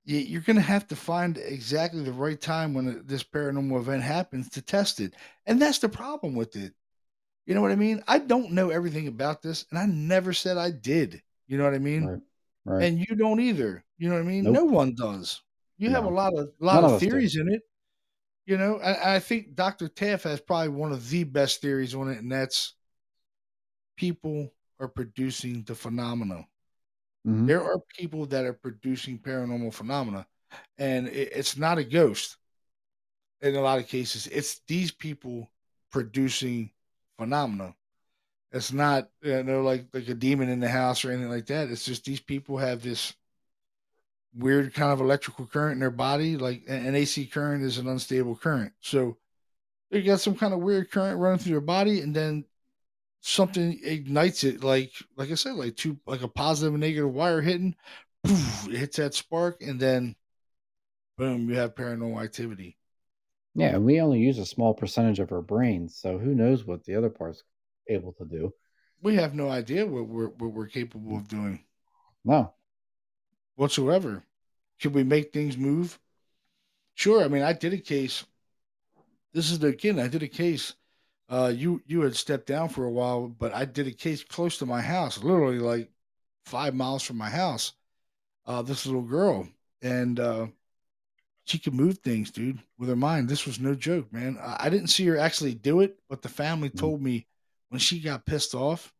you- 0.06 0.20
You're 0.20 0.42
going 0.42 0.58
to 0.58 0.62
have 0.62 0.88
to 0.90 0.96
find 0.96 1.40
exactly 1.40 2.04
the 2.04 2.14
right 2.14 2.40
time 2.40 2.76
when 2.76 3.02
this 3.08 3.24
paranormal 3.24 3.80
event 3.80 4.04
happens 4.04 4.48
to 4.52 4.62
test 4.62 5.00
it, 5.00 5.16
and 5.48 5.60
that's 5.60 5.80
the 5.80 5.90
problem 5.90 6.36
with 6.36 6.56
it. 6.56 6.74
You 7.48 7.56
know 7.56 7.62
what 7.62 7.72
I 7.72 7.76
mean? 7.76 8.04
I 8.08 8.20
don't 8.20 8.52
know 8.52 8.70
everything 8.70 9.08
about 9.08 9.42
this, 9.42 9.66
and 9.72 9.80
I 9.80 9.88
never 9.88 10.34
said 10.34 10.58
I 10.58 10.70
did. 10.70 11.24
You 11.48 11.58
know 11.58 11.64
what 11.64 11.74
I 11.74 11.80
mean? 11.80 12.06
Right. 12.06 12.22
Right. 12.66 12.84
And 12.84 13.00
you 13.00 13.16
don't 13.16 13.40
either. 13.40 13.84
You 13.98 14.10
know 14.10 14.16
what 14.16 14.22
I 14.22 14.28
mean? 14.28 14.44
Nope. 14.44 14.54
No 14.54 14.66
one 14.66 14.94
does. 14.94 15.42
You 15.80 15.90
have 15.90 16.06
a 16.06 16.10
lot 16.10 16.34
of 16.38 16.52
lot 16.60 16.76
None 16.76 16.84
of 16.84 16.90
of 16.92 16.96
us 16.98 17.02
do. 17.02 17.10
theories 17.10 17.36
in 17.38 17.52
it. 17.52 17.62
You 18.50 18.58
know, 18.58 18.80
and 18.80 18.98
I 18.98 19.20
think 19.20 19.54
Dr. 19.54 19.88
Taff 19.88 20.24
has 20.24 20.42
probably 20.42 20.70
one 20.70 20.92
of 20.92 21.08
the 21.08 21.24
best 21.24 21.62
theories 21.62 21.94
on 21.94 22.10
it, 22.10 22.18
and 22.18 22.32
that's 22.32 22.74
people 23.96 24.52
are 24.80 24.88
producing 24.88 25.62
the 25.66 25.76
phenomena. 25.76 26.48
Mhm. 27.28 27.46
There 27.46 27.64
are 27.64 27.78
people 27.96 28.26
that 28.26 28.46
are 28.46 28.54
producing 28.54 29.20
paranormal 29.20 29.72
phenomena, 29.72 30.26
and 30.80 31.08
it, 31.10 31.32
it's 31.32 31.58
not 31.58 31.78
a 31.78 31.84
ghost. 31.84 32.38
In 33.42 33.54
a 33.54 33.62
lot 33.62 33.78
of 33.78 33.88
cases, 33.88 34.26
it's 34.26 34.62
these 34.68 34.92
people 34.92 35.52
producing 35.92 36.72
phenomena. 37.20 37.76
It's 38.52 38.74
not 38.74 39.12
you 39.22 39.44
know 39.44 39.62
like 39.62 39.86
like 39.94 40.10
a 40.10 40.16
demon 40.16 40.50
in 40.50 40.60
the 40.60 40.70
house 40.70 41.06
or 41.06 41.12
anything 41.12 41.30
like 41.30 41.46
that. 41.46 41.70
It's 41.70 41.86
just 41.86 42.04
these 42.04 42.20
people 42.20 42.58
have 42.58 42.82
this 42.82 43.14
weird 44.34 44.74
kind 44.74 44.92
of 44.92 45.02
electrical 45.02 45.46
current 45.46 45.74
in 45.74 45.80
their 45.80 45.92
body. 45.92 46.38
Like 46.38 46.64
an 46.68 46.96
AC 46.96 47.28
current 47.28 47.64
is 47.64 47.78
an 47.78 47.88
unstable 47.88 48.36
current, 48.36 48.74
so 48.82 49.18
they 49.92 50.02
got 50.02 50.20
some 50.20 50.36
kind 50.36 50.54
of 50.54 50.60
weird 50.62 50.92
current 50.92 51.20
running 51.20 51.40
through 51.40 51.54
their 51.54 51.62
body, 51.62 52.02
and 52.02 52.16
then 52.16 52.46
something 53.22 53.80
ignites 53.84 54.44
it. 54.44 54.64
Like 54.64 54.92
like 55.16 55.32
I 55.32 55.36
said, 55.36 55.56
like 55.56 55.76
two 55.76 56.00
like 56.06 56.22
a 56.22 56.28
positive 56.28 56.74
and 56.74 56.82
negative 56.82 57.14
wire 57.14 57.42
hitting, 57.42 57.76
poof, 58.24 58.68
it 58.70 58.78
hits 58.78 58.98
that 58.98 59.14
spark, 59.14 59.62
and 59.62 59.80
then 59.80 60.16
boom, 61.18 61.50
you 61.50 61.56
have 61.56 61.76
paranormal 61.76 62.24
activity. 62.24 62.78
Yeah, 63.54 63.76
and 63.76 63.86
we 63.86 64.02
only 64.02 64.20
use 64.20 64.40
a 64.40 64.46
small 64.46 64.74
percentage 64.74 65.20
of 65.20 65.32
our 65.32 65.42
brains, 65.42 65.96
so 65.96 66.18
who 66.18 66.34
knows 66.34 66.66
what 66.66 66.84
the 66.84 66.96
other 66.96 67.10
part's 67.10 67.44
able 67.88 68.14
to 68.14 68.26
do? 68.26 68.54
We 69.02 69.16
have 69.16 69.34
no 69.36 69.50
idea 69.50 69.86
what 69.86 70.08
we're 70.08 70.30
what 70.30 70.54
we're 70.54 70.68
capable 70.68 71.18
of 71.18 71.28
doing 71.28 71.66
No. 72.24 72.54
Whatsoever. 73.60 74.24
Can 74.80 74.94
we 74.94 75.04
make 75.04 75.34
things 75.34 75.58
move? 75.58 76.00
Sure. 76.96 77.24
I 77.24 77.28
mean, 77.28 77.44
I 77.44 77.54
did 77.54 77.74
a 77.74 77.80
case. 77.80 78.26
This 79.34 79.52
is 79.52 79.60
the 79.60 79.68
again. 79.68 80.00
I 80.00 80.08
did 80.08 80.24
a 80.24 80.28
case. 80.28 80.76
Uh, 81.30 81.52
you 81.56 81.82
you 81.86 82.02
had 82.02 82.16
stepped 82.16 82.48
down 82.48 82.70
for 82.70 82.86
a 82.86 82.92
while, 82.92 83.28
but 83.28 83.54
I 83.54 83.66
did 83.66 83.88
a 83.88 83.92
case 83.92 84.24
close 84.24 84.58
to 84.60 84.66
my 84.66 84.82
house, 84.82 85.24
literally 85.24 85.60
like 85.60 85.92
five 86.46 86.74
miles 86.76 87.04
from 87.04 87.18
my 87.18 87.30
house. 87.30 87.74
Uh, 88.46 88.62
this 88.64 88.86
little 88.86 89.04
girl, 89.04 89.48
and 89.82 90.20
uh, 90.20 90.48
she 91.46 91.60
could 91.60 91.74
move 91.74 92.00
things, 92.00 92.32
dude, 92.32 92.62
with 92.78 92.90
her 92.90 92.96
mind. 92.96 93.30
This 93.30 93.46
was 93.46 93.60
no 93.60 93.76
joke, 93.76 94.12
man. 94.14 94.38
I, 94.40 94.66
I 94.66 94.70
didn't 94.70 94.88
see 94.88 95.06
her 95.08 95.18
actually 95.18 95.56
do 95.56 95.82
it, 95.82 96.00
but 96.10 96.22
the 96.22 96.30
family 96.30 96.70
Mhm. 96.74 96.78
told 96.80 97.02
me 97.02 97.28
when 97.70 97.80
she 97.80 98.00
got 98.02 98.26
pissed 98.26 98.56
off. 98.56 98.94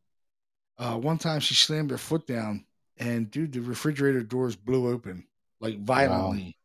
Uh, 0.78 0.96
one 0.98 1.18
time 1.18 1.40
she 1.40 1.54
slammed 1.54 1.90
her 1.90 1.98
foot 1.98 2.26
down, 2.26 2.66
and 3.00 3.30
dude, 3.30 3.52
the 3.52 3.60
refrigerator 3.60 4.22
doors 4.22 4.54
blew 4.54 4.88
open 4.88 5.26
like 5.60 5.80
violently. 5.80 6.56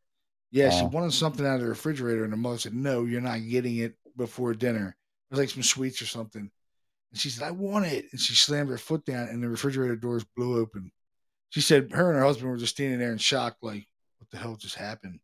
Yeah, 0.52 0.70
she 0.70 0.86
wanted 0.86 1.14
something 1.14 1.46
out 1.46 1.56
of 1.56 1.62
the 1.62 1.68
refrigerator, 1.68 2.24
and 2.24 2.32
her 2.32 2.38
mother 2.38 2.58
said, 2.58 2.74
"No, 2.74 3.06
you're 3.06 3.22
not 3.22 3.48
getting 3.48 3.78
it 3.78 3.96
before 4.16 4.54
dinner." 4.54 4.90
It 4.90 5.34
was 5.34 5.40
like 5.40 5.50
some 5.50 5.64
sweets 5.64 6.02
or 6.02 6.06
something. 6.06 6.52
And 7.12 7.20
she 7.20 7.30
said, 7.30 7.44
"I 7.48 7.52
want 7.52 7.86
it," 7.86 8.06
and 8.12 8.22
she 8.22 8.36
slammed 8.36 8.70
her 8.70 8.78
foot 8.78 9.06
down, 9.06 9.30
and 9.30 9.42
the 9.42 9.50
refrigerator 9.50 9.96
doors 9.96 10.24
blew 10.36 10.60
open. 10.60 10.92
She 11.50 11.62
said 11.62 11.92
her 11.92 12.10
and 12.10 12.20
her 12.20 12.26
husband 12.26 12.50
were 12.50 12.58
just 12.58 12.76
standing 12.76 13.00
there 13.00 13.12
in 13.12 13.18
shock, 13.18 13.58
like, 13.62 13.88
"What 14.18 14.30
the 14.30 14.38
hell 14.38 14.56
just 14.56 14.76
happened?" 14.76 15.20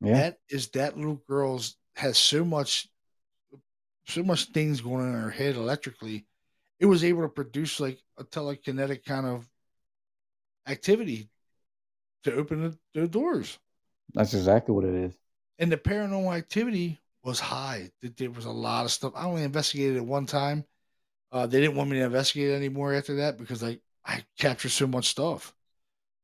Yeah. 0.00 0.14
That 0.14 0.38
is 0.48 0.68
that 0.68 0.96
little 0.96 1.22
girl's 1.28 1.76
has 1.96 2.18
so 2.18 2.44
much, 2.44 2.88
so 4.06 4.22
much 4.22 4.46
things 4.46 4.80
going 4.80 5.02
on 5.02 5.14
in 5.14 5.20
her 5.20 5.30
head 5.30 5.56
electrically. 5.56 6.26
It 6.78 6.86
was 6.86 7.04
able 7.04 7.22
to 7.22 7.28
produce 7.28 7.80
like 7.80 7.98
a 8.18 8.24
telekinetic 8.24 9.04
kind 9.04 9.26
of 9.26 9.48
activity 10.66 11.28
to 12.24 12.34
open 12.34 12.62
the, 12.62 12.78
the 13.00 13.08
doors. 13.08 13.58
That's 14.14 14.34
exactly 14.34 14.74
what 14.74 14.84
it 14.84 14.94
is. 14.94 15.14
and 15.58 15.70
the 15.72 15.76
paranormal 15.76 16.36
activity 16.36 17.00
was 17.22 17.40
high. 17.40 17.90
There 18.02 18.30
was 18.30 18.44
a 18.44 18.50
lot 18.50 18.84
of 18.84 18.92
stuff. 18.92 19.12
I 19.16 19.24
only 19.26 19.42
investigated 19.42 19.96
it 19.96 20.04
one 20.04 20.26
time. 20.26 20.64
Uh, 21.32 21.46
they 21.46 21.60
didn't 21.60 21.76
want 21.76 21.90
me 21.90 21.98
to 21.98 22.04
investigate 22.04 22.50
it 22.50 22.54
anymore 22.56 22.94
after 22.94 23.16
that 23.16 23.38
because 23.38 23.62
I 23.62 23.78
I 24.04 24.24
captured 24.38 24.70
so 24.70 24.86
much 24.86 25.08
stuff. 25.08 25.54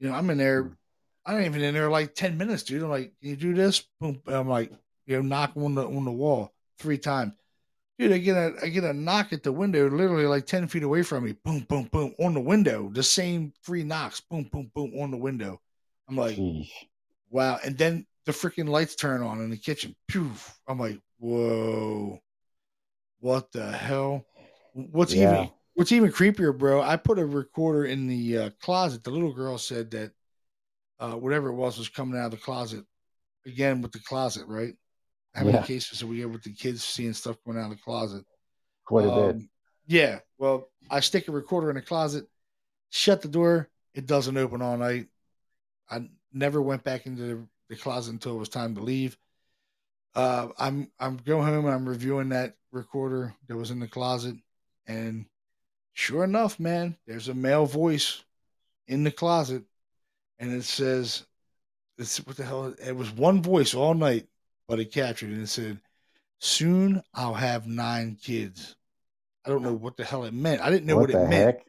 You 0.00 0.08
know, 0.08 0.14
I'm 0.14 0.30
in 0.30 0.38
there. 0.38 0.64
Mm. 0.64 0.76
I 1.26 1.36
ain't 1.38 1.46
even 1.46 1.62
in 1.62 1.74
there 1.74 1.90
like 1.90 2.14
ten 2.14 2.38
minutes, 2.38 2.62
dude. 2.64 2.82
I'm 2.82 2.90
like, 2.90 3.12
can 3.20 3.30
you 3.30 3.36
do 3.36 3.54
this? 3.54 3.84
Boom. 4.00 4.22
I'm 4.26 4.48
like, 4.48 4.72
you 5.06 5.16
know, 5.16 5.22
knock 5.22 5.52
on 5.56 5.74
the 5.74 5.86
on 5.86 6.04
the 6.04 6.12
wall 6.12 6.52
three 6.78 6.98
times. 6.98 7.34
Dude, 8.02 8.12
I 8.12 8.18
get 8.18 8.36
a 8.36 8.54
I 8.64 8.68
get 8.68 8.82
a 8.82 8.92
knock 8.92 9.32
at 9.32 9.44
the 9.44 9.52
window, 9.52 9.88
literally 9.88 10.26
like 10.26 10.44
ten 10.44 10.66
feet 10.66 10.82
away 10.82 11.04
from 11.04 11.22
me. 11.22 11.36
Boom, 11.44 11.64
boom, 11.68 11.88
boom 11.92 12.12
on 12.18 12.34
the 12.34 12.40
window. 12.40 12.90
The 12.92 13.02
same 13.02 13.52
three 13.64 13.84
knocks. 13.84 14.18
Boom, 14.18 14.50
boom, 14.52 14.72
boom 14.74 14.92
on 15.00 15.12
the 15.12 15.16
window. 15.16 15.60
I'm 16.08 16.16
like, 16.16 16.36
Sheesh. 16.36 16.68
Wow. 17.30 17.60
And 17.64 17.78
then 17.78 18.04
the 18.26 18.32
freaking 18.32 18.68
lights 18.68 18.96
turn 18.96 19.22
on 19.22 19.40
in 19.40 19.50
the 19.50 19.56
kitchen. 19.56 19.94
Poof. 20.08 20.58
I'm 20.66 20.80
like, 20.80 20.98
whoa. 21.20 22.18
What 23.20 23.52
the 23.52 23.70
hell? 23.70 24.26
What's 24.72 25.14
Yeah. 25.14 25.34
even 25.34 25.50
what's 25.74 25.92
even 25.92 26.10
creepier, 26.10 26.58
bro? 26.58 26.82
I 26.82 26.96
put 26.96 27.20
a 27.20 27.24
recorder 27.24 27.84
in 27.84 28.08
the 28.08 28.36
uh, 28.36 28.50
closet. 28.60 29.04
The 29.04 29.12
little 29.12 29.32
girl 29.32 29.58
said 29.58 29.92
that 29.92 30.10
uh, 30.98 31.12
whatever 31.12 31.50
it 31.50 31.54
was 31.54 31.78
was 31.78 31.88
coming 31.88 32.18
out 32.18 32.24
of 32.24 32.30
the 32.32 32.36
closet. 32.38 32.84
Again 33.46 33.80
with 33.80 33.92
the 33.92 34.00
closet, 34.00 34.48
right? 34.48 34.74
How 35.34 35.44
many 35.44 35.58
Yeah. 35.58 35.64
cases 35.64 36.00
have 36.00 36.08
we 36.08 36.16
get 36.18 36.30
with 36.30 36.42
the 36.42 36.52
kids 36.52 36.84
seeing 36.84 37.12
stuff 37.14 37.36
coming 37.44 37.60
out 37.60 37.70
of 37.70 37.76
the 37.76 37.82
closet? 37.82 38.24
Quite 38.84 39.06
a 39.06 39.10
bit. 39.10 39.36
Um, 39.36 39.50
Yeah. 39.86 40.20
Well, 40.38 40.70
I 40.90 41.00
stick 41.00 41.28
a 41.28 41.32
recorder 41.32 41.70
in 41.70 41.76
a 41.76 41.82
closet, 41.82 42.26
shut 42.90 43.22
the 43.22 43.28
door. 43.28 43.70
It 43.94 44.06
doesn't 44.06 44.36
open 44.36 44.62
all 44.62 44.76
night. 44.76 45.08
I 45.90 46.08
never 46.32 46.62
went 46.62 46.84
back 46.84 47.06
into 47.06 47.22
the, 47.22 47.48
the 47.68 47.76
closet 47.76 48.12
until 48.12 48.36
it 48.36 48.38
was 48.38 48.48
time 48.48 48.74
to 48.74 48.80
leave. 48.82 49.18
Uh, 50.14 50.48
I'm 50.58 50.90
I'm 51.00 51.16
going 51.16 51.46
home 51.46 51.64
and 51.64 51.74
I'm 51.74 51.88
reviewing 51.88 52.30
that 52.30 52.56
recorder 52.70 53.34
that 53.48 53.56
was 53.56 53.70
in 53.70 53.80
the 53.80 53.88
closet, 53.88 54.36
and 54.86 55.26
sure 55.94 56.22
enough, 56.24 56.60
man, 56.60 56.96
there's 57.06 57.28
a 57.28 57.34
male 57.34 57.64
voice 57.64 58.22
in 58.88 59.04
the 59.04 59.10
closet, 59.10 59.64
and 60.38 60.52
it 60.52 60.64
says, 60.64 61.24
"It's 61.96 62.18
what 62.26 62.36
the 62.36 62.44
hell?" 62.44 62.74
It 62.84 62.94
was 62.94 63.10
one 63.10 63.42
voice 63.42 63.72
all 63.74 63.94
night, 63.94 64.28
but 64.68 64.80
it 64.80 64.92
captured 64.92 65.30
it 65.30 65.34
and 65.34 65.42
it 65.42 65.48
said, 65.48 65.80
"Soon 66.40 67.02
I'll 67.14 67.34
have 67.34 67.66
nine 67.66 68.16
kids." 68.16 68.76
I 69.44 69.50
don't 69.50 69.62
know 69.62 69.74
what 69.74 69.96
the 69.96 70.04
hell 70.04 70.24
it 70.24 70.34
meant. 70.34 70.60
I 70.62 70.70
didn't 70.70 70.86
know 70.86 70.96
what, 70.96 71.10
what 71.10 71.10
the 71.10 71.18
it 71.18 71.28
meant. 71.28 71.52
heck? 71.56 71.66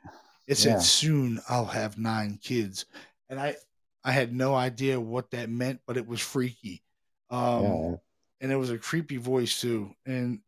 It 0.47 0.55
said 0.57 0.73
Yeah. 0.73 0.79
soon 0.79 1.41
I'll 1.49 1.65
have 1.65 1.97
nine 1.97 2.39
kids. 2.41 2.85
And 3.29 3.39
I 3.39 3.55
I 4.03 4.11
had 4.11 4.33
no 4.33 4.55
idea 4.55 4.99
what 4.99 5.31
that 5.31 5.49
meant, 5.49 5.81
but 5.87 5.97
it 5.97 6.07
was 6.07 6.21
freaky. 6.21 6.83
Um 7.29 7.63
yeah. 7.63 7.95
and 8.41 8.51
it 8.51 8.57
was 8.57 8.69
a 8.71 8.77
creepy 8.77 9.17
voice 9.17 9.59
too. 9.61 9.95
And 10.05 10.41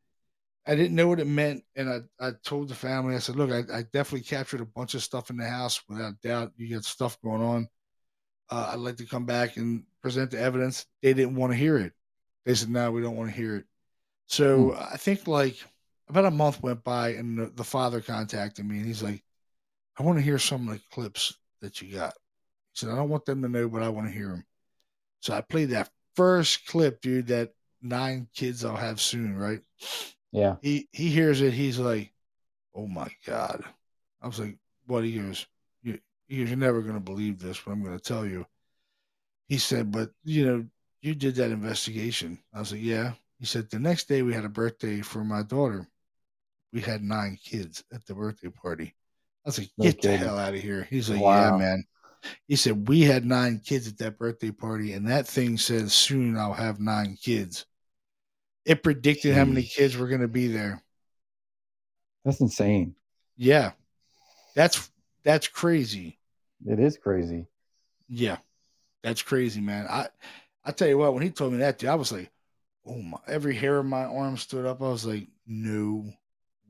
I 0.68 0.76
didn't 0.76 0.96
know 0.96 1.08
what 1.08 1.20
it 1.20 1.28
meant. 1.28 1.64
And 1.76 1.90
I, 1.90 2.28
I 2.28 2.32
told 2.44 2.70
the 2.70 2.76
family, 2.76 3.16
I 3.16 3.20
said, 3.20 3.36
look, 3.36 3.52
I, 3.52 3.80
I 3.80 3.84
definitely 3.84 4.22
captured 4.22 4.62
a 4.62 4.66
bunch 4.66 4.96
of 4.96 5.04
stuff 5.04 5.30
in 5.30 5.38
the 5.38 5.48
house 5.48 5.82
without 5.88 6.22
doubt. 6.22 6.54
You 6.58 6.74
got 6.76 6.86
stuff 6.86 7.20
going 7.22 7.42
on. 7.42 7.70
Uh, 8.50 8.72
I'd 8.74 8.80
like 8.80 8.98
to 8.98 9.06
come 9.06 9.26
back 9.26 9.58
and 9.58 9.84
present 10.02 10.32
the 10.32 10.40
evidence. 10.40 10.86
They 11.02 11.14
didn't 11.14 11.36
want 11.36 11.54
to 11.54 11.58
hear 11.58 11.78
it. 11.78 11.94
They 12.46 12.54
said, 12.54 12.70
no, 12.70 12.92
we 12.92 13.02
don't 13.02 13.16
want 13.16 13.30
to 13.30 13.36
hear 13.36 13.58
it. 13.58 13.66
So 14.28 14.72
hmm. 14.72 14.78
I 14.94 14.98
think 14.98 15.28
like 15.28 15.58
about 16.08 16.26
a 16.26 16.32
month 16.32 16.62
went 16.62 16.84
by 16.84 17.10
and 17.10 17.38
the, 17.38 17.46
the 17.48 17.64
father 17.64 18.02
contacted 18.02 18.66
me 18.66 18.78
and 18.78 18.86
he's 18.86 19.04
like, 19.04 19.24
I 19.98 20.04
want 20.04 20.18
to 20.18 20.24
hear 20.24 20.40
some 20.40 20.68
of 20.68 20.76
the 20.76 20.82
clips 20.92 21.36
that 21.62 21.82
you 21.82 21.96
got. 21.96 22.14
He 22.74 22.80
said, 22.80 22.90
I 22.90 22.96
don't 22.96 23.10
want 23.10 23.26
them 23.26 23.42
to 23.42 23.48
know, 23.48 23.70
but 23.70 23.82
I 23.82 23.90
want 23.90 24.08
to 24.08 24.14
hear 24.14 24.30
them. 24.30 24.46
So 25.22 25.34
I 25.34 25.42
played 25.42 25.70
that 25.70 25.90
first 26.16 26.68
clip, 26.68 27.02
dude, 27.02 27.28
that 27.28 27.52
nine 27.82 28.28
kids 28.36 28.66
I'll 28.66 28.76
have 28.76 29.00
soon, 29.00 29.36
right? 29.36 29.62
Yeah. 30.32 30.58
He 30.62 30.88
he 30.92 31.10
hears 31.10 31.42
it, 31.42 31.54
he's 31.54 31.80
like, 31.80 32.12
Oh 32.76 32.88
my 32.88 33.10
God. 33.26 33.64
I 34.22 34.28
was 34.28 34.40
like, 34.40 34.58
What? 34.86 35.06
He 35.06 35.18
goes, 35.18 35.48
you, 35.82 36.00
he 36.28 36.40
goes, 36.40 36.50
You're 36.50 36.58
never 36.58 36.82
gonna 36.82 37.00
believe 37.00 37.40
this, 37.40 37.60
but 37.60 37.72
I'm 37.72 37.84
gonna 37.84 38.00
tell 38.00 38.26
you. 38.26 38.46
He 39.48 39.58
said, 39.58 39.92
But 39.92 40.12
you 40.24 40.46
know, 40.46 40.66
you 41.06 41.14
did 41.14 41.36
that 41.36 41.52
investigation. 41.52 42.40
I 42.54 42.60
was 42.60 42.72
like, 42.72 42.82
Yeah. 42.82 43.14
He 43.40 43.46
said, 43.46 43.70
The 43.70 43.80
next 43.80 44.08
day 44.08 44.24
we 44.24 44.34
had 44.34 44.46
a 44.46 44.50
birthday 44.50 45.02
for 45.02 45.24
my 45.24 45.44
daughter. 45.44 45.88
We 46.74 46.82
had 46.82 47.04
nine 47.04 47.38
kids 47.44 47.84
at 47.94 48.06
the 48.06 48.16
birthday 48.16 48.50
party. 48.50 48.96
I 49.46 49.50
was 49.50 49.60
like, 49.60 49.70
No 49.78 49.86
Get 49.86 50.02
the 50.02 50.18
hell 50.18 50.40
out 50.40 50.56
of 50.56 50.60
here. 50.60 50.88
He's 50.90 51.10
like, 51.10 51.22
Yeah, 51.22 51.58
man. 51.58 51.86
He 52.48 52.56
said, 52.56 52.88
We 52.88 53.02
had 53.02 53.24
nine 53.24 53.62
kids 53.64 53.88
at 53.88 54.00
that 54.00 54.18
birthday 54.18 54.50
party, 54.50 54.94
and 54.94 55.08
that 55.08 55.28
thing 55.28 55.58
says, 55.58 55.94
Soon 55.94 56.38
I'll 56.38 56.54
have 56.54 56.80
nine 56.80 57.18
kids. 57.22 57.68
It 58.66 58.82
predicted 58.82 59.36
how 59.36 59.46
many 59.46 59.62
kids 59.62 59.96
were 59.96 60.08
going 60.08 60.22
to 60.22 60.28
be 60.28 60.48
there. 60.48 60.82
That's 62.24 62.42
insane. 62.42 62.96
Yeah. 63.38 63.74
That's 64.56 64.90
that's 65.24 65.48
crazy. 65.48 66.18
It 66.66 66.80
is 66.80 66.98
crazy. 66.98 67.46
Yeah. 68.10 68.38
That's 69.04 69.22
crazy, 69.22 69.62
man. 69.62 69.86
I 69.88 70.08
I 70.66 70.72
tell 70.72 70.88
you 70.88 70.98
what, 70.98 71.14
when 71.14 71.24
he 71.24 71.30
told 71.30 71.54
me 71.54 71.60
that, 71.60 71.78
dude, 71.80 71.90
I 71.90 71.96
was 71.96 72.12
like, 72.12 72.32
oh 72.86 73.02
my 73.02 73.18
every 73.28 73.56
hair 73.56 73.80
on 73.80 73.88
my 73.88 74.06
arm 74.06 74.38
stood 74.38 74.66
up. 74.66 74.82
I 74.82 74.90
was 74.90 75.06
like, 75.06 75.28
no 75.46 76.06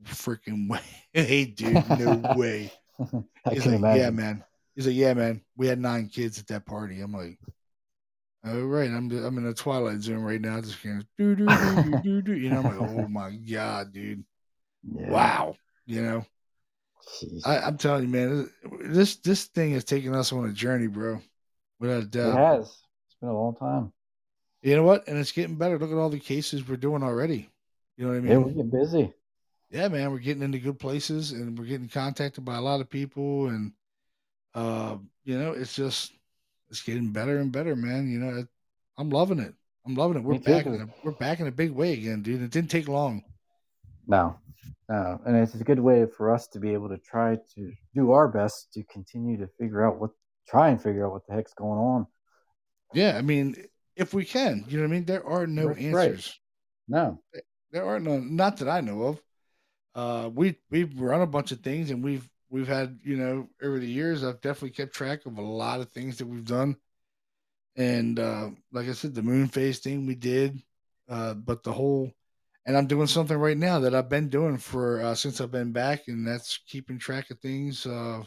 freaking 0.04 0.68
way. 0.70 0.80
hey, 1.12 1.44
dude, 1.46 1.88
no 1.98 2.34
way. 2.36 2.72
He's 3.50 3.66
like, 3.66 3.76
imagine. 3.76 4.00
yeah, 4.00 4.10
man. 4.10 4.44
He's 4.74 4.86
like, 4.86 4.96
yeah, 4.96 5.14
man. 5.14 5.42
We 5.56 5.66
had 5.66 5.78
nine 5.78 6.08
kids 6.08 6.38
at 6.38 6.46
that 6.48 6.66
party. 6.66 7.00
I'm 7.00 7.12
like, 7.12 7.38
all 8.46 8.60
right. 8.60 8.90
I'm 8.90 9.10
I'm 9.10 9.38
in 9.38 9.44
the 9.44 9.54
twilight 9.54 10.00
zone 10.02 10.18
right 10.18 10.40
now. 10.40 10.60
Just 10.60 10.82
kind 10.82 11.04
do 11.18 11.34
do 11.34 11.46
do 11.46 12.00
do 12.02 12.22
do. 12.22 12.34
You 12.34 12.50
know, 12.50 12.58
I'm 12.58 12.64
like, 12.64 12.90
oh 12.90 13.08
my 13.08 13.30
god, 13.32 13.92
dude. 13.92 14.24
Yeah. 14.82 15.10
Wow. 15.10 15.56
You 15.86 16.02
know, 16.02 16.26
Jeez. 17.22 17.46
I, 17.46 17.58
I'm 17.60 17.78
telling 17.78 18.02
you, 18.04 18.08
man, 18.08 18.50
this 18.80 19.16
this 19.16 19.44
thing 19.46 19.72
has 19.72 19.84
taken 19.84 20.14
us 20.14 20.32
on 20.32 20.46
a 20.48 20.52
journey, 20.52 20.86
bro. 20.88 21.20
Without 21.78 22.02
a 22.02 22.06
it 22.24 22.32
doubt. 22.32 22.58
has. 22.58 22.82
It's 23.16 23.20
been 23.22 23.30
a 23.30 23.38
long 23.38 23.56
time. 23.56 23.92
You 24.60 24.76
know 24.76 24.82
what? 24.82 25.08
And 25.08 25.16
it's 25.16 25.32
getting 25.32 25.56
better. 25.56 25.78
Look 25.78 25.90
at 25.90 25.96
all 25.96 26.10
the 26.10 26.18
cases 26.18 26.68
we're 26.68 26.76
doing 26.76 27.02
already. 27.02 27.48
You 27.96 28.04
know 28.04 28.10
what 28.10 28.18
I 28.18 28.20
mean? 28.20 28.30
Yeah, 28.32 28.38
we 28.38 28.52
get 28.52 28.70
busy. 28.70 29.12
yeah, 29.70 29.88
man, 29.88 30.10
we're 30.10 30.18
getting 30.18 30.42
into 30.42 30.58
good 30.58 30.78
places 30.78 31.32
and 31.32 31.58
we're 31.58 31.64
getting 31.64 31.88
contacted 31.88 32.44
by 32.44 32.56
a 32.56 32.60
lot 32.60 32.82
of 32.82 32.90
people 32.90 33.46
and 33.46 33.72
uh, 34.54 34.96
you 35.24 35.38
know, 35.38 35.52
it's 35.52 35.74
just 35.74 36.12
it's 36.68 36.82
getting 36.82 37.12
better 37.12 37.38
and 37.38 37.52
better, 37.52 37.74
man. 37.74 38.10
You 38.10 38.18
know, 38.18 38.46
I'm 38.98 39.08
loving 39.10 39.38
it. 39.38 39.54
I'm 39.86 39.94
loving 39.94 40.18
it. 40.18 40.24
We're 40.24 40.38
back 40.38 40.66
in 40.66 40.74
a, 40.74 40.88
we're 41.04 41.12
back 41.12 41.40
in 41.40 41.46
a 41.46 41.52
big 41.52 41.70
way 41.70 41.92
again, 41.94 42.22
dude. 42.22 42.42
It 42.42 42.50
didn't 42.50 42.70
take 42.70 42.88
long. 42.88 43.22
No, 44.06 44.36
no, 44.88 45.20
and 45.24 45.36
it's 45.36 45.54
a 45.54 45.64
good 45.64 45.80
way 45.80 46.06
for 46.06 46.34
us 46.34 46.48
to 46.48 46.60
be 46.60 46.72
able 46.72 46.88
to 46.88 46.98
try 46.98 47.38
to 47.54 47.72
do 47.94 48.12
our 48.12 48.28
best 48.28 48.72
to 48.74 48.82
continue 48.84 49.38
to 49.38 49.48
figure 49.58 49.86
out 49.86 50.00
what 50.00 50.10
try 50.48 50.68
and 50.68 50.82
figure 50.82 51.06
out 51.06 51.12
what 51.12 51.26
the 51.26 51.34
heck's 51.34 51.54
going 51.54 51.78
on. 51.78 52.06
Yeah, 52.94 53.16
I 53.16 53.22
mean, 53.22 53.56
if 53.94 54.14
we 54.14 54.24
can, 54.24 54.64
you 54.68 54.76
know 54.76 54.84
what 54.84 54.90
I 54.90 54.92
mean. 54.92 55.04
There 55.04 55.26
are 55.26 55.46
no 55.46 55.68
Right, 55.68 55.78
answers. 55.78 56.38
No. 56.88 57.22
There 57.72 57.84
are 57.84 57.98
none, 57.98 58.36
not 58.36 58.58
that 58.58 58.68
I 58.68 58.80
know 58.80 59.02
of. 59.02 59.22
Uh, 59.94 60.30
we 60.32 60.58
we've 60.70 60.98
run 61.00 61.22
a 61.22 61.26
bunch 61.26 61.52
of 61.52 61.60
things, 61.60 61.90
and 61.90 62.04
we've 62.04 62.28
we've 62.50 62.68
had 62.68 62.98
you 63.02 63.16
know 63.16 63.48
over 63.62 63.78
the 63.78 63.88
years. 63.88 64.22
I've 64.22 64.40
definitely 64.40 64.70
kept 64.70 64.94
track 64.94 65.26
of 65.26 65.38
a 65.38 65.42
lot 65.42 65.80
of 65.80 65.90
things 65.90 66.18
that 66.18 66.26
we've 66.26 66.44
done, 66.44 66.76
and 67.76 68.18
uh, 68.18 68.50
like 68.72 68.88
I 68.88 68.92
said, 68.92 69.14
the 69.14 69.22
moon 69.22 69.48
phase 69.48 69.78
thing 69.78 70.06
we 70.06 70.14
did, 70.14 70.62
uh, 71.08 71.34
but 71.34 71.62
the 71.62 71.72
whole, 71.72 72.12
and 72.66 72.76
I'm 72.76 72.86
doing 72.86 73.06
something 73.06 73.36
right 73.36 73.56
now 73.56 73.80
that 73.80 73.94
I've 73.94 74.08
been 74.10 74.28
doing 74.28 74.58
for 74.58 75.00
uh, 75.00 75.14
since 75.14 75.40
I've 75.40 75.50
been 75.50 75.72
back, 75.72 76.08
and 76.08 76.26
that's 76.26 76.58
keeping 76.66 76.98
track 76.98 77.30
of 77.30 77.40
things 77.40 77.86
uh, 77.86 78.22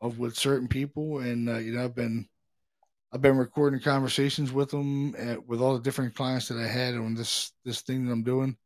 of 0.00 0.18
with 0.18 0.36
certain 0.36 0.68
people, 0.68 1.18
and 1.18 1.48
uh, 1.48 1.58
you 1.58 1.72
know 1.72 1.84
I've 1.84 1.94
been 1.94 2.26
I've 3.12 3.20
been 3.22 3.36
recording 3.36 3.80
conversations 3.80 4.52
with 4.52 4.70
them 4.70 5.14
uh, 5.18 5.36
with 5.46 5.60
all 5.60 5.74
the 5.74 5.82
different 5.82 6.14
clients 6.14 6.48
that 6.48 6.58
I 6.58 6.66
had 6.66 6.94
on 6.94 7.14
this 7.14 7.52
this 7.64 7.80
thing 7.82 8.06
that 8.06 8.12
I'm 8.12 8.22
doing. 8.22 8.56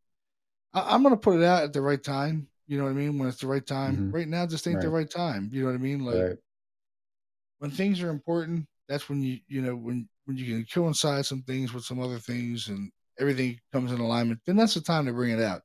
I, 0.75 0.95
I'm 0.95 1.03
gonna 1.03 1.16
put 1.16 1.39
it 1.41 1.45
out 1.45 1.62
at 1.62 1.73
the 1.73 1.81
right 1.81 2.03
time. 2.03 2.49
You 2.66 2.79
know 2.79 2.85
what 2.85 2.91
I 2.91 2.95
mean? 2.95 3.19
When 3.19 3.29
it's 3.29 3.41
the 3.41 3.47
right 3.47 3.65
time. 3.66 3.97
Mhm. 4.11 4.15
Right 4.15 4.29
now, 4.29 4.47
just 4.47 4.66
ain't 4.66 4.81
the 4.81 4.89
Right. 4.89 5.01
right 5.01 5.11
time. 5.11 5.49
You 5.53 5.61
know 5.62 5.66
what 5.69 5.75
I 5.75 5.79
mean? 5.79 6.05
Like 6.05 6.15
Right. 6.15 6.37
when 7.59 7.71
things 7.71 8.03
are 8.03 8.11
important, 8.11 8.66
that's 8.89 9.09
when 9.09 9.23
you 9.23 9.39
you 9.49 9.62
know 9.62 9.77
when 9.77 10.09
when 10.27 10.37
you 10.37 10.45
can 10.47 10.65
coincide 10.66 11.25
some 11.27 11.43
things 11.43 11.73
with 11.73 11.85
some 11.85 12.01
other 12.01 12.19
things 12.19 12.69
and 12.69 12.91
everything 13.19 13.59
comes 13.73 13.93
in 13.93 14.01
alignment. 14.01 14.41
Then 14.47 14.57
that's 14.57 14.75
the 14.75 14.81
time 14.81 15.07
to 15.07 15.12
bring 15.12 15.31
it 15.31 15.41
out. 15.41 15.62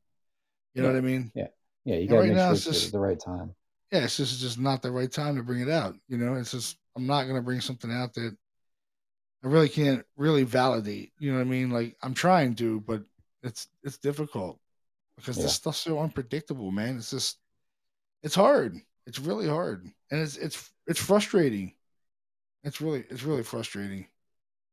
You 0.73 0.83
know 0.83 0.89
Yeah. 0.89 0.93
what 0.93 0.97
I 0.99 1.05
mean? 1.05 1.31
Yeah, 1.35 1.47
yeah. 1.85 1.95
you 1.95 2.07
gotta 2.07 2.19
right 2.21 2.27
make 2.29 2.37
now 2.37 2.47
sure 2.47 2.53
it's 2.53 2.67
it's 2.67 2.79
just- 2.81 2.91
the 2.93 2.99
right 2.99 3.19
time. 3.19 3.55
yeah, 3.91 4.03
it's 4.05 4.15
just, 4.17 4.33
it's 4.33 4.41
just 4.41 4.59
not 4.59 4.81
the 4.81 4.91
right 4.91 5.11
time 5.11 5.35
to 5.35 5.43
bring 5.43 5.61
it 5.61 5.69
out. 5.69 5.95
You 6.07 6.17
know, 6.17 6.35
it's 6.35 6.51
just 6.51 6.77
I'm 6.95 7.07
not 7.07 7.25
gonna 7.27 7.41
bring 7.41 7.59
something 7.61 7.91
out 7.91 8.13
that 8.13 8.37
I 9.43 9.47
really 9.47 9.69
can't 9.69 10.05
really 10.17 10.43
validate. 10.43 11.13
You 11.19 11.31
know 11.31 11.37
what 11.37 11.47
I 11.47 11.49
mean? 11.49 11.69
Like 11.71 11.97
I'm 12.01 12.13
trying 12.13 12.55
to, 12.55 12.81
but 12.81 13.03
it's 13.43 13.67
it's 13.83 13.97
difficult 13.97 14.59
because 15.17 15.39
Yeah. 15.39 15.41
this 15.41 15.53
stuff's 15.53 15.79
so 15.79 15.99
unpredictable, 15.99 16.71
man. 16.71 16.97
It's 16.97 17.11
just 17.11 17.39
it's 18.23 18.35
hard. 18.35 18.77
It's 19.07 19.19
really 19.19 19.47
hard, 19.47 19.85
and 20.11 20.21
it's 20.21 20.37
it's 20.37 20.71
it's 20.87 21.01
frustrating. 21.01 21.75
It's 22.63 22.81
really 22.81 23.05
it's 23.09 23.23
really 23.23 23.43
frustrating. 23.43 24.07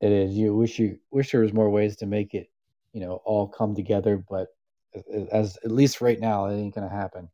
It 0.01 0.11
is. 0.11 0.35
You 0.35 0.55
wish 0.57 0.79
you 0.79 0.99
wish 1.11 1.33
there 1.33 1.43
was 1.43 1.53
more 1.53 1.69
ways 1.71 1.97
to 1.97 2.07
make 2.07 2.33
it, 2.35 2.51
you 2.95 3.01
know, 3.01 3.17
all 3.27 3.47
come 3.49 3.75
together, 3.75 4.17
but 4.17 4.49
as, 4.95 5.29
as 5.29 5.59
at 5.65 5.71
least 5.71 6.01
right 6.01 6.19
now, 6.19 6.47
it 6.47 6.57
ain't 6.57 6.75
gonna 6.75 6.89
happen. 6.89 7.31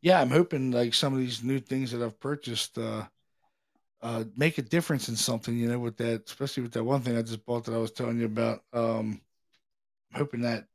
Yeah, 0.00 0.20
I'm 0.20 0.30
hoping 0.30 0.70
like 0.70 0.94
some 0.94 1.12
of 1.12 1.18
these 1.20 1.42
new 1.42 1.60
things 1.60 1.92
that 1.92 2.02
I've 2.02 2.20
purchased 2.20 2.78
uh 2.78 3.06
uh 4.06 4.24
make 4.36 4.58
a 4.58 4.62
difference 4.62 5.08
in 5.08 5.16
something, 5.16 5.56
you 5.56 5.68
know, 5.68 5.78
with 5.80 5.96
that 5.98 6.28
especially 6.28 6.62
with 6.62 6.72
that 6.72 6.84
one 6.84 7.02
thing 7.02 7.16
I 7.16 7.22
just 7.22 7.44
bought 7.44 7.64
that 7.64 7.74
I 7.74 7.78
was 7.78 7.92
telling 7.92 8.18
you 8.20 8.26
about. 8.26 8.62
Um 8.72 9.20
I'm 10.12 10.20
hoping 10.20 10.42
that 10.42 10.66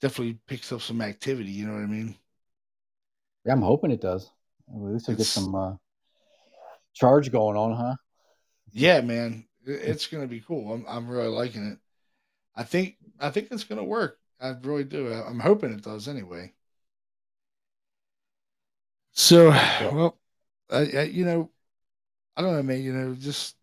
definitely 0.00 0.38
picks 0.46 0.72
up 0.72 0.80
some 0.80 1.00
activity, 1.00 1.50
you 1.50 1.66
know 1.66 1.74
what 1.74 1.82
I 1.82 1.86
mean? 1.86 2.16
Yeah, 3.44 3.52
I'm 3.52 3.62
hoping 3.62 3.90
it 3.90 4.00
does. 4.00 4.30
At 4.68 4.80
least 4.80 5.08
we 5.08 5.16
get 5.16 5.26
some 5.26 5.54
uh, 5.54 5.74
charge 6.94 7.30
going 7.30 7.56
on, 7.56 7.76
huh? 7.76 7.96
Yeah, 8.72 9.00
man. 9.00 9.46
It's 9.64 10.06
gonna 10.06 10.26
be 10.26 10.40
cool. 10.40 10.72
I'm 10.72 10.84
I'm 10.88 11.08
really 11.08 11.28
liking 11.28 11.66
it. 11.66 11.78
I 12.56 12.64
think 12.64 12.96
I 13.20 13.30
think 13.30 13.48
it's 13.50 13.64
gonna 13.64 13.84
work. 13.84 14.18
I 14.40 14.54
really 14.62 14.84
do. 14.84 15.12
I'm 15.12 15.40
hoping 15.40 15.72
it 15.72 15.82
does 15.82 16.08
anyway. 16.08 16.52
So, 19.12 19.50
well, 19.50 20.18
I, 20.70 20.78
I, 20.78 21.02
you 21.02 21.24
know, 21.24 21.50
I 22.36 22.42
don't 22.42 22.54
know, 22.54 22.62
man. 22.62 22.82
You 22.82 22.92
know, 22.92 23.14
just 23.14 23.56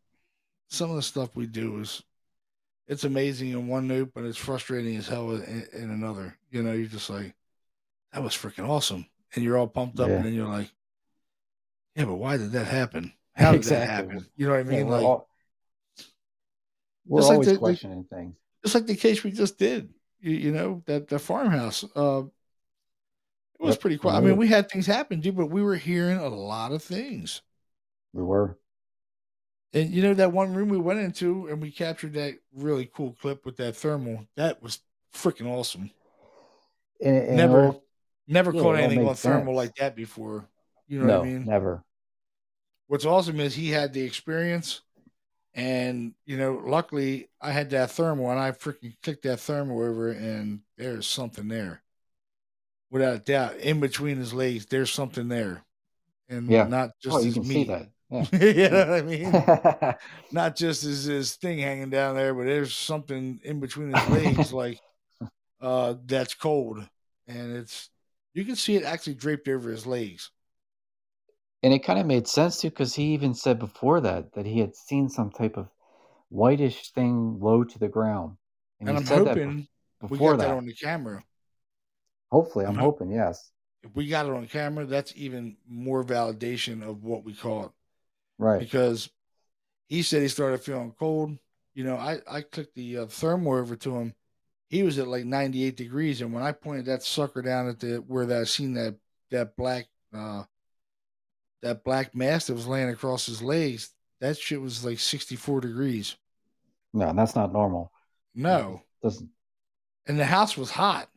some 0.69 0.89
of 0.89 0.95
the 0.95 1.01
stuff 1.01 1.35
we 1.35 1.45
do 1.47 1.79
is 1.79 2.03
it's 2.87 3.03
amazing 3.03 3.49
in 3.49 3.67
one 3.67 3.87
note, 3.87 4.11
but 4.13 4.23
it's 4.23 4.37
frustrating 4.37 4.95
as 4.97 5.07
hell 5.07 5.31
in, 5.31 5.67
in 5.73 5.89
another. 5.89 6.37
You 6.51 6.63
know, 6.63 6.73
you're 6.73 6.87
just 6.87 7.09
like, 7.09 7.33
that 8.13 8.23
was 8.23 8.33
freaking 8.33 8.67
awesome, 8.67 9.05
and 9.35 9.43
you're 9.43 9.57
all 9.57 9.67
pumped 9.67 9.99
up, 9.99 10.09
Yeah. 10.09 10.15
and 10.17 10.25
then 10.25 10.33
you're 10.33 10.47
like, 10.47 10.71
yeah, 11.95 12.05
but 12.05 12.15
why 12.15 12.37
did 12.37 12.51
that 12.53 12.65
happen? 12.65 13.13
How 13.35 13.51
did 13.53 13.63
that 13.63 13.89
happen? 13.89 14.25
You 14.35 14.47
know 14.47 14.53
what 14.53 14.59
I 14.59 14.63
Yeah, 14.71 14.77
mean? 14.77 14.87
we're 14.87 14.95
like, 14.97 15.05
all- 15.05 15.29
we're 17.05 17.19
just 17.21 17.29
like 17.29 17.33
always 17.35 17.47
the- 17.47 17.53
the- 17.53 17.59
questioning 17.59 18.03
things. 18.05 18.35
just 18.63 18.75
like 18.75 18.85
the 18.85 18.95
case 18.95 19.23
we 19.23 19.31
just 19.31 19.57
did. 19.57 19.93
You, 20.19 20.31
you 20.33 20.51
know 20.51 20.83
that 20.85 21.07
the 21.07 21.17
farmhouse. 21.17 21.83
Uh, 21.95 22.23
it 23.59 23.63
was 23.63 23.75
Yep, 23.75 23.81
pretty 23.81 23.97
cool. 23.97 24.11
I 24.11 24.19
mean, 24.19 24.37
we 24.37 24.47
had 24.47 24.69
things 24.69 24.85
happen, 24.85 25.19
dude, 25.21 25.35
but 25.37 25.47
we 25.47 25.61
were 25.61 25.75
hearing 25.75 26.17
a 26.17 26.27
lot 26.29 26.71
of 26.71 26.83
things. 26.83 27.41
We 28.14 28.23
were. 28.23 28.57
And 29.73 29.91
you 29.91 30.02
know 30.02 30.15
that 30.15 30.31
one 30.31 30.53
room 30.53 30.69
we 30.69 30.77
went 30.80 30.99
into, 30.99 31.48
and 31.48 31.61
we 31.61 31.72
captured 31.72 32.14
that 32.14 32.36
really 32.53 32.90
cool 32.91 33.15
clip 33.22 33.45
with 33.45 33.57
that 33.57 33.76
thermal. 33.76 34.26
That 34.36 34.64
was 34.64 34.80
freaking 35.14 35.45
awesome. 35.48 35.91
And, 37.02 37.18
and 37.18 37.38
never, 37.38 37.65
all- 37.68 37.84
never 38.27 38.52
yeah, 38.52 38.61
caught 38.61 38.80
anything 38.80 39.07
on 39.07 39.15
thermal 39.15 39.53
sense. 39.53 39.56
like 39.56 39.76
that 39.76 39.95
before. 39.95 40.48
You 40.88 40.99
know 40.99 41.06
no, 41.06 41.19
what 41.19 41.27
I 41.27 41.31
mean? 41.31 41.45
never. 41.45 41.84
What's 42.88 43.06
awesome 43.06 43.40
is 43.40 43.53
he 43.53 43.69
had 43.69 43.94
the 43.94 44.02
experience, 44.02 44.81
and 45.53 46.15
you 46.26 46.38
know, 46.38 46.60
luckily 46.65 47.30
I 47.40 47.52
had 47.52 47.69
that 47.69 47.91
thermal, 47.91 48.31
and 48.31 48.40
I 48.40 48.52
freaking 48.52 48.95
clicked 49.03 49.22
that 49.23 49.40
thermal 49.40 49.77
over, 49.84 50.10
and 50.10 50.61
there's 50.77 51.06
something 51.06 51.48
there, 51.48 51.84
without 52.90 53.14
a 53.15 53.19
doubt. 53.19 53.57
In 53.57 53.80
between 53.80 54.18
his 54.18 54.34
legs, 54.34 54.65
there's 54.65 54.91
something 54.91 55.27
there, 55.27 55.64
and 56.27 56.49
Yeah. 56.49 56.64
not 56.64 56.90
oh, 56.90 56.94
just 56.99 57.18
oh, 57.18 57.19
you 57.19 57.34
can 57.34 57.44
see 57.44 57.53
meat. 57.60 57.68
that. 57.68 57.90
Yeah. 58.10 58.26
you 58.34 58.69
know 58.69 58.80
what 58.88 58.99
I 58.99 59.02
mean? 59.03 59.95
Not 60.31 60.56
just 60.56 60.84
his, 60.84 61.03
his 61.06 61.36
thing 61.36 61.60
hanging 61.60 61.90
down 61.90 62.15
there, 62.15 62.34
but 62.34 62.45
there's 62.45 62.73
something 62.76 63.40
in 63.44 63.60
between 63.60 63.91
his 63.94 64.07
legs, 64.07 64.52
like 64.53 64.80
uh, 65.61 65.95
that's 66.06 66.34
cold, 66.36 66.88
and 67.27 67.56
it's 67.57 67.90
you 68.34 68.45
can 68.45 68.56
see 68.56 68.76
it 68.76 68.84
actually 68.84 69.15
draped 69.15 69.48
over 69.48 69.69
his 69.69 69.86
legs. 69.88 70.31
and 71.64 71.73
it 71.73 71.80
kind 71.80 71.99
of 71.99 72.06
made 72.06 72.27
sense 72.27 72.60
too, 72.61 72.69
because 72.69 72.95
he 72.95 73.14
even 73.14 73.34
said 73.34 73.60
before 73.60 74.02
that 74.02 74.34
that 74.34 74.45
he 74.45 74.60
had 74.60 74.76
seen 74.76 75.10
some 75.10 75.31
type 75.31 75.57
of 75.57 75.69
whitish 76.30 76.91
thing 76.91 77.40
low 77.40 77.64
to 77.64 77.80
the 77.80 77.88
ground, 77.88 78.38
And 78.80 78.90
he 78.90 78.95
I'm 78.98 79.06
said 79.06 79.23
that 79.26 79.38
bef- 79.38 79.57
hoping 79.99 80.10
we 80.10 80.19
got 80.19 80.38
that. 80.40 80.49
that. 80.49 80.57
on 80.57 80.65
the 80.65 80.73
camera. 80.73 81.23
Hopefully, 82.31 82.65
I'm 82.65 82.76
I'm 82.76 82.76
hoping. 82.77 83.11
Yes. 83.11 83.52
If 83.84 83.95
we 83.95 84.07
got 84.07 84.26
it 84.26 84.31
on 84.34 84.48
camera, 84.48 84.86
that's 84.86 85.14
even 85.15 85.57
more 85.68 86.03
validation 86.03 86.81
of 86.84 87.03
what 87.03 87.23
we 87.23 87.34
caught. 87.34 87.73
Right. 88.40 88.60
Because 88.60 89.10
he 89.88 90.02
said 90.02 90.24
he 90.24 90.28
started 90.28 90.61
feeling 90.64 90.94
cold. 90.98 91.38
You 91.76 91.84
know, 91.84 91.95
I 91.98 92.20
I 92.30 92.41
clicked 92.41 92.74
the 92.74 92.99
uh, 92.99 93.06
thermal 93.06 93.53
over 93.53 93.76
to 93.76 93.95
him. 93.95 94.16
He 94.70 94.82
was 94.84 94.98
at 94.98 95.07
like 95.07 95.26
98 95.26 95.76
degrees, 95.76 96.22
and 96.22 96.34
when 96.34 96.44
I 96.44 96.52
pointed 96.52 96.86
that 96.86 97.03
sucker 97.03 97.41
down 97.41 97.68
at 97.70 97.80
the 97.80 97.98
where 97.98 98.26
that 98.26 98.41
I 98.41 98.44
seen 98.45 98.74
that 98.74 98.95
that 99.30 99.56
black 99.56 99.88
uh 100.14 100.44
that 101.61 101.84
black 101.84 102.16
mass 102.16 102.48
that 102.48 102.53
was 102.53 102.68
laying 102.68 102.90
across 102.90 103.26
his 103.26 103.41
legs, 103.44 103.91
that 104.22 104.38
shit 104.38 104.61
was 104.61 104.86
like 104.86 104.99
64 104.99 105.61
degrees. 105.61 106.16
No, 106.94 107.14
that's 107.14 107.36
not 107.36 107.52
normal. 107.52 107.91
No, 108.34 108.84
Doesn't. 109.03 109.30
and 110.07 110.20
the 110.20 110.26
house 110.26 110.56
was 110.57 110.72
hot. 110.72 111.10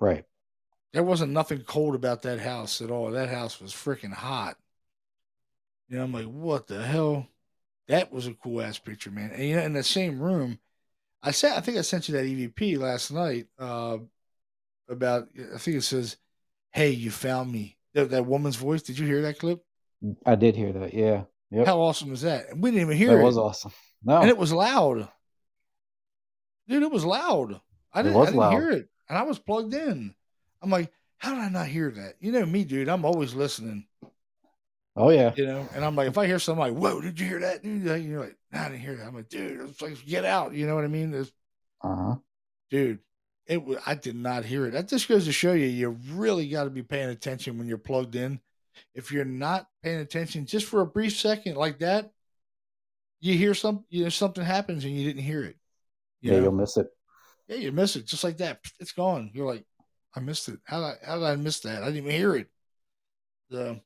Right. 0.00 0.24
There 0.92 1.02
wasn't 1.04 1.32
nothing 1.32 1.60
cold 1.60 1.94
about 1.94 2.22
that 2.22 2.40
house 2.40 2.80
at 2.80 2.90
all. 2.90 3.10
That 3.10 3.28
house 3.28 3.60
was 3.60 3.72
freaking 3.72 4.12
hot. 4.12 4.56
Know, 5.88 6.02
I'm 6.02 6.12
like, 6.12 6.26
what 6.26 6.66
the 6.66 6.82
hell? 6.82 7.28
That 7.88 8.12
was 8.12 8.26
a 8.26 8.34
cool 8.34 8.62
ass 8.62 8.78
picture, 8.78 9.10
man. 9.10 9.30
And 9.30 9.44
you 9.44 9.56
know, 9.56 9.62
in 9.62 9.74
the 9.74 9.82
same 9.82 10.20
room, 10.20 10.58
I 11.22 11.30
said, 11.30 11.52
I 11.56 11.60
think 11.60 11.76
I 11.76 11.82
sent 11.82 12.08
you 12.08 12.14
that 12.14 12.24
EVP 12.24 12.78
last 12.78 13.10
night. 13.10 13.46
Uh, 13.58 13.98
about, 14.88 15.28
I 15.54 15.58
think 15.58 15.78
it 15.78 15.82
says, 15.82 16.16
"Hey, 16.72 16.90
you 16.90 17.10
found 17.10 17.52
me." 17.52 17.78
That, 17.94 18.10
that 18.10 18.26
woman's 18.26 18.56
voice. 18.56 18.82
Did 18.82 18.98
you 18.98 19.06
hear 19.06 19.22
that 19.22 19.38
clip? 19.38 19.64
I 20.26 20.34
did 20.34 20.56
hear 20.56 20.72
that. 20.72 20.92
Yeah. 20.92 21.24
Yep. 21.50 21.66
How 21.66 21.80
awesome 21.80 22.12
is 22.12 22.22
that? 22.22 22.50
And 22.50 22.62
we 22.62 22.70
didn't 22.70 22.82
even 22.82 22.96
hear 22.96 23.10
that 23.10 23.20
it, 23.20 23.24
was 23.24 23.38
awesome. 23.38 23.72
No. 24.02 24.18
and 24.18 24.28
it 24.28 24.36
was 24.36 24.52
loud. 24.52 25.08
Dude, 26.68 26.82
it 26.82 26.90
was 26.90 27.04
loud. 27.04 27.60
I 27.92 28.02
didn't, 28.02 28.20
I 28.20 28.24
didn't 28.24 28.36
loud. 28.36 28.52
hear 28.52 28.70
it, 28.70 28.88
and 29.08 29.16
I 29.16 29.22
was 29.22 29.38
plugged 29.38 29.74
in. 29.74 30.14
I'm 30.60 30.70
like, 30.70 30.90
how 31.18 31.34
did 31.34 31.44
I 31.44 31.48
not 31.48 31.68
hear 31.68 31.90
that? 31.90 32.14
You 32.20 32.32
know 32.32 32.44
me, 32.44 32.64
dude. 32.64 32.88
I'm 32.88 33.04
always 33.04 33.34
listening. 33.34 33.86
Oh 34.96 35.10
yeah. 35.10 35.34
you 35.34 35.46
know. 35.46 35.68
And 35.74 35.84
I'm 35.84 35.96
like, 35.96 36.08
if 36.08 36.18
I 36.18 36.26
hear 36.26 36.38
something 36.38 36.60
like, 36.60 36.74
"Whoa, 36.74 37.00
did 37.00 37.18
you 37.20 37.26
hear 37.26 37.40
that?" 37.40 37.64
Like, 37.64 38.04
you're 38.04 38.20
like, 38.20 38.36
"Nah, 38.52 38.62
I 38.64 38.68
didn't 38.68 38.80
hear 38.82 38.96
that." 38.96 39.06
I'm 39.06 39.14
like, 39.14 39.28
"Dude, 39.28 39.60
it's 39.68 39.82
like, 39.82 40.04
get 40.06 40.24
out!" 40.24 40.54
You 40.54 40.66
know 40.66 40.74
what 40.74 40.84
I 40.84 40.88
mean? 40.88 41.14
It's, 41.14 41.32
Uh 41.80 41.94
huh. 41.96 42.16
dude, 42.70 42.98
it. 43.46 43.62
wa- 43.62 43.80
I 43.86 43.94
did 43.94 44.16
not 44.16 44.44
hear 44.44 44.66
it. 44.66 44.72
That 44.72 44.88
just 44.88 45.08
goes 45.08 45.24
to 45.26 45.32
show 45.32 45.52
you, 45.52 45.66
you 45.66 45.90
really 46.12 46.48
got 46.48 46.64
to 46.64 46.70
be 46.70 46.82
paying 46.82 47.08
attention 47.10 47.58
when 47.58 47.66
you're 47.68 47.78
plugged 47.78 48.16
in. 48.16 48.40
If 48.94 49.12
you're 49.12 49.24
not 49.24 49.68
paying 49.82 50.00
attention, 50.00 50.46
just 50.46 50.66
for 50.66 50.80
a 50.80 50.86
brief 50.86 51.16
second 51.16 51.56
like 51.56 51.78
that, 51.80 52.10
you 53.20 53.36
hear 53.36 53.54
some, 53.54 53.84
you 53.88 54.04
know, 54.04 54.08
something 54.08 54.44
happens 54.44 54.84
and 54.84 54.94
you 54.94 55.04
didn't 55.06 55.22
hear 55.22 55.44
it. 55.44 55.56
You 56.22 56.32
Yeah, 56.32 56.38
know? 56.38 56.42
you'll 56.44 56.52
miss 56.52 56.76
it. 56.76 56.88
yeah, 57.48 57.56
you 57.56 57.72
miss 57.72 57.96
it 57.96 58.06
just 58.06 58.24
like 58.24 58.38
that. 58.38 58.60
It's 58.80 58.92
gone. 58.92 59.30
You're 59.34 59.46
like, 59.46 59.64
I 60.14 60.20
missed 60.20 60.48
it. 60.48 60.60
How 60.64 60.80
did 60.80 60.86
I, 60.86 61.06
how 61.06 61.14
did 61.18 61.24
I 61.26 61.36
miss 61.36 61.60
that? 61.60 61.82
I 61.82 61.86
didn't 61.86 61.98
even 61.98 62.12
hear 62.12 62.36
it. 62.36 62.48
So, 63.50 63.80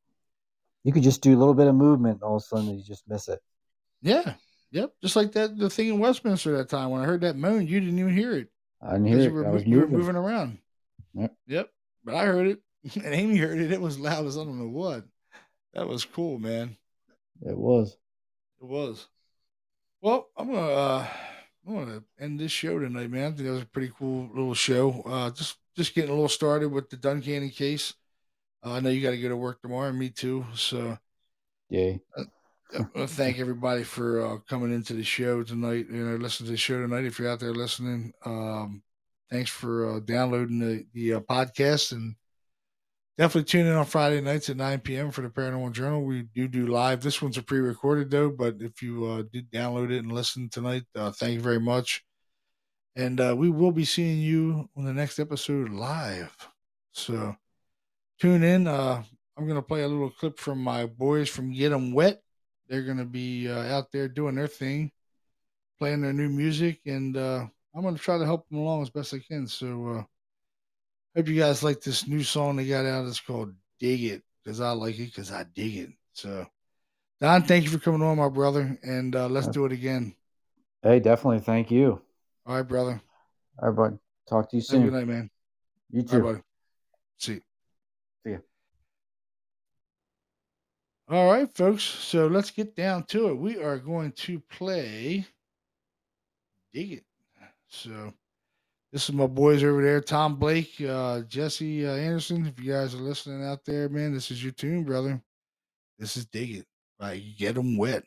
You 0.84 0.92
could 0.92 1.02
just 1.02 1.20
do 1.22 1.36
a 1.36 1.38
little 1.38 1.54
bit 1.54 1.66
of 1.66 1.74
movement, 1.74 2.14
and 2.16 2.22
all 2.22 2.36
of 2.36 2.42
a 2.42 2.46
sudden 2.46 2.76
you 2.78 2.82
just 2.82 3.08
miss 3.08 3.28
it. 3.28 3.40
Yeah. 4.02 4.34
Yep. 4.70 4.92
Just 5.02 5.16
like 5.16 5.32
that 5.32 5.56
the 5.58 5.70
thing 5.70 5.88
in 5.88 5.98
Westminster 5.98 6.56
that 6.56 6.68
time 6.68 6.90
when 6.90 7.00
I 7.00 7.04
heard 7.04 7.22
that 7.22 7.36
moan, 7.36 7.66
you 7.66 7.80
didn't 7.80 7.98
even 7.98 8.14
hear 8.14 8.34
it. 8.34 8.48
I 8.82 8.92
didn't 8.92 9.06
hear 9.06 9.18
you 9.18 9.24
it. 9.24 9.32
were, 9.32 9.46
I 9.46 9.50
was 9.50 9.66
you 9.66 9.76
were 9.76 9.82
moving. 9.82 9.98
moving 9.98 10.16
around. 10.16 10.58
Yep. 11.14 11.34
Yep. 11.46 11.70
But 12.04 12.14
I 12.14 12.24
heard 12.26 12.46
it. 12.48 12.60
And 12.94 13.12
Amy 13.12 13.36
heard 13.36 13.58
it. 13.58 13.72
It 13.72 13.80
was 13.80 13.98
loud 13.98 14.24
as 14.26 14.38
I 14.38 14.44
don't 14.44 14.58
know 14.58 14.68
what. 14.68 15.04
That 15.74 15.88
was 15.88 16.04
cool, 16.04 16.38
man. 16.38 16.76
It 17.42 17.56
was. 17.56 17.96
It 18.60 18.66
was. 18.66 19.06
Well, 20.00 20.28
I'm 20.36 20.46
gonna 20.52 20.60
uh 20.60 21.06
I'm 21.66 21.74
gonna 21.74 22.02
end 22.20 22.38
this 22.38 22.52
show 22.52 22.78
tonight, 22.78 23.10
man. 23.10 23.32
I 23.32 23.34
think 23.34 23.46
that 23.46 23.52
was 23.52 23.62
a 23.62 23.66
pretty 23.66 23.92
cool 23.98 24.28
little 24.32 24.54
show. 24.54 25.02
Uh 25.04 25.30
just 25.30 25.56
just 25.76 25.94
getting 25.94 26.10
a 26.10 26.14
little 26.14 26.28
started 26.28 26.68
with 26.70 26.88
the 26.88 26.96
Duncannon 26.96 27.50
case. 27.50 27.94
Uh, 28.64 28.72
I 28.72 28.80
know 28.80 28.90
you 28.90 29.02
gotta 29.02 29.16
go 29.16 29.28
to 29.28 29.36
work 29.36 29.62
tomorrow, 29.62 29.88
and 29.88 29.98
me 29.98 30.10
too. 30.10 30.44
So 30.54 30.98
Yay. 31.70 32.00
I 32.16 32.80
want 32.80 32.94
to 32.94 33.06
thank 33.06 33.38
everybody 33.38 33.82
for 33.82 34.24
uh, 34.24 34.38
coming 34.48 34.72
into 34.72 34.92
the 34.92 35.02
show 35.02 35.42
tonight. 35.42 35.86
You 35.90 36.04
know, 36.04 36.16
listen 36.16 36.46
to 36.46 36.52
the 36.52 36.58
show 36.58 36.80
tonight. 36.80 37.04
If 37.04 37.18
you're 37.18 37.30
out 37.30 37.40
there 37.40 37.54
listening, 37.54 38.12
um, 38.24 38.82
thanks 39.30 39.50
for 39.50 39.96
uh, 39.96 40.00
downloading 40.00 40.58
the 40.58 40.84
the 40.92 41.14
uh, 41.14 41.20
podcast 41.20 41.92
and 41.92 42.14
definitely 43.16 43.44
tune 43.44 43.66
in 43.66 43.72
on 43.74 43.84
Friday 43.86 44.20
nights 44.20 44.50
at 44.50 44.56
9 44.56 44.80
p.m. 44.80 45.10
for 45.10 45.22
the 45.22 45.28
Paranormal 45.28 45.72
Journal. 45.72 46.04
We 46.04 46.22
do 46.22 46.46
do 46.46 46.66
live. 46.66 47.00
This 47.00 47.22
one's 47.22 47.38
a 47.38 47.42
pre-recorded 47.42 48.10
though, 48.10 48.30
but 48.30 48.56
if 48.60 48.82
you 48.82 49.06
uh, 49.06 49.22
did 49.32 49.50
download 49.50 49.90
it 49.90 49.98
and 49.98 50.12
listen 50.12 50.48
tonight, 50.50 50.84
uh, 50.94 51.10
thank 51.10 51.34
you 51.34 51.40
very 51.40 51.60
much. 51.60 52.04
And 52.96 53.20
uh, 53.20 53.34
we 53.36 53.48
will 53.48 53.72
be 53.72 53.84
seeing 53.84 54.18
you 54.18 54.68
on 54.76 54.84
the 54.84 54.92
next 54.92 55.18
episode 55.18 55.70
live. 55.70 56.34
So 56.92 57.36
tune 58.18 58.42
in. 58.42 58.66
Uh, 58.66 59.02
I'm 59.36 59.44
going 59.44 59.56
to 59.56 59.62
play 59.62 59.82
a 59.82 59.88
little 59.88 60.10
clip 60.10 60.38
from 60.38 60.62
my 60.62 60.86
boys 60.86 61.28
from 61.28 61.52
Get 61.52 61.72
'em 61.72 61.92
Wet. 61.92 62.22
They're 62.68 62.82
going 62.82 62.98
to 62.98 63.04
be 63.04 63.48
uh, 63.48 63.74
out 63.74 63.90
there 63.92 64.08
doing 64.08 64.34
their 64.34 64.46
thing, 64.46 64.90
playing 65.78 66.02
their 66.02 66.12
new 66.12 66.28
music, 66.28 66.80
and 66.86 67.16
uh, 67.16 67.46
I'm 67.74 67.82
going 67.82 67.94
to 67.94 68.00
try 68.00 68.18
to 68.18 68.26
help 68.26 68.48
them 68.48 68.58
along 68.58 68.82
as 68.82 68.90
best 68.90 69.14
I 69.14 69.18
can. 69.20 69.46
So, 69.46 69.88
uh, 69.88 70.02
hope 71.16 71.28
you 71.28 71.38
guys 71.38 71.62
like 71.62 71.80
this 71.80 72.06
new 72.06 72.22
song 72.22 72.56
they 72.56 72.66
got 72.66 72.84
out. 72.84 73.06
It's 73.06 73.20
called 73.20 73.54
Dig 73.80 74.04
It 74.04 74.22
because 74.44 74.60
I 74.60 74.72
like 74.72 74.98
it 74.98 75.06
because 75.06 75.32
I 75.32 75.44
dig 75.54 75.76
it. 75.76 75.90
So, 76.12 76.46
Don, 77.20 77.42
thank 77.42 77.64
you 77.64 77.70
for 77.70 77.78
coming 77.78 78.02
on, 78.02 78.18
my 78.18 78.28
brother, 78.28 78.78
and 78.82 79.14
uh, 79.14 79.28
let's 79.28 79.48
do 79.48 79.64
it 79.64 79.72
again. 79.72 80.14
Hey, 80.82 81.00
definitely. 81.00 81.40
Thank 81.40 81.70
you. 81.70 82.02
All 82.46 82.56
right, 82.56 82.62
brother. 82.62 83.00
All 83.60 83.70
right, 83.70 83.76
bud. 83.76 83.98
Talk 84.28 84.50
to 84.50 84.56
you 84.56 84.62
Have 84.68 84.80
a 84.80 84.82
good 84.84 84.92
soon. 84.92 84.94
night, 84.94 85.08
man. 85.08 85.30
You 85.90 86.02
too. 86.02 86.18
right, 86.18 86.32
buddy. 86.34 86.42
See 87.18 87.32
you. 87.34 87.40
See 88.24 88.30
ya. 88.32 88.38
All 91.10 91.32
right, 91.32 91.48
folks. 91.56 91.82
So 91.82 92.26
let's 92.26 92.50
get 92.50 92.76
down 92.76 93.04
to 93.04 93.28
it. 93.28 93.34
We 93.34 93.56
are 93.56 93.78
going 93.78 94.12
to 94.12 94.40
play 94.40 95.24
Dig 96.74 96.92
It. 96.92 97.04
So 97.66 98.12
this 98.92 99.08
is 99.08 99.14
my 99.14 99.26
boys 99.26 99.64
over 99.64 99.82
there, 99.82 100.02
Tom 100.02 100.36
Blake, 100.36 100.78
uh, 100.86 101.22
Jesse 101.22 101.86
uh, 101.86 101.92
Anderson. 101.92 102.46
If 102.46 102.62
you 102.62 102.72
guys 102.72 102.94
are 102.94 102.98
listening 102.98 103.42
out 103.42 103.64
there, 103.64 103.88
man, 103.88 104.12
this 104.12 104.30
is 104.30 104.42
your 104.42 104.52
tune, 104.52 104.84
brother. 104.84 105.18
This 105.98 106.18
is 106.18 106.26
Dig 106.26 106.56
It. 106.56 106.66
Right, 107.00 107.22
get 107.38 107.54
them 107.54 107.78
wet. 107.78 108.04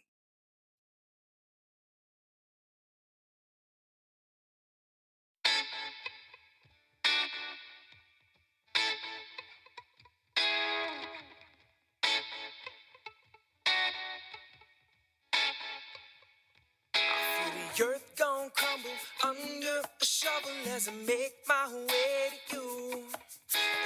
Shovel 20.22 20.76
as 20.76 20.88
I 20.88 20.92
make 21.08 21.34
my 21.48 21.66
way 21.74 22.30
to 22.50 22.58
you. 22.58 23.04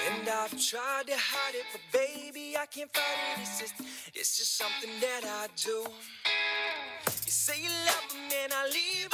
And 0.10 0.28
I've 0.28 0.52
tried 0.60 1.08
to 1.08 1.16
hide 1.16 1.56
it, 1.56 1.64
but 1.72 1.82
baby, 1.94 2.58
I 2.60 2.66
can't 2.66 2.92
fight 2.94 3.20
it. 3.32 3.42
It's 3.42 3.60
just, 3.62 3.76
it's 4.14 4.38
just 4.38 4.58
something 4.58 4.90
that 5.00 5.24
I 5.24 5.48
do. 5.56 5.86
You 7.26 7.32
say 7.32 7.62
you 7.64 7.70
love 7.70 8.12
him 8.12 8.30
and 8.44 8.52
I 8.52 8.66
leave. 8.68 9.14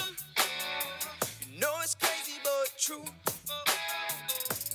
You 1.45 1.59
know 1.59 1.73
it's 1.83 1.93
crazy, 1.93 2.39
but 2.43 2.73
true. 2.79 3.05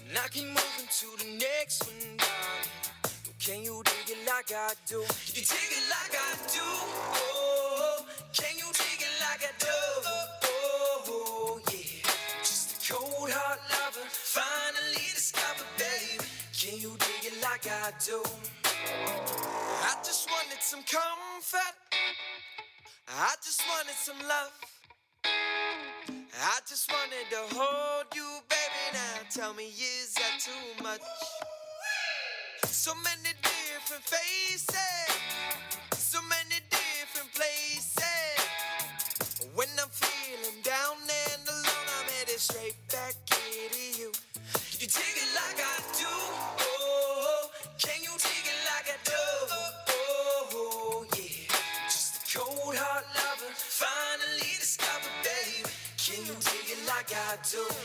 And 0.08 0.16
I 0.16 0.28
keep 0.28 0.46
moving 0.46 0.88
to 1.00 1.06
the 1.18 1.38
next 1.38 1.84
one, 1.84 2.16
darling. 2.16 2.70
Can 3.40 3.64
you 3.64 3.82
dig 3.84 4.16
it 4.16 4.26
like 4.26 4.52
I 4.54 4.74
do? 4.86 5.00
You 5.34 5.42
dig 5.42 5.72
it 5.78 5.86
like 5.90 6.14
I 6.14 6.30
do. 6.54 6.62
Oh, 6.62 8.06
can 8.32 8.56
you 8.56 8.70
dig 8.72 9.00
it 9.02 9.14
like 9.20 9.42
I 9.42 9.52
do? 9.58 10.45
Heart 13.36 13.60
lover, 13.70 14.08
finally 14.08 15.04
discovered, 15.14 15.68
babe. 15.76 16.22
Can 16.56 16.78
you 16.80 16.96
dig 16.96 17.32
it 17.32 17.42
like 17.42 17.66
I 17.68 17.92
do? 18.04 18.22
I 19.84 19.94
just 20.02 20.30
wanted 20.30 20.62
some 20.62 20.82
comfort. 20.82 21.76
I 23.08 23.34
just 23.44 23.62
wanted 23.68 23.94
some 23.94 24.20
love. 24.28 24.52
I 25.24 26.58
just 26.68 26.90
wanted 26.92 27.26
to 27.30 27.54
hold 27.56 28.06
you, 28.14 28.28
baby. 28.48 28.84
Now 28.92 29.28
tell 29.30 29.54
me, 29.54 29.68
is 29.68 30.14
that 30.14 30.40
too 30.40 30.82
much? 30.82 31.00
So 32.64 32.92
many 32.94 33.34
different 33.42 34.04
faces, 34.04 34.70
so 35.92 36.20
many 36.22 36.60
different 36.70 37.32
places. 37.34 37.96
When 39.54 39.68
I'm 39.80 39.88
feeling 39.90 40.60
down 40.62 40.96
and 41.00 41.48
alone, 41.48 41.86
I'm 41.98 42.08
headed 42.18 42.38
straight 42.38 42.76
back 42.92 43.14
you. 43.74 44.12
Take 44.78 45.16
it 45.16 45.34
like 45.34 45.58
I 45.58 45.82
do, 45.98 46.06
oh, 46.06 47.50
can 47.78 48.00
you 48.02 48.10
take 48.18 48.46
it 48.46 48.60
like 48.70 48.88
I 48.88 48.96
do? 49.04 49.12
Oh, 50.54 51.04
yeah, 51.16 51.52
just 51.86 52.34
a 52.34 52.38
cold 52.38 52.76
heart 52.76 53.04
lover, 53.16 53.52
finally 53.52 54.54
discovered. 54.60 55.10
Can 55.98 56.24
you 56.24 56.36
take 56.40 56.70
it 56.70 56.86
like 56.86 57.12
I 57.12 57.36
do? 57.50 57.75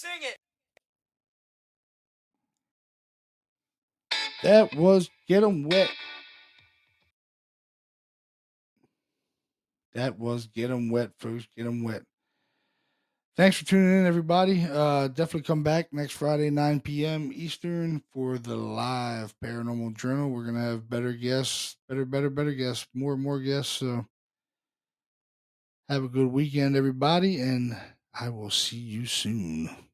Sing 0.00 0.22
it. 0.22 0.38
That 4.42 4.74
was 4.74 5.10
Get 5.28 5.44
'em 5.44 5.68
Wet. 5.68 5.90
That 9.92 10.18
was 10.18 10.46
Get 10.46 10.70
'em 10.70 10.88
Wet, 10.88 11.10
folks. 11.18 11.46
Get 11.54 11.66
'em 11.66 11.82
Wet. 11.82 12.04
Thanks 13.36 13.58
for 13.58 13.66
tuning 13.66 14.00
in, 14.00 14.06
everybody. 14.06 14.64
Uh, 14.64 15.08
definitely 15.08 15.42
come 15.42 15.62
back 15.62 15.92
next 15.92 16.12
Friday, 16.12 16.48
9 16.48 16.80
p.m. 16.80 17.30
Eastern 17.34 18.02
for 18.10 18.38
the 18.38 18.56
live 18.56 19.34
Paranormal 19.44 19.98
Journal. 19.98 20.30
We're 20.30 20.44
going 20.44 20.54
to 20.54 20.62
have 20.62 20.88
better 20.88 21.12
guests, 21.12 21.76
better, 21.90 22.06
better, 22.06 22.30
better 22.30 22.54
guests, 22.54 22.86
more 22.94 23.12
and 23.12 23.22
more 23.22 23.38
guests. 23.38 23.72
So 23.74 24.06
have 25.90 26.04
a 26.04 26.08
good 26.08 26.28
weekend, 26.28 26.74
everybody, 26.74 27.38
and 27.38 27.76
I 28.14 28.30
will 28.30 28.50
see 28.50 28.78
you 28.78 29.04
soon. 29.04 29.89